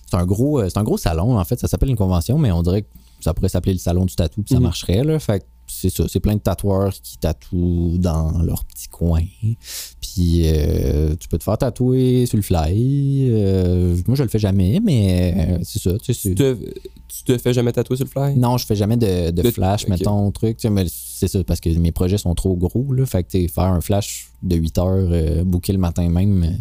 c'est 0.08 0.16
un, 0.16 0.24
gros, 0.24 0.62
c'est 0.68 0.78
un 0.78 0.82
gros 0.84 0.96
salon, 0.98 1.38
en 1.38 1.44
fait. 1.44 1.58
Ça 1.58 1.68
s'appelle 1.68 1.90
une 1.90 1.96
convention, 1.96 2.38
mais 2.38 2.50
on 2.52 2.62
dirait 2.62 2.82
que 2.82 2.88
ça 3.20 3.34
pourrait 3.34 3.48
s'appeler 3.48 3.72
le 3.74 3.78
salon 3.78 4.04
du 4.06 4.14
tatou, 4.14 4.42
puis 4.42 4.54
ça 4.54 4.58
Mhm. 4.60 4.62
marcherait, 4.62 5.04
là. 5.04 5.18
Fait 5.18 5.40
que 5.40 5.44
c'est 5.72 5.90
ça. 5.90 6.04
C'est 6.08 6.20
plein 6.20 6.34
de 6.34 6.40
tatoueurs 6.40 6.92
qui 7.02 7.18
tatouent 7.18 7.96
dans 7.98 8.42
leur 8.42 8.64
petit 8.64 8.88
coin. 8.88 9.22
Puis 10.00 10.42
euh, 10.44 11.14
tu 11.18 11.28
peux 11.28 11.38
te 11.38 11.44
faire 11.44 11.56
tatouer 11.58 12.26
sur 12.26 12.36
le 12.36 12.42
fly. 12.42 13.28
Euh, 13.30 13.96
moi, 14.06 14.16
je 14.16 14.22
le 14.22 14.28
fais 14.28 14.38
jamais, 14.38 14.80
mais 14.84 15.34
euh, 15.36 15.58
c'est 15.64 15.80
ça. 15.82 15.92
tu 15.98 16.12
sais, 16.12 16.12
c'est- 16.14 16.28
Tu 16.30 16.34
te, 16.34 16.54
tu 17.08 17.24
te 17.24 17.38
fais 17.38 17.52
jamais 17.52 17.72
tatouer 17.72 17.96
sur 17.96 18.04
le 18.06 18.10
fly? 18.10 18.36
non, 18.38 18.58
je 18.58 18.66
fais 18.66 18.76
jamais 18.76 18.96
de, 18.96 19.30
de 19.30 19.42
De- 19.42 19.50
flash, 19.50 19.86
mettons, 19.88 20.30
truc. 20.30 20.56
tu 20.58 20.68
sais, 20.68 20.84
c'est 20.88 21.28
ça, 21.28 21.42
parce 21.44 21.60
que 21.60 21.70
mes 21.70 21.92
projets 21.92 22.18
sont 22.18 22.34
trop 22.34 22.54
gros. 22.56 22.92
Là, 22.92 23.06
fait 23.06 23.22
que 23.24 23.48
faire 23.48 23.64
un 23.64 23.80
flash 23.80 24.28
de 24.42 24.56
8 24.56 24.78
heures, 24.78 25.44
booker 25.44 25.72
le 25.72 25.78
matin 25.78 26.08
même. 26.08 26.58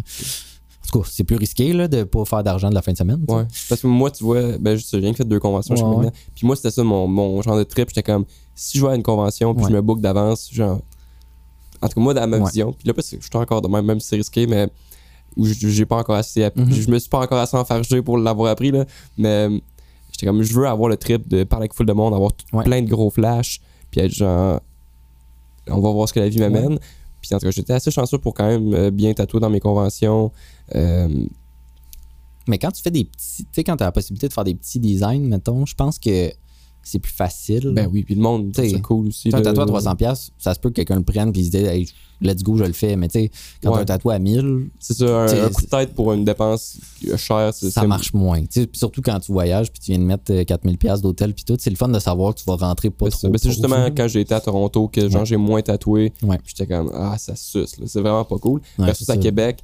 En 0.84 0.91
tout 0.91 0.99
cas, 1.01 1.09
c'est 1.11 1.23
plus 1.23 1.36
risqué 1.38 1.73
là, 1.73 1.88
de 1.88 2.03
pas 2.03 2.25
faire 2.25 2.43
d'argent 2.43 2.69
de 2.69 2.75
la 2.75 2.82
fin 2.82 2.91
de 2.91 2.97
semaine. 2.97 3.23
Ouais. 3.27 3.43
Parce 3.69 3.82
que 3.82 3.88
moi, 3.88 4.09
tu 4.11 4.23
vois, 4.23 4.57
ben, 4.57 4.75
j'ai 4.77 4.97
rien 4.97 5.11
que 5.11 5.17
fait 5.17 5.25
deux 5.27 5.39
conventions 5.39 5.75
Ouais. 5.99 6.09
Puis 6.36 6.45
moi, 6.47 6.55
c'était 6.55 6.71
ça 6.71 6.84
mon, 6.84 7.07
mon 7.07 7.41
genre 7.41 7.57
de 7.57 7.63
trip. 7.63 7.89
J'étais 7.89 8.03
comme, 8.03 8.25
si 8.55 8.77
je 8.77 8.86
vais 8.86 8.91
à 8.91 8.95
une 8.95 9.03
convention, 9.03 9.53
puis 9.53 9.63
je 9.65 9.73
me 9.75 9.82
book 9.82 10.01
d'avance, 10.01 10.49
genre. 10.51 10.79
En 11.82 11.88
tout 11.88 11.95
cas, 11.95 12.01
moi, 12.01 12.13
dans 12.13 12.27
ma 12.27 12.39
vision. 12.39 12.73
Puis 12.73 12.88
là, 12.88 12.93
parce 12.93 13.09
que 13.09 13.17
je 13.19 13.21
suis 13.25 13.29
encore 13.38 13.61
de 13.61 13.67
même, 13.67 13.86
même 13.86 13.99
si 13.99 14.07
c'est 14.09 14.15
risqué, 14.17 14.47
mais. 14.47 14.67
Où 15.38 15.45
je- 15.45 15.69
j'ai 15.69 15.86
pas 15.86 15.95
encore 15.97 16.15
assez 16.17 16.43
appris. 16.43 16.61
Mhm. 16.63 16.73
Je 16.73 16.91
me 16.91 16.99
suis 16.99 17.09
pas 17.09 17.19
encore 17.21 17.39
assez 17.39 17.55
enfargé 17.55 18.01
pour 18.01 18.17
l'avoir 18.17 18.51
appris, 18.51 18.71
là. 18.71 18.84
Mais 19.17 19.47
j'étais 20.11 20.25
comme, 20.25 20.41
je 20.43 20.53
veux 20.53 20.67
avoir 20.67 20.89
le 20.89 20.97
trip 20.97 21.25
de 21.29 21.45
parler 21.45 21.63
avec 21.63 21.73
full 21.73 21.86
de 21.86 21.93
monde, 21.93 22.13
avoir 22.13 22.34
tout- 22.34 22.45
plein 22.63 22.82
de 22.82 22.89
gros 22.89 23.09
flashs, 23.09 23.61
puis 23.89 24.01
être 24.01 24.11
genre. 24.11 24.59
On 25.69 25.79
va 25.79 25.89
voir 25.91 26.09
ce 26.09 26.13
que 26.13 26.19
la 26.19 26.27
vie 26.27 26.39
m'amène. 26.39 26.77
Puis 27.21 27.34
en 27.36 27.38
tout 27.39 27.45
cas, 27.45 27.51
j'étais 27.51 27.73
assez 27.73 27.91
chanceux 27.91 28.17
pour 28.17 28.34
quand 28.34 28.47
même 28.47 28.73
euh, 28.73 28.89
bien 28.91 29.13
tatouer 29.13 29.39
dans 29.39 29.49
mes 29.49 29.59
conventions. 29.59 30.32
Euh, 30.76 31.07
Mais 32.47 32.57
quand 32.57 32.72
tu 32.72 32.82
fais 32.82 32.91
des 32.91 33.05
petits, 33.05 33.43
tu 33.43 33.49
sais, 33.51 33.63
quand 33.63 33.78
tu 33.78 33.84
as 33.84 33.88
la 33.88 33.91
possibilité 33.91 34.28
de 34.28 34.34
faire 34.34 34.43
des 34.43 34.55
petits 34.55 34.80
designs, 34.80 35.22
mettons, 35.28 35.65
je 35.65 35.76
pense 35.76 35.99
que 35.99 36.32
c'est 36.84 36.97
plus 36.97 37.13
facile. 37.13 37.69
ben 37.76 37.88
oui, 37.93 38.03
puis 38.03 38.15
le 38.15 38.22
monde, 38.22 38.51
T'sais, 38.53 38.69
c'est 38.69 38.82
cool 38.82 39.09
aussi. 39.09 39.30
Un 39.32 39.41
tatouage 39.43 39.86
à 39.86 39.91
300$, 39.93 39.95
piastres, 39.97 40.32
ça 40.39 40.55
se 40.55 40.59
peut 40.59 40.69
que 40.69 40.76
quelqu'un 40.76 40.95
le 40.95 41.03
prenne 41.03 41.32
puis 41.32 41.41
il 41.41 41.45
se 41.45 41.51
dise, 41.51 41.65
hey, 41.65 41.88
let's 42.22 42.41
go, 42.41 42.57
je 42.57 42.63
le 42.63 42.74
fais. 42.74 42.95
Mais 42.95 43.07
tu 43.07 43.19
sais, 43.19 43.32
quand 43.61 43.69
Ouais. 43.69 43.76
tu 43.76 43.80
as 43.80 43.82
un 43.82 43.97
tatouage 43.97 44.15
à 44.15 44.19
1000, 44.19 44.69
C'est 44.80 44.95
ça, 44.95 45.22
un, 45.22 45.26
T'sais, 45.28 45.39
un 45.41 45.49
coup 45.49 45.61
de 45.61 45.67
tête 45.67 45.93
pour 45.93 46.11
une 46.13 46.26
dépense 46.26 46.80
chère, 47.17 47.53
ça 47.53 47.86
marche 47.86 48.11
moins. 48.15 48.41
Tu 48.41 48.47
sais, 48.61 48.65
puis 48.67 48.80
surtout 48.80 49.03
quand 49.03 49.19
tu 49.19 49.32
voyages 49.32 49.72
puis 49.72 49.80
tu 49.80 49.91
viens 49.91 49.99
de 49.99 50.05
mettre 50.05 50.32
euh, 50.34 50.43
4000$ 50.43 50.78
piastres 50.78 51.03
d'hôtel 51.03 51.36
puis 51.36 51.43
tout, 51.43 51.55
c'est 51.59 51.69
le 51.69 51.76
fun 51.76 51.88
de 51.89 51.99
savoir 51.99 52.34
que 52.34 52.39
tu 52.39 52.45
vas 52.47 52.55
rentrer 52.55 52.89
pas 52.89 53.11
trop. 53.11 53.30
ben, 53.30 53.38
c'est 53.38 53.49
justement 53.51 53.86
quand 53.95 54.07
j'ai 54.07 54.22
été 54.22 54.34
à 54.34 54.41
Toronto 54.41 54.88
que 54.88 55.07
genre 55.07 55.19
Ouais. 55.22 55.26
j'ai 55.28 55.38
moins 55.38 55.61
tatoué. 55.61 56.11
Ouais. 56.24 56.39
Puis 56.43 56.55
J'étais 56.57 56.74
comme 56.74 56.89
ah 56.95 57.15
ça 57.19 57.36
suce 57.36 57.76
c'est 57.86 57.99
vraiment 58.01 58.26
pas 58.26 58.39
cool. 58.39 58.59
Versus 58.80 59.07
à. 59.07 59.17
Québec. 59.17 59.59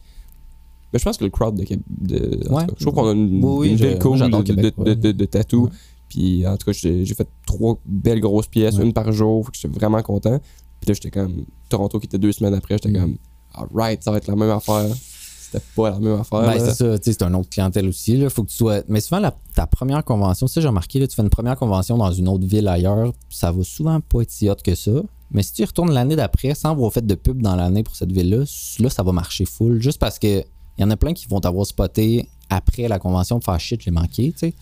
Mais 0.94 1.00
je 1.00 1.04
pense 1.04 1.18
que 1.18 1.24
le 1.26 1.30
crowd 1.30 1.56
de 1.56 1.62
Ouais. 1.62 2.66
cas, 2.66 2.74
je 2.78 2.84
trouve 2.84 2.94
qu'on 2.96 3.08
a 3.10 3.12
une, 3.14 3.44
Oui, 3.44 3.72
une 3.72 4.00
cool 4.00 4.18
j'adore 4.18 4.44
de, 4.44 4.48
de, 4.48 4.56
Québec, 4.56 4.76
de, 4.78 4.84
ouais. 4.84 4.96
de- 4.96 5.12
de 5.12 5.26
tatou. 5.26 5.66
Ouais. 5.66 5.72
Puis 6.10 6.48
en 6.48 6.56
tout 6.56 6.72
cas, 6.72 6.78
j'ai 6.82 7.06
fait 7.06 7.28
trois 7.46 7.78
belles 7.86 8.22
grosses 8.22 8.48
pièces, 8.48 8.76
Ouais. 8.78 8.86
une 8.86 8.94
par 8.94 9.12
jour. 9.12 9.46
Fait 9.46 9.52
que 9.52 9.58
j'étais 9.62 9.74
vraiment 9.80 10.02
content. 10.02 10.40
Puis 10.80 10.88
là, 10.90 10.94
j'étais 10.94 11.12
comme. 11.12 11.46
Toronto 11.70 12.00
qui 12.00 12.06
était 12.06 12.18
deux 12.18 12.32
semaines 12.32 12.54
après, 12.54 12.76
j'étais 12.76 12.90
Mm. 12.98 13.02
comme. 13.02 13.18
Alright, 13.54 14.04
ça 14.04 14.12
va 14.12 14.18
être 14.18 14.28
la 14.28 14.36
même 14.36 14.50
affaire. 14.52 14.86
C'était 14.96 15.64
pas 15.76 15.90
la 15.92 16.00
même 16.00 16.20
affaire. 16.20 16.42
Ben, 16.42 16.60
c'est 16.60 16.74
ça, 16.74 16.98
tu 17.00 17.06
sais, 17.06 17.14
c'est 17.14 17.24
un 17.24 17.34
autre 17.34 17.50
clientèle 17.50 17.88
aussi. 17.88 18.18
Là. 18.18 18.30
Faut 18.30 18.44
que 18.44 18.50
tu 18.50 18.56
sois. 18.58 18.82
Mais 18.90 19.00
souvent, 19.00 19.20
la- 19.22 19.36
ta 19.56 19.66
première 19.66 20.04
convention, 20.04 20.46
ça, 20.48 20.60
j'ai 20.62 20.68
remarqué, 20.68 21.00
là, 21.00 21.08
tu 21.08 21.16
fais 21.16 21.22
une 21.22 21.30
première 21.30 21.58
convention 21.58 21.98
dans 21.98 22.12
une 22.12 22.28
autre 22.28 22.46
ville 22.46 22.68
ailleurs, 22.68 23.14
ça 23.30 23.52
va 23.52 23.64
souvent 23.64 24.00
pas 24.02 24.22
être 24.22 24.30
si 24.32 24.50
hot 24.50 24.56
que 24.64 24.76
ça. 24.76 24.92
Mais 25.32 25.44
si 25.44 25.54
tu 25.54 25.62
y 25.62 25.66
retournes 25.66 25.92
l'année 25.94 26.16
d'après 26.18 26.54
sans 26.54 26.72
avoir 26.72 26.92
fait 26.94 27.06
de 27.06 27.16
pub 27.16 27.42
dans 27.42 27.56
l'année 27.56 27.84
pour 27.84 27.96
cette 27.96 28.12
ville-là, 28.12 28.44
là, 28.80 28.90
ça 28.90 29.04
va 29.04 29.12
marcher 29.14 29.46
full. 29.46 29.82
Juste 29.82 30.00
parce 30.00 30.20
que 30.20 30.44
il 30.78 30.82
y 30.82 30.84
en 30.84 30.90
a 30.92 30.98
plein 30.98 31.14
qui 31.14 31.28
vont 31.28 31.40
t'avoir 31.40 31.66
spoté 31.66 32.28
après 32.50 32.88
la 32.88 33.00
convention 33.00 33.40
pour 33.40 33.46
faire 33.46 33.60
shit, 33.60 33.82
j'ai 33.82 33.92
manqué, 33.92 34.32
tu 34.32 34.38
sais. 34.40 34.54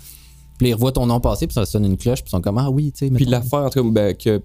Puis 0.58 0.70
ils 0.70 0.74
revoient 0.74 0.92
ton 0.94 1.06
nom 1.06 1.20
passer, 1.20 1.48
puis 1.48 1.54
ça 1.54 1.66
sonne 1.66 1.86
une 1.86 1.98
cloche, 1.98 2.22
puis 2.22 2.30
ils 2.30 2.32
sont 2.32 2.42
comme 2.42 2.58
Ah 2.58 2.70
oui, 2.70 2.92
tu 2.92 3.06
sais. 3.08 3.12
Puis 3.12 3.26
l'affaire, 3.26 3.60
en 3.60 3.70
tout 3.70 3.84
cas, 3.84 3.90
ben, 3.90 4.16
que. 4.16 4.42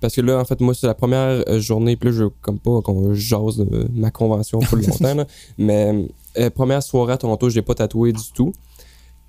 Parce 0.00 0.14
que 0.14 0.20
là, 0.20 0.38
en 0.38 0.44
fait, 0.44 0.60
moi, 0.60 0.74
c'est 0.74 0.86
la 0.86 0.94
première 0.94 1.42
euh, 1.48 1.60
journée, 1.60 1.96
puis 1.96 2.10
là, 2.10 2.14
je 2.16 2.24
comme 2.42 2.58
pas 2.58 2.82
qu'on 2.82 3.14
jase 3.14 3.56
de 3.56 3.88
ma 3.94 4.10
convention 4.10 4.58
pour 4.58 4.76
longtemps, 4.78 5.14
là. 5.14 5.26
Mais 5.56 6.08
euh, 6.38 6.50
première 6.50 6.82
soirée 6.82 7.14
à 7.14 7.16
Toronto, 7.16 7.48
je 7.48 7.54
l'ai 7.54 7.62
pas 7.62 7.74
tatoué 7.74 8.12
du 8.12 8.30
tout. 8.34 8.52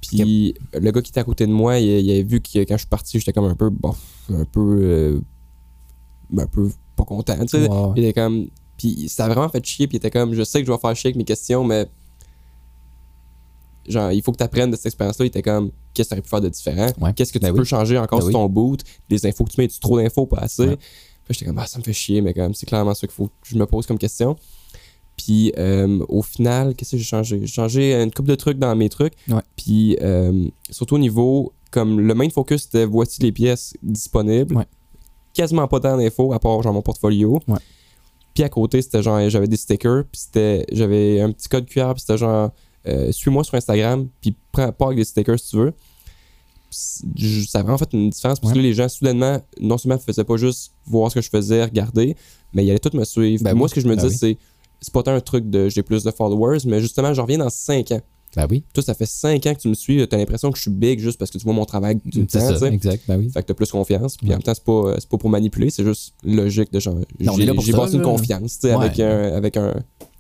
Puis 0.02 0.54
le 0.74 0.92
gars 0.92 1.02
qui 1.02 1.10
était 1.12 1.22
à 1.22 1.24
côté 1.24 1.48
de 1.48 1.52
moi, 1.52 1.80
il, 1.80 1.88
il 1.88 2.12
avait 2.12 2.24
vu 2.24 2.42
que 2.42 2.60
quand 2.60 2.76
je 2.76 2.80
suis 2.80 2.88
parti, 2.88 3.18
j'étais 3.20 3.32
comme 3.34 3.46
un 3.46 3.56
peu, 3.56 3.70
bon, 3.70 3.94
un 4.34 4.44
peu. 4.46 4.60
euh, 4.82 5.22
un 6.38 6.48
peu 6.48 6.70
pas 6.96 7.06
content, 7.06 7.38
tu 7.40 7.48
sais. 7.48 7.68
Il 7.96 8.04
était 8.04 8.14
comme. 8.22 8.48
Puis 8.78 9.08
ça 9.10 9.26
a 9.26 9.28
vraiment 9.30 9.50
fait 9.50 9.66
chier, 9.66 9.88
puis 9.88 9.96
il 9.96 9.98
était 9.98 10.12
comme, 10.12 10.34
je 10.34 10.44
sais 10.44 10.60
que 10.62 10.68
je 10.68 10.72
vais 10.72 10.78
faire 10.78 10.96
chier 10.96 11.10
avec 11.10 11.16
mes 11.18 11.24
questions, 11.24 11.64
mais. 11.64 11.88
Genre, 13.88 14.12
il 14.12 14.22
faut 14.24 14.32
que 14.32 14.38
tu 14.38 14.44
apprennes 14.44 14.72
de 14.72 14.76
cette 14.76 14.88
expérience-là. 14.88 15.26
Il 15.26 15.28
était 15.28 15.44
comme, 15.44 15.70
qu'est-ce 15.94 16.10
que 16.10 16.14
tu 16.16 16.16
aurais 16.16 16.22
pu 16.24 16.30
faire 16.30 16.42
de 16.42 16.50
différent? 16.50 16.88
Ouais. 17.00 17.14
Qu'est-ce 17.14 17.32
que 17.32 17.38
tu 17.38 17.44
Ben 17.46 17.54
peux 17.54 17.60
oui. 17.60 17.66
changer 17.68 17.98
encore 18.00 18.18
Ben 18.20 18.24
sur 18.24 18.28
oui. 18.30 18.34
ton 18.34 18.50
boot? 18.50 18.82
Les 19.10 19.26
infos 19.28 19.44
que 19.44 19.52
tu 19.52 19.62
mets, 19.62 19.68
tu 19.68 19.80
trop 19.80 19.98
d'infos, 20.00 20.26
pas 20.26 20.40
assez? 20.40 20.66
Ouais. 20.70 20.76
Puis 20.78 21.34
j'étais 21.34 21.46
comme, 21.46 21.60
ah, 21.60 21.68
ça 21.68 21.78
me 21.78 21.84
fait 21.84 21.94
chier, 21.94 22.22
mais 22.22 22.34
comme, 22.34 22.54
c'est 22.56 22.66
clairement 22.66 22.94
ça 22.96 23.06
qu'il 23.06 23.14
faut 23.16 23.28
que 23.28 23.32
je 23.44 23.56
me 23.58 23.66
pose 23.68 23.86
comme 23.86 24.00
question. 24.00 24.36
Puis 25.18 25.54
euh, 25.58 26.04
au 26.10 26.22
final, 26.24 26.76
qu'est-ce 26.76 26.92
que 26.92 26.98
j'ai 26.98 27.04
changé? 27.04 27.40
J'ai 27.42 27.48
changé 27.48 27.94
une 27.94 28.12
couple 28.12 28.30
de 28.30 28.36
trucs 28.36 28.58
dans 28.60 28.76
mes 28.76 28.90
trucs. 28.90 29.14
Ouais. 29.30 29.40
Puis 29.56 29.98
euh, 30.02 30.48
surtout 30.72 30.96
au 30.96 31.00
niveau, 31.00 31.54
comme 31.72 32.00
le 32.02 32.14
main 32.16 32.30
focus, 32.30 32.64
c'était 32.64 32.86
voici 32.86 33.22
les 33.22 33.32
pièces 33.32 33.76
disponibles. 33.82 34.66
Quasiment 35.34 35.68
pas 35.68 35.80
tant 35.80 35.96
d'infos, 35.96 36.34
à 36.34 36.40
part 36.40 36.62
genre 36.64 36.74
mon 36.74 36.82
portfolio. 36.82 37.40
Puis 38.36 38.44
à 38.44 38.50
côté, 38.50 38.82
c'était 38.84 39.02
genre, 39.02 39.28
j'avais 39.30 39.48
des 39.48 39.58
stickers, 39.58 40.04
puis 40.12 40.22
c'était, 40.22 40.66
j'avais 40.72 41.22
un 41.22 41.32
petit 41.32 41.48
code 41.50 41.66
QR, 41.66 41.94
puis 41.94 42.02
c'était 42.02 42.18
genre, 42.20 42.52
euh, 42.88 43.12
suis-moi 43.12 43.44
sur 43.44 43.56
Instagram, 43.56 44.08
puis 44.22 44.36
prends 44.52 44.72
pas 44.72 44.86
avec 44.88 44.98
des 45.00 45.06
stickers 45.06 45.40
si 45.40 45.50
tu 45.52 45.56
veux. 45.58 45.74
Ça 46.70 47.60
a 47.60 47.64
vraiment 47.64 47.78
fait 47.78 47.94
une 47.94 48.10
différence 48.10 48.40
parce 48.40 48.52
que 48.52 48.58
Ouais. 48.58 48.64
là, 48.64 48.68
les 48.70 48.74
gens, 48.74 48.90
soudainement, 48.90 49.40
non 49.62 49.78
seulement 49.78 49.98
faisaient 49.98 50.24
pas 50.26 50.36
juste 50.36 50.74
voir 50.86 51.10
ce 51.10 51.16
que 51.16 51.22
je 51.22 51.30
faisais, 51.30 51.64
regarder, 51.64 52.16
mais 52.54 52.66
ils 52.66 52.70
allaient 52.70 52.80
tous 52.80 52.96
me 52.98 53.06
suivre. 53.06 53.44
Ben 53.44 53.54
moi, 53.54 53.70
ce 53.70 53.76
que 53.76 53.82
je 53.82 53.88
me 53.88 53.96
Ben 53.96 54.04
disais, 54.04 54.16
c'est 54.18 54.38
c'est 54.82 54.92
pas 54.94 55.02
tant 55.02 55.14
un 55.14 55.22
truc 55.22 55.50
de 55.50 55.70
j'ai 55.70 55.84
plus 55.84 56.04
de 56.04 56.12
followers, 56.12 56.60
mais 56.66 56.82
justement, 56.82 57.14
j'en 57.14 57.24
reviens 57.24 57.38
dans 57.38 57.50
5 57.50 57.92
ans. 57.94 58.02
Ben 58.36 58.48
oui. 58.50 58.64
Toi, 58.74 58.84
ça 58.84 58.94
fait 58.94 59.06
5 59.06 59.46
ans 59.46 59.54
que 59.56 59.60
tu 59.62 59.68
me 59.70 59.74
suis, 59.74 60.08
t'as 60.08 60.18
l'impression 60.18 60.52
que 60.52 60.58
je 60.58 60.64
suis 60.64 60.72
big 60.72 61.00
juste 61.00 61.18
parce 61.18 61.32
que 61.32 61.38
tu 61.38 61.44
vois 61.46 61.54
mon 61.54 61.66
travail 61.66 62.00
tout 62.00 62.20
le 62.20 62.26
temps, 62.28 62.40
ça, 62.40 62.58
sais. 62.58 62.68
exact. 62.74 63.04
Ben 63.08 63.18
oui. 63.18 63.30
Fait 63.30 63.42
que 63.42 63.48
t'as 63.48 63.54
plus 63.54 63.72
confiance. 63.72 64.18
Puis 64.18 64.28
Ouais. 64.28 64.34
en 64.34 64.38
même 64.38 64.44
temps, 64.44 64.54
c'est 64.54 64.64
pas, 64.64 64.96
pas 65.10 65.18
pour 65.18 65.30
manipuler, 65.30 65.70
c'est 65.70 65.84
juste 65.86 66.14
logique 66.24 66.72
de 66.72 66.80
genre. 66.80 66.98
J'ai 67.20 67.26
ça, 67.72 67.78
bâti 67.78 67.96
une 67.96 68.02
confiance, 68.02 68.60
tu 68.60 68.68
sais, 68.68 68.76
Ouais. 68.76 68.86
avec 68.86 69.00
un. 69.00 69.34
Avec 69.36 69.58
un 69.58 69.74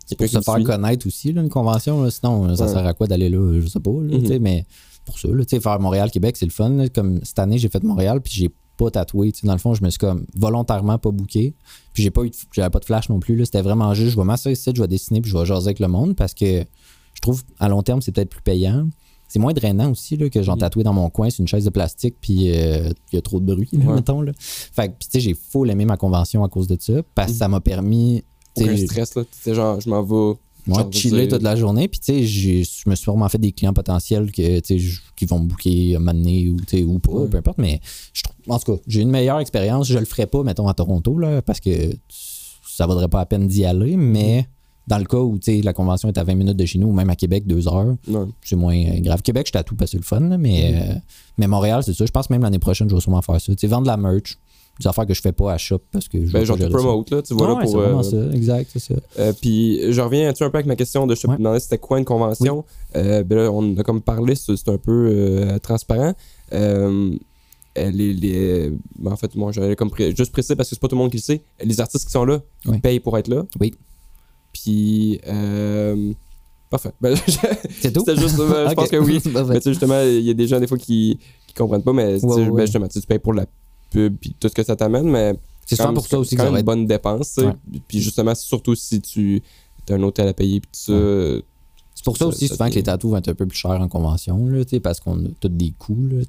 C'est 0.06 0.16
pour 0.16 0.26
quelqu'un 0.28 0.40
se 0.42 0.44
faire 0.52 0.64
connaître 0.64 1.08
aussi, 1.08 1.34
là, 1.34 1.42
une 1.42 1.50
convention. 1.50 2.04
là. 2.04 2.12
Sinon, 2.12 2.56
ça 2.56 2.66
Ouais. 2.66 2.72
sert 2.74 2.86
à 2.86 2.94
quoi 2.94 3.08
d'aller 3.08 3.28
là? 3.30 3.60
Je 3.60 3.68
sais 3.68 3.80
pas. 3.80 3.92
là, 3.92 4.18
Mhm. 4.18 4.38
Mais 4.40 4.66
pour 5.06 5.18
ça, 5.20 5.28
là, 5.28 5.44
faire 5.48 5.80
Montréal-Québec, 5.80 6.38
c'est 6.38 6.46
le 6.46 6.52
fun. 6.52 6.70
là. 6.70 6.90
Comme 6.90 7.20
cette 7.24 7.40
année, 7.40 7.58
j'ai 7.58 7.70
fait 7.70 7.84
Montréal, 7.84 8.22
puis 8.22 8.34
j'ai 8.36 8.50
pas 8.78 8.92
tatoué. 8.92 9.32
Dans 9.44 9.54
le 9.54 9.58
fond, 9.58 9.74
je 9.74 9.82
me 9.84 9.90
suis 9.90 9.98
comme 10.00 10.26
volontairement 10.36 10.98
pas 11.00 11.10
booké. 11.10 11.54
Puis 11.94 12.04
j'ai 12.04 12.12
pas 12.12 12.24
eu 12.24 12.30
de- 12.30 12.36
j'avais 12.52 12.70
pas 12.70 12.80
de 12.80 12.86
flash 12.86 13.08
non 13.10 13.20
plus. 13.20 13.44
C'était 13.46 13.62
vraiment 13.62 13.94
juste, 13.94 14.12
je 14.12 14.16
vais 14.18 14.24
m'asseoir 14.26 14.52
ici, 14.52 14.70
je 14.76 14.82
vais 14.82 14.88
dessiner, 14.88 15.22
puis 15.22 15.32
je 15.32 15.38
vais 15.38 15.46
jaser 15.46 15.68
avec 15.68 15.80
le 15.80 15.88
monde 15.88 16.16
parce 16.16 16.34
que 16.34 16.64
je 17.16 17.22
trouve 17.22 17.42
à 17.60 17.68
long 17.70 17.82
terme, 17.82 18.02
c'est 18.02 18.12
peut-être 18.12 18.30
plus 18.30 18.42
payant. 18.44 18.88
C'est 19.28 19.40
moins 19.40 19.54
drainant 19.54 19.90
aussi 19.92 20.16
là, 20.18 20.30
que 20.30 20.44
j'en 20.44 20.56
tatoué 20.56 20.84
dans 20.84 20.94
mon 20.94 21.10
coin 21.10 21.32
sur 21.32 21.42
une 21.42 21.48
chaise 21.48 21.66
de 21.66 21.72
plastique, 21.72 22.16
puis 22.22 22.52
euh, 22.52 22.92
il 23.12 23.16
y 23.16 23.18
a 23.18 23.22
trop 23.24 23.40
de 23.40 23.46
bruit, 23.56 23.68
là, 23.74 23.86
Ouais. 23.86 23.96
mettons. 23.96 24.22
Là. 24.22 24.32
Fait 24.38 24.90
tu 24.90 25.08
sais, 25.10 25.20
j'ai 25.20 25.34
full 25.34 25.72
aimé 25.72 25.84
ma 25.86 25.98
convention 25.98 26.44
à 26.44 26.48
cause 26.50 26.68
de 26.68 26.78
ça, 26.80 26.94
parce 27.16 27.30
que 27.30 27.34
Mhm. 27.34 27.40
ça 27.40 27.48
m'a 27.48 27.60
permis. 27.60 28.24
Aucun 28.56 28.78
stress, 28.78 29.16
là. 29.16 29.24
Tu 29.24 29.30
sais, 29.42 29.56
genre, 29.56 29.82
je 29.82 29.90
m'en 29.90 30.04
vais. 30.04 30.38
moi, 30.68 30.88
chiller 30.92 31.28
toute 31.28 31.42
la 31.44 31.56
journée. 31.56 31.88
Puis, 31.88 32.00
tu 32.00 32.06
sais, 32.06 32.24
je 32.64 32.90
me 32.90 32.96
suis 32.96 33.06
vraiment 33.06 33.28
fait 33.30 33.38
des 33.38 33.52
clients 33.52 33.74
potentiels 33.74 34.32
que, 34.32 34.60
qui 34.60 35.26
vont 35.26 35.40
me 35.40 35.46
booker 35.48 35.96
à 35.96 36.00
m'amener 36.00 36.50
ou, 36.50 36.58
ou 36.88 37.00
pas, 37.00 37.12
Ouais. 37.12 37.28
peu 37.28 37.38
importe. 37.38 37.58
Mais 37.60 37.80
je 38.14 38.24
trouve, 38.24 38.36
en 38.48 38.58
tout 38.60 38.74
cas, 38.76 38.82
j'ai 38.88 39.02
une 39.02 39.10
meilleure 39.12 39.40
expérience. 39.40 39.88
Je 39.88 40.00
le 40.00 40.06
ferais 40.06 40.26
pas, 40.28 40.42
mettons, 40.44 40.68
à 40.68 40.74
Toronto, 40.74 41.18
là, 41.20 41.42
parce 41.44 41.60
que 41.60 41.72
ça 42.68 42.88
vaudrait 42.88 43.08
pas 43.10 43.20
la 43.20 43.26
peine 43.28 43.48
d'y 43.48 43.64
aller. 43.66 43.96
Mais 43.98 44.48
dans 44.88 44.98
le 45.00 45.06
cas 45.06 45.18
où, 45.18 45.40
la 45.64 45.74
convention 45.74 46.10
est 46.10 46.18
à 46.18 46.24
20 46.24 46.36
minutes 46.36 46.58
de 46.58 46.66
chez 46.66 46.78
nous, 46.80 46.88
ou 46.88 46.94
même 46.94 47.10
à 47.10 47.16
Québec, 47.16 47.46
deux 47.48 47.68
heures, 47.68 47.96
Ouais. 48.08 48.26
c'est 48.44 48.56
moins 48.56 48.76
euh, 48.78 49.00
grave. 49.00 49.22
Québec, 49.24 49.48
je 49.48 49.52
tatoue 49.54 49.76
parce 49.76 49.92
que 49.92 49.98
c'est 49.98 49.98
le 49.98 50.04
fun, 50.04 50.20
là, 50.30 50.38
mais, 50.38 50.72
Mhm. 50.74 50.92
euh, 50.92 51.00
mais 51.40 51.48
Montréal, 51.48 51.82
c'est 51.84 51.94
ça. 51.94 52.06
Je 52.06 52.12
pense 52.12 52.28
que 52.28 52.34
même 52.34 52.44
l'année 52.44 52.60
prochaine, 52.60 52.88
je 52.90 52.94
vais 52.96 53.02
sûrement 53.02 53.22
faire 53.22 53.42
ça. 53.42 53.52
Sais, 53.58 53.68
vendre 53.68 53.84
de 53.84 53.88
la 53.88 53.98
merch, 53.98 54.38
des 54.80 54.88
affaires 54.88 55.06
que 55.08 55.14
je 55.14 55.22
fais 55.22 55.32
pas 55.32 55.54
à 55.54 55.58
shop 55.58 55.80
parce 55.92 56.08
que 56.10 56.26
je 56.26 56.32
Ben, 56.34 56.44
genre, 56.44 56.58
tu 56.58 56.68
promote, 56.70 57.10
là. 57.10 57.22
Tu 57.22 57.34
vois, 57.34 57.48
là, 57.48 57.54
Ouais, 57.56 57.62
pour. 57.64 57.72
c'est 57.72 57.78
vraiment 57.78 58.00
euh, 58.04 58.30
ça. 58.30 58.36
Exact, 58.36 58.70
c'est 58.74 58.80
ça. 58.80 58.94
Euh, 59.20 59.32
puis 59.40 59.80
je 59.92 60.02
reviens 60.02 60.34
tu 60.34 60.44
un 60.44 60.50
peu 60.50 60.58
avec 60.58 60.68
ma 60.68 60.76
question 60.76 61.08
de 61.08 61.16
je 61.16 61.22
te 61.22 61.28
Ouais. 61.28 61.38
demandais 61.38 61.60
c'était 61.62 61.78
quoi 61.78 61.98
une 61.98 62.04
convention. 62.06 62.66
Euh, 62.98 63.24
ben 63.24 63.38
là, 63.38 63.52
on 63.52 63.78
a 63.78 63.84
comme 63.84 64.02
parlé, 64.02 64.36
c'est 64.36 64.68
un 64.70 64.78
peu 64.78 65.48
transparent. 65.64 66.14
Les, 67.78 68.14
les- 68.14 68.72
ben, 68.98 69.12
en 69.12 69.18
fait, 69.18 69.36
moi, 69.36 69.52
j'avais 69.52 69.76
comme 69.76 69.90
juste 69.98 70.32
précisé 70.32 70.56
parce 70.56 70.70
que 70.70 70.76
c'est 70.76 70.80
pas 70.82 70.88
tout 70.88 70.96
le 70.96 71.02
monde 71.02 71.12
qui 71.12 71.18
le 71.18 71.22
sait. 71.22 71.42
Les 71.64 71.82
artistes 71.82 72.06
qui 72.06 72.12
sont 72.12 72.24
là, 72.24 72.42
Oui. 72.66 72.76
ils 72.76 72.82
payent 72.82 73.00
pour 73.02 73.18
être 73.18 73.28
là. 73.28 73.44
Oui. 73.60 73.74
Euh, 75.28 76.14
parfait. 76.70 76.92
Je- 77.04 77.38
C'est 77.82 77.92
tout? 77.92 78.04
Juste, 78.08 78.40
euh, 78.40 78.70
je 78.70 78.74
pense 78.76 78.90
que 78.90 78.98
oui. 78.98 79.20
Parfait. 79.34 79.54
mais 79.54 79.56
tu 79.60 79.64
sais, 79.64 79.70
justement, 79.72 80.02
il 80.02 80.22
y 80.22 80.30
a 80.30 80.34
des 80.34 80.48
gens 80.48 80.60
des 80.60 80.68
fois 80.68 80.78
qui, 80.78 81.18
qui 81.48 81.54
comprennent 81.54 81.84
pas, 81.84 81.94
mais 81.94 82.24
Ouais, 82.24 82.36
ouais, 82.36 82.52
ben, 82.52 82.62
justement, 82.62 82.88
tu 82.88 83.00
payes 83.02 83.20
pour 83.20 83.34
la 83.34 83.46
pub 83.90 84.16
puis 84.20 84.36
tout 84.40 84.48
ce 84.50 84.54
que 84.54 84.64
ça 84.64 84.76
t'amène, 84.76 85.10
mais 85.10 85.36
C'est 85.66 85.76
souvent 85.76 85.94
pour 85.94 86.08
ça 86.08 86.20
aussi 86.20 86.32
c'est 86.32 86.36
quand 86.38 86.46
même 86.46 86.58
une 86.58 86.62
bonne 86.64 86.86
dépense. 86.86 87.40
Puis 87.88 88.00
justement, 88.02 88.36
surtout 88.36 88.76
si 88.76 89.02
tu 89.02 89.42
as 89.90 89.94
un 89.94 90.04
hôtel 90.04 90.28
à 90.28 90.34
payer 90.34 90.60
puis 90.60 90.70
ça. 90.74 90.94
C'est 91.98 92.04
pour 92.04 92.18
ça 92.18 92.28
aussi 92.28 92.48
souvent 92.50 92.70
que 92.70 92.76
les 92.76 92.84
tatous 92.84 93.10
vont 93.12 93.18
être 93.18 93.30
un 93.30 93.34
peu 93.36 93.46
plus 93.46 93.58
chers 93.58 93.72
en 93.72 93.88
convention, 93.88 94.48
là, 94.48 94.64
parce 94.84 95.00
qu'on 95.00 95.18
a 95.26 95.30
tous 95.40 95.48
des 95.48 95.72
coûts. 95.80 96.08
Là, 96.12 96.24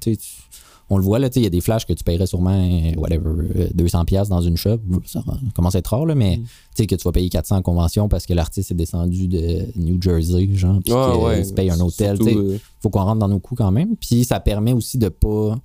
on 0.89 0.97
le 0.97 1.03
voit, 1.03 1.19
là, 1.19 1.29
il 1.35 1.41
y 1.41 1.45
a 1.45 1.49
des 1.49 1.59
flashs 1.61 1.85
que 1.85 1.91
tu 1.93 2.03
paierais 2.03 2.27
sûrement 2.27 2.51
euh, 2.51 2.93
whatever, 2.97 3.29
euh, 3.57 3.67
200$ 3.75 4.05
piastres 4.05 4.29
dans 4.33 4.41
une 4.41 4.55
shop. 4.55 4.77
Ça 5.05 5.21
commence 5.53 5.75
à 5.75 5.79
être 5.79 5.87
rare, 5.87 6.05
là, 6.05 6.15
mais 6.15 6.37
Mm. 6.37 6.41
tu 6.43 6.47
sais 6.75 6.87
que 6.87 6.95
tu 6.95 7.03
vas 7.03 7.11
payer 7.11 7.29
400 7.29 7.57
en 7.57 7.61
convention 7.61 8.07
parce 8.07 8.25
que 8.25 8.33
l'artiste 8.33 8.71
est 8.71 8.75
descendu 8.75 9.27
de 9.27 9.65
New 9.75 10.01
Jersey, 10.01 10.49
genre, 10.53 10.79
puis 10.83 10.93
Ouais, 10.93 11.15
ouais, 11.23 11.45
tu 11.45 11.53
payes 11.53 11.69
un 11.71 11.79
hôtel. 11.81 12.17
sais. 12.23 12.33
euh, 12.35 12.57
faut 12.79 12.89
qu'on 12.89 13.03
rentre 13.03 13.19
dans 13.19 13.27
nos 13.27 13.39
coûts 13.39 13.55
quand 13.55 13.71
même. 13.71 13.95
Puis 13.97 14.23
ça 14.23 14.39
permet 14.39 14.71
aussi 14.73 14.97
de 14.97 15.09
pas, 15.09 15.57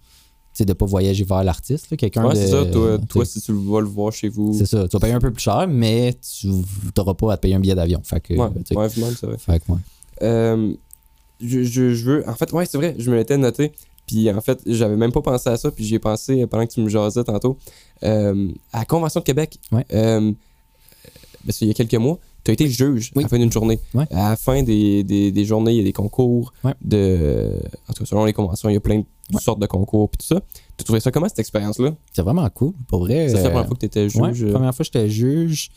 de 0.59 0.73
pas 0.73 0.87
voyager 0.87 1.25
vers 1.25 1.45
l'artiste. 1.45 1.97
Quelqu'un 1.97 2.27
ouais, 2.27 2.35
c'est 2.35 2.49
ça. 2.49 2.65
Toi, 3.09 3.25
si 3.25 3.41
tu 3.41 3.53
vas 3.53 3.81
le 3.81 3.87
voir 3.87 4.13
chez 4.13 4.29
vous. 4.29 4.53
c'est 4.55 4.67
ça. 4.67 4.89
Tu 4.89 4.97
vas 4.97 5.01
payer 5.01 5.15
un 5.15 5.21
peu 5.21 5.31
plus 5.31 5.43
cher, 5.43 5.67
mais 5.69 6.15
tu 6.41 6.49
n'auras 6.97 7.15
pas 7.15 7.33
à 7.33 7.37
te 7.37 7.43
payer 7.43 7.55
un 7.55 7.61
billet 7.61 7.75
d'avion. 7.77 8.01
Fait 8.03 8.21
que, 8.21 8.35
Ouais, 8.35 8.49
c'est 8.65 8.75
vrai. 8.75 9.37
fait 9.39 9.61
que, 9.65 9.73
ouais. 9.73 9.79
Euh, 10.23 10.75
je, 11.41 11.63
je, 11.65 11.95
je 11.95 12.05
veux. 12.05 12.29
En 12.29 12.35
fait, 12.35 12.53
ouais, 12.53 12.67
c'est 12.67 12.77
vrai, 12.79 12.95
je 12.99 13.11
me 13.11 13.17
l'étais 13.17 13.37
noté. 13.39 13.73
Puis 14.13 14.31
en 14.31 14.41
fait, 14.41 14.61
j'avais 14.67 14.97
même 14.97 15.13
pas 15.13 15.23
pensé 15.23 15.49
à 15.49 15.57
ça. 15.57 15.71
Puis 15.71 15.85
j'y 15.85 15.95
ai 15.95 15.99
pensé 15.99 16.47
pendant 16.47 16.67
que 16.67 16.73
tu 16.73 16.81
me 16.81 16.89
jasais 16.89 17.25
tantôt. 17.25 17.57
Euh, 18.03 18.51
à 18.73 18.81
la 18.81 18.85
Convention 18.85 19.21
de 19.21 19.25
Québec, 19.25 19.59
Ouais. 19.73 19.87
euh, 19.95 20.33
parce 21.47 21.59
qu'il 21.59 21.69
y 21.69 21.71
a 21.71 21.75
quelques 21.75 21.95
mois, 21.95 22.19
tu 22.45 22.51
as 22.51 22.55
été 22.55 22.69
juge 22.69 23.11
Oui. 23.15 23.23
à 23.23 23.27
la 23.27 23.29
fin 23.29 23.39
d'une 23.39 23.51
journée. 23.53 23.79
Ouais. 23.95 24.05
À 24.11 24.31
la 24.31 24.37
fin 24.37 24.63
des, 24.63 25.03
des, 25.05 25.33
des 25.33 25.45
journées, 25.45 25.73
il 25.73 25.79
y 25.79 25.81
a 25.81 25.85
des 25.85 25.93
concours. 25.93 26.53
Ouais. 26.65 26.75
de 26.83 27.53
En 27.89 27.93
tout 27.93 28.03
cas, 28.03 28.07
selon 28.07 28.25
les 28.25 28.33
conventions, 28.33 28.69
il 28.69 28.75
y 28.75 28.77
a 28.77 28.81
plein 28.81 28.99
de 28.99 29.05
Ouais. 29.33 29.41
sortes 29.41 29.61
de 29.61 29.67
concours. 29.67 30.11
Puis 30.11 30.19
tout 30.29 30.35
ça. 30.35 30.43
Tu 30.77 30.85
trouvé 30.85 31.01
ça 31.01 31.11
comment 31.11 31.29
cette 31.29 31.39
expérience-là? 31.39 31.95
C'est 32.13 32.21
vraiment 32.23 32.47
cool. 32.51 32.73
Pour 32.89 33.01
vrai. 33.01 33.29
C'est 33.29 33.35
la 33.37 33.41
euh, 33.41 33.45
première 33.51 33.67
fois 33.67 33.75
que 33.77 33.81
tu 33.81 33.87
étais 33.87 34.09
juge. 34.11 34.43
Euh, 34.45 34.53
première 34.53 34.75
fois 34.75 34.85
que 34.85 34.91
j'étais 34.93 35.09
juge. 35.09 35.71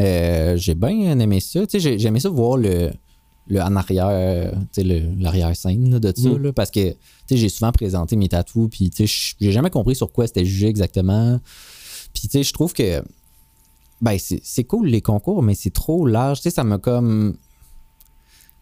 Euh, 0.00 0.56
j'ai 0.56 0.74
bien 0.74 1.18
aimé 1.18 1.40
ça. 1.40 1.60
Tu 1.66 1.72
sais, 1.72 1.80
j'ai- 1.80 1.98
j'ai 1.98 2.08
aimé 2.08 2.20
ça 2.20 2.30
voir 2.30 2.56
le, 2.56 2.90
le 3.48 3.60
en 3.60 3.74
arrière, 3.76 4.08
euh, 4.10 4.50
l'arrière-scène 5.18 5.98
de 5.98 6.12
ça. 6.16 6.28
Mhm. 6.28 6.42
là, 6.42 6.52
parce 6.52 6.70
que 6.70 6.94
j'ai 7.30 7.48
souvent 7.48 7.72
présenté 7.72 8.16
mes 8.16 8.28
tatous. 8.28 8.68
Puis 8.70 8.90
j'ai 9.40 9.52
jamais 9.52 9.70
compris 9.70 9.94
sur 9.96 10.12
quoi 10.12 10.26
c'était 10.26 10.44
jugé 10.44 10.68
exactement. 10.68 11.40
Puis 12.14 12.42
je 12.42 12.52
trouve 12.52 12.72
que 12.72 13.02
ben, 14.00 14.18
c'est 14.18 14.40
c'est 14.42 14.64
cool 14.64 14.88
les 14.88 15.00
concours, 15.00 15.42
mais 15.42 15.54
c'est 15.54 15.70
trop 15.70 16.06
large. 16.06 16.40
Sais, 16.40 16.50
ça 16.50 16.64
m'a 16.64 16.78
comme. 16.78 17.36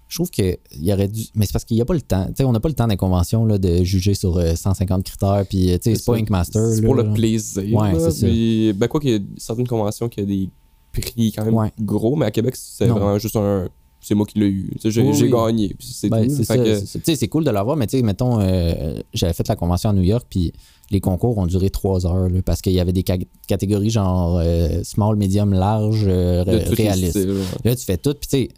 Je 0.09 0.17
trouve 0.17 0.31
qu'il 0.31 0.59
y 0.81 0.93
aurait 0.93 1.09
dû. 1.09 1.25
Mais 1.35 1.47
c'est 1.47 1.53
parce 1.53 1.65
qu'il 1.65 1.77
n'y 1.77 1.81
a 1.81 1.85
pas 1.85 1.95
le 1.95 2.01
temps. 2.03 2.29
Sais, 2.37 2.45
on 2.45 2.53
n'a 2.53 2.61
pas 2.61 2.69
le 2.69 2.75
temps 2.75 2.89
des 2.89 2.97
conventions 2.97 3.45
là, 3.47 3.59
de 3.59 3.85
juger 3.85 4.15
sur 4.15 4.37
euh, 4.37 4.55
150 4.55 5.05
critères. 5.05 5.45
Puis, 5.49 5.73
euh, 5.73 5.79
c'est 5.81 6.05
pas 6.05 6.19
Master. 6.29 6.67
C'est 6.75 6.81
là. 6.81 6.87
pour 6.87 6.95
le 6.97 7.13
plaisir. 7.13 7.63
Ouais, 7.73 7.93
c'est 7.99 8.11
ça. 8.11 8.27
Puis, 8.27 8.73
ben, 8.73 8.89
quoi 8.89 9.01
qu'il 9.01 9.11
y 9.11 9.15
a 9.15 9.21
certaines 9.39 9.69
conventions 9.69 10.09
qui 10.09 10.21
a 10.21 10.25
des 10.25 10.51
prix 10.93 11.33
quand 11.33 11.45
même 11.45 11.55
Ouais. 11.55 11.73
gros, 11.81 12.17
mais 12.17 12.27
à 12.27 12.31
Québec, 12.33 12.55
c'est 12.57 12.87
vraiment 12.87 13.19
juste 13.19 13.37
un. 13.37 13.69
C'est 14.03 14.15
moi 14.15 14.25
qui 14.27 14.39
l'ai 14.39 14.47
eu. 14.49 14.71
J'ai 14.83 15.03
Oui, 15.03 15.31
gagné. 15.31 15.77
C'est 15.79 16.09
Ben, 16.09 16.27
c'est 16.29 17.29
cool 17.29 17.45
de 17.45 17.51
l'avoir, 17.51 17.77
mais 17.77 17.87
tu 17.87 17.97
sais, 17.99 18.03
mettons, 18.03 18.41
euh, 18.41 18.99
j'avais 19.13 19.33
fait 19.35 19.47
la 19.47 19.57
convention 19.57 19.91
à 19.91 19.93
New 19.93 20.03
York, 20.03 20.27
puis 20.29 20.53
les 20.91 21.01
concours 21.01 21.37
ont 21.39 21.47
duré 21.47 21.69
trois 21.71 22.07
heures, 22.07 22.29
là, 22.29 22.41
parce 22.43 22.63
qu'il 22.63 22.73
y 22.73 22.81
avait 22.81 22.93
des 22.95 23.05
ca- 23.07 23.19
catégories 23.47 23.91
genre 23.91 24.39
euh, 24.43 24.83
small, 24.85 25.17
medium, 25.17 25.53
large, 25.53 26.05
euh, 26.07 26.43
réaliste. 26.47 27.17
ouais. 27.17 27.35
Là, 27.65 27.77
tu 27.77 27.85
fais 27.85 27.99
tout, 27.99 28.15
puis 28.15 28.29
tu 28.29 28.37
sais, 28.39 28.49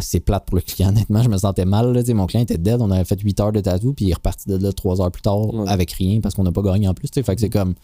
c'est 0.00 0.20
plate 0.20 0.46
pour 0.46 0.56
le 0.56 0.62
client, 0.62 0.88
honnêtement, 0.90 1.22
je 1.22 1.28
me 1.28 1.36
sentais 1.36 1.64
mal. 1.66 1.92
Là, 1.92 2.02
mon 2.14 2.26
client 2.26 2.42
était 2.42 2.58
dead, 2.58 2.80
on 2.80 2.90
avait 2.90 3.04
fait 3.04 3.20
8 3.20 3.40
heures 3.40 3.52
de 3.52 3.60
tatou, 3.60 3.92
puis 3.92 4.06
il 4.06 4.10
est 4.10 4.14
reparti 4.14 4.48
de 4.48 4.56
là 4.56 4.72
trois 4.72 5.00
heures 5.02 5.10
plus 5.12 5.22
tard 5.22 5.52
Ouais. 5.54 5.68
avec 5.68 5.92
rien, 5.92 6.20
parce 6.20 6.34
qu'on 6.34 6.44
n'a 6.44 6.52
pas 6.52 6.62
gagné 6.62 6.88
en 6.88 6.94
plus. 6.94 7.08
Fait 7.12 7.22
que 7.34 7.40
c'est 7.40 7.50
comme, 7.50 7.74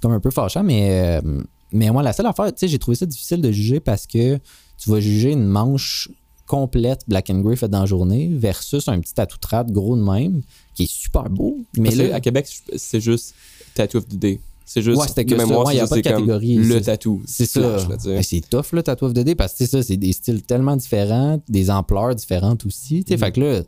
comme 0.00 0.12
un 0.12 0.20
peu 0.20 0.30
fâchant, 0.30 0.62
mais, 0.62 1.20
euh, 1.22 1.42
mais 1.72 1.90
moi, 1.90 2.02
la 2.04 2.12
seule 2.12 2.26
affaire, 2.26 2.46
tu 2.46 2.52
sais, 2.58 2.68
j'ai 2.68 2.78
trouvé 2.78 2.96
ça 2.96 3.04
difficile 3.06 3.40
de 3.40 3.50
juger 3.50 3.80
parce 3.80 4.06
que 4.06 4.38
tu 4.78 4.90
vas 4.90 5.00
juger 5.00 5.32
une 5.32 5.44
manche 5.44 6.08
complète 6.46 7.00
black 7.08 7.30
and 7.30 7.40
gray 7.40 7.56
faite 7.56 7.70
dans 7.70 7.80
la 7.80 7.86
journée 7.86 8.28
versus 8.32 8.88
un 8.88 9.00
petit 9.00 9.14
tatou 9.14 9.38
trad 9.38 9.70
gros 9.70 9.96
de 9.96 10.02
même 10.02 10.42
qui 10.74 10.84
est 10.84 10.90
super 10.90 11.28
beau. 11.30 11.58
Mais 11.76 11.84
Parce 11.84 11.96
que 11.96 12.02
là, 12.02 12.14
à 12.16 12.20
Québec, 12.20 12.46
c'est 12.76 13.00
juste 13.00 13.34
Tattoo 13.74 13.98
of 13.98 14.08
the 14.08 14.16
Day. 14.16 14.40
C'est 14.64 14.80
juste 14.82 14.98
Ouais, 15.00 15.08
c'était 15.08 15.24
que 15.24 15.34
mémoire, 15.34 15.66
Ouais, 15.66 15.76
y 15.76 15.80
a 15.80 15.86
pas 15.86 15.96
de 15.96 16.00
catégorie, 16.00 16.54
le 16.56 16.80
tatou. 16.80 17.22
c'est 17.26 17.46
ça. 17.46 17.78
C'est 18.22 18.48
tough, 18.48 18.72
le 18.72 18.82
tatou 18.82 19.06
of 19.06 19.12
the 19.12 19.18
day, 19.20 19.34
parce 19.34 19.52
que 19.52 19.58
c'est 19.58 19.66
ça, 19.66 19.82
c'est 19.82 19.96
des 19.96 20.12
styles 20.12 20.42
tellement 20.42 20.76
différents, 20.76 21.40
des 21.48 21.70
ampleurs 21.70 22.14
différentes 22.14 22.64
aussi. 22.64 23.04
Mhm. 23.08 23.18
Fait 23.18 23.32
que 23.32 23.40
là, 23.40 23.62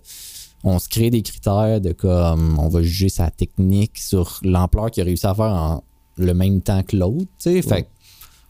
on 0.62 0.78
se 0.78 0.88
crée 0.88 1.10
des 1.10 1.20
critères 1.22 1.80
de 1.80 1.92
comme 1.92 2.58
on 2.58 2.68
va 2.68 2.80
juger 2.82 3.10
sa 3.10 3.30
technique 3.30 3.98
sur 3.98 4.40
l'ampleur 4.44 4.90
qu'il 4.90 5.02
a 5.02 5.04
réussi 5.04 5.26
à 5.26 5.34
faire 5.34 5.44
en 5.46 5.84
le 6.16 6.32
même 6.32 6.60
temps 6.62 6.82
que 6.82 6.96
l'autre. 6.96 7.26
sais. 7.38 7.60
Fait 7.60 7.86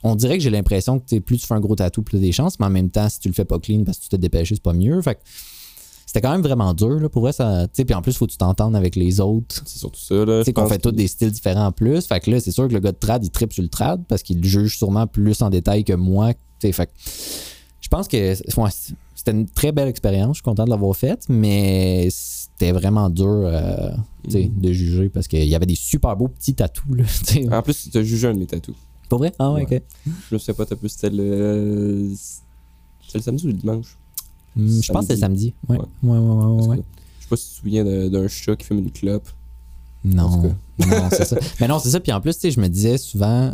on 0.04 0.14
dirait 0.14 0.36
que 0.38 0.42
j'ai 0.44 0.50
l'impression 0.50 1.00
que 1.00 1.18
plus 1.18 1.38
tu 1.38 1.46
fais 1.46 1.54
un 1.54 1.60
gros 1.60 1.74
tatou, 1.74 2.02
plus 2.02 2.18
tu 2.18 2.22
as 2.22 2.26
des 2.26 2.32
chances, 2.32 2.60
mais 2.60 2.66
en 2.66 2.70
même 2.70 2.90
temps, 2.90 3.08
si 3.08 3.18
tu 3.18 3.28
le 3.28 3.34
fais 3.34 3.44
pas 3.44 3.58
clean 3.58 3.82
parce 3.84 3.98
que 3.98 4.02
tu 4.04 4.08
t'es 4.10 4.18
dépêché, 4.18 4.54
c'est 4.54 4.62
pas 4.62 4.72
mieux. 4.74 5.00
Fait 5.02 5.14
que 5.16 5.20
c'était 6.06 6.20
quand 6.20 6.30
même 6.32 6.42
vraiment 6.42 6.72
dur. 6.74 7.00
Là, 7.00 7.08
pour 7.08 7.22
vrai, 7.22 7.32
ça. 7.32 7.66
Puis 7.74 7.92
en 7.94 8.02
plus, 8.02 8.16
faut 8.16 8.26
que 8.26 8.30
tu 8.32 8.38
t'entendes 8.38 8.76
avec 8.76 8.94
les 8.94 9.18
autres. 9.18 9.62
C'est 9.66 9.78
surtout 9.78 10.00
ça. 10.00 10.14
Là, 10.24 10.40
Tu 10.40 10.44
sais 10.44 10.52
qu'on 10.52 10.66
fait 10.66 10.78
tous 10.78 10.92
des 10.92 11.08
styles 11.08 11.32
différents 11.32 11.66
en 11.66 11.72
plus. 11.72 12.06
Fait 12.06 12.20
que 12.20 12.30
là, 12.30 12.38
c'est 12.38 12.52
sûr 12.52 12.68
que 12.68 12.72
le 12.74 12.78
gars 12.80 12.92
de 12.92 12.96
trad, 12.98 13.24
il 13.24 13.30
tripe 13.30 13.52
sur 13.52 13.62
le 13.64 13.68
trad 13.68 14.04
parce 14.06 14.22
qu'il 14.22 14.44
juge 14.44 14.76
sûrement 14.78 15.06
plus 15.08 15.42
en 15.42 15.50
détail 15.50 15.82
que 15.82 15.94
moi. 15.94 16.32
Fait 16.60 16.88
je 17.80 17.88
pense 17.88 18.08
que 18.08 18.16
ouais, 18.60 18.70
c'était 19.14 19.32
une 19.32 19.46
très 19.48 19.72
belle 19.72 19.88
expérience. 19.88 20.36
Je 20.36 20.38
suis 20.38 20.42
content 20.42 20.64
de 20.64 20.70
l'avoir 20.70 20.96
faite, 20.96 21.24
mais 21.28 22.08
c'était 22.10 22.72
vraiment 22.72 23.10
dur 23.10 23.26
euh, 23.44 23.90
Mhm. 24.32 24.60
de 24.60 24.72
juger 24.72 25.08
parce 25.10 25.28
qu'il 25.28 25.44
y 25.44 25.54
avait 25.54 25.66
des 25.66 25.74
super 25.74 26.16
beaux 26.16 26.28
petits 26.28 26.54
tatous. 26.54 26.84
Là. 26.96 27.58
En 27.58 27.62
plus, 27.62 27.90
tu 27.90 27.98
as 27.98 28.02
jugé 28.02 28.28
un 28.28 28.34
de 28.34 28.38
mes 28.38 28.46
tatous. 28.46 28.74
Pour 29.08 29.18
vrai? 29.18 29.32
Ah 29.38 29.52
ouais, 29.52 29.66
Ouais. 29.68 29.76
ok. 30.06 30.12
Je 30.30 30.36
souviens 30.38 30.54
pas, 30.54 30.66
t'as 30.66 30.76
plus 30.76 30.88
c'était 30.88 31.10
le. 31.10 32.10
C'était 33.06 33.18
le 33.18 33.22
samedi 33.22 33.44
ou 33.44 33.48
le 33.48 33.52
dimanche? 33.54 33.96
Hmm, 34.56 34.80
je 34.82 34.92
pense 34.92 35.06
que 35.06 35.14
c'est 35.14 35.20
samedi. 35.20 35.52
Ouais. 35.68 35.78
Ouais. 35.78 35.84
Ouais, 36.02 36.18
ouais, 36.18 36.66
ouais, 36.68 36.76
Je 37.18 37.22
sais 37.24 37.28
pas 37.28 37.36
si 37.36 37.44
tu 37.46 37.50
te 37.50 37.56
souviens 37.60 37.84
d'un 37.84 38.28
chat 38.28 38.56
qui 38.56 38.64
fume 38.66 38.78
une 38.78 38.90
clope. 38.90 39.28
Non, 40.04 40.42
non, 40.78 41.08
c'est 41.10 41.24
ça. 41.24 41.36
Mais 41.60 41.66
non, 41.68 41.78
c'est 41.78 41.90
ça. 41.90 41.98
Puis 42.00 42.12
en 42.12 42.20
plus, 42.20 42.34
tu 42.34 42.40
sais, 42.40 42.50
je 42.50 42.60
me 42.60 42.68
disais 42.68 42.98
souvent, 42.98 43.52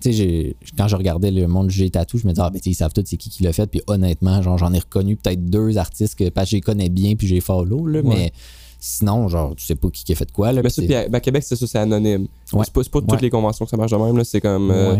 tu 0.00 0.10
sais, 0.10 0.12
j'ai- 0.12 0.56
quand 0.76 0.88
je 0.88 0.96
regardais 0.96 1.30
le 1.30 1.46
monde 1.46 1.68
du 1.68 1.74
G 1.74 1.90
tatou, 1.90 2.16
je 2.18 2.26
me 2.26 2.32
disais, 2.32 2.42
ah, 2.42 2.48
ben, 2.50 2.58
tu 2.58 2.64
sais, 2.64 2.70
ils 2.70 2.74
savent 2.74 2.92
tous 2.94 3.04
c'est 3.04 3.18
qui 3.18 3.28
qui 3.28 3.42
l'a 3.42 3.52
fait. 3.52 3.66
Puis 3.66 3.82
honnêtement, 3.86 4.40
genre, 4.40 4.56
j'en 4.56 4.72
ai 4.72 4.78
reconnu 4.78 5.16
peut-être 5.16 5.44
deux 5.44 5.76
artistes 5.76 6.14
que, 6.14 6.30
parce 6.30 6.46
que 6.46 6.50
je 6.52 6.56
les 6.56 6.60
connais 6.62 6.88
bien, 6.88 7.16
puis 7.16 7.26
j'ai 7.26 7.40
follow, 7.40 7.86
là. 7.86 8.00
Ouais. 8.00 8.08
Mais 8.14 8.32
sinon, 8.80 9.28
genre, 9.28 9.54
tu 9.54 9.64
sais 9.64 9.74
pas 9.74 9.88
qui 9.90 10.04
qui 10.04 10.12
a 10.12 10.16
fait 10.16 10.30
quoi, 10.32 10.52
là. 10.52 10.62
Mais 10.62 10.70
ça, 10.70 10.82
puis 10.82 10.94
à, 10.94 11.08
ben, 11.08 11.20
Québec, 11.20 11.42
c'est 11.46 11.54
ça, 11.56 11.66
c'est 11.66 11.78
anonyme. 11.78 12.26
Ouais. 12.52 12.64
C'est 12.64 12.72
pas, 12.72 12.82
pas 12.82 13.00
toutes 13.02 13.20
les 13.22 13.30
conventions 13.30 13.64
que 13.66 13.70
ça 13.70 13.76
marche 13.76 13.90
de 13.92 13.96
même. 13.96 14.24
C'est 14.24 14.40
comme. 14.40 14.70
euh. 14.70 14.96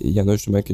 Il 0.00 0.10
y 0.12 0.20
en 0.20 0.28
a 0.28 0.36
justement 0.36 0.62
que. 0.62 0.72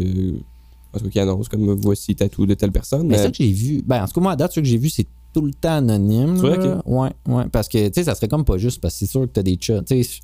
En 0.92 0.98
tout 0.98 1.04
cas, 1.04 1.10
qui 1.10 1.20
annoncent 1.20 1.48
comme 1.50 1.72
voici 1.74 2.14
tatou 2.16 2.46
de 2.46 2.54
telle 2.54 2.72
personne. 2.72 3.02
Mais 3.06 3.16
Mais, 3.16 3.22
ça 3.22 3.30
que 3.30 3.36
j'ai 3.36 3.52
vu, 3.52 3.82
ben 3.86 4.02
en 4.02 4.06
tout 4.06 4.14
cas, 4.14 4.20
moi, 4.20 4.32
à 4.32 4.36
date, 4.36 4.52
ce 4.52 4.60
que 4.60 4.66
j'ai 4.66 4.76
vu, 4.78 4.90
c'est 4.90 5.06
tout 5.32 5.42
le 5.42 5.52
temps 5.52 5.76
anonyme. 5.76 6.36
C'est 6.36 6.42
vrai 6.42 6.56
là. 6.58 6.82
Ouais, 6.84 7.10
ouais. 7.28 7.44
Parce 7.52 7.68
que, 7.68 7.86
tu 7.88 7.94
sais, 7.94 8.04
ça 8.04 8.14
serait 8.14 8.26
comme 8.28 8.44
pas 8.44 8.58
juste, 8.58 8.80
parce 8.80 8.94
que 8.94 8.98
c'est 9.00 9.06
sûr 9.10 9.20
que 9.22 9.26
t'as 9.26 9.42
des 9.44 9.56
chats. 9.60 9.82
Tu 9.82 10.02
sais, 10.02 10.20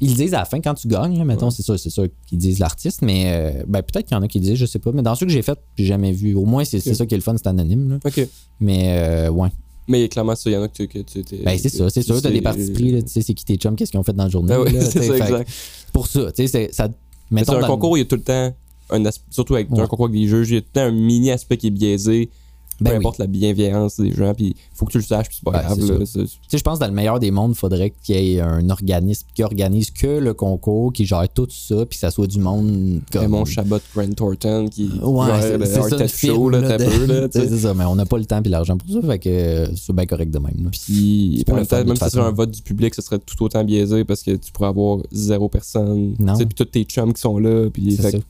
ils 0.00 0.10
le 0.10 0.16
disent 0.16 0.34
à 0.34 0.38
la 0.38 0.44
fin 0.46 0.60
quand 0.60 0.74
tu 0.74 0.88
gagnes, 0.88 1.16
là, 1.18 1.24
mettons, 1.24 1.46
Ouais. 1.46 1.52
c'est 1.52 1.62
sûr, 1.62 1.78
c'est 1.78 1.90
sûr 1.90 2.06
qu'ils 2.26 2.38
disent 2.38 2.58
l'artiste, 2.58 3.02
mais 3.02 3.24
euh, 3.60 3.62
ben 3.68 3.82
peut-être 3.82 4.06
qu'il 4.06 4.16
y 4.16 4.18
en 4.18 4.22
a 4.22 4.26
qui 4.28 4.38
le 4.40 4.44
disent, 4.46 4.56
je 4.56 4.66
sais 4.66 4.78
pas. 4.80 4.90
Mais 4.92 5.02
dans 5.02 5.14
ceux 5.14 5.26
que 5.26 5.32
j'ai 5.32 5.42
fait, 5.42 5.58
j'ai 5.76 5.84
jamais 5.84 6.10
vu. 6.12 6.34
Au 6.34 6.44
moins, 6.44 6.64
c'est 6.64 6.80
ça 6.80 7.06
qui 7.06 7.14
est 7.14 7.18
le 7.18 7.22
fun, 7.22 7.36
c'est 7.36 7.46
anonyme. 7.46 7.90
Là. 7.90 7.98
Ok. 8.04 8.26
Mais, 8.58 8.96
euh, 8.98 9.30
ouais. 9.30 9.50
Mais 9.90 10.08
clairement, 10.08 10.34
il 10.46 10.52
y 10.52 10.56
en 10.56 10.62
a 10.62 10.68
que 10.68 10.84
tu. 10.86 11.04
Tu 11.04 11.22
t'es- 11.24 11.42
Ben, 11.44 11.58
c'est 11.58 11.68
ça, 11.68 11.90
c'est 11.90 12.00
tu 12.00 12.06
sûr, 12.06 12.22
t'as 12.22 12.28
sais- 12.28 12.34
des 12.34 12.40
parties 12.40 12.70
pris, 12.70 12.92
là, 12.92 13.02
tu 13.02 13.08
sais, 13.08 13.22
c'est 13.22 13.34
qui 13.34 13.44
tes 13.44 13.56
chums, 13.56 13.74
qu'est-ce 13.76 13.90
qu'ils 13.90 13.98
ont 14.00 14.04
fait 14.04 14.12
dans 14.12 14.24
la 14.24 14.30
journée. 14.30 14.54
Ah 14.54 14.62
oui, 14.62 14.70
c'est 14.80 15.00
tu 15.00 15.06
ça, 15.08 15.16
exact. 15.18 15.50
Pour 15.92 16.06
ça, 16.06 16.30
tu 16.32 16.46
sais, 16.46 16.68
ça. 16.72 16.88
Mais 17.30 17.44
sur 17.44 17.54
un 17.54 17.66
concours, 17.66 17.96
il 17.98 18.00
y 18.00 18.02
a 18.02 18.06
tout 18.06 18.16
le 18.16 18.22
temps. 18.22 18.54
Un 18.90 19.04
as- 19.06 19.20
surtout 19.30 19.54
avec 19.56 19.68
un 19.72 19.86
concours 19.86 20.06
avec 20.06 20.20
des 20.20 20.26
juges, 20.26 20.50
il 20.50 20.54
y 20.54 20.58
a 20.58 20.60
tout 20.60 20.66
le 20.74 20.80
temps 20.80 20.86
un 20.86 20.90
mini 20.92 21.30
aspect 21.30 21.56
qui 21.56 21.66
est 21.68 21.70
biaisé. 21.70 22.30
Ben 22.80 22.90
peu 22.90 22.96
oui. 22.96 22.96
importe 22.98 23.18
la 23.18 23.26
bienveillance 23.26 24.00
des 24.00 24.12
gens, 24.12 24.32
puis 24.34 24.56
faut 24.72 24.86
que 24.86 24.92
tu 24.92 24.98
le 24.98 25.04
saches, 25.04 25.28
puis 25.28 25.36
c'est 25.38 25.44
pas 25.44 25.58
Ouais, 25.58 25.64
grave. 25.64 25.78
Tu 25.78 26.06
sais, 26.06 26.58
je 26.58 26.62
pense 26.62 26.78
que 26.78 26.84
dans 26.84 26.88
le 26.88 26.94
meilleur 26.94 27.20
des 27.20 27.30
mondes, 27.30 27.52
il 27.54 27.58
faudrait 27.58 27.90
qu'il 28.02 28.16
y 28.16 28.36
ait 28.36 28.40
un 28.40 28.68
organisme 28.70 29.26
qui 29.34 29.42
organise 29.42 29.90
que 29.90 30.06
le 30.06 30.32
concours, 30.34 30.92
qui 30.92 31.04
gère 31.06 31.28
tout 31.28 31.46
ça, 31.50 31.84
puis 31.86 31.96
que 31.96 32.00
ça 32.00 32.10
soit 32.10 32.26
du 32.26 32.38
monde 32.38 33.00
comme. 33.12 33.20
Raymond 33.22 33.44
Chabot, 33.44 33.78
Grant 33.94 34.10
Thornton, 34.12 34.68
qui 34.70 34.90
Ouais, 35.02 35.26
c'est 35.40 35.66
ça 35.66 35.96
le 35.98 36.06
Show, 36.08 36.48
là, 36.50 36.60
de- 36.78 36.84
peu, 36.84 37.06
là, 37.06 37.28
c'est 37.32 37.58
ça, 37.58 37.74
mais 37.74 37.84
on 37.84 37.94
n'a 37.96 38.06
pas 38.06 38.18
le 38.18 38.24
temps 38.26 38.42
et 38.42 38.48
l'argent 38.48 38.76
pour 38.76 38.88
ça, 38.90 39.06
fait 39.06 39.18
que 39.18 39.68
c'est 39.76 39.92
bien 39.94 40.06
correct 40.06 40.30
de 40.30 40.38
même. 40.38 40.70
Puis, 40.70 41.44
même 41.48 41.64
si 41.64 42.04
ce 42.04 42.08
serait 42.10 42.24
un 42.24 42.30
vote 42.32 42.50
du 42.50 42.62
public, 42.62 42.94
ce 42.94 43.02
serait 43.02 43.18
tout 43.18 43.44
autant 43.44 43.62
biaisé 43.64 44.04
parce 44.04 44.22
que 44.22 44.32
tu 44.32 44.52
pourrais 44.52 44.68
avoir 44.68 44.98
zéro 45.12 45.48
personne. 45.48 46.14
Non. 46.18 46.36
Puis 46.36 46.46
tous 46.56 46.64
tes 46.64 46.84
chums 46.84 47.12
qui 47.12 47.20
sont 47.20 47.38
là. 47.38 47.68
Puis, 47.70 47.96
C'est 47.96 48.02
fait 48.02 48.10
ça. 48.12 48.18
que, 48.18 48.24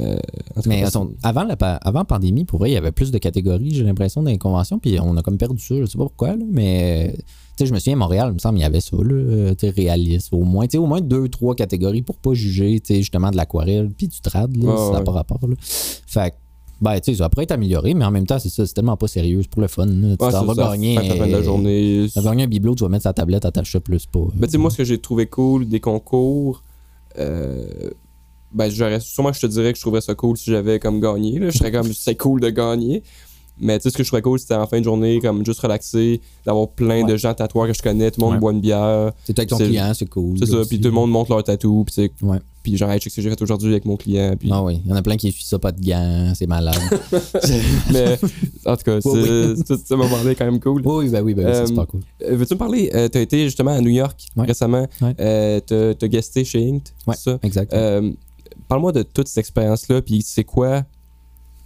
euh, 0.00 0.18
Mais 0.66 0.84
attends, 0.84 1.10
avant, 1.22 1.44
la, 1.44 1.54
avant 1.54 2.04
pandémie, 2.04 2.44
pour 2.44 2.58
vrai, 2.58 2.70
il 2.70 2.74
y 2.74 2.76
avait 2.76 2.92
plus 2.92 3.10
de 3.10 3.18
catégories, 3.18 3.72
j'ai 3.72 3.84
l'impression, 3.84 4.22
dans 4.22 4.30
les 4.30 4.38
conventions, 4.38 4.78
puis 4.78 4.98
on 5.00 5.16
a 5.16 5.22
comme 5.22 5.38
perdu 5.38 5.62
ça, 5.62 5.74
je 5.78 5.86
sais 5.86 5.98
pas 5.98 6.04
pourquoi, 6.04 6.36
là, 6.36 6.44
mais 6.50 7.14
tu 7.16 7.24
sais, 7.56 7.66
je 7.66 7.74
me 7.74 7.78
souviens, 7.78 7.94
à 7.94 7.96
Montréal, 7.96 8.28
il 8.30 8.34
me 8.34 8.38
semble, 8.38 8.58
il 8.58 8.62
y 8.62 8.64
avait 8.64 8.80
ça, 8.80 8.96
là, 8.96 9.54
tu 9.54 9.68
réaliste, 9.68 10.32
au 10.32 10.44
moins, 10.44 10.66
tu 10.66 10.72
sais, 10.72 10.78
au 10.78 10.86
moins 10.86 11.00
deux, 11.00 11.28
trois 11.28 11.54
catégories 11.54 12.02
pour 12.02 12.16
pas 12.16 12.34
juger, 12.34 12.80
tu 12.80 12.94
sais, 12.94 13.00
justement, 13.00 13.30
de 13.30 13.36
l'aquarelle, 13.36 13.90
puis 13.96 14.08
du 14.08 14.20
trad, 14.20 14.56
là, 14.56 14.76
ça 14.76 14.98
ouais. 14.98 15.04
pas 15.04 15.12
rapport, 15.12 15.40
là. 15.42 15.56
Fait 15.60 16.30
que, 16.30 16.36
ben, 16.80 17.00
tu 17.00 17.12
sais, 17.12 17.18
ça 17.18 17.28
pourrait 17.28 17.42
être 17.42 17.52
amélioré, 17.52 17.94
mais 17.94 18.04
en 18.04 18.10
même 18.10 18.26
temps, 18.26 18.38
c'est 18.38 18.50
ça, 18.50 18.64
c'est 18.64 18.74
tellement 18.74 18.96
pas 18.96 19.08
sérieux, 19.08 19.40
c'est 19.42 19.50
pour 19.50 19.62
le 19.62 19.68
fun. 19.68 19.86
Tu 19.86 19.92
ouais, 19.92 20.30
ça, 20.30 20.42
vas 20.42 20.54
gagner. 20.54 20.96
fait 20.96 21.06
à 21.06 21.08
la 21.08 21.16
fin 21.16 21.26
de 21.26 21.32
la 21.32 21.42
journée. 21.42 22.06
Tu 22.12 22.20
vas 22.20 22.30
gagner 22.30 22.44
un 22.44 22.46
bibelot, 22.48 22.76
tu 22.76 22.84
vas 22.84 22.88
mettre 22.88 23.02
sa 23.02 23.12
tablette 23.12 23.44
à 23.44 23.50
ta 23.50 23.62
plus 23.62 24.06
pas. 24.06 24.20
Ben, 24.34 24.46
tu 24.46 24.52
sais, 24.52 24.58
moi, 24.58 24.70
ce 24.70 24.76
que 24.76 24.84
j'ai 24.84 24.98
trouvé 24.98 25.26
cool 25.26 25.68
des 25.68 25.80
concours, 25.80 26.62
euh, 27.18 27.90
ben, 28.52 28.70
j'aurais, 28.70 29.00
sûrement, 29.00 29.32
je 29.32 29.40
te 29.40 29.46
dirais 29.46 29.72
que 29.72 29.76
je 29.78 29.82
trouverais 29.82 30.00
ça 30.00 30.14
cool 30.14 30.36
si 30.36 30.50
j'avais 30.50 30.78
comme 30.78 31.00
gagné. 31.00 31.38
Là. 31.38 31.50
Je 31.50 31.58
serais 31.58 31.72
comme, 31.72 31.92
c'est 31.92 32.14
cool 32.16 32.40
de 32.40 32.50
gagner. 32.50 33.02
Mais 33.60 33.76
tu 33.80 33.82
sais, 33.82 33.90
ce 33.90 33.96
que 33.96 34.04
je 34.04 34.08
trouvais 34.08 34.22
cool, 34.22 34.38
c'était 34.38 34.54
en 34.54 34.68
fin 34.68 34.78
de 34.78 34.84
journée, 34.84 35.18
comme 35.20 35.44
juste 35.44 35.58
relaxer, 35.58 36.20
d'avoir 36.46 36.68
plein 36.68 37.04
de 37.04 37.16
gens 37.16 37.34
tatoueurs 37.34 37.66
que 37.66 37.72
je 37.74 37.82
connais, 37.82 38.08
tout 38.12 38.20
le 38.20 38.26
monde 38.26 38.34
Ouais. 38.34 38.40
boit 38.40 38.52
une 38.52 38.60
bière. 38.60 39.10
C'est 39.24 39.36
avec 39.36 39.48
ton 39.48 39.56
client, 39.56 39.92
c'est 39.94 40.08
cool. 40.08 40.38
C'est 40.38 40.46
ça, 40.46 40.58
puis 40.68 40.78
tout 40.80 40.86
le 40.86 40.94
monde 40.94 41.10
montre 41.10 41.32
leur 41.32 41.42
tatou, 41.42 41.82
puis 41.84 41.92
c'est. 41.92 42.12
Ouais. 42.24 42.38
Puis 42.62 42.76
genre, 42.76 42.88
hey, 42.92 43.00
check 43.00 43.10
ce 43.10 43.16
que 43.16 43.22
j'ai 43.22 43.30
fait 43.30 43.42
aujourd'hui 43.42 43.70
avec 43.72 43.84
mon 43.84 43.96
client. 43.96 44.34
Puis... 44.38 44.48
Ah 44.52 44.62
oui, 44.62 44.80
il 44.84 44.88
y 44.88 44.92
en 44.92 44.96
a 44.96 45.02
plein 45.02 45.16
qui 45.16 45.26
essuient 45.28 45.42
ça, 45.44 45.58
pas 45.58 45.72
de 45.72 45.84
gants, 45.84 46.32
c'est 46.36 46.46
malade. 46.46 46.76
Mais 47.92 48.16
en 48.64 48.76
tout 48.76 48.84
cas, 48.84 49.00
c'est, 49.00 49.08
Oui, 49.08 49.56
ce 49.88 49.94
moment-là 49.94 50.30
est 50.30 50.34
quand 50.36 50.44
même 50.44 50.60
cool. 50.60 50.82
oui, 50.84 51.08
ben 51.08 51.22
oui, 51.22 51.34
ben 51.34 51.44
oui, 51.46 51.52
c'est 51.52 51.60
Euh, 51.62 51.66
super 51.66 51.86
cool. 51.88 52.00
Euh, 52.22 52.36
Veux-tu 52.36 52.54
me 52.54 52.58
parler 52.58 52.90
euh, 52.94 53.08
T'as 53.08 53.20
été 53.22 53.42
justement 53.44 53.72
à 53.72 53.80
New 53.80 53.90
York 53.90 54.20
récemment? 54.36 54.86
Euh, 55.18 55.60
t'as, 55.66 55.94
t'as 55.94 56.06
guesté 56.08 56.44
chez 56.44 56.60
Inked, 56.64 56.90
Ouais. 57.08 57.14
c'est 57.16 57.30
ça? 57.30 57.38
Exact. 57.42 57.74
Euh, 58.68 58.70
Parle-moi 58.70 58.92
de 58.92 59.02
toute 59.02 59.28
cette 59.28 59.38
expérience-là, 59.38 60.02
puis 60.02 60.22
c'est 60.22 60.44
quoi, 60.44 60.84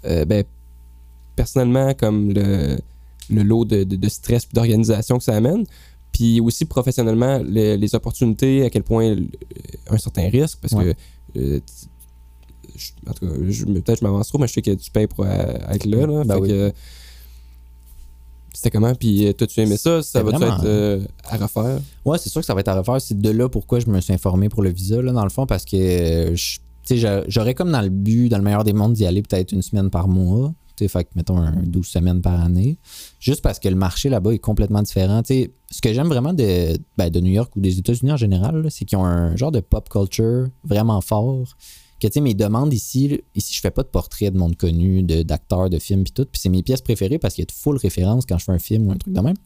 euh, 0.04 0.24
ben, 0.24 0.44
personnellement, 1.36 1.94
comme 1.94 2.32
le, 2.32 2.78
le 3.30 3.42
lot 3.42 3.64
de, 3.64 3.84
de- 3.84 3.96
de 3.96 4.08
stress 4.08 4.44
et 4.44 4.54
d'organisation 4.54 5.18
que 5.18 5.24
ça 5.24 5.34
amène, 5.34 5.64
puis 6.12 6.40
aussi 6.40 6.64
professionnellement, 6.64 7.38
le- 7.38 7.76
les 7.76 7.94
opportunités, 7.94 8.64
à 8.64 8.70
quel 8.70 8.82
point 8.82 9.14
le- 9.14 9.26
un 9.90 9.98
certain 9.98 10.28
risque, 10.28 10.58
parce 10.60 10.74
Ouais. 10.74 10.94
que, 11.34 11.38
euh, 11.40 11.60
tu- 11.60 12.78
je- 12.78 13.10
en 13.10 13.12
tout 13.14 13.26
cas, 13.26 13.32
peut-être 13.34 13.98
je 14.00 14.04
m'avance 14.04 14.28
trop, 14.28 14.38
mais 14.38 14.46
je 14.46 14.52
sais 14.52 14.62
que 14.62 14.70
tu 14.72 14.90
payes 14.90 15.06
pour 15.06 15.24
euh, 15.24 15.28
être 15.70 15.86
là. 15.86 16.06
là 16.06 16.24
Ben 16.24 16.34
fait 16.36 16.40
oui. 16.40 16.48
que, 16.48 16.72
c'était 18.54 18.70
comment, 18.70 18.94
puis 18.94 19.26
euh, 19.26 19.32
t'as-tu 19.32 19.60
aimé 19.60 19.76
ça? 19.76 20.02
Ça 20.02 20.22
va-tu 20.22 20.36
vraiment- 20.38 20.56
être 20.58 20.64
euh, 20.66 21.00
à 21.24 21.36
refaire? 21.38 21.80
Ouais, 22.04 22.18
c'est 22.18 22.28
sûr 22.30 22.42
que 22.42 22.46
ça 22.46 22.54
va 22.54 22.60
être 22.60 22.68
à 22.68 22.76
refaire. 22.78 23.00
C'est 23.00 23.18
de 23.20 23.30
là 23.30 23.48
pourquoi 23.48 23.80
je 23.80 23.86
me 23.86 24.00
suis 24.00 24.12
informé 24.12 24.48
pour 24.48 24.62
le 24.62 24.70
visa, 24.70 25.00
là, 25.02 25.10
dans 25.12 25.24
le 25.24 25.30
fond, 25.30 25.46
parce 25.46 25.64
que 25.64 25.76
euh, 25.76 26.36
je- 26.36 26.56
tu 26.58 26.61
j'aurais 27.28 27.54
comme 27.54 27.70
dans 27.72 27.82
le 27.82 27.88
but, 27.88 28.28
dans 28.28 28.38
le 28.38 28.44
meilleur 28.44 28.64
des 28.64 28.72
mondes, 28.72 28.92
d'y 28.92 29.06
aller 29.06 29.22
peut-être 29.22 29.52
une 29.52 29.62
semaine 29.62 29.90
par 29.90 30.08
mois. 30.08 30.52
Fait 30.88 31.04
que, 31.04 31.10
mettons, 31.14 31.36
un 31.36 31.62
12 31.62 31.86
semaines 31.86 32.20
par 32.20 32.40
année. 32.40 32.78
Juste 33.20 33.40
parce 33.42 33.58
que 33.58 33.68
le 33.68 33.76
marché 33.76 34.08
là-bas 34.08 34.32
est 34.32 34.38
complètement 34.38 34.82
différent. 34.82 35.22
Ce 35.24 35.80
que 35.80 35.92
j'aime 35.92 36.08
vraiment 36.08 36.32
de, 36.32 36.76
ben, 36.96 37.10
de 37.10 37.20
New 37.20 37.32
York 37.32 37.54
ou 37.56 37.60
des 37.60 37.78
États-Unis 37.78 38.12
en 38.12 38.16
général, 38.16 38.66
c'est 38.70 38.84
qu'ils 38.84 38.98
ont 38.98 39.04
un 39.04 39.36
genre 39.36 39.52
de 39.52 39.60
pop 39.60 39.88
culture 39.88 40.48
vraiment 40.64 41.00
fort. 41.00 41.46
Que, 42.00 42.08
tu 42.08 42.14
sais, 42.14 42.20
mes 42.20 42.34
demandes 42.34 42.74
ici, 42.74 43.20
ici, 43.36 43.54
je 43.54 43.60
fais 43.60 43.70
pas 43.70 43.84
de 43.84 43.88
portrait 43.88 44.32
de 44.32 44.36
monde 44.36 44.56
connu, 44.56 45.04
de- 45.04 45.22
d'acteurs, 45.22 45.70
de, 45.70 45.78
films, 45.78 46.02
puis 46.02 46.12
tout. 46.12 46.24
Puis 46.24 46.40
c'est 46.40 46.48
mes 46.48 46.64
pièces 46.64 46.80
préférées 46.80 47.18
parce 47.18 47.34
qu'il 47.34 47.42
y 47.42 47.46
a 47.46 47.46
de 47.46 47.52
full 47.52 47.76
références 47.76 48.26
quand 48.26 48.38
je 48.38 48.44
fais 48.44 48.52
un 48.52 48.58
film 48.58 48.88
ou 48.88 48.90
un 48.90 48.96
truc 48.96 49.14
de 49.14 49.20
même. 49.20 49.36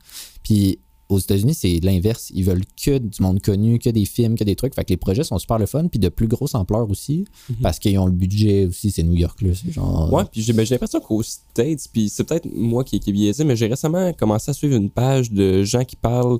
Puis 0.43 0.78
aux 1.09 1.18
États-Unis, 1.18 1.54
c'est 1.54 1.78
l'inverse. 1.84 2.30
Ils 2.34 2.44
veulent 2.44 2.64
que 2.82 2.98
du 2.98 3.22
monde 3.22 3.40
connu, 3.40 3.78
que 3.78 3.90
des 3.90 4.04
films, 4.04 4.36
que 4.36 4.42
des 4.44 4.57
trucs. 4.57 4.74
Fait 4.74 4.84
que 4.84 4.90
les 4.90 4.96
projets 4.96 5.22
sont 5.22 5.38
super 5.38 5.59
le 5.59 5.66
fun, 5.66 5.86
puis 5.88 6.00
de 6.00 6.09
plus 6.09 6.26
grosse 6.26 6.54
ampleur 6.54 6.90
aussi, 6.90 7.24
Mhm. 7.48 7.57
parce 7.62 7.78
qu'ils 7.78 7.98
ont 7.98 8.07
le 8.07 8.12
budget 8.12 8.66
aussi. 8.66 8.90
C'est 8.90 9.02
New 9.04 9.14
York, 9.14 9.40
là. 9.42 9.50
C'est 9.54 9.70
genre. 9.72 10.12
Ouais, 10.12 10.24
puis 10.30 10.42
j'ai 10.42 10.52
ben, 10.52 10.66
j'ai 10.66 10.74
l'impression 10.74 11.00
qu'aux 11.00 11.22
States, 11.22 11.86
puis 11.92 12.09
c'est 12.09 12.24
peut-être 12.24 12.48
moi 12.54 12.82
qui, 12.82 12.98
qui 12.98 13.11
est 13.11 13.12
biaisé, 13.12 13.44
mais 13.44 13.54
j'ai 13.57 13.66
récemment 13.68 14.12
commencé 14.14 14.50
à 14.50 14.54
suivre 14.54 14.74
une 14.76 14.90
page 14.90 15.30
de 15.30 15.62
gens 15.62 15.84
qui 15.84 15.96
parlent, 15.96 16.38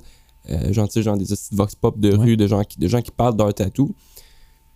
euh, 0.49 0.73
genre, 0.73 0.87
tu 0.87 0.93
sais, 0.95 1.01
genre 1.03 1.17
des 1.17 1.25
vox 1.51 1.75
pop 1.75 1.99
de 1.99 2.09
Ouais. 2.11 2.15
rue, 2.17 2.37
de 2.37 2.47
gens, 2.47 2.63
qui, 2.63 2.77
de 2.79 2.87
gens 2.87 3.01
qui 3.01 3.11
parlent 3.11 3.35
d'un 3.37 3.51
tatou. 3.51 3.95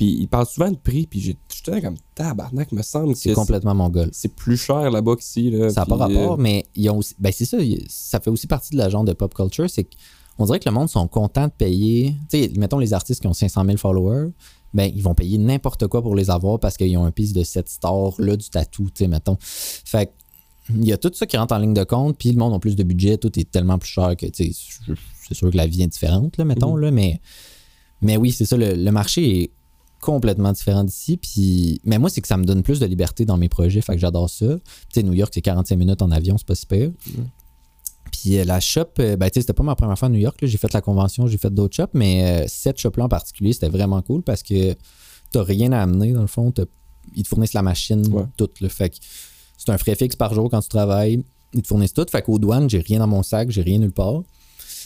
Puis 0.01 0.17
ils 0.21 0.27
parlent 0.27 0.47
souvent 0.47 0.71
de 0.71 0.77
prix, 0.77 1.05
puis 1.05 1.19
j'étais 1.19 1.79
comme 1.79 1.95
tabarnak, 2.15 2.71
me 2.71 2.81
semble 2.81 3.13
que 3.13 3.19
C'est 3.19 3.33
complètement 3.33 3.75
mongol. 3.75 4.09
c'est 4.13 4.33
plus 4.33 4.57
cher 4.57 4.89
là-bas 4.89 5.15
qu'ici. 5.15 5.51
Là, 5.51 5.69
Ça 5.69 5.81
n'a 5.81 5.85
pas 5.85 6.07
puis, 6.07 6.17
rapport, 6.17 6.33
euh, 6.39 6.41
mais 6.41 6.65
ils 6.75 6.89
ont 6.89 6.97
aussi. 6.97 7.13
Ben, 7.19 7.31
c'est 7.31 7.45
ça. 7.45 7.57
Ça 7.87 8.19
fait 8.19 8.31
aussi 8.31 8.47
partie 8.47 8.71
de 8.71 8.77
la 8.79 8.89
genre 8.89 9.03
de 9.03 9.13
pop 9.13 9.31
culture. 9.31 9.69
C'est 9.69 9.85
qu'on 10.37 10.45
dirait 10.45 10.59
que 10.59 10.67
le 10.67 10.73
monde 10.73 10.89
sont 10.89 11.07
contents 11.07 11.45
de 11.45 11.51
payer. 11.51 12.15
Tu 12.31 12.39
sais, 12.41 12.51
mettons 12.57 12.79
les 12.79 12.93
artistes 12.93 13.21
qui 13.21 13.27
ont 13.27 13.33
500 13.33 13.63
000 13.63 13.77
followers. 13.77 14.29
Ben, 14.73 14.91
ils 14.95 15.03
vont 15.03 15.13
payer 15.13 15.37
n'importe 15.37 15.85
quoi 15.85 16.01
pour 16.01 16.15
les 16.15 16.31
avoir 16.31 16.59
parce 16.59 16.77
qu'ils 16.77 16.97
ont 16.97 17.05
un 17.05 17.11
piece 17.11 17.33
de 17.33 17.43
cette 17.43 17.69
star-là 17.69 18.37
du 18.37 18.49
tatou, 18.49 18.85
tu 18.85 19.03
sais, 19.03 19.07
mettons. 19.07 19.37
Fait 19.39 20.07
que, 20.07 20.11
il 20.75 20.85
y 20.85 20.93
a 20.93 20.97
tout 20.97 21.11
ça 21.13 21.27
qui 21.27 21.37
rentre 21.37 21.53
en 21.53 21.59
ligne 21.59 21.73
de 21.75 21.83
compte, 21.83 22.17
puis 22.17 22.31
le 22.31 22.37
monde 22.37 22.53
a 22.55 22.59
plus 22.59 22.75
de 22.75 22.83
budget, 22.83 23.17
tout 23.17 23.37
est 23.37 23.51
tellement 23.51 23.77
plus 23.77 23.89
cher 23.89 24.15
que, 24.17 24.25
c'est 24.33 24.51
sûr 24.53 25.51
que 25.51 25.57
la 25.57 25.67
vie 25.67 25.83
est 25.83 25.87
différente, 25.87 26.37
là, 26.37 26.45
mettons, 26.45 26.75
Mhm. 26.75 26.81
là, 26.81 26.91
mais, 26.91 27.19
mais 28.01 28.15
oui, 28.17 28.31
c'est 28.31 28.45
ça, 28.45 28.55
le, 28.57 28.73
le 28.75 28.91
marché 28.91 29.43
est 29.43 29.51
complètement 30.01 30.51
différent 30.51 30.83
d'ici, 30.83 31.15
puis, 31.15 31.79
mais 31.85 31.97
moi, 31.99 32.09
c'est 32.09 32.19
que 32.21 32.27
ça 32.27 32.35
me 32.37 32.43
donne 32.43 32.63
plus 32.63 32.79
de 32.79 32.85
liberté 32.85 33.23
dans 33.23 33.37
mes 33.37 33.47
projets, 33.49 33.79
fait 33.81 33.93
que 33.93 33.99
j'adore 33.99 34.29
ça. 34.29 34.47
Tu 34.57 34.61
sais, 34.95 35.03
New 35.03 35.13
York, 35.13 35.31
c'est 35.33 35.41
45 35.41 35.75
minutes 35.77 36.01
en 36.01 36.11
avion, 36.11 36.37
c'est 36.37 36.47
pas 36.47 36.55
super. 36.55 36.89
Ouais. 36.89 37.23
Puis 38.11 38.37
euh, 38.37 38.43
la 38.43 38.59
shop, 38.59 38.87
euh, 38.99 39.15
ben, 39.15 39.29
tu 39.29 39.35
sais, 39.35 39.41
c'était 39.41 39.53
pas 39.53 39.63
ma 39.63 39.75
première 39.75 39.97
fois 39.97 40.07
à 40.07 40.11
New 40.11 40.19
York. 40.19 40.37
J'ai 40.41 40.57
fait 40.57 40.73
la 40.73 40.81
convention, 40.81 41.27
j'ai 41.27 41.37
fait 41.37 41.53
d'autres 41.53 41.75
shops, 41.75 41.91
mais 41.93 42.43
euh, 42.43 42.45
cette 42.49 42.77
shop-là 42.79 43.05
en 43.05 43.09
particulier, 43.09 43.53
c'était 43.53 43.69
vraiment 43.69 44.01
cool 44.01 44.21
parce 44.21 44.43
que 44.43 44.75
t'as 45.31 45.43
rien 45.43 45.71
à 45.71 45.81
amener 45.81 46.11
dans 46.11 46.21
le 46.21 46.27
fond. 46.27 46.51
Ils 47.15 47.23
te 47.23 47.27
fournissent 47.29 47.53
la 47.53 47.61
machine, 47.61 48.05
Ouais. 48.11 48.23
tout. 48.35 48.49
Le 48.59 48.67
fait 48.67 48.89
que 48.89 48.95
c'est 49.57 49.69
un 49.69 49.77
frais 49.77 49.95
fixe 49.95 50.15
par 50.15 50.33
jour 50.33 50.49
quand 50.49 50.61
tu 50.61 50.69
travailles. 50.69 51.23
Ils 51.53 51.61
te 51.61 51.67
fournissent 51.67 51.93
tout. 51.93 52.05
Fait 52.09 52.21
qu'aux 52.21 52.39
douanes, 52.39 52.69
j'ai 52.69 52.79
rien 52.79 52.99
dans 52.99 53.07
mon 53.07 53.23
sac, 53.23 53.49
j'ai 53.51 53.61
rien 53.61 53.77
nulle 53.77 53.91
part. 53.91 54.23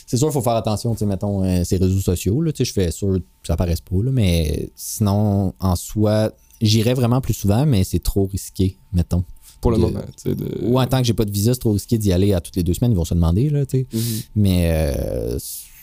C'est 0.06 0.16
sûr, 0.16 0.28
il 0.28 0.32
faut 0.32 0.40
faire 0.40 0.54
attention, 0.54 0.92
tu 0.94 1.00
sais, 1.00 1.06
mettons, 1.06 1.42
euh, 1.44 1.64
ces 1.64 1.76
réseaux 1.78 2.00
sociaux, 2.00 2.40
là, 2.40 2.52
tu 2.52 2.58
sais, 2.58 2.64
je 2.64 2.72
fais 2.72 2.90
sûr 2.92 3.14
que 3.14 3.46
ça 3.46 3.54
apparaisse 3.54 3.80
pas, 3.80 3.96
là, 4.04 4.10
mais 4.12 4.70
sinon, 4.76 5.52
en 5.58 5.74
soi, 5.76 6.30
j'irais 6.60 6.94
vraiment 6.94 7.20
plus 7.20 7.34
souvent, 7.34 7.66
mais 7.66 7.82
c'est 7.84 7.98
trop 7.98 8.26
risqué, 8.26 8.76
mettons. 8.92 9.24
pour 9.60 9.70
le 9.72 9.78
de- 9.78 9.82
moment. 9.82 10.00
tu 10.22 10.30
sais, 10.30 10.34
de- 10.36 10.58
Ou 10.62 10.78
en 10.78 10.86
tant 10.86 10.98
que 10.98 11.04
j'ai 11.04 11.14
pas 11.14 11.24
de 11.24 11.32
visa, 11.32 11.52
c'est 11.54 11.60
trop 11.60 11.72
risqué 11.72 11.98
d'y 11.98 12.12
aller 12.12 12.32
à 12.34 12.40
toutes 12.40 12.54
les 12.56 12.62
deux 12.62 12.74
semaines, 12.74 12.92
ils 12.92 12.96
vont 12.96 13.04
se 13.04 13.14
demander, 13.14 13.50
là, 13.50 13.66
tu 13.66 13.78
sais. 13.78 13.86
Mhm. 13.92 14.00
Mais 14.36 14.70
euh, 14.72 15.38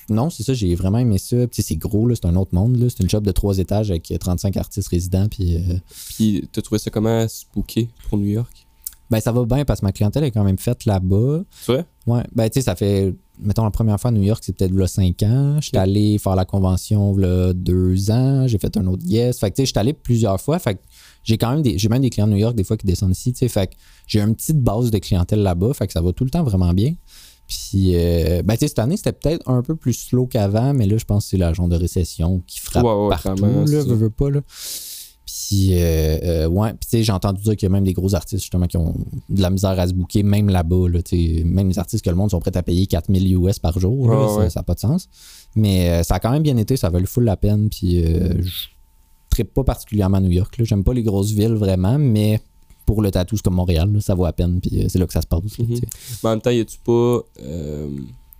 non, 0.09 0.29
c'est 0.29 0.43
ça, 0.43 0.53
j'ai 0.53 0.73
vraiment 0.75 0.99
aimé 0.99 1.17
ça. 1.17 1.47
Puis, 1.47 1.63
c'est 1.63 1.75
gros, 1.75 2.07
là, 2.07 2.15
c'est 2.15 2.25
un 2.27 2.35
autre 2.35 2.53
monde. 2.53 2.77
là. 2.77 2.87
C'est 2.89 3.01
une 3.03 3.09
shop 3.09 3.21
de 3.21 3.31
trois 3.31 3.57
étages 3.57 3.89
avec 3.89 4.13
35 4.19 4.55
artistes 4.57 4.87
résidents. 4.89 5.27
Puis, 5.27 5.55
euh, 5.55 5.75
Puis 6.15 6.47
t'as 6.51 6.61
trouvé 6.61 6.79
ça 6.79 6.91
comment 6.91 7.25
spooké 7.27 7.89
pour 8.09 8.17
New 8.17 8.27
York? 8.27 8.62
Ben, 9.13 9.19
ça 9.19 9.31
va 9.31 9.45
bien 9.45 9.63
parce 9.63 9.81
que 9.81 9.85
ma 9.85 9.91
clientèle 9.91 10.23
est 10.23 10.31
quand 10.31 10.43
même 10.43 10.57
faite 10.57 10.85
là-bas. 10.85 11.43
Tu 11.65 11.71
vois? 11.71 11.85
Ouais, 12.07 12.23
ben, 12.33 12.49
tu 12.49 12.53
sais, 12.55 12.61
ça 12.61 12.75
fait, 12.75 13.13
mettons, 13.37 13.63
la 13.63 13.69
première 13.69 13.99
fois 13.99 14.09
à 14.09 14.11
New 14.11 14.23
York, 14.23 14.41
c'est 14.43 14.57
peut-être 14.57 14.73
là 14.73 14.87
5 14.87 15.21
ans. 15.21 15.61
J'étais 15.61 15.77
allé 15.77 16.17
faire 16.17 16.35
la 16.35 16.45
convention 16.45 17.15
là 17.15 17.53
2 17.53 18.09
ans. 18.09 18.47
J'ai 18.47 18.57
fait 18.57 18.75
un 18.75 18.87
autre 18.87 19.05
guest. 19.05 19.39
Fait 19.39 19.51
que, 19.51 19.57
tu 19.57 19.61
sais, 19.61 19.65
j'étais 19.67 19.79
allé 19.79 19.93
plusieurs 19.93 20.41
fois. 20.41 20.57
Fait 20.57 20.73
que 20.73 20.79
j'ai 21.23 21.37
quand 21.37 21.51
même 21.51 21.61
des, 21.61 21.77
j'ai 21.77 21.89
même 21.89 22.01
des 22.01 22.09
clients 22.09 22.25
de 22.25 22.31
New 22.31 22.39
York 22.39 22.55
des 22.55 22.63
fois 22.63 22.75
qui 22.75 22.87
descendent 22.87 23.11
ici, 23.11 23.33
tu 23.33 23.37
sais. 23.37 23.49
Fait 23.49 23.67
que 23.67 23.73
j'ai 24.07 24.19
une 24.19 24.33
petite 24.33 24.59
base 24.59 24.89
de 24.89 24.97
clientèle 24.97 25.43
là-bas. 25.43 25.75
Fait 25.75 25.85
que 25.85 25.93
ça 25.93 26.01
va 26.01 26.11
tout 26.11 26.23
le 26.23 26.31
temps 26.31 26.43
vraiment 26.43 26.73
bien. 26.73 26.95
Puis, 27.47 27.91
euh, 27.93 28.41
ben, 28.41 28.55
tu 28.55 28.61
sais, 28.61 28.69
cette 28.69 28.79
année, 28.79 28.97
c'était 28.97 29.11
peut-être 29.11 29.47
un 29.47 29.61
peu 29.61 29.75
plus 29.75 29.93
slow 29.93 30.25
qu'avant, 30.25 30.73
mais 30.73 30.87
là, 30.87 30.97
je 30.97 31.05
pense 31.05 31.25
que 31.25 31.29
c'est 31.29 31.37
la 31.37 31.53
genre 31.53 31.67
de 31.67 31.75
récession 31.75 32.41
qui 32.47 32.59
frappe 32.59 32.83
Ouais, 32.83 32.93
ouais, 32.93 33.09
partout, 33.09 33.43
là, 33.45 33.83
veux 33.83 34.09
pas, 34.09 34.31
là. 34.31 34.41
Puis, 35.47 35.69
euh, 35.73 36.17
euh, 36.23 36.47
ouais, 36.47 36.69
puis 36.69 36.79
tu 36.81 36.89
sais, 36.89 37.03
j'ai 37.03 37.11
entendu 37.11 37.41
dire 37.41 37.55
qu'il 37.55 37.67
y 37.67 37.71
a 37.71 37.73
même 37.73 37.83
des 37.83 37.93
gros 37.93 38.15
artistes, 38.15 38.43
justement, 38.43 38.67
qui 38.67 38.77
ont 38.77 38.93
de 39.29 39.41
la 39.41 39.49
misère 39.49 39.77
à 39.77 39.87
se 39.87 39.93
booker, 39.93 40.23
même 40.23 40.49
là-bas, 40.49 40.87
là, 40.89 41.01
tu 41.01 41.17
sais. 41.17 41.43
Même 41.43 41.67
les 41.67 41.79
artistes 41.79 42.03
que 42.03 42.09
le 42.09 42.15
monde 42.15 42.31
sont 42.31 42.39
prêts 42.39 42.55
à 42.55 42.63
payer 42.63 42.87
4000 42.87 43.35
US 43.35 43.59
par 43.59 43.77
jour, 43.77 44.09
là, 44.09 44.37
Ouais, 44.37 44.49
ça 44.49 44.59
n'a 44.59 44.63
pas 44.63 44.75
de 44.75 44.79
sens. 44.79 45.09
Mais 45.55 45.89
euh, 45.89 46.03
ça 46.03 46.15
a 46.15 46.19
quand 46.19 46.31
même 46.31 46.43
bien 46.43 46.55
été, 46.57 46.77
ça 46.77 46.87
a 46.87 46.89
valu 46.91 47.07
full 47.07 47.25
la 47.25 47.35
peine, 47.35 47.69
puis 47.69 48.03
euh, 48.03 48.41
je 48.41 48.67
trippe 49.29 49.53
pas 49.53 49.63
particulièrement 49.63 50.17
à 50.17 50.21
New 50.21 50.31
York. 50.31 50.55
J'aime 50.63 50.83
pas 50.83 50.93
les 50.93 51.03
grosses 51.03 51.31
villes, 51.31 51.55
vraiment, 51.55 51.97
mais 51.97 52.39
pour 52.85 53.01
le 53.01 53.11
tatou, 53.11 53.35
c'est 53.35 53.43
comme 53.43 53.55
Montréal, 53.55 53.91
là, 53.91 53.99
ça 53.99 54.15
vaut 54.15 54.25
la 54.25 54.33
peine, 54.33 54.61
puis 54.61 54.85
c'est 54.87 54.99
là 54.99 55.05
que 55.05 55.13
ça 55.13 55.21
se 55.21 55.27
passe, 55.27 55.41
tu 55.41 55.75
sais. 55.75 55.87
Mais 56.23 56.29
en 56.29 56.31
même 56.31 56.41
temps, 56.41 56.51
y 56.51 56.61
a-tu 56.61 56.77
pas. 56.79 57.19
tu 57.35 57.43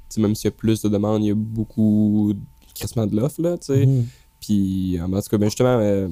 sais, 0.10 0.22
même 0.22 0.36
s'il 0.36 0.46
y 0.46 0.48
a 0.50 0.52
plus 0.52 0.82
de 0.82 0.90
demandes, 0.90 1.24
il 1.24 1.28
y 1.28 1.32
a 1.32 1.36
beaucoup 1.36 2.34
de 2.34 2.40
crissement 2.74 3.08
de 3.08 3.16
l'offre, 3.16 3.42
là, 3.42 3.58
tu 3.58 3.74
sais. 3.74 3.86
Mhm. 3.86 4.06
Puis, 4.40 5.00
en 5.02 5.08
tout 5.10 5.30
cas, 5.30 5.38
ben 5.38 5.46
justement, 5.48 6.10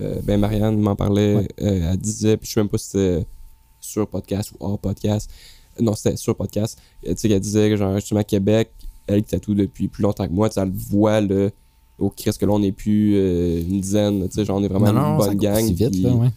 euh, 0.00 0.20
ben 0.24 0.38
Marianne 0.40 0.78
m'en 0.80 0.96
parlait, 0.96 1.36
Ouais. 1.36 1.48
euh, 1.62 1.90
elle 1.92 1.96
disait, 1.98 2.36
puis 2.36 2.48
je 2.48 2.54
sais 2.54 2.60
même 2.60 2.68
pas 2.68 2.78
si 2.78 2.86
c'était 2.90 3.26
sur 3.80 4.06
podcast 4.08 4.52
ou 4.52 4.56
hors 4.64 4.78
podcast. 4.78 5.30
Non, 5.80 5.94
c'était 5.94 6.16
sur 6.16 6.34
podcast. 6.36 6.78
Euh, 7.06 7.10
Tu 7.14 7.20
sais, 7.20 7.28
qu'elle 7.28 7.40
disait 7.40 7.70
que, 7.70 7.76
genre, 7.76 7.94
justement, 7.96 8.20
à 8.20 8.24
Québec, 8.24 8.70
elle 9.06 9.22
qui 9.22 9.30
tatoue 9.30 9.54
depuis 9.54 9.88
plus 9.88 10.02
longtemps 10.02 10.26
que 10.26 10.32
moi, 10.32 10.48
tu 10.48 10.54
sais, 10.54 10.60
elle 10.60 10.68
le 10.68 10.74
voit, 10.76 11.20
là, 11.20 11.48
au 11.98 12.10
Christ 12.10 12.38
que 12.40 12.46
là, 12.46 12.52
on 12.52 12.58
n'est 12.58 12.72
plus 12.72 13.14
euh, 13.16 13.60
une 13.60 13.80
dizaine, 13.80 14.28
tu 14.28 14.34
sais, 14.34 14.44
genre, 14.44 14.58
on 14.58 14.62
est 14.64 14.68
vraiment 14.68 14.92
Non, 14.92 15.00
non, 15.00 15.14
une 15.16 15.20
ça 15.22 15.26
bonne 15.28 15.38
gang. 15.38 15.64
si 15.66 15.74
vite, 15.74 16.02
là, 16.02 16.10
ouais. 16.14 16.28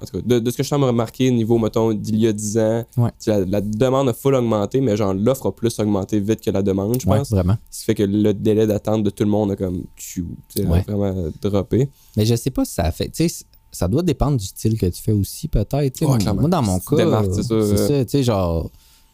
En 0.00 0.06
tout 0.06 0.18
cas, 0.18 0.22
de, 0.26 0.38
de 0.40 0.50
ce 0.50 0.56
que 0.56 0.62
je 0.62 0.68
sens 0.68 0.80
me 0.80 0.86
remarquer, 0.86 1.30
niveau, 1.30 1.56
mettons, 1.58 1.92
d'il 1.92 2.16
y 2.18 2.26
a 2.26 2.32
10 2.32 2.58
ans, 2.58 2.84
Ouais. 2.96 3.10
la, 3.26 3.44
la 3.44 3.60
demande 3.60 4.08
a 4.08 4.12
full 4.12 4.34
augmenté, 4.34 4.80
mais 4.80 4.96
genre, 4.96 5.14
l'offre 5.14 5.46
a 5.46 5.52
plus 5.54 5.78
augmenté 5.78 6.18
vite 6.20 6.40
que 6.40 6.50
la 6.50 6.62
demande, 6.62 7.00
je 7.00 7.08
Ouais, 7.08 7.18
pense. 7.18 7.30
vraiment. 7.30 7.56
Ce 7.70 7.80
qui 7.80 7.84
fait 7.86 7.94
que 7.94 8.02
le 8.02 8.34
délai 8.34 8.66
d'attente 8.66 9.04
de 9.04 9.10
tout 9.10 9.24
le 9.24 9.30
monde 9.30 9.52
a 9.52 9.56
comme 9.56 9.84
tu 9.96 10.24
Ouais. 10.58 10.82
vraiment 10.86 11.14
droppé. 11.40 11.88
Mais 12.16 12.26
je 12.26 12.34
sais 12.34 12.50
pas 12.50 12.64
si 12.64 12.74
ça 12.74 12.90
fait. 12.90 13.08
Tu 13.10 13.28
sais, 13.28 13.44
ça 13.70 13.88
doit 13.88 14.02
dépendre 14.02 14.36
du 14.36 14.44
style 14.46 14.78
que 14.78 14.86
tu 14.86 15.00
fais 15.02 15.12
aussi, 15.12 15.48
peut-être. 15.48 16.02
moi, 16.04 16.18
dans 16.48 16.62
mon 16.62 16.78
cas. 16.80 17.22
c'est 17.32 17.42
ça, 17.44 17.54
euh. 17.54 18.04
tu 18.04 18.10
sais, 18.10 18.22
genre. 18.22 18.70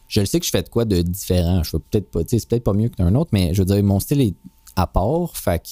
Je 0.07 0.19
le 0.19 0.25
sais 0.25 0.39
que 0.41 0.45
je 0.45 0.51
fais 0.51 0.61
de 0.61 0.67
quoi 0.69 0.83
de 0.83 1.01
différent. 1.01 1.63
Je 1.63 1.69
fais 1.69 1.77
peut-être 1.79 2.11
pas. 2.11 2.21
Tu 2.23 2.31
sais, 2.31 2.39
c'est 2.39 2.49
peut-être 2.49 2.63
pas 2.65 2.73
mieux 2.73 2.89
qu'un 2.89 3.15
autre, 3.15 3.29
mais 3.33 3.53
je 3.53 3.61
veux 3.61 3.65
dire, 3.65 3.81
mon 3.83 3.99
style 3.99 4.19
est 4.21 4.33
à 4.75 4.85
part. 4.85 5.37
Fait 5.37 5.59
que. 5.59 5.69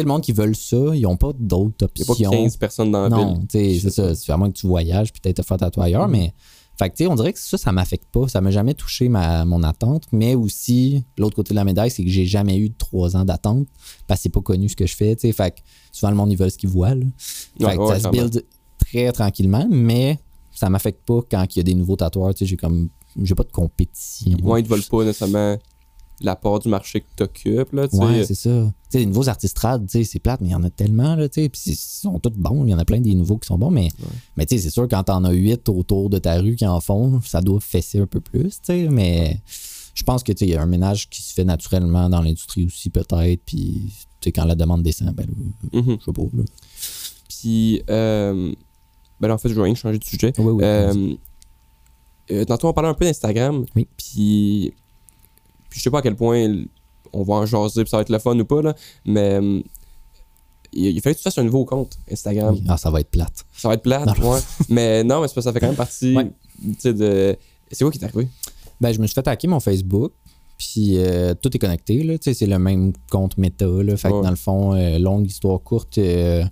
Sais, 0.00 0.02
le 0.02 0.08
monde 0.08 0.22
qui 0.22 0.32
veulent 0.32 0.56
ça, 0.56 0.76
ils 0.94 1.06
ont 1.06 1.16
pas 1.16 1.32
d'autres 1.38 1.88
Il 1.96 2.00
n'y 2.00 2.02
a 2.02 2.06
pas 2.06 2.12
options. 2.12 2.30
15 2.30 2.56
personnes 2.56 2.90
dans 2.92 3.02
la 3.02 3.08
non, 3.08 3.34
ville. 3.52 3.74
Je 3.74 3.80
c'est 3.80 3.90
ça. 3.90 4.14
C'est 4.14 4.32
à 4.32 4.36
moins 4.36 4.50
que 4.50 4.56
tu 4.58 4.66
voyages 4.66 5.12
puis 5.12 5.20
peut-être 5.20 5.36
te 5.36 5.42
faire 5.46 5.56
tatouer 5.56 5.84
ailleurs, 5.84 6.08
Mhm. 6.08 6.12
mais. 6.12 6.32
Fait 6.78 6.90
que, 6.90 6.94
tu 6.96 7.02
sais, 7.02 7.10
on 7.10 7.16
dirait 7.16 7.32
que 7.32 7.40
ça, 7.40 7.58
ça 7.58 7.72
m'affecte 7.72 8.06
pas. 8.12 8.28
Ça 8.28 8.40
m'a 8.40 8.52
jamais 8.52 8.72
touché 8.72 9.08
ma, 9.08 9.44
mon 9.44 9.64
attente. 9.64 10.04
Mais 10.12 10.36
aussi, 10.36 11.02
l'autre 11.18 11.34
côté 11.34 11.50
de 11.50 11.56
la 11.56 11.64
médaille, 11.64 11.90
c'est 11.90 12.04
que 12.04 12.08
j'ai 12.10 12.24
jamais 12.24 12.56
eu 12.56 12.70
trois 12.72 13.16
ans 13.16 13.24
d'attente 13.24 13.66
parce 14.06 14.20
que 14.20 14.22
c'est 14.22 14.28
pas 14.28 14.40
connu 14.42 14.68
ce 14.68 14.76
que 14.76 14.86
je 14.86 14.94
fais, 14.94 15.16
tu 15.16 15.22
sais. 15.22 15.32
Fait 15.32 15.50
que 15.50 15.56
souvent, 15.90 16.10
le 16.10 16.16
monde, 16.16 16.30
ils 16.30 16.38
veulent 16.38 16.52
ce 16.52 16.56
qu'ils 16.58 16.68
voient, 16.68 16.94
là. 16.94 17.04
Fait 17.58 17.64
Ouais, 17.64 17.76
que 17.76 17.80
ouais, 17.82 17.98
ça 17.98 18.00
se 18.04 18.08
build 18.10 18.44
très 18.78 19.10
tranquillement, 19.10 19.66
mais 19.68 20.20
ça 20.52 20.70
m'affecte 20.70 21.04
pas 21.04 21.18
quand 21.28 21.44
il 21.56 21.58
y 21.58 21.60
a 21.60 21.64
des 21.64 21.74
nouveaux 21.74 21.96
tatoueurs. 21.96 22.32
Tu 22.32 22.38
sais, 22.44 22.46
j'ai 22.46 22.56
comme. 22.56 22.88
J'ai 23.20 23.34
pas 23.34 23.42
de 23.42 23.50
compétition. 23.50 24.36
Ouais, 24.44 24.60
ils 24.60 24.64
ne 24.64 24.68
veulent 24.68 24.84
pas 24.88 25.02
nécessairement 25.02 25.56
la 26.20 26.34
part 26.36 26.58
du 26.58 26.68
marché 26.68 27.00
que 27.00 27.06
tu 27.16 27.22
occupes, 27.22 27.72
là. 27.72 27.86
Ouais, 27.92 28.24
c'est 28.24 28.34
ça. 28.34 28.72
Les 28.92 29.06
nouveaux 29.06 29.28
artistes 29.28 29.54
trad, 29.56 29.86
tu 29.86 29.98
sais, 29.98 30.04
c'est 30.04 30.18
plate, 30.18 30.40
mais 30.40 30.48
il 30.48 30.52
y 30.52 30.54
en 30.54 30.64
a 30.64 30.70
tellement, 30.70 31.14
là, 31.14 31.28
tu 31.28 31.42
sais. 31.42 31.48
Puis 31.48 31.60
ils 31.66 31.76
sont 31.76 32.18
tous 32.18 32.30
bons. 32.30 32.64
Il 32.64 32.70
y 32.70 32.74
en 32.74 32.78
a 32.78 32.84
plein 32.84 33.00
des 33.00 33.14
nouveaux 33.14 33.38
qui 33.38 33.46
sont 33.46 33.58
bons, 33.58 33.70
mais, 33.70 33.88
mais 34.36 34.44
tu 34.46 34.56
sais, 34.56 34.62
c'est 34.62 34.70
sûr, 34.70 34.88
quand 34.88 35.04
t'en 35.04 35.22
as 35.24 35.32
huit 35.32 35.68
autour 35.68 36.10
de 36.10 36.18
ta 36.18 36.38
rue 36.40 36.56
qui 36.56 36.66
en 36.66 36.80
font, 36.80 37.20
ça 37.24 37.40
doit 37.40 37.60
fesser 37.60 38.00
un 38.00 38.06
peu 38.06 38.20
plus, 38.20 38.50
tu 38.50 38.58
sais. 38.64 38.88
Mais 38.88 39.40
je 39.94 40.02
pense 40.02 40.22
que, 40.22 40.32
tu 40.32 40.38
sais, 40.40 40.46
il 40.46 40.54
y 40.54 40.56
a 40.56 40.62
un 40.62 40.66
ménage 40.66 41.08
qui 41.08 41.22
se 41.22 41.32
fait 41.34 41.44
naturellement 41.44 42.08
dans 42.08 42.22
l'industrie 42.22 42.66
aussi, 42.66 42.90
peut-être. 42.90 43.40
Puis, 43.44 43.92
tu 44.20 44.28
sais, 44.28 44.32
quand 44.32 44.44
la 44.44 44.54
demande 44.56 44.82
descend, 44.82 45.14
ben, 45.14 45.26
là, 45.26 45.80
Mhm. 45.80 45.98
je 46.00 46.04
sais 46.04 46.12
pas, 46.12 46.22
là. 46.22 46.44
Puis, 47.28 47.82
euh, 47.90 48.52
ben 49.20 49.30
en 49.30 49.38
fait, 49.38 49.48
je 49.48 49.54
vais 49.54 49.62
rien 49.62 49.74
changer 49.76 49.98
de 49.98 50.04
sujet. 50.04 50.32
Oui, 50.38 50.52
oui. 50.52 50.64
Euh, 50.64 51.14
euh, 52.32 52.44
tantôt, 52.44 52.68
on 52.68 52.72
parlait 52.72 52.90
un 52.90 52.94
peu 52.94 53.04
d'Instagram. 53.04 53.64
Oui. 53.76 53.86
Puis, 53.96 54.72
puis 55.68 55.78
je 55.78 55.84
sais 55.84 55.90
pas 55.90 55.98
à 55.98 56.02
quel 56.02 56.16
point 56.16 56.64
on 57.12 57.22
va 57.22 57.34
en 57.34 57.46
jaser, 57.46 57.82
puis 57.82 57.90
ça 57.90 57.96
va 57.96 58.02
être 58.02 58.10
le 58.10 58.18
fun 58.18 58.38
ou 58.38 58.44
pas, 58.44 58.62
là, 58.62 58.74
mais 59.04 59.40
euh, 59.40 59.62
il, 60.72 61.00
fallait 61.00 61.14
que 61.14 61.20
tu 61.20 61.24
fasses 61.24 61.38
un 61.38 61.44
nouveau 61.44 61.64
compte 61.64 61.98
Instagram. 62.10 62.58
Ah, 62.68 62.76
ça 62.76 62.90
va 62.90 63.00
être 63.00 63.10
plate. 63.10 63.44
Ça 63.56 63.68
va 63.68 63.74
être 63.74 63.82
plate, 63.82 64.18
Non. 64.18 64.32
ouais. 64.32 64.40
mais 64.68 65.04
non, 65.04 65.20
mais 65.22 65.28
ça 65.28 65.52
fait 65.52 65.60
quand 65.60 65.68
même 65.68 65.76
partie 65.76 66.14
Ouais. 66.14 66.30
de. 66.92 67.36
C'est 67.70 67.84
quoi 67.84 67.92
qui 67.92 67.98
t'est 67.98 68.06
arrivé? 68.06 68.28
Ben, 68.80 68.92
je 68.92 69.00
me 69.00 69.06
suis 69.06 69.14
fait 69.14 69.26
hacker 69.26 69.50
mon 69.50 69.60
Facebook. 69.60 70.12
Puis 70.58 70.98
euh, 70.98 71.34
tout 71.40 71.54
est 71.54 71.58
connecté, 71.58 72.02
là. 72.02 72.18
Tu 72.18 72.24
sais, 72.24 72.34
c'est 72.34 72.46
le 72.46 72.58
même 72.58 72.92
compte 73.10 73.38
méta, 73.38 73.64
là. 73.66 73.96
Fait 73.96 74.08
que 74.08 74.22
dans 74.22 74.30
le 74.30 74.36
fond, 74.36 74.74
euh, 74.74 74.98
longue 74.98 75.26
histoire 75.26 75.60
courte, 75.62 75.98
euh, 75.98 76.44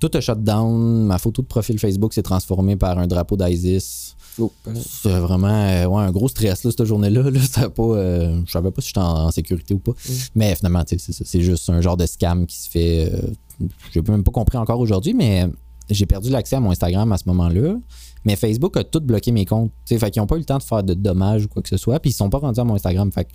tout 0.00 0.10
a 0.12 0.20
shut 0.20 0.42
down. 0.42 1.04
Ma 1.04 1.18
photo 1.18 1.42
de 1.42 1.46
profil 1.46 1.78
Facebook 1.78 2.12
s'est 2.12 2.24
transformée 2.24 2.74
par 2.74 2.98
un 2.98 3.06
drapeau 3.06 3.36
d'ISIS. 3.36 4.15
Oh, 4.38 4.52
C'est 4.84 5.18
vraiment 5.18 5.48
euh, 5.48 5.86
ouais, 5.86 6.02
un 6.02 6.10
gros 6.10 6.28
stress, 6.28 6.64
là, 6.64 6.70
cette 6.70 6.84
journée-là. 6.84 7.22
Là. 7.30 7.40
Euh, 7.78 8.40
je 8.44 8.50
savais 8.50 8.70
pas 8.70 8.82
si 8.82 8.88
j'étais 8.88 9.00
en, 9.00 9.26
en 9.26 9.30
sécurité 9.30 9.74
ou 9.74 9.78
pas. 9.78 9.92
Mais 10.34 10.54
finalement, 10.54 10.82
c'est 10.86 11.40
juste 11.40 11.70
un 11.70 11.80
genre 11.80 11.96
de 11.96 12.06
scam 12.06 12.46
qui 12.46 12.56
se 12.56 12.68
fait. 12.68 13.12
Euh, 13.12 13.66
j'ai 13.92 14.02
même 14.02 14.22
pas 14.22 14.32
compris 14.32 14.58
encore 14.58 14.80
aujourd'hui, 14.80 15.14
mais 15.14 15.46
j'ai 15.88 16.06
perdu 16.06 16.30
l'accès 16.30 16.56
à 16.56 16.60
mon 16.60 16.70
Instagram 16.70 17.10
à 17.12 17.18
ce 17.18 17.24
moment-là. 17.26 17.76
Mais 18.24 18.36
Facebook 18.36 18.76
a 18.76 18.84
tout 18.84 19.00
bloqué 19.00 19.30
mes 19.30 19.44
comptes. 19.44 19.70
Fait 19.86 20.10
qu'ils 20.10 20.20
n'ont 20.20 20.26
pas 20.26 20.36
eu 20.36 20.40
le 20.40 20.44
temps 20.44 20.58
de 20.58 20.62
faire 20.62 20.82
de 20.82 20.94
dommages 20.94 21.44
ou 21.44 21.48
quoi 21.48 21.62
que 21.62 21.68
ce 21.68 21.76
soit. 21.76 22.00
Puis 22.00 22.10
ils 22.10 22.14
sont 22.14 22.28
pas 22.28 22.38
rendus 22.38 22.60
à 22.60 22.64
mon 22.64 22.74
Instagram. 22.74 23.10
Fait 23.12 23.28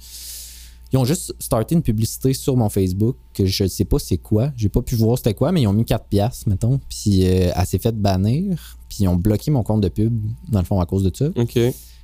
ils 0.94 0.98
ont 0.98 1.06
juste 1.06 1.34
starté 1.40 1.76
une 1.76 1.82
publicité 1.82 2.34
sur 2.34 2.58
mon 2.58 2.70
Facebook 2.70 3.16
que 3.34 3.46
je 3.46 3.66
sais 3.68 3.86
pas 3.86 3.98
c'est 4.00 4.18
quoi. 4.18 4.52
J'ai 4.58 4.70
pas 4.70 4.82
pu 4.82 4.96
voir 4.96 5.18
c'était 5.18 5.34
quoi, 5.34 5.52
mais 5.52 5.62
ils 5.62 5.68
ont 5.68 5.74
mis 5.74 5.86
4 5.86 6.06
piastres, 6.06 6.50
mettons. 6.50 6.80
Puis 6.90 7.26
euh, 7.26 7.52
elle 7.56 7.66
s'est 7.66 7.80
fait 7.80 7.96
bannir. 7.96 8.78
Puis 8.90 9.00
ils 9.02 9.08
ont 9.08 9.16
bloqué 9.16 9.52
mon 9.52 9.64
compte 9.64 9.82
de 9.82 9.88
pub, 9.90 10.14
dans 10.50 10.60
le 10.60 10.66
fond, 10.66 10.80
à 10.82 10.86
cause 10.86 11.04
de 11.04 11.12
ça. 11.16 11.28
Ok. 11.36 11.58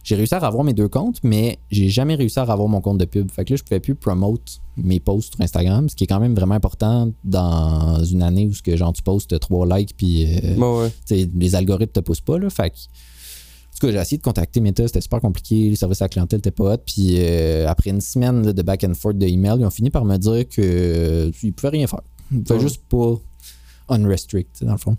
J'ai 0.04 0.16
réussi 0.16 0.34
à 0.36 0.40
revoir 0.40 0.64
mes 0.64 0.72
deux 0.74 0.88
comptes, 0.88 1.20
mais 1.22 1.60
j'ai 1.70 1.90
jamais 1.90 2.16
réussi 2.16 2.40
à 2.40 2.46
revoir 2.46 2.70
mon 2.70 2.80
compte 2.80 2.98
de 2.98 3.04
pub. 3.04 3.30
Fait 3.30 3.44
que 3.44 3.52
là, 3.52 3.58
je 3.58 3.64
pouvais 3.64 3.82
plus 3.82 3.94
promote 3.94 4.62
mes 4.78 5.02
posts 5.02 5.34
sur 5.34 5.42
Instagram, 5.42 5.90
ce 5.90 5.98
qui 5.98 6.06
est 6.06 6.08
quand 6.08 6.22
même 6.22 6.34
vraiment 6.34 6.56
important 6.56 7.12
dans 7.26 8.02
une 8.06 8.24
année 8.24 8.48
où 8.48 8.54
ce 8.54 8.62
que 8.62 8.78
genre 8.78 8.94
tu 8.94 9.02
postes 9.04 9.38
trois 9.42 9.68
likes 9.78 9.98
puis 9.98 10.34
euh, 10.34 10.56
Bon, 10.56 10.82
ouais. 10.84 11.28
les 11.36 11.56
algorithmes 11.56 11.92
te 11.92 12.00
poussent 12.00 12.22
pas 12.22 12.40
là. 12.40 12.50
Fait 12.50 12.70
que 12.70 12.76
tout 13.80 13.88
cas, 13.88 13.92
j'ai 13.94 14.00
essayé 14.00 14.18
de 14.18 14.24
contacter 14.24 14.60
Meta, 14.60 14.88
c'était 14.88 15.02
super 15.02 15.22
compliqué, 15.22 15.70
le 15.70 15.76
service 15.76 16.02
à 16.02 16.06
la 16.06 16.10
clientèle 16.10 16.40
était 16.40 16.52
pas 16.52 16.74
hot. 16.74 16.78
Puis 16.86 17.16
euh, 17.20 17.68
après 17.68 17.90
une 17.92 18.02
semaine 18.02 18.46
là, 18.46 18.54
de 18.54 18.62
back 18.62 18.84
and 18.84 18.94
forth 18.96 19.18
de 19.18 19.28
email, 19.28 19.56
ils 19.60 19.66
ont 19.66 19.70
fini 19.70 19.90
par 19.90 20.04
me 20.06 20.18
dire 20.18 20.48
que 20.50 20.62
euh, 20.62 21.32
ils 21.44 21.54
pouvaient 21.54 21.70
rien 21.78 21.88
faire. 21.88 22.02
Ils 22.32 22.44
pouvaient 22.44 22.56
Ouais. 22.60 22.62
juste 22.62 22.82
pas 22.90 23.16
unrestrict, 23.90 24.64
dans 24.64 24.74
le 24.74 24.78
fond. 24.78 24.98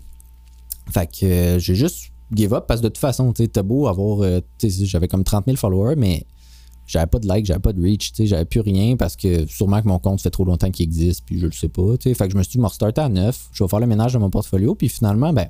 Fait 0.91 1.07
que 1.07 1.25
euh, 1.25 1.59
j'ai 1.59 1.75
juste 1.75 2.11
give 2.33 2.53
up 2.53 2.65
parce 2.67 2.79
que 2.79 2.85
de 2.85 2.89
toute 2.89 2.97
façon, 2.97 3.31
tu 3.33 3.43
sais, 3.43 3.47
t'as 3.49 3.63
beau 3.63 3.87
avoir. 3.87 4.21
euh, 4.21 4.39
j'avais 4.63 5.07
comme 5.07 5.23
30 5.23 5.45
000 5.45 5.57
followers, 5.57 5.95
mais 5.95 6.25
j'avais 6.87 7.05
pas 7.05 7.19
de 7.19 7.27
like, 7.27 7.45
j'avais 7.45 7.59
pas 7.59 7.73
de 7.73 7.81
reach, 7.81 8.11
tu 8.11 8.15
sais, 8.17 8.25
j'avais 8.27 8.45
plus 8.45 8.61
rien 8.61 8.95
parce 8.97 9.15
que 9.15 9.45
sûrement 9.45 9.79
que 9.81 9.87
mon 9.87 9.99
compte 9.99 10.21
fait 10.21 10.31
trop 10.31 10.45
longtemps 10.45 10.71
qu'il 10.71 10.83
existe, 10.85 11.23
puis 11.25 11.37
je 11.37 11.45
le 11.45 11.51
sais 11.51 11.69
pas, 11.69 11.97
tu 11.97 12.09
sais. 12.09 12.15
Fait 12.15 12.25
que 12.27 12.33
je 12.33 12.37
me 12.37 12.41
suis 12.43 12.53
dit, 12.53 12.59
me 12.59 12.65
restarter 12.67 13.01
à 13.01 13.09
neuf, 13.09 13.49
je 13.53 13.63
vais 13.63 13.67
faire 13.67 13.79
le 13.79 13.85
ménage 13.87 14.13
de 14.13 14.17
mon 14.17 14.31
portfolio, 14.31 14.73
puis 14.73 14.89
finalement, 14.89 15.31
ben, 15.33 15.47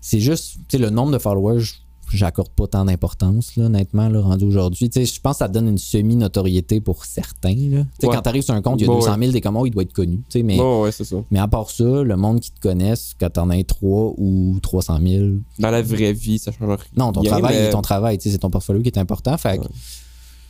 c'est 0.00 0.20
juste, 0.20 0.54
tu 0.68 0.76
sais, 0.76 0.78
le 0.78 0.88
nombre 0.88 1.12
de 1.12 1.18
followers, 1.18 1.64
j'accorde 2.10 2.50
pas 2.50 2.66
tant 2.66 2.84
d'importance, 2.84 3.56
là, 3.56 3.64
honnêtement, 3.66 4.08
là, 4.08 4.20
rendu 4.20 4.44
aujourd'hui. 4.44 4.88
Tu 4.90 5.04
je 5.04 5.20
pense 5.20 5.34
que 5.34 5.38
ça 5.38 5.48
donne 5.48 5.68
une 5.68 5.78
semi-notoriété 5.78 6.80
pour 6.80 7.04
certains, 7.04 7.54
là. 7.54 7.84
Tu 8.00 8.06
Ouais. 8.06 8.14
quand 8.14 8.22
t'arrives 8.22 8.42
sur 8.42 8.54
un 8.54 8.62
compte, 8.62 8.80
il 8.80 8.82
y 8.82 8.84
a 8.84 8.88
Bon, 8.88 8.98
200 8.98 9.16
000, 9.18 9.32
t'es 9.32 9.40
comme, 9.40 9.56
oh, 9.56 9.66
il 9.66 9.70
doit 9.70 9.82
être 9.82 9.92
connu, 9.92 10.18
tu 10.18 10.38
sais, 10.38 10.42
mais. 10.42 10.56
Bon, 10.56 10.82
ouais, 10.82 10.92
ça. 10.92 11.04
Mais 11.30 11.38
à 11.38 11.48
part 11.48 11.70
ça, 11.70 11.84
le 11.84 12.16
monde 12.16 12.40
qui 12.40 12.50
te 12.52 12.60
connaisse, 12.60 13.14
quand 13.18 13.30
t'en 13.30 13.50
as 13.50 13.62
3 13.64 14.14
ou 14.18 14.58
300 14.62 14.98
000, 15.04 15.26
Dans 15.58 15.70
la 15.70 15.82
vraie 15.82 16.12
vie, 16.12 16.38
ça 16.38 16.52
change 16.52 16.68
rien. 16.68 16.76
non, 16.96 17.12
ton 17.12 17.22
travail, 17.22 17.56
mais- 17.56 17.70
ton 17.70 17.82
travail, 17.82 18.18
tu 18.18 18.24
sais, 18.24 18.30
c'est 18.32 18.38
ton 18.38 18.50
portfolio 18.50 18.82
qui 18.82 18.88
est 18.88 18.98
important. 18.98 19.36
Fait 19.36 19.58
Ouais. 19.58 19.66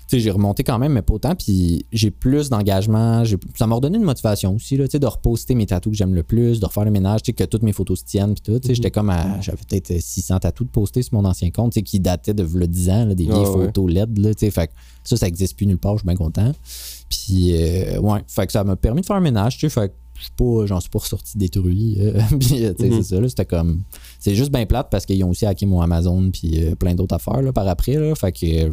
Sais, 0.09 0.20
j'ai 0.20 0.30
remonté 0.30 0.62
quand 0.64 0.78
même, 0.78 0.92
mais 0.92 1.02
pas 1.02 1.14
autant. 1.14 1.34
Puis 1.34 1.84
j'ai 1.92 2.11
plus 2.11 2.48
d'engagement. 2.48 3.22
Ça 3.57 3.66
m'a 3.66 3.74
redonné 3.74 3.98
une 3.98 4.04
motivation 4.04 4.54
aussi, 4.54 4.76
là, 4.76 4.86
de 4.86 5.07
reposter 5.07 5.54
mes 5.54 5.66
tatous 5.66 5.90
que 5.92 5.96
j'aime 5.96 6.14
le 6.14 6.22
plus, 6.22 6.61
de 6.61 6.66
refaire 6.66 6.84
le 6.84 6.90
ménage, 6.90 7.22
tu 7.22 7.30
sais, 7.30 7.32
que 7.34 7.44
toutes 7.44 7.62
mes 7.62 7.72
photos 7.72 8.00
se 8.00 8.04
tiennent. 8.04 8.34
Puis 8.34 8.42
tout, 8.42 8.59
tu 8.59 8.66
sais, 8.66 8.72
Mhm. 8.72 8.76
j'étais 8.76 8.90
comme 8.90 9.11
à. 9.11 9.40
J'avais 9.40 9.59
peut-être 9.68 10.00
600 10.00 10.38
tatous 10.38 10.66
de 10.66 10.70
poster 10.72 11.02
sur 11.02 11.14
mon 11.14 11.24
ancien 11.28 11.50
compte, 11.50 11.72
qui 11.74 12.00
datait 12.00 12.34
de 12.34 12.42
v'là 12.42 12.66
10 12.66 12.90
ans, 12.90 13.04
là, 13.07 13.14
des 13.14 13.24
vieilles 13.24 13.36
Ah 13.44 13.50
ouais. 13.52 13.66
photos 13.66 13.90
LED, 13.90 14.18
là. 14.18 14.30
Fait 14.38 14.66
que 14.68 14.72
ça, 15.04 15.16
ça 15.16 15.26
existe 15.26 15.57
plus 15.57 15.66
nulle 15.66 15.78
part, 15.78 15.94
je 15.94 15.98
suis 16.02 16.07
bien 16.07 16.16
content. 16.16 16.52
Puis, 17.09 17.52
euh, 17.54 17.98
ouais, 18.00 18.20
fait 18.26 18.46
que 18.46 18.52
ça 18.52 18.64
m'a 18.64 18.76
permis 18.76 19.00
de 19.02 19.07
faire 19.07 19.16
un 19.16 19.20
ménage, 19.20 19.59
tu 19.59 19.68
sais. 19.68 19.80
Fait 19.80 19.92
suis 20.22 20.32
pas, 20.36 20.66
j'en 20.66 20.80
suis 20.80 20.90
pas 20.90 20.98
ressorti 20.98 21.36
détruit. 21.38 21.96
euh, 22.00 22.20
puis, 22.40 22.64
Mhm. 22.66 22.74
c'est 22.78 23.02
ça, 23.02 23.20
là, 23.20 23.28
c'était 23.28 23.44
comme. 23.44 23.80
C'est 24.18 24.34
juste 24.34 24.50
bien 24.52 24.66
plate 24.66 24.88
parce 24.90 25.06
qu'ils 25.06 25.22
ont 25.24 25.30
aussi 25.30 25.46
hacké 25.46 25.66
mon 25.66 25.80
Amazon, 25.80 26.30
puis 26.30 26.64
euh, 26.64 26.74
plein 26.74 26.94
d'autres 26.94 27.14
affaires, 27.14 27.42
là, 27.42 27.52
par 27.52 27.66
après, 27.68 27.94
là. 27.94 28.14
Fait 28.14 28.32
que, 28.32 28.66
euh, 28.66 28.70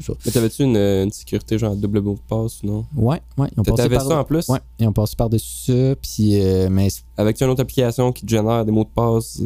ça. 0.00 0.12
Mais 0.24 0.32
t'avais-tu 0.32 0.62
une, 0.64 0.76
une 0.76 1.10
sécurité 1.12 1.58
genre 1.58 1.74
double 1.76 2.00
mot 2.00 2.14
de 2.14 2.20
passe 2.28 2.62
ou 2.62 2.66
non? 2.66 2.84
Ouais, 2.96 3.20
ouais. 3.38 3.48
Ils 3.56 3.60
ont 3.60 3.62
passé 3.62 3.88
par 3.88 4.02
ça 4.06 4.20
en 4.20 4.24
plus? 4.24 4.48
Ouais, 4.48 4.58
ils 4.78 4.86
ont 4.88 4.92
passé 4.92 5.14
par-dessus 5.16 5.72
ça, 5.72 5.94
puis. 6.00 6.40
mais 6.70 6.88
Avec 7.16 7.40
une 7.40 7.48
autre 7.48 7.62
application 7.62 8.12
qui 8.12 8.24
te 8.24 8.30
génère 8.30 8.64
des 8.64 8.72
mots 8.72 8.84
de 8.84 8.88
passe. 8.94 9.40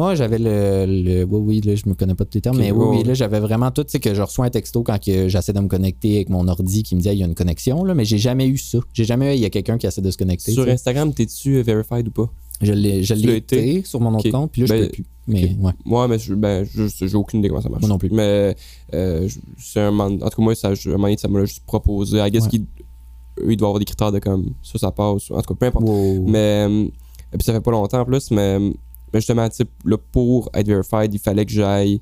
Euh, 0.00 0.04
Moi, 0.04 0.14
j'avais 0.14 0.38
le, 0.38 0.86
le- 0.86 1.24
Oui, 1.24 1.40
oui, 1.44 1.60
là, 1.60 1.74
je 1.74 1.88
me 1.88 1.94
connais 1.94 2.14
pas 2.14 2.24
tous 2.24 2.34
les 2.36 2.40
termes, 2.40 2.58
mais 2.58 2.70
oui, 2.72 2.86
oui, 2.98 3.04
là, 3.04 3.14
j'avais 3.14 3.40
vraiment 3.40 3.70
tout. 3.70 3.84
Tu 3.84 3.90
sais, 3.92 4.00
que 4.00 4.14
je 4.14 4.22
reçois 4.22 4.46
un 4.46 4.50
texto 4.50 4.82
quand 4.82 4.98
j'essaie 5.02 5.52
de 5.52 5.60
me 5.60 5.68
connecter 5.68 6.16
avec 6.16 6.28
mon 6.30 6.46
ordi 6.48 6.82
qui 6.82 6.96
me 6.96 7.00
dit, 7.00 7.08
Ah, 7.08 7.12
il 7.12 7.18
y 7.18 7.22
a 7.22 7.26
une 7.26 7.34
connexion, 7.34 7.84
là, 7.84 7.94
mais 7.94 8.04
j'ai 8.04 8.18
jamais 8.18 8.46
eu 8.46 8.58
ça. 8.58 8.78
J'ai 8.92 9.04
jamais 9.04 9.32
eu, 9.34 9.36
il 9.38 9.42
y 9.42 9.44
a 9.44 9.50
quelqu'un 9.50 9.78
qui 9.78 9.86
essaie 9.86 10.00
de 10.02 10.10
se 10.10 10.18
connecter. 10.18 10.52
Sur. 10.52 10.68
Instagram, 10.68 11.12
t'es-tu 11.12 11.56
euh, 11.56 11.62
verified 11.62 12.08
ou 12.08 12.10
pas? 12.10 12.30
Je 12.62 12.72
l'ai, 12.74 13.02
je 13.02 13.14
Tu 13.14 13.20
l'ai 13.20 13.26
l'as 13.26 13.34
été, 13.36 13.76
été? 13.78 13.88
sur 13.88 14.00
mon 14.00 14.14
autre 14.18 14.28
compte, 14.30 14.52
puis 14.52 14.62
là, 14.62 14.66
je 14.66 14.72
Ben, 14.74 14.86
peux 14.86 14.92
plus. 14.92 15.04
Mais, 15.26 15.56
ouais. 15.60 15.72
Moi, 15.84 16.08
mais 16.08 16.18
je, 16.18 16.34
ben, 16.34 16.64
je- 16.64 16.88
j'ai 17.06 17.14
aucune 17.14 17.38
idée 17.40 17.48
comment 17.48 17.60
ça 17.62 17.68
marche. 17.68 17.80
Moi 17.82 17.88
non 17.88 17.98
plus. 17.98 18.10
Mais 18.10 18.54
euh, 18.94 19.28
c'est 19.58 19.80
un 19.80 19.98
en 19.98 20.10
tout 20.18 20.18
cas, 20.28 20.42
moi, 20.42 20.54
ça, 20.54 20.74
je- 20.74 20.90
un 20.90 21.16
ça 21.16 21.28
me 21.28 21.38
l'a 21.38 21.44
juste 21.46 21.62
proposé. 21.64 22.18
I 22.18 22.30
guess 22.30 22.44
Ouais. 22.44 22.48
qu'ils 22.50 22.66
eux, 23.40 23.52
ils 23.52 23.56
doivent 23.56 23.68
avoir 23.70 23.78
des 23.78 23.84
critères 23.86 24.12
de 24.12 24.18
comme 24.18 24.50
ça, 24.62 24.78
ça 24.78 24.90
passe. 24.90 25.30
En 25.30 25.40
tout 25.40 25.54
cas, 25.54 25.58
peu 25.58 25.66
importe. 25.66 25.86
Wow. 25.88 26.24
Mais 26.26 26.66
euh, 26.68 26.84
et 27.32 27.36
puis 27.38 27.44
ça 27.44 27.52
fait 27.52 27.60
pas 27.60 27.70
longtemps 27.70 28.00
en 28.00 28.04
plus, 28.04 28.30
mais, 28.30 28.58
mais 29.12 29.20
justement, 29.20 29.48
tu 29.48 29.56
sais, 29.56 29.64
là, 29.84 29.96
pour 30.12 30.50
être 30.54 30.66
verified, 30.66 31.12
il 31.14 31.18
fallait 31.20 31.44
que 31.44 31.52
j'aille 31.52 32.00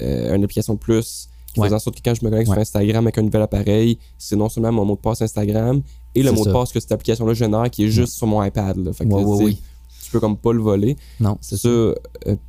euh, 0.00 0.34
une 0.34 0.42
application 0.44 0.74
de 0.74 0.78
plus 0.78 1.28
qui 1.52 1.60
Ouais. 1.60 1.66
faisait 1.66 1.76
en 1.76 1.78
sorte 1.78 1.96
que 1.96 2.02
quand 2.02 2.14
je 2.14 2.24
me 2.24 2.30
connecte 2.30 2.48
Ouais. 2.48 2.54
sur 2.54 2.60
Instagram 2.62 3.04
avec 3.06 3.18
un 3.18 3.22
nouvel 3.22 3.42
appareil, 3.42 3.98
c'est 4.18 4.36
non 4.36 4.48
seulement 4.48 4.72
mon 4.72 4.84
mot 4.86 4.94
de 4.96 5.00
passe 5.00 5.20
Instagram 5.22 5.82
et 6.14 6.22
le 6.22 6.32
mot 6.32 6.44
de 6.46 6.52
passe 6.52 6.72
que 6.72 6.80
cette 6.80 6.92
application-là 6.92 7.34
génère 7.34 7.70
qui 7.70 7.84
est 7.84 7.88
juste 7.90 8.14
sur 8.14 8.26
mon 8.26 8.42
iPad. 8.42 8.76
Là. 8.78 8.92
Fait 8.92 9.04
que, 9.04 9.10
tu 9.10 9.16
sais, 9.18 9.44
oui. 9.44 9.58
tu 10.04 10.10
peux 10.10 10.20
comme 10.20 10.36
pas 10.38 10.52
le 10.52 10.60
voler. 10.62 10.96
Non, 11.20 11.36
C'est 11.42 11.58
ça. 11.58 11.68
euh, 11.68 11.94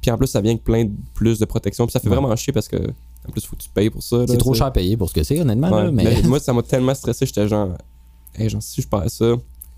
puis 0.01 0.09
en 0.11 0.17
plus, 0.17 0.27
ça 0.27 0.39
vient 0.41 0.51
avec 0.51 0.63
plein 0.63 0.85
de 0.85 0.91
plus 1.13 1.37
de 1.39 1.45
protection. 1.45 1.85
Puis 1.85 1.91
ça 1.91 1.99
fait 1.99 2.07
vraiment 2.09 2.33
chier 2.35 2.53
parce 2.53 2.67
que 2.69 2.77
en 3.27 3.31
plus, 3.31 3.45
faut 3.45 3.55
que 3.55 3.61
tu 3.63 3.69
payes 3.69 3.89
pour 3.89 4.03
ça. 4.03 4.25
C'est 4.27 4.37
trop 4.37 4.53
cher 4.53 4.67
à 4.67 4.71
payer 4.71 4.97
pour 4.97 5.09
ce 5.09 5.13
que 5.13 5.23
c'est, 5.23 5.39
honnêtement, 5.39 5.69
là, 5.69 5.91
mais. 5.91 6.03
mais 6.03 6.21
moi, 6.27 6.39
ça 6.39 6.51
m'a 6.53 6.61
tellement 6.61 6.93
stressé. 6.93 7.25
J'étais 7.25 7.47
genre, 7.47 7.69
hey, 8.35 8.49
genre, 8.49 8.61
si 8.63 8.81
je 8.81 8.87
perds 8.87 9.09
ça, 9.09 9.25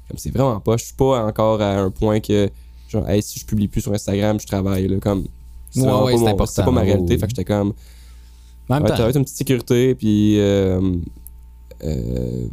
comme 0.07 0.17
c'est 0.17 0.31
vraiment 0.31 0.59
pas. 0.59 0.77
Je 0.77 0.85
suis 0.85 0.93
pas 0.95 1.23
encore 1.25 1.61
à 1.61 1.79
un 1.79 1.89
point 1.91 2.19
que, 2.19 2.49
genre, 2.89 3.09
hey, 3.09 3.21
si 3.21 3.39
je 3.39 3.45
publie 3.45 3.67
plus 3.67 3.81
sur 3.81 3.93
Instagram, 3.93 4.39
je 4.39 4.47
travaille. 4.47 4.87
Là, 4.87 4.97
comme, 4.99 5.25
c'est 5.71 5.81
Ouais, 5.81 5.87
vraiment 5.87 6.05
ouais, 6.05 6.11
pas, 6.13 6.17
c'est 6.17 6.23
mon- 6.23 6.29
important, 6.31 6.51
c'est 6.55 6.63
pas 6.65 6.71
ma 6.71 6.81
réalité. 6.81 7.17
Fait 7.17 7.25
que 7.27 7.29
j'étais 7.29 7.45
comme, 7.45 7.73
même 8.69 8.83
ouais, 8.83 8.89
temps, 8.89 8.95
ça 8.97 9.03
va 9.03 9.09
être 9.09 9.15
une 9.17 9.23
petite 9.23 9.37
sécurité. 9.37 9.95
Puis, 9.95 10.39
euh, 10.39 10.79
euh, 11.83 12.47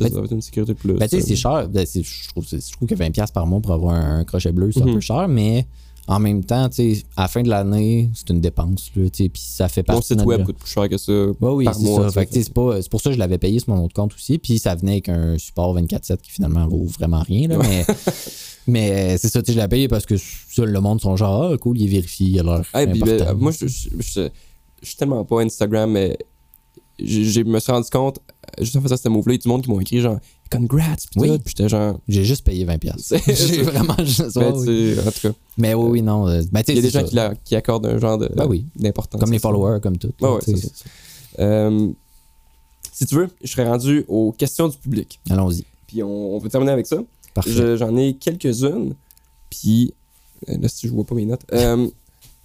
ça 0.00 0.08
va 0.10 0.24
être 0.24 0.32
une 0.32 0.40
sécurité 0.42 0.74
plus. 0.74 0.94
Ben, 0.94 1.08
tu 1.08 1.16
sais, 1.16 1.22
euh. 1.22 1.26
c'est 1.26 1.36
cher. 1.36 1.68
Ben, 1.68 1.86
je, 1.86 2.28
trouve, 2.28 2.46
c'est- 2.46 2.66
je 2.66 2.72
trouve 2.72 2.88
que 2.88 2.94
20$ 2.94 3.32
par 3.32 3.46
mois 3.46 3.60
pour 3.60 3.72
avoir 3.72 3.94
un, 3.94 4.20
un 4.20 4.24
crochet 4.24 4.52
bleu, 4.52 4.70
c'est 4.72 4.80
Mhm. 4.82 4.88
un 4.90 4.94
peu 4.94 5.00
cher, 5.00 5.26
mais 5.28 5.66
en 6.08 6.18
même 6.18 6.42
temps, 6.42 6.68
tu 6.68 6.96
à 7.16 7.22
la 7.22 7.28
fin 7.28 7.42
de 7.42 7.48
l'année, 7.48 8.10
c'est 8.14 8.30
une 8.30 8.40
dépense, 8.40 8.90
là, 8.96 9.08
tu 9.10 9.24
sais, 9.24 9.28
puis 9.28 9.42
ça 9.44 9.68
fait 9.68 9.82
Mon 9.86 9.94
partie 9.94 10.08
site 10.08 10.22
web 10.24 10.44
coûte 10.44 10.56
plus 10.58 10.70
cher 10.70 10.88
que 10.88 10.96
ça. 10.98 11.12
Ouais, 11.12 11.34
oui, 11.40 11.64
c'est 11.72 11.84
ça. 11.96 12.10
Fait 12.10 12.26
que, 12.26 12.32
c'est 12.34 12.52
pas- 12.52 12.82
c'est 12.82 12.90
pour 12.90 13.00
ça 13.00 13.10
que 13.10 13.14
je 13.14 13.18
l'avais 13.18 13.38
payé 13.38 13.58
sur 13.60 13.74
mon 13.74 13.84
autre 13.84 13.94
compte 13.94 14.14
aussi. 14.14 14.38
Puis 14.38 14.58
ça 14.58 14.74
venait 14.74 14.92
avec 14.92 15.08
un 15.10 15.36
support 15.38 15.74
24-7 15.76 16.20
qui 16.22 16.30
finalement 16.30 16.66
vaut 16.66 16.84
vraiment 16.84 17.20
rien. 17.20 17.46
Là, 17.48 17.58
mais 17.58 17.84
mais 18.66 18.90
euh, 19.14 19.16
c'est 19.20 19.28
ça, 19.28 19.42
tu 19.42 19.52
sais, 19.52 19.56
je 19.58 19.60
l'ai 19.62 19.68
payé 19.68 19.86
parce 19.88 20.06
que 20.06 20.14
le 20.58 20.80
monde 20.80 21.00
sont 21.00 21.14
genre, 21.16 21.50
ah, 21.52 21.56
cool, 21.58 21.78
il 21.78 21.84
est 21.84 21.88
vérifié, 21.90 22.26
il 22.28 22.40
a 22.40 22.42
l'air. 22.42 22.62
Hey, 22.74 22.86
puis, 22.86 23.00
ben, 23.02 23.34
moi, 23.34 23.52
je, 23.52 23.66
je, 23.66 23.88
je- 24.00 24.28
je 24.82 24.86
suis 24.86 24.96
tellement 24.96 25.24
pas 25.24 25.42
Instagram, 25.42 25.90
mais 25.90 26.16
je 26.98 27.42
me 27.42 27.58
suis 27.60 27.72
rendu 27.72 27.88
compte, 27.90 28.18
juste 28.60 28.76
en 28.76 28.80
faisant 28.82 28.96
ce 28.96 29.08
move-là, 29.08 29.34
il 29.34 29.36
y 29.36 29.40
a 29.40 29.42
du 29.42 29.48
monde 29.48 29.62
qui 29.62 29.70
m'ont 29.70 29.80
écrit 29.80 30.00
genre, 30.00 30.18
congrats, 30.50 30.96
pis 30.96 31.18
Oui. 31.18 31.28
tout. 31.28 31.38
Puis 31.38 31.54
j'étais 31.56 31.68
genre, 31.68 31.98
J'ai 32.08 32.24
juste 32.24 32.44
payé 32.44 32.64
20$. 32.64 32.94
C'est- 32.98 33.22
J'ai 33.54 33.62
vraiment 33.62 33.96
juste. 33.98 34.34
ben, 34.34 34.52
ouais, 34.52 34.68
oui. 34.68 34.96
en 35.00 35.10
tout 35.10 35.20
cas, 35.28 35.32
Mais 35.56 35.74
oui, 35.74 35.88
oui, 35.90 36.02
non. 36.02 36.28
euh, 36.28 36.42
ben, 36.52 36.62
il 36.68 36.74
y 36.76 36.78
a 36.78 36.82
des 36.82 36.90
gens 36.90 37.04
qui, 37.04 37.14
la- 37.14 37.34
qui 37.34 37.54
accordent 37.56 37.86
un 37.86 37.98
genre 37.98 38.18
de, 38.18 38.28
Ben 38.34 38.46
oui. 38.46 38.64
d'importance. 38.76 39.20
Comme 39.20 39.32
les 39.32 39.38
ça. 39.38 39.48
followers, 39.48 39.80
comme 39.80 39.96
tout. 39.98 40.12
Ouais. 40.20 40.38
Euh, 41.38 41.88
si 42.92 43.06
tu 43.06 43.14
veux, 43.14 43.28
je 43.42 43.48
serais 43.50 43.68
rendu 43.68 44.04
aux 44.08 44.32
questions 44.32 44.68
du 44.68 44.76
public. 44.76 45.20
Allons-y. 45.30 45.64
Puis 45.86 46.02
on, 46.02 46.36
on 46.36 46.40
peut 46.40 46.48
terminer 46.48 46.72
avec 46.72 46.86
ça. 46.86 46.96
Parfait. 47.34 47.50
Je- 47.52 47.76
J'en 47.76 47.96
ai 47.96 48.14
quelques-unes. 48.14 48.94
Puis, 49.50 49.94
euh, 50.48 50.56
là, 50.60 50.68
si 50.68 50.88
je 50.88 50.92
vois 50.92 51.04
pas 51.04 51.14
mes 51.14 51.24
notes. 51.26 51.42
Euh, 51.52 51.86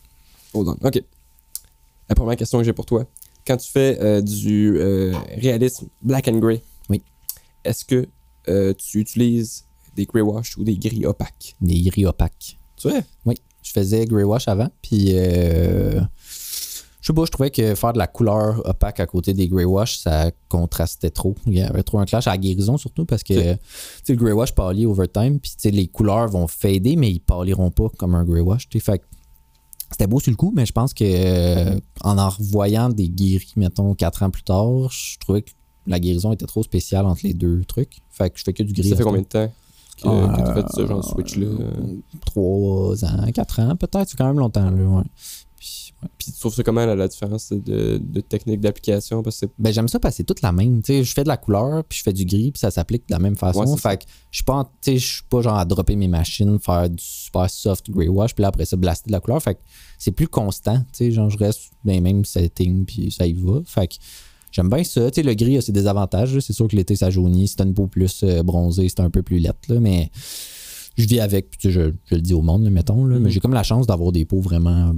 hold 0.54 0.68
on. 0.70 0.88
OK. 0.88 1.02
La 2.10 2.16
première 2.16 2.36
question 2.36 2.60
que 2.60 2.64
j'ai 2.66 2.74
pour 2.74 2.86
toi. 2.86 3.06
Quand 3.46 3.58
tu 3.58 3.70
fais 3.70 3.98
euh, 4.02 4.22
du 4.22 4.78
euh, 4.78 5.14
réalisme 5.38 5.88
black 6.02 6.28
and 6.28 6.38
gray, 6.40 6.62
Oui. 6.90 7.02
est-ce 7.64 7.84
que 7.86 8.08
euh, 8.50 8.74
tu 8.74 9.00
utilises 9.00 9.66
des 9.96 10.06
grey 10.06 10.22
wash 10.22 10.58
ou 10.58 10.64
des 10.64 10.78
gris 10.78 11.06
opaques? 11.06 11.56
Des 11.62 11.82
gris 11.82 12.06
opaques. 12.06 12.58
Tu 12.78 12.90
vois? 12.90 13.00
Oui, 13.26 13.36
je 13.62 13.72
faisais 13.72 14.06
Grey 14.06 14.24
Wash 14.24 14.48
avant, 14.48 14.68
puis 14.82 15.10
euh, 15.14 16.02
je 17.02 17.08
sais 17.08 17.14
pas, 17.14 17.24
je 17.26 17.32
trouvais 17.32 17.52
que 17.52 17.76
faire 17.76 17.94
de 17.94 17.98
la 17.98 18.08
couleur 18.08 18.62
opaque 18.68 19.00
à 19.00 19.06
côté 19.06 19.34
des 19.34 19.48
Grey 19.48 19.64
Wash, 19.64 20.00
ça 20.00 20.32
contrastait 20.50 21.12
trop. 21.12 21.36
Il 21.48 21.54
y 21.54 21.62
avait 21.62 21.84
trop 21.84 22.00
un 22.00 22.06
clash 22.06 22.28
à 22.28 22.32
la 22.32 22.38
guérison 22.38 22.78
surtout 22.78 23.06
parce 23.06 23.24
que 23.24 23.34
le 23.34 24.16
Grey 24.16 24.32
Wash 24.34 24.54
pâlit 24.54 24.86
over 24.86 25.08
time, 25.08 25.40
puis 25.40 25.52
les 25.72 25.88
couleurs 25.88 26.28
vont 26.28 26.48
fader, 26.48 26.96
mais 26.98 27.12
ils 27.12 27.20
pâliront 27.22 27.72
pas 27.72 27.90
comme 27.98 28.16
un 28.16 28.24
Grey 28.26 28.42
Wash. 28.42 28.68
Fait 28.80 29.00
que 29.00 29.04
c'était 29.94 30.08
beau 30.08 30.20
sur 30.20 30.32
le 30.32 30.36
coup, 30.36 30.52
mais 30.56 30.66
je 30.66 30.72
pense 30.74 30.94
que 30.94 31.04
euh, 31.06 31.80
en 32.02 32.18
en 32.18 32.30
revoyant 32.30 32.90
des 32.90 33.10
guéris, 33.10 33.54
mettons, 33.56 33.94
quatre 33.96 34.24
ans 34.24 34.30
plus 34.30 34.44
tard, 34.44 34.90
je 34.92 35.18
trouvais 35.20 35.44
que 35.44 35.52
la 35.88 36.00
guérison 36.00 36.32
était 36.34 36.46
trop 36.46 36.64
spéciale 36.64 37.06
entre 37.06 37.22
les 37.24 37.34
deux 37.34 37.64
trucs. 37.66 38.00
Fait 38.10 38.30
que 38.30 38.40
je 38.40 38.44
fais 38.44 38.54
que 38.54 38.64
du 38.64 38.74
gris. 38.74 38.90
Ça 38.90 38.96
fait 38.96 39.04
combien 39.04 39.22
de 39.22 39.28
temps 39.28 39.52
que, 40.02 40.08
Ah, 40.08 40.36
que 40.36 40.48
tu 40.48 40.54
fait 40.62 40.82
ce 40.82 40.88
genre 40.88 41.00
de 41.00 41.06
switch-là? 41.06 41.48
Trois 42.26 43.06
ans, 43.06 43.32
quatre 43.34 43.60
ans 43.60 43.76
peut-être, 43.76 44.10
c'est 44.10 44.18
quand 44.18 44.28
même 44.28 44.40
longtemps 44.40 44.70
là, 44.70 44.84
ouais. 44.84 45.04
Puis, 46.18 46.32
tu 46.32 46.40
trouves 46.40 46.54
ça 46.54 46.64
comment, 46.64 46.86
là, 46.86 46.96
la 46.96 47.08
différence 47.08 47.52
de, 47.52 47.98
de 47.98 48.22
technique 48.22 48.62
d'application? 48.62 49.24
Parce 49.24 49.40
que 49.40 49.48
c'est 49.48 49.52
Ben 49.60 49.74
j'aime 49.74 49.88
ça 49.88 50.00
parce 50.00 50.14
que 50.14 50.18
c'est 50.18 50.24
toute 50.24 50.42
la 50.42 50.52
même, 50.52 50.82
je 50.88 51.04
fais 51.04 51.24
de 51.24 51.28
la 51.28 51.38
couleur, 51.38 51.84
puis 51.84 52.00
je 52.00 52.04
fais 52.04 52.14
du 52.14 52.26
gris, 52.26 52.52
puis 52.52 52.60
ça 52.60 52.72
s'applique 52.72 53.08
de 53.08 53.14
la 53.14 53.20
même 53.20 53.36
façon. 53.36 53.66
Ouais, 53.66 53.78
fait 53.78 53.98
que 53.98 54.04
je 54.32 54.38
suis 54.38 54.44
pas 54.44 54.70
je 54.86 54.98
suis 54.98 55.24
pas 55.30 55.42
genre 55.42 55.58
à 55.58 55.66
dropper 55.66 55.96
mes 55.96 56.08
machines, 56.08 56.60
faire 56.60 56.90
du 56.90 57.04
super 57.04 57.50
soft 57.50 57.90
gray 57.90 58.08
wash, 58.08 58.34
puis 58.34 58.42
là 58.42 58.50
après 58.50 58.66
ça 58.66 58.76
blaster 58.78 59.08
de 59.08 59.12
la 59.14 59.20
couleur, 59.20 59.42
fait 59.42 59.56
que 59.56 59.60
c'est 59.98 60.12
plus 60.12 60.28
constant, 60.28 60.80
tu 60.80 60.86
sais, 60.94 61.12
genre 61.12 61.30
je 61.30 61.38
reste 61.38 61.72
dans 61.84 61.94
les 61.94 62.02
mêmes 62.02 62.26
settings 62.26 62.86
puis 62.86 63.12
ça 63.12 63.26
y 63.26 63.34
va. 63.34 63.62
Fait 63.66 63.88
que 63.88 63.96
j'aime 64.52 64.70
bien 64.70 64.84
ça, 64.84 65.10
le 65.16 65.34
gris 65.34 65.58
a 65.58 65.62
ses 65.62 65.72
désavantages, 65.72 66.40
c'est 66.40 66.54
sûr 66.54 66.68
que 66.68 66.76
l'été 66.76 66.96
ça 66.96 67.10
jaunit, 67.10 67.48
c'est 67.48 67.62
une 67.62 67.74
peau 67.74 67.88
plus 67.88 68.22
euh, 68.24 68.44
bronzée, 68.44 68.90
c'est 68.90 69.02
un 69.02 69.10
peu 69.10 69.24
plus 69.24 69.40
lettre 69.40 69.60
là, 69.70 69.80
mais 69.80 70.12
je 70.96 71.06
vis 71.08 71.20
avec, 71.20 71.50
puis 71.50 71.60
tu 71.60 71.68
sais, 71.68 71.74
je, 71.74 71.92
je 72.06 72.16
le 72.16 72.22
dis 72.22 72.34
au 72.34 72.42
monde, 72.42 72.64
là, 72.64 72.70
mettons, 72.70 73.06
là, 73.06 73.16
Mhm. 73.18 73.24
mais 73.24 73.30
j'ai 73.32 73.40
comme 73.40 73.54
la 73.54 73.64
chance 73.64 73.88
d'avoir 73.88 74.12
des 74.12 74.26
peaux 74.26 74.40
vraiment 74.42 74.94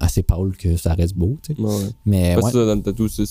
assez 0.00 0.22
pâles 0.22 0.56
que 0.58 0.76
ça 0.76 0.94
reste 0.94 1.14
beau, 1.16 1.38
tu 1.42 1.54
sais. 1.54 1.60
Ouais, 1.60 1.68
ouais. 1.68 1.90
Mais 2.04 2.34
Parce 2.34 2.46
ouais. 2.46 2.52
ça, 2.52 2.66
dans 2.66 2.74
le 2.74 2.82
tatou, 2.82 3.08
c'est- 3.08 3.24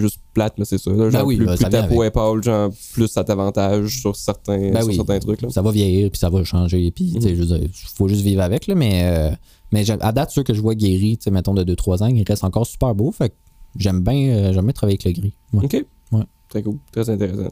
juste 0.00 0.20
plate, 0.32 0.54
mais 0.58 0.64
c'est 0.64 0.78
ça. 0.78 0.90
Là, 0.90 1.10
genre, 1.10 1.22
Ben 1.22 1.26
oui, 1.26 1.36
plus, 1.36 1.46
plus 1.46 1.58
ta 1.68 1.82
peau 1.84 2.02
est 2.04 2.10
pâle, 2.10 2.42
genre, 2.42 2.70
plus 2.92 3.08
ça 3.08 3.24
t'avantage 3.24 4.00
sur 4.00 4.14
certains, 4.16 4.70
Ben 4.70 4.80
sur 4.80 4.88
oui. 4.88 4.96
certains 4.96 5.18
trucs. 5.18 5.42
Là. 5.42 5.50
ça 5.50 5.62
va 5.62 5.70
vieillir 5.70 6.10
puis 6.10 6.18
ça 6.18 6.28
va 6.30 6.44
changer 6.44 6.90
puis 6.92 7.12
tu 7.14 7.20
sais, 7.20 7.32
Mhm. 7.34 7.68
faut 7.96 8.06
juste 8.08 8.22
vivre 8.22 8.42
avec 8.42 8.66
là, 8.66 8.74
mais 8.74 9.02
euh, 9.04 9.30
mais 9.72 9.84
à 9.90 10.12
date 10.12 10.30
ceux 10.30 10.42
que 10.44 10.54
je 10.54 10.60
vois 10.60 10.74
guéris 10.76 11.16
tu 11.18 11.24
sais, 11.24 11.30
mettons 11.32 11.54
de 11.54 11.64
2-3 11.64 12.02
ans 12.02 12.06
ils 12.06 12.22
restent 12.22 12.44
encore 12.44 12.66
super 12.66 12.94
beaux 12.94 13.10
fait 13.10 13.30
que 13.30 13.34
j'aime 13.76 14.02
bien 14.04 14.28
euh, 14.28 14.52
bien 14.62 14.72
travailler 14.72 14.98
avec 15.02 15.04
le 15.16 15.20
gris. 15.20 15.34
Ok. 15.54 15.84
Ouais. 16.12 16.22
Très 16.48 16.62
cool. 16.62 16.76
Très 16.92 17.10
intéressant. 17.10 17.50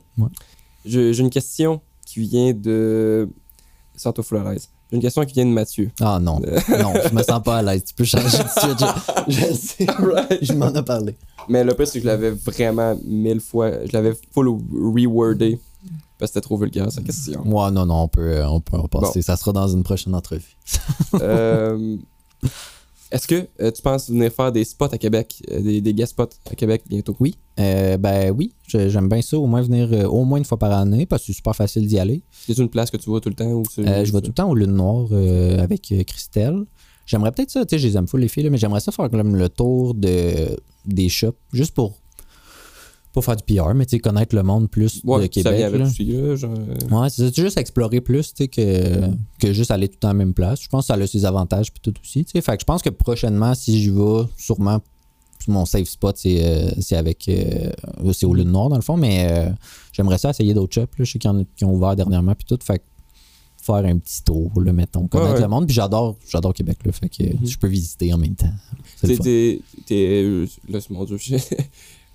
J'ai 0.85 1.19
une 1.19 1.31
question 1.31 1.81
qui 2.13 2.21
vient 2.21 2.53
de 2.53 3.29
Santo 3.97 4.23
Flores. 4.23 4.53
J'ai 4.91 4.97
une 4.97 5.01
question 5.03 5.25
qui 5.25 5.33
vient 5.35 5.47
de 5.47 5.51
Mathieu. 5.51 5.91
ah 6.01 6.19
non 6.21 6.39
non 6.41 6.93
je 7.09 7.15
me 7.15 7.23
sens 7.23 7.43
pas 7.43 7.59
à 7.59 7.63
l'aise 7.63 7.85
tu 7.85 7.95
peux 7.95 8.05
changer 8.05 8.27
de 8.27 8.49
suite 8.61 8.85
je, 9.29 9.33
je 9.33 9.55
sais 9.55 9.87
je 10.43 10.53
m'en 10.53 10.73
ai 10.75 10.83
parlé 10.83 11.17
Mais 11.49 11.65
le 11.65 11.75
pire, 11.75 11.87
c'est 11.87 11.99
que 11.99 12.03
je 12.03 12.07
l'avais 12.07 12.31
vraiment 12.31 12.95
mille 13.05 13.41
fois. 13.41 13.71
Je 13.87 13.93
l'avais 13.95 14.13
full 14.33 14.49
rewordé. 14.49 15.59
Parce 16.19 16.31
que 16.31 16.35
c'était 16.35 16.41
trop 16.47 16.57
vulgaire, 16.59 16.93
sa 16.93 17.01
question. 17.03 17.41
moi 17.45 17.71
non 17.71 17.85
non 17.87 18.03
on 18.03 18.09
peut 18.09 18.21
euh, 18.37 18.49
on 18.49 18.61
peut 18.61 18.77
en 18.77 18.87
passer 18.87 19.23
ça 19.23 19.37
sera 19.37 19.53
dans 19.53 19.67
une 19.69 19.83
prochaine 19.83 20.15
entrevue 20.15 20.57
Euh, 21.15 21.97
Est-ce 23.13 23.27
que 23.29 23.47
euh, 23.61 23.71
tu 23.71 23.83
penses 23.83 24.09
venir 24.11 24.33
faire 24.33 24.51
des 24.51 24.65
spots 24.65 24.87
à 24.93 24.99
Québec, 24.99 25.43
euh, 25.51 25.61
des, 25.61 25.81
des 25.81 25.95
guest 25.95 26.13
spots 26.13 26.31
à 26.51 26.55
Québec 26.55 26.83
bientôt? 26.89 27.15
oui 27.21 27.37
euh, 27.61 27.99
ben 27.99 28.31
oui 28.31 28.53
j'aime 28.67 29.09
bien 29.09 29.21
ça 29.21 29.39
au 29.39 29.47
moins 29.47 29.61
venir 29.61 29.89
euh, 29.93 30.05
au 30.07 30.25
moins 30.25 30.39
une 30.39 30.45
fois 30.47 30.59
par 30.59 30.73
année 30.73 31.05
parce 31.05 31.23
que 31.23 31.27
c'est 31.27 31.33
super 31.35 31.55
facile 31.55 31.87
d'y 31.87 31.99
aller 31.99 32.23
a 32.49 32.53
une 32.61 32.71
place 32.71 32.91
que 32.91 32.97
tu 32.97 33.11
vois 33.11 33.21
tout 33.21 33.29
le 33.29 33.35
temps? 33.35 33.51
Ou 33.53 33.63
c'est- 33.71 34.05
je 34.07 34.13
vais 34.13 34.21
tout 34.23 34.29
le 34.29 34.33
temps 34.35 34.49
au 34.51 34.55
Lune 34.55 34.73
Noire 34.73 35.07
euh, 35.13 35.59
avec 35.63 35.83
Christelle. 36.07 36.65
J'aimerais 37.05 37.33
peut-être 37.33 37.51
ça, 37.51 37.67
tu 37.67 37.75
sais, 37.75 37.79
je 37.79 37.89
les 37.89 37.97
aime 37.97 38.07
full 38.07 38.21
les 38.21 38.29
filles, 38.29 38.45
là, 38.45 38.51
mais 38.51 38.59
j'aimerais 38.59 38.81
ça 38.81 38.93
faire 38.93 39.11
comme 39.11 39.37
le 39.37 39.49
tour 39.49 39.93
de, 39.95 40.57
des 40.87 41.09
shops, 41.09 41.37
juste 41.53 41.75
pour, 41.75 41.99
pour 43.13 43.25
faire 43.25 43.37
du 43.37 43.43
PR, 43.45 43.75
mais 43.75 43.85
tu 43.85 43.91
sais, 43.97 43.99
connaître 44.01 44.35
le 44.35 44.43
monde 44.43 44.71
plus 44.71 45.01
Ouais, 45.05 45.21
de 45.23 45.27
Québec. 45.27 45.55
vient 45.57 45.67
avec 45.67 45.81
là. 45.81 45.87
aussi, 45.87 46.05
là, 46.05 46.35
genre, 46.37 46.55
euh, 46.57 46.97
Ouais, 47.01 47.11
c'est 47.11 47.35
juste 47.37 47.59
explorer 47.59 48.01
plus, 48.01 48.33
que, 48.33 48.47
que 49.39 49.53
juste 49.53 49.71
aller 49.71 49.89
tout 49.89 49.97
le 49.97 50.01
temps 50.01 50.09
à 50.09 50.13
la 50.13 50.19
même 50.19 50.33
place. 50.35 50.63
Je 50.63 50.69
pense 50.69 50.85
que 50.89 50.95
ça 50.95 51.01
a 51.03 51.07
ses 51.07 51.25
avantages 51.27 51.71
puis 51.73 51.81
tout 51.83 51.95
aussi, 52.03 52.25
tu 52.25 52.31
sais. 52.33 52.41
Fait 52.41 52.53
que 52.57 52.61
je 52.61 52.65
pense 52.65 52.81
que 52.83 52.91
prochainement, 52.91 53.55
si 53.55 53.79
j'y 53.81 53.91
vais, 53.91 54.23
sûrement, 54.39 54.81
mon 55.49 55.67
safe 55.67 55.89
spot, 55.89 56.17
c'est 56.17 56.43
euh, 56.45 56.71
c'est 56.81 56.97
avec. 56.97 57.29
euh, 57.29 57.71
c'est 58.13 58.27
au 58.27 58.33
Lune 58.33 58.51
Noir, 58.53 58.69
dans 58.69 58.77
le 58.77 58.83
fond, 58.83 58.97
mais 58.97 59.27
euh, 59.29 59.51
j'aimerais 59.93 60.17
ça 60.19 60.31
essayer 60.31 60.55
d'autres 60.55 60.73
shops. 60.73 60.97
Là. 60.99 61.05
Je 61.05 61.13
sais 61.13 61.19
qu'il 61.19 61.31
y 61.31 61.35
en 61.35 61.41
a 61.41 61.45
qui 61.57 61.65
ont 61.65 61.75
ouvert 61.75 61.97
dernièrement, 61.97 62.35
puis 62.37 62.47
tout. 62.49 62.59
Fait 62.65 62.79
que 62.79 62.85
faire 63.61 63.75
un 63.85 63.99
petit 63.99 64.23
tour, 64.25 64.51
là, 64.61 64.73
mettons, 64.73 65.07
connaître 65.09 65.35
ouais. 65.35 65.41
le 65.41 65.49
monde. 65.49 65.67
Puis 65.67 65.75
j'adore 65.75 66.17
j'adore 66.29 66.55
Québec, 66.55 66.79
là. 66.85 66.93
Fait 66.93 67.09
que 67.09 67.25
je 67.45 67.59
peux 67.59 67.67
visiter 67.69 68.15
en 68.15 68.19
même 68.19 68.37
temps. 68.37 68.53
C'est 68.97 69.09
le 69.09 69.19
T'es, 69.19 69.61
t'es, 69.85 69.85
t'es- 69.87 70.47
là, 70.73 70.81
c'est 70.81 70.91
mon 70.91 71.05
dieu, 71.05 71.19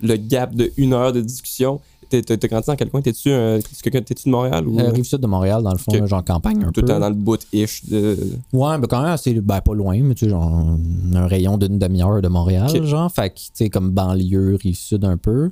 le 0.02 0.16
gap 0.18 0.56
de 0.56 0.72
une 0.78 0.94
heure 0.94 1.14
de 1.14 1.22
discussion. 1.22 1.80
T'es, 2.10 2.22
grandi 2.22 2.68
dans 2.68 2.76
quel 2.78 2.90
coin? 2.90 3.02
T'es-tu, 3.02 3.30
euh, 3.30 3.60
de 3.60 4.30
Montréal 4.30 4.66
ou? 4.66 4.80
Euh, 4.80 4.92
Rive-Sud 4.92 5.20
de 5.20 5.28
Montréal, 5.28 5.62
dans 5.62 5.72
le 5.74 5.78
fond, 5.78 6.06
genre 6.06 6.24
campagne 6.24 6.64
un 6.64 6.72
tout 6.72 6.80
peu. 6.80 6.82
le 6.82 6.88
temps 6.88 7.00
dans 7.00 7.10
le 7.10 7.16
bout-ish 7.16 7.84
de. 7.86 8.18
Ouais, 8.54 8.78
mais 8.78 8.88
quand 8.88 9.02
même 9.02 9.12
assez, 9.12 9.34
ben 9.34 9.60
pas 9.60 9.74
loin, 9.74 10.00
mais 10.02 10.16
tu 10.16 10.26
sais, 10.26 10.30
genre 10.32 10.78
un 11.14 11.28
rayon 11.28 11.58
d'une 11.58 11.78
demi-heure 11.78 12.22
de 12.22 12.28
Montréal, 12.30 12.70
genre. 12.86 13.12
Fait 13.12 13.32
que, 13.32 13.36
tu 13.40 13.50
sais, 13.54 13.70
comme 13.70 13.92
banlieue, 13.92 14.58
rive 14.62 14.78
sud 14.78 15.04
un 15.04 15.18
peu. 15.18 15.52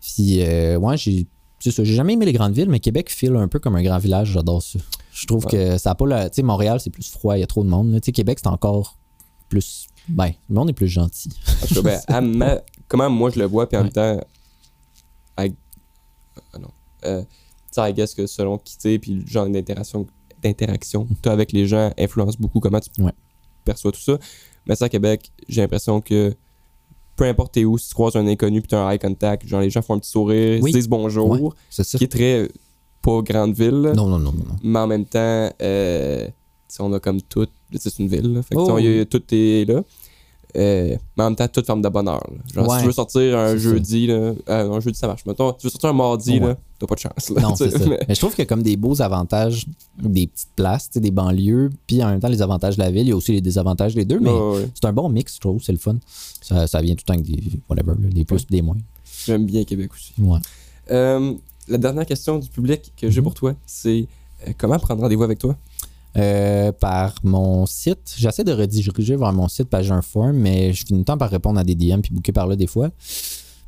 Puis, 0.00 0.42
euh, 0.42 0.76
ouais, 0.76 0.96
j'ai. 0.96 1.26
C'est 1.60 1.70
ça, 1.70 1.84
j'ai 1.84 1.94
jamais 1.94 2.14
aimé 2.14 2.26
les 2.26 2.32
grandes 2.32 2.54
villes, 2.54 2.68
mais 2.68 2.80
Québec 2.80 3.08
file 3.08 3.36
un 3.36 3.46
peu 3.46 3.60
comme 3.60 3.76
un 3.76 3.82
grand 3.84 3.98
village, 3.98 4.32
j'adore 4.32 4.60
ça. 4.60 4.80
Je 5.12 5.26
trouve 5.28 5.46
que 5.46 5.78
ça 5.78 5.92
a 5.92 5.94
pas 5.94 6.06
la. 6.08 6.28
Tu 6.28 6.36
sais, 6.36 6.42
Montréal, 6.42 6.80
c'est 6.80 6.90
plus 6.90 7.08
froid, 7.08 7.36
il 7.36 7.40
y 7.40 7.44
a 7.44 7.46
trop 7.46 7.62
de 7.62 7.68
monde. 7.68 7.92
Tu 7.94 8.06
sais, 8.06 8.12
Québec, 8.12 8.40
c'est 8.42 8.48
encore 8.48 8.98
plus. 9.48 9.86
Ben, 10.08 10.32
le 10.48 10.54
monde 10.56 10.70
est 10.70 10.72
plus 10.72 10.88
gentil. 10.88 11.30
En 11.62 11.66
tout 11.66 11.74
cas, 11.74 11.82
ben, 11.82 12.00
à 12.08 12.20
ma- 12.20 12.58
comment 12.92 13.08
moi 13.10 13.30
je 13.30 13.38
le 13.38 13.46
vois, 13.46 13.66
puis 13.66 13.76
en 13.78 13.80
Ouais. 13.80 13.84
même 13.84 13.92
temps. 13.92 14.20
I- 15.38 15.54
ah 16.52 16.58
non. 16.58 16.68
Euh, 17.04 17.22
tu 17.22 17.26
sais, 17.72 17.90
I 17.90 17.94
guess 17.94 18.14
que 18.14 18.26
selon 18.26 18.58
qui 18.58 18.76
t'es, 18.78 18.98
puis 18.98 19.14
le 19.14 19.26
genre 19.26 19.48
d'interaction, 19.48 20.06
d'interaction 20.42 21.06
que 21.06 21.14
t'as 21.22 21.32
avec 21.32 21.52
les 21.52 21.66
gens 21.66 21.90
influence 21.98 22.36
beaucoup 22.36 22.60
comment 22.60 22.80
tu 22.80 22.90
Ouais. 23.02 23.12
perçois 23.64 23.92
tout 23.92 24.00
ça. 24.00 24.18
Mais 24.66 24.76
ça, 24.76 24.84
à 24.84 24.88
Québec, 24.90 25.30
j'ai 25.48 25.62
l'impression 25.62 26.00
que 26.00 26.34
peu 27.16 27.24
importe 27.24 27.52
t'es 27.54 27.64
où, 27.64 27.78
si 27.78 27.88
tu 27.88 27.94
croises 27.94 28.14
un 28.16 28.26
inconnu 28.26 28.60
puis 28.60 28.68
t'as 28.68 28.84
un 28.84 28.90
eye 28.90 28.98
contact, 28.98 29.46
genre 29.46 29.60
les 29.60 29.70
gens 29.70 29.80
font 29.82 29.94
un 29.94 29.98
petit 29.98 30.10
sourire, 30.10 30.62
Oui. 30.62 30.70
se 30.72 30.76
disent 30.76 30.88
bonjour, 30.88 31.30
Ouais. 31.30 31.50
Qui 31.96 32.04
est 32.04 32.08
très 32.12 32.48
pas 33.00 33.20
grande 33.22 33.54
ville. 33.54 33.92
Non, 33.96 34.06
non, 34.06 34.18
non, 34.18 34.32
non. 34.32 34.32
non. 34.32 34.56
mais 34.62 34.78
en 34.78 34.86
même 34.86 35.06
temps, 35.06 35.50
euh, 35.62 36.28
tu 36.68 36.80
on 36.82 36.92
a 36.92 37.00
comme 37.00 37.20
tout, 37.22 37.46
tu 37.46 37.78
c'est 37.78 37.98
une 37.98 38.08
ville, 38.08 38.32
là, 38.34 38.42
fait 38.42 38.54
que 38.54 38.60
Oh, 38.60 38.76
tu 38.78 38.84
y 38.84 39.00
a- 39.00 39.04
tout 39.06 39.22
est 39.32 39.64
là. 39.68 39.82
Euh, 40.54 40.96
mais 41.16 41.24
en 41.24 41.28
même 41.30 41.36
temps, 41.36 41.48
toute 41.48 41.64
forme 41.66 41.80
de 41.80 41.88
bonheur. 41.88 42.22
là. 42.30 42.36
Genre, 42.62 42.72
si 42.74 42.80
tu 42.80 42.86
veux 42.86 42.92
sortir 42.92 43.38
un 43.38 43.56
jeudi, 43.56 44.06
là, 44.06 44.14
euh, 44.14 44.34
un 44.48 44.80
jeudi 44.80 44.98
ça 44.98 45.06
marche. 45.06 45.24
Mettons, 45.24 45.52
tu 45.54 45.66
veux 45.66 45.70
sortir 45.70 45.88
un 45.90 45.94
mardi, 45.94 46.32
Ouais. 46.34 46.40
là, 46.48 46.56
t'as 46.78 46.86
pas 46.86 46.94
de 46.94 47.00
chance. 47.00 47.30
Là, 47.30 47.40
Non, 47.42 47.54
c'est 47.56 47.70
ça. 47.70 47.78
mais- 47.88 48.00
Mais 48.06 48.14
je 48.14 48.20
trouve 48.20 48.32
qu'il 48.34 48.40
y 48.40 48.46
a 48.46 48.46
comme 48.46 48.62
des 48.62 48.76
beaux 48.76 49.00
avantages 49.00 49.66
des 49.98 50.26
petites 50.26 50.50
places, 50.54 50.90
des 50.90 51.10
banlieues, 51.10 51.70
puis 51.86 52.02
en 52.04 52.08
même 52.10 52.20
temps 52.20 52.28
les 52.28 52.42
avantages 52.42 52.76
de 52.76 52.82
la 52.82 52.90
ville. 52.90 53.02
Il 53.06 53.08
y 53.08 53.12
a 53.12 53.16
aussi 53.16 53.32
les 53.32 53.40
désavantages 53.40 53.94
des 53.94 54.04
deux, 54.04 54.20
mais 54.20 54.30
Ouais, 54.30 54.68
c'est 54.74 54.84
un 54.86 54.92
bon 54.92 55.08
mix, 55.08 55.36
je 55.36 55.40
trouve, 55.40 55.62
c'est 55.62 55.72
le 55.72 55.78
fun. 55.78 55.96
Ça, 56.42 56.66
ça 56.66 56.82
vient 56.82 56.94
tout 56.94 57.04
le 57.08 57.14
temps 57.14 57.20
avec 57.20 57.26
des, 57.26 57.42
whatever, 57.70 57.92
des 57.98 58.24
plus 58.26 58.42
et 58.42 58.46
des 58.50 58.60
moins. 58.62 58.76
J'aime 59.24 59.46
bien 59.46 59.64
Québec 59.64 59.90
aussi. 59.94 60.12
Euh, 60.90 61.32
la 61.68 61.78
dernière 61.78 62.04
question 62.06 62.38
du 62.38 62.48
public 62.48 62.92
que 62.96 63.08
j'ai 63.08 63.20
Mhm. 63.20 63.24
pour 63.24 63.34
toi, 63.34 63.54
c'est 63.64 64.06
comment 64.58 64.78
prendre 64.78 65.00
rendez-vous 65.02 65.22
avec 65.22 65.38
toi? 65.38 65.56
Euh, 66.18 66.72
par 66.72 67.14
mon 67.22 67.64
site, 67.66 68.14
j'essaie 68.18 68.44
de 68.44 68.52
rediriger 68.52 69.16
vers 69.16 69.32
mon 69.32 69.48
site 69.48 69.68
que 69.70 69.82
j'ai 69.82 69.92
un 69.92 70.02
form, 70.02 70.32
mais 70.36 70.72
je 70.74 70.84
finis 70.86 70.98
le 71.00 71.04
temps 71.04 71.16
par 71.16 71.30
répondre 71.30 71.58
à 71.58 71.64
des 71.64 71.74
DM 71.74 72.00
puis 72.00 72.12
booker 72.12 72.32
par 72.32 72.46
là 72.46 72.56
des 72.56 72.66
fois. 72.66 72.90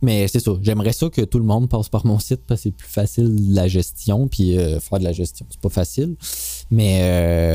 Mais 0.03 0.29
c'est 0.29 0.41
ça, 0.41 0.51
j'aimerais 0.61 0.93
ça 0.93 1.09
que 1.09 1.23
tout 1.23 1.39
le 1.39 1.45
monde 1.47 1.69
passe 1.71 1.89
par 1.89 2.05
mon 2.05 2.19
site 2.19 2.43
parce 2.47 2.61
que 2.61 2.65
c'est 2.65 2.71
plus 2.77 2.89
facile 2.89 3.55
la 3.55 3.67
gestion, 3.69 4.29
puis 4.29 4.59
euh, 4.59 4.79
faire 4.79 4.99
de 4.99 5.05
la 5.05 5.13
gestion, 5.13 5.47
c'est 5.49 5.61
pas 5.61 5.71
facile. 5.71 6.17
Mais 6.71 6.99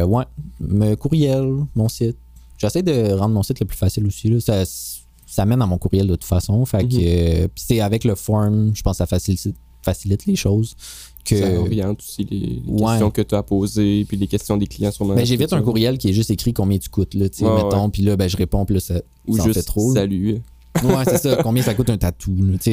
euh, 0.01 0.05
ouais, 0.05 0.23
me 0.59 0.95
courriel, 0.95 1.47
mon 1.75 1.87
site. 1.89 2.17
J'essaie 2.57 2.81
de 2.81 3.13
rendre 3.13 3.35
mon 3.35 3.43
site 3.43 3.59
le 3.59 3.65
plus 3.67 3.77
facile 3.77 4.07
aussi. 4.07 4.29
Là. 4.29 4.39
Ça, 4.39 4.63
ça 5.27 5.45
mène 5.45 5.61
à 5.61 5.67
mon 5.67 5.77
courriel 5.77 6.07
de 6.07 6.13
toute 6.15 6.23
façon. 6.23 6.65
Fait 6.65 6.79
que, 6.87 6.95
Mhm. 6.95 7.01
euh, 7.03 7.47
puis 7.53 7.63
c'est 7.67 7.79
avec 7.81 8.03
le 8.03 8.15
form, 8.15 8.71
je 8.75 8.81
pense 8.81 8.93
que 8.93 8.97
ça 8.97 9.05
facilite, 9.05 9.55
facilite 9.81 10.26
les 10.26 10.35
choses. 10.35 10.76
Que, 11.26 11.38
Ça 11.39 11.60
oriente 11.60 11.99
aussi 11.99 12.23
les, 12.23 12.61
Ouais. 12.65 12.88
questions 12.88 13.11
que 13.11 13.22
tu 13.22 13.35
as 13.35 13.43
posées, 13.43 14.06
puis 14.07 14.18
les 14.18 14.26
questions 14.27 14.57
des 14.57 14.65
clients 14.68 14.91
sur 14.91 15.06
Ben, 15.14 15.26
j'évite 15.26 15.53
un 15.53 15.61
courriel 15.61 15.97
qui 15.97 16.10
est 16.10 16.14
juste 16.14 16.31
écrit 16.31 16.53
combien 16.53 16.77
tu 16.80 16.89
coûtes, 16.89 17.14
là, 17.14 17.26
mettons, 17.41 17.89
puis 17.89 18.01
là, 18.01 18.15
ben, 18.15 18.27
je 18.27 18.38
réponds, 18.38 18.65
puis 18.65 18.76
là, 18.76 18.80
ça, 18.81 19.01
Ou 19.27 19.35
ça 19.38 19.43
en 19.43 19.45
juste 19.45 19.60
fait 19.60 19.65
trop. 19.65 19.93
salut. 19.93 20.41
Ouais, 20.84 21.03
c'est 21.06 21.18
ça, 21.18 21.38
combien 21.43 21.61
ça 21.61 21.73
coûte 21.76 21.89
un 21.89 21.97
tatou, 21.97 22.35
ça, 22.60 22.72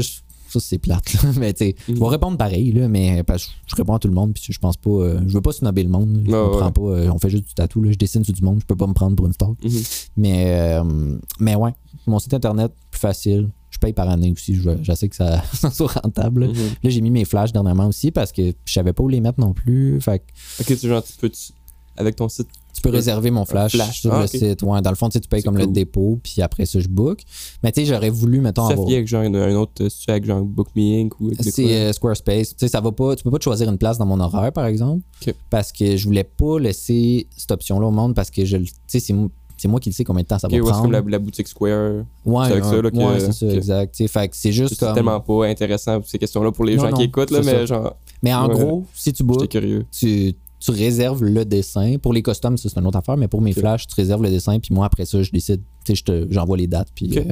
ça, 0.00 0.60
c'est 0.60 0.78
plate, 0.78 1.12
là, 1.12 1.20
mais 1.38 1.52
tu 1.52 1.66
sais, 1.66 1.76
je 1.86 1.92
vais 1.92 1.98
Mhm. 2.00 2.04
répondre 2.06 2.36
pareil, 2.38 2.72
là, 2.72 2.88
mais 2.88 3.22
parce 3.22 3.44
que 3.46 3.50
je 3.66 3.76
réponds 3.76 3.94
à 3.94 3.98
tout 3.98 4.08
le 4.08 4.14
monde, 4.14 4.32
puis 4.32 4.42
je 4.50 4.58
pense 4.58 4.76
pas, 4.78 4.90
euh, 4.90 5.20
je 5.26 5.34
veux 5.34 5.42
pas 5.42 5.52
snobber 5.52 5.82
le 5.82 5.90
monde, 5.90 6.22
je 6.24 6.30
me 6.30 6.42
ouais. 6.56 6.72
pas, 6.72 6.80
euh, 6.80 7.10
on 7.12 7.18
fait 7.18 7.28
juste 7.30 7.46
du 7.46 7.54
tatou, 7.54 7.82
là, 7.82 7.92
je 7.92 7.98
dessine 7.98 8.24
sur 8.24 8.32
du 8.32 8.42
monde, 8.42 8.58
je 8.60 8.64
peux 8.66 8.74
pas 8.76 8.86
me 8.86 8.94
prendre 8.94 9.14
pour 9.14 9.26
une 9.26 9.34
star, 9.34 9.50
Mhm. 9.62 9.70
mais, 10.16 10.44
euh, 10.48 11.16
mais 11.38 11.54
ouais, 11.54 11.72
mon 12.06 12.18
site 12.18 12.32
internet, 12.34 12.72
plus 12.90 12.98
facile, 12.98 13.50
je 13.78 13.86
paye 13.86 13.92
par 13.92 14.08
année 14.08 14.32
aussi, 14.32 14.54
je, 14.56 14.70
je 14.82 14.92
sais 14.92 15.08
que 15.08 15.14
ça, 15.16 15.42
ça 15.54 15.70
soit 15.70 15.92
rentable, 16.02 16.42
là. 16.42 16.46
Mhm. 16.48 16.54
Là, 16.82 16.90
j'ai 16.90 17.00
mis 17.00 17.10
mes 17.10 17.24
flashs 17.24 17.52
dernièrement 17.52 17.86
aussi 17.86 18.10
parce 18.10 18.32
que 18.32 18.52
je 18.64 18.72
savais 18.72 18.92
pas 18.92 19.02
où 19.04 19.08
les 19.08 19.20
mettre 19.20 19.38
non 19.40 19.52
plus, 19.52 20.00
fait 20.00 20.18
que 20.20 20.24
Ok, 20.62 20.78
tu 20.78 20.88
genre, 20.88 21.02
tu 21.02 21.12
peux, 21.18 21.28
tu- 21.28 21.52
avec 21.96 22.14
ton 22.14 22.28
site, 22.28 22.46
Tu 22.74 22.80
peux 22.80 22.90
réserver 22.90 23.32
mon 23.32 23.44
flash, 23.44 23.72
flash. 23.72 24.02
sur 24.02 24.12
Ah, 24.14 24.20
le 24.22 24.26
site. 24.28 24.62
Ouais, 24.62 24.80
dans 24.82 24.90
le 24.90 24.94
fond, 24.96 25.08
tu 25.08 25.14
sais, 25.14 25.20
tu 25.20 25.28
payes 25.28 25.40
C'est 25.40 25.46
comme 25.46 25.58
le 25.58 25.66
dépôt, 25.66 26.20
puis 26.22 26.40
après 26.42 26.64
ça, 26.64 26.78
je 26.78 26.86
book. 26.86 27.22
Mais 27.64 27.72
tu 27.72 27.80
sais, 27.80 27.86
j'aurais 27.86 28.10
voulu, 28.10 28.40
mettons, 28.40 28.66
tu 28.68 28.72
avoir. 28.74 28.88
avec 28.88 29.08
genre 29.08 29.22
un, 29.22 29.54
autre, 29.56 29.82
euh, 29.82 29.88
fais 29.90 30.12
avec 30.12 30.24
genre 30.24 30.42
Book 30.42 30.68
Me 30.76 31.00
Inc. 31.02 31.18
ou 31.20 31.32
C'est 31.40 31.74
euh, 31.74 31.92
Squarespace. 31.92 32.50
Tu 32.50 32.54
sais, 32.58 32.68
ça 32.68 32.80
va 32.80 32.92
pas. 32.92 33.16
Tu 33.16 33.24
peux 33.24 33.32
pas 33.32 33.38
te 33.38 33.42
choisir 33.44 33.68
une 33.68 33.78
place 33.78 33.98
dans 33.98 34.06
mon 34.06 34.20
horaire, 34.20 34.52
par 34.52 34.66
exemple. 34.66 35.02
Parce 35.50 35.72
que 35.72 35.96
je 35.96 36.04
voulais 36.04 36.22
pas 36.22 36.60
laisser 36.60 37.26
cette 37.36 37.50
option-là 37.50 37.88
au 37.88 37.90
monde 37.90 38.14
parce 38.14 38.30
que 38.30 38.44
je 38.44 38.56
le. 38.58 38.64
Tu 38.66 39.00
sais, 39.00 39.12
c'est 39.58 39.68
moi. 39.68 39.78
C'est 39.78 39.84
qui 39.84 39.88
le 39.90 39.94
sais 39.94 40.04
combien 40.04 40.22
de 40.22 40.28
temps 40.28 40.38
ça 40.38 40.46
Ok, 40.48 40.52
va 40.52 40.58
ouais, 40.58 40.64
c'est 40.64 40.70
prendre. 40.72 40.82
comme 40.84 41.08
la, 41.08 41.16
la 41.16 41.18
boutique 41.18 41.48
Square. 41.48 42.04
Ouais, 42.24 42.44
c'est 42.46 42.52
avec 42.52 42.64
ça, 42.64 42.82
là, 42.82 42.90
que- 42.90 42.96
ouais, 42.96 43.20
c'est 43.20 43.32
ça, 43.32 43.46
que- 43.46 43.52
exact. 43.54 44.08
Fait 44.08 44.28
que 44.28 44.36
c'est 44.36 44.52
juste 44.52 44.74
C'est 44.74 44.80
comme. 44.86 44.94
tellement 44.94 45.20
pas 45.20 45.46
intéressant 45.46 46.00
ces 46.04 46.18
questions-là 46.18 46.52
pour 46.52 46.64
les 46.64 46.76
Non, 46.76 46.84
gens 46.84 46.90
non, 46.90 46.96
qui 46.96 47.02
écoutent, 47.04 47.30
là, 47.30 47.42
c'est 47.42 47.52
mais 47.52 47.58
ça. 47.58 47.66
genre, 47.66 47.96
Mais 48.22 48.34
en 48.34 48.48
gros, 48.48 48.86
si 48.94 49.12
tu 49.12 49.22
bookes, 49.22 49.48
tu, 49.48 50.34
tu 50.60 50.70
réserves 50.72 51.22
le 51.22 51.44
dessin. 51.44 51.98
Pour 52.02 52.12
les 52.12 52.20
costumes, 52.22 52.56
ça, 52.56 52.68
c'est 52.68 52.80
une 52.80 52.86
autre 52.86 52.98
affaire, 52.98 53.16
mais 53.16 53.28
pour 53.28 53.40
mes 53.40 53.52
flashs, 53.52 53.86
tu 53.86 53.94
réserves 53.94 54.22
le 54.22 54.30
dessin, 54.30 54.58
puis 54.58 54.74
moi, 54.74 54.86
après 54.86 55.04
ça, 55.06 55.22
je 55.22 55.30
décide, 55.30 55.60
tu 55.84 55.94
sais, 55.94 56.26
j'envoie 56.30 56.56
les 56.56 56.66
dates, 56.66 56.88
puis 56.94 57.16
euh, 57.16 57.22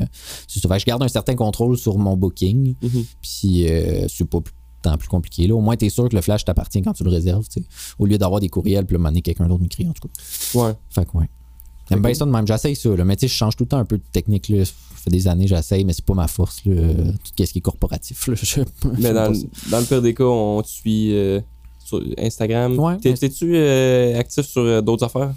c'est 0.46 0.60
ça. 0.60 0.68
Fait 0.68 0.74
que 0.76 0.80
je 0.80 0.86
garde 0.86 1.02
un 1.02 1.08
certain 1.08 1.34
contrôle 1.34 1.76
sur 1.76 1.98
mon 1.98 2.16
booking, 2.16 2.74
Mhm. 2.80 3.04
puis 3.20 3.66
euh, 3.68 4.06
c'est 4.08 4.24
pas 4.28 4.40
plus, 4.40 4.54
tant 4.80 4.96
plus 4.96 5.08
compliqué. 5.08 5.48
Là. 5.48 5.56
Au 5.56 5.60
moins, 5.60 5.74
tu 5.76 5.86
es 5.86 5.88
sûr 5.88 6.08
que 6.08 6.14
le 6.14 6.22
flash 6.22 6.44
t'appartient 6.44 6.80
quand 6.82 6.92
tu 6.92 7.02
le 7.02 7.10
réserves, 7.10 7.48
tu 7.48 7.60
sais, 7.60 7.66
au 7.98 8.06
lieu 8.06 8.16
d'avoir 8.16 8.38
des 8.40 8.48
courriels, 8.48 8.86
puis 8.86 8.94
là, 8.96 9.00
m'amener 9.02 9.22
quelqu'un 9.22 9.48
d'autre 9.48 9.62
m'écrit, 9.62 9.88
en 9.88 9.92
tout 9.92 10.06
cas. 10.06 10.60
Ouais. 10.60 10.72
Fait 10.90 11.04
que, 11.04 11.18
ouais. 11.18 11.28
J'aime 11.88 12.02
bien 12.02 12.14
ça 12.14 12.24
de 12.24 12.30
même. 12.30 12.46
J'essaye 12.46 12.74
ça, 12.76 12.88
là. 12.96 13.04
mais 13.04 13.16
tu 13.16 13.20
sais, 13.20 13.28
je 13.28 13.34
change 13.38 13.56
tout 13.56 13.64
le 13.64 13.68
temps 13.68 13.78
un 13.78 13.84
peu 13.84 13.98
de 13.98 14.02
technique. 14.12 14.48
Là. 14.48 14.64
Ça 14.64 14.72
fait 15.04 15.10
des 15.10 15.28
années 15.28 15.46
j'essaye, 15.46 15.84
mais 15.84 15.92
c'est 15.92 16.04
pas 16.04 16.14
ma 16.14 16.26
force. 16.28 16.62
Là. 16.64 16.74
Tout 17.36 17.44
ce 17.44 17.52
qui 17.52 17.58
est 17.58 17.60
corporatif. 17.60 18.26
Là. 18.26 18.34
Je- 18.42 18.60
Mais 18.98 19.12
dans, 19.12 19.32
dans 19.70 19.78
le 19.80 19.84
pire 19.84 20.02
des 20.02 20.14
cas, 20.14 20.24
on 20.24 20.62
te 20.62 20.68
suit 20.68 21.14
euh, 21.14 21.40
sur 21.84 22.02
Instagram. 22.18 22.78
Ouais, 22.78 22.96
T'es-tu 22.98 23.54
euh, 23.56 24.18
actif 24.18 24.44
sur 24.46 24.62
euh, 24.62 24.80
d'autres 24.80 25.04
affaires? 25.04 25.32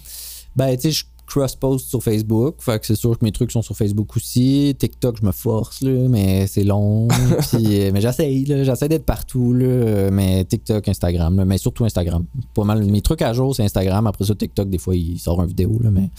Ben, 0.56 0.76
tu 0.76 0.82
sais, 0.82 0.92
je 0.92 1.04
cross-post 1.30 1.88
sur 1.90 2.04
Facebook. 2.04 2.56
Fait 2.60 2.80
que 2.80 2.86
c'est 2.86 2.96
sûr 2.96 3.18
que 3.18 3.24
mes 3.24 3.32
trucs 3.32 3.52
sont 3.52 3.62
sur 3.62 3.76
Facebook 3.78 4.16
aussi. 4.18 4.76
TikTok, 4.78 5.18
je 5.22 5.26
me 5.26 5.32
force, 5.32 5.82
là, 5.82 6.08
mais 6.10 6.48
c'est 6.48 6.64
long. 6.64 7.08
Puis, 7.52 7.82
euh, 7.82 7.92
mais 7.94 8.02
j'essaye. 8.02 8.46
J'essaie 8.46 8.90
d'être 8.90 9.06
partout, 9.06 9.54
là. 9.54 10.10
Mais 10.12 10.44
TikTok, 10.46 10.88
Instagram, 10.88 11.38
là, 11.38 11.46
mais 11.46 11.58
surtout 11.58 11.86
Instagram. 11.86 12.26
Pas 12.54 12.64
mal. 12.64 12.84
Mes 12.84 13.02
trucs 13.02 13.22
à 13.22 13.32
jour, 13.34 13.56
c'est 13.56 13.64
Instagram. 13.64 14.08
Après 14.08 14.26
ça, 14.26 14.36
TikTok, 14.36 14.70
des 14.70 14.78
fois, 14.80 14.96
il 14.96 15.20
sort 15.20 15.42
une 15.42 15.48
vidéo, 15.48 15.78
là. 15.82 15.92
Mais, 15.92 16.10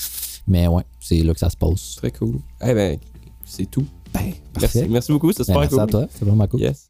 mais 0.46 0.66
ouais, 0.68 0.84
c'est 1.00 1.22
là 1.22 1.32
que 1.34 1.40
ça 1.40 1.50
se 1.50 1.56
passe. 1.56 1.96
Très 1.96 2.10
cool. 2.12 2.36
Eh 2.64 2.72
ben, 2.74 2.96
c'est 3.44 3.70
tout. 3.70 3.84
Ben, 4.14 4.20
Merci, 4.60 4.78
parfait. 4.78 4.88
merci 4.90 5.12
beaucoup, 5.12 5.30
c'était 5.32 5.44
Ben, 5.44 5.46
super 5.46 5.60
merci 5.60 5.74
cool. 5.74 5.80
à 5.82 5.86
toi. 5.86 6.06
C'est 6.18 6.24
vraiment 6.24 6.46
cool. 6.46 6.60
Yes. 6.60 6.88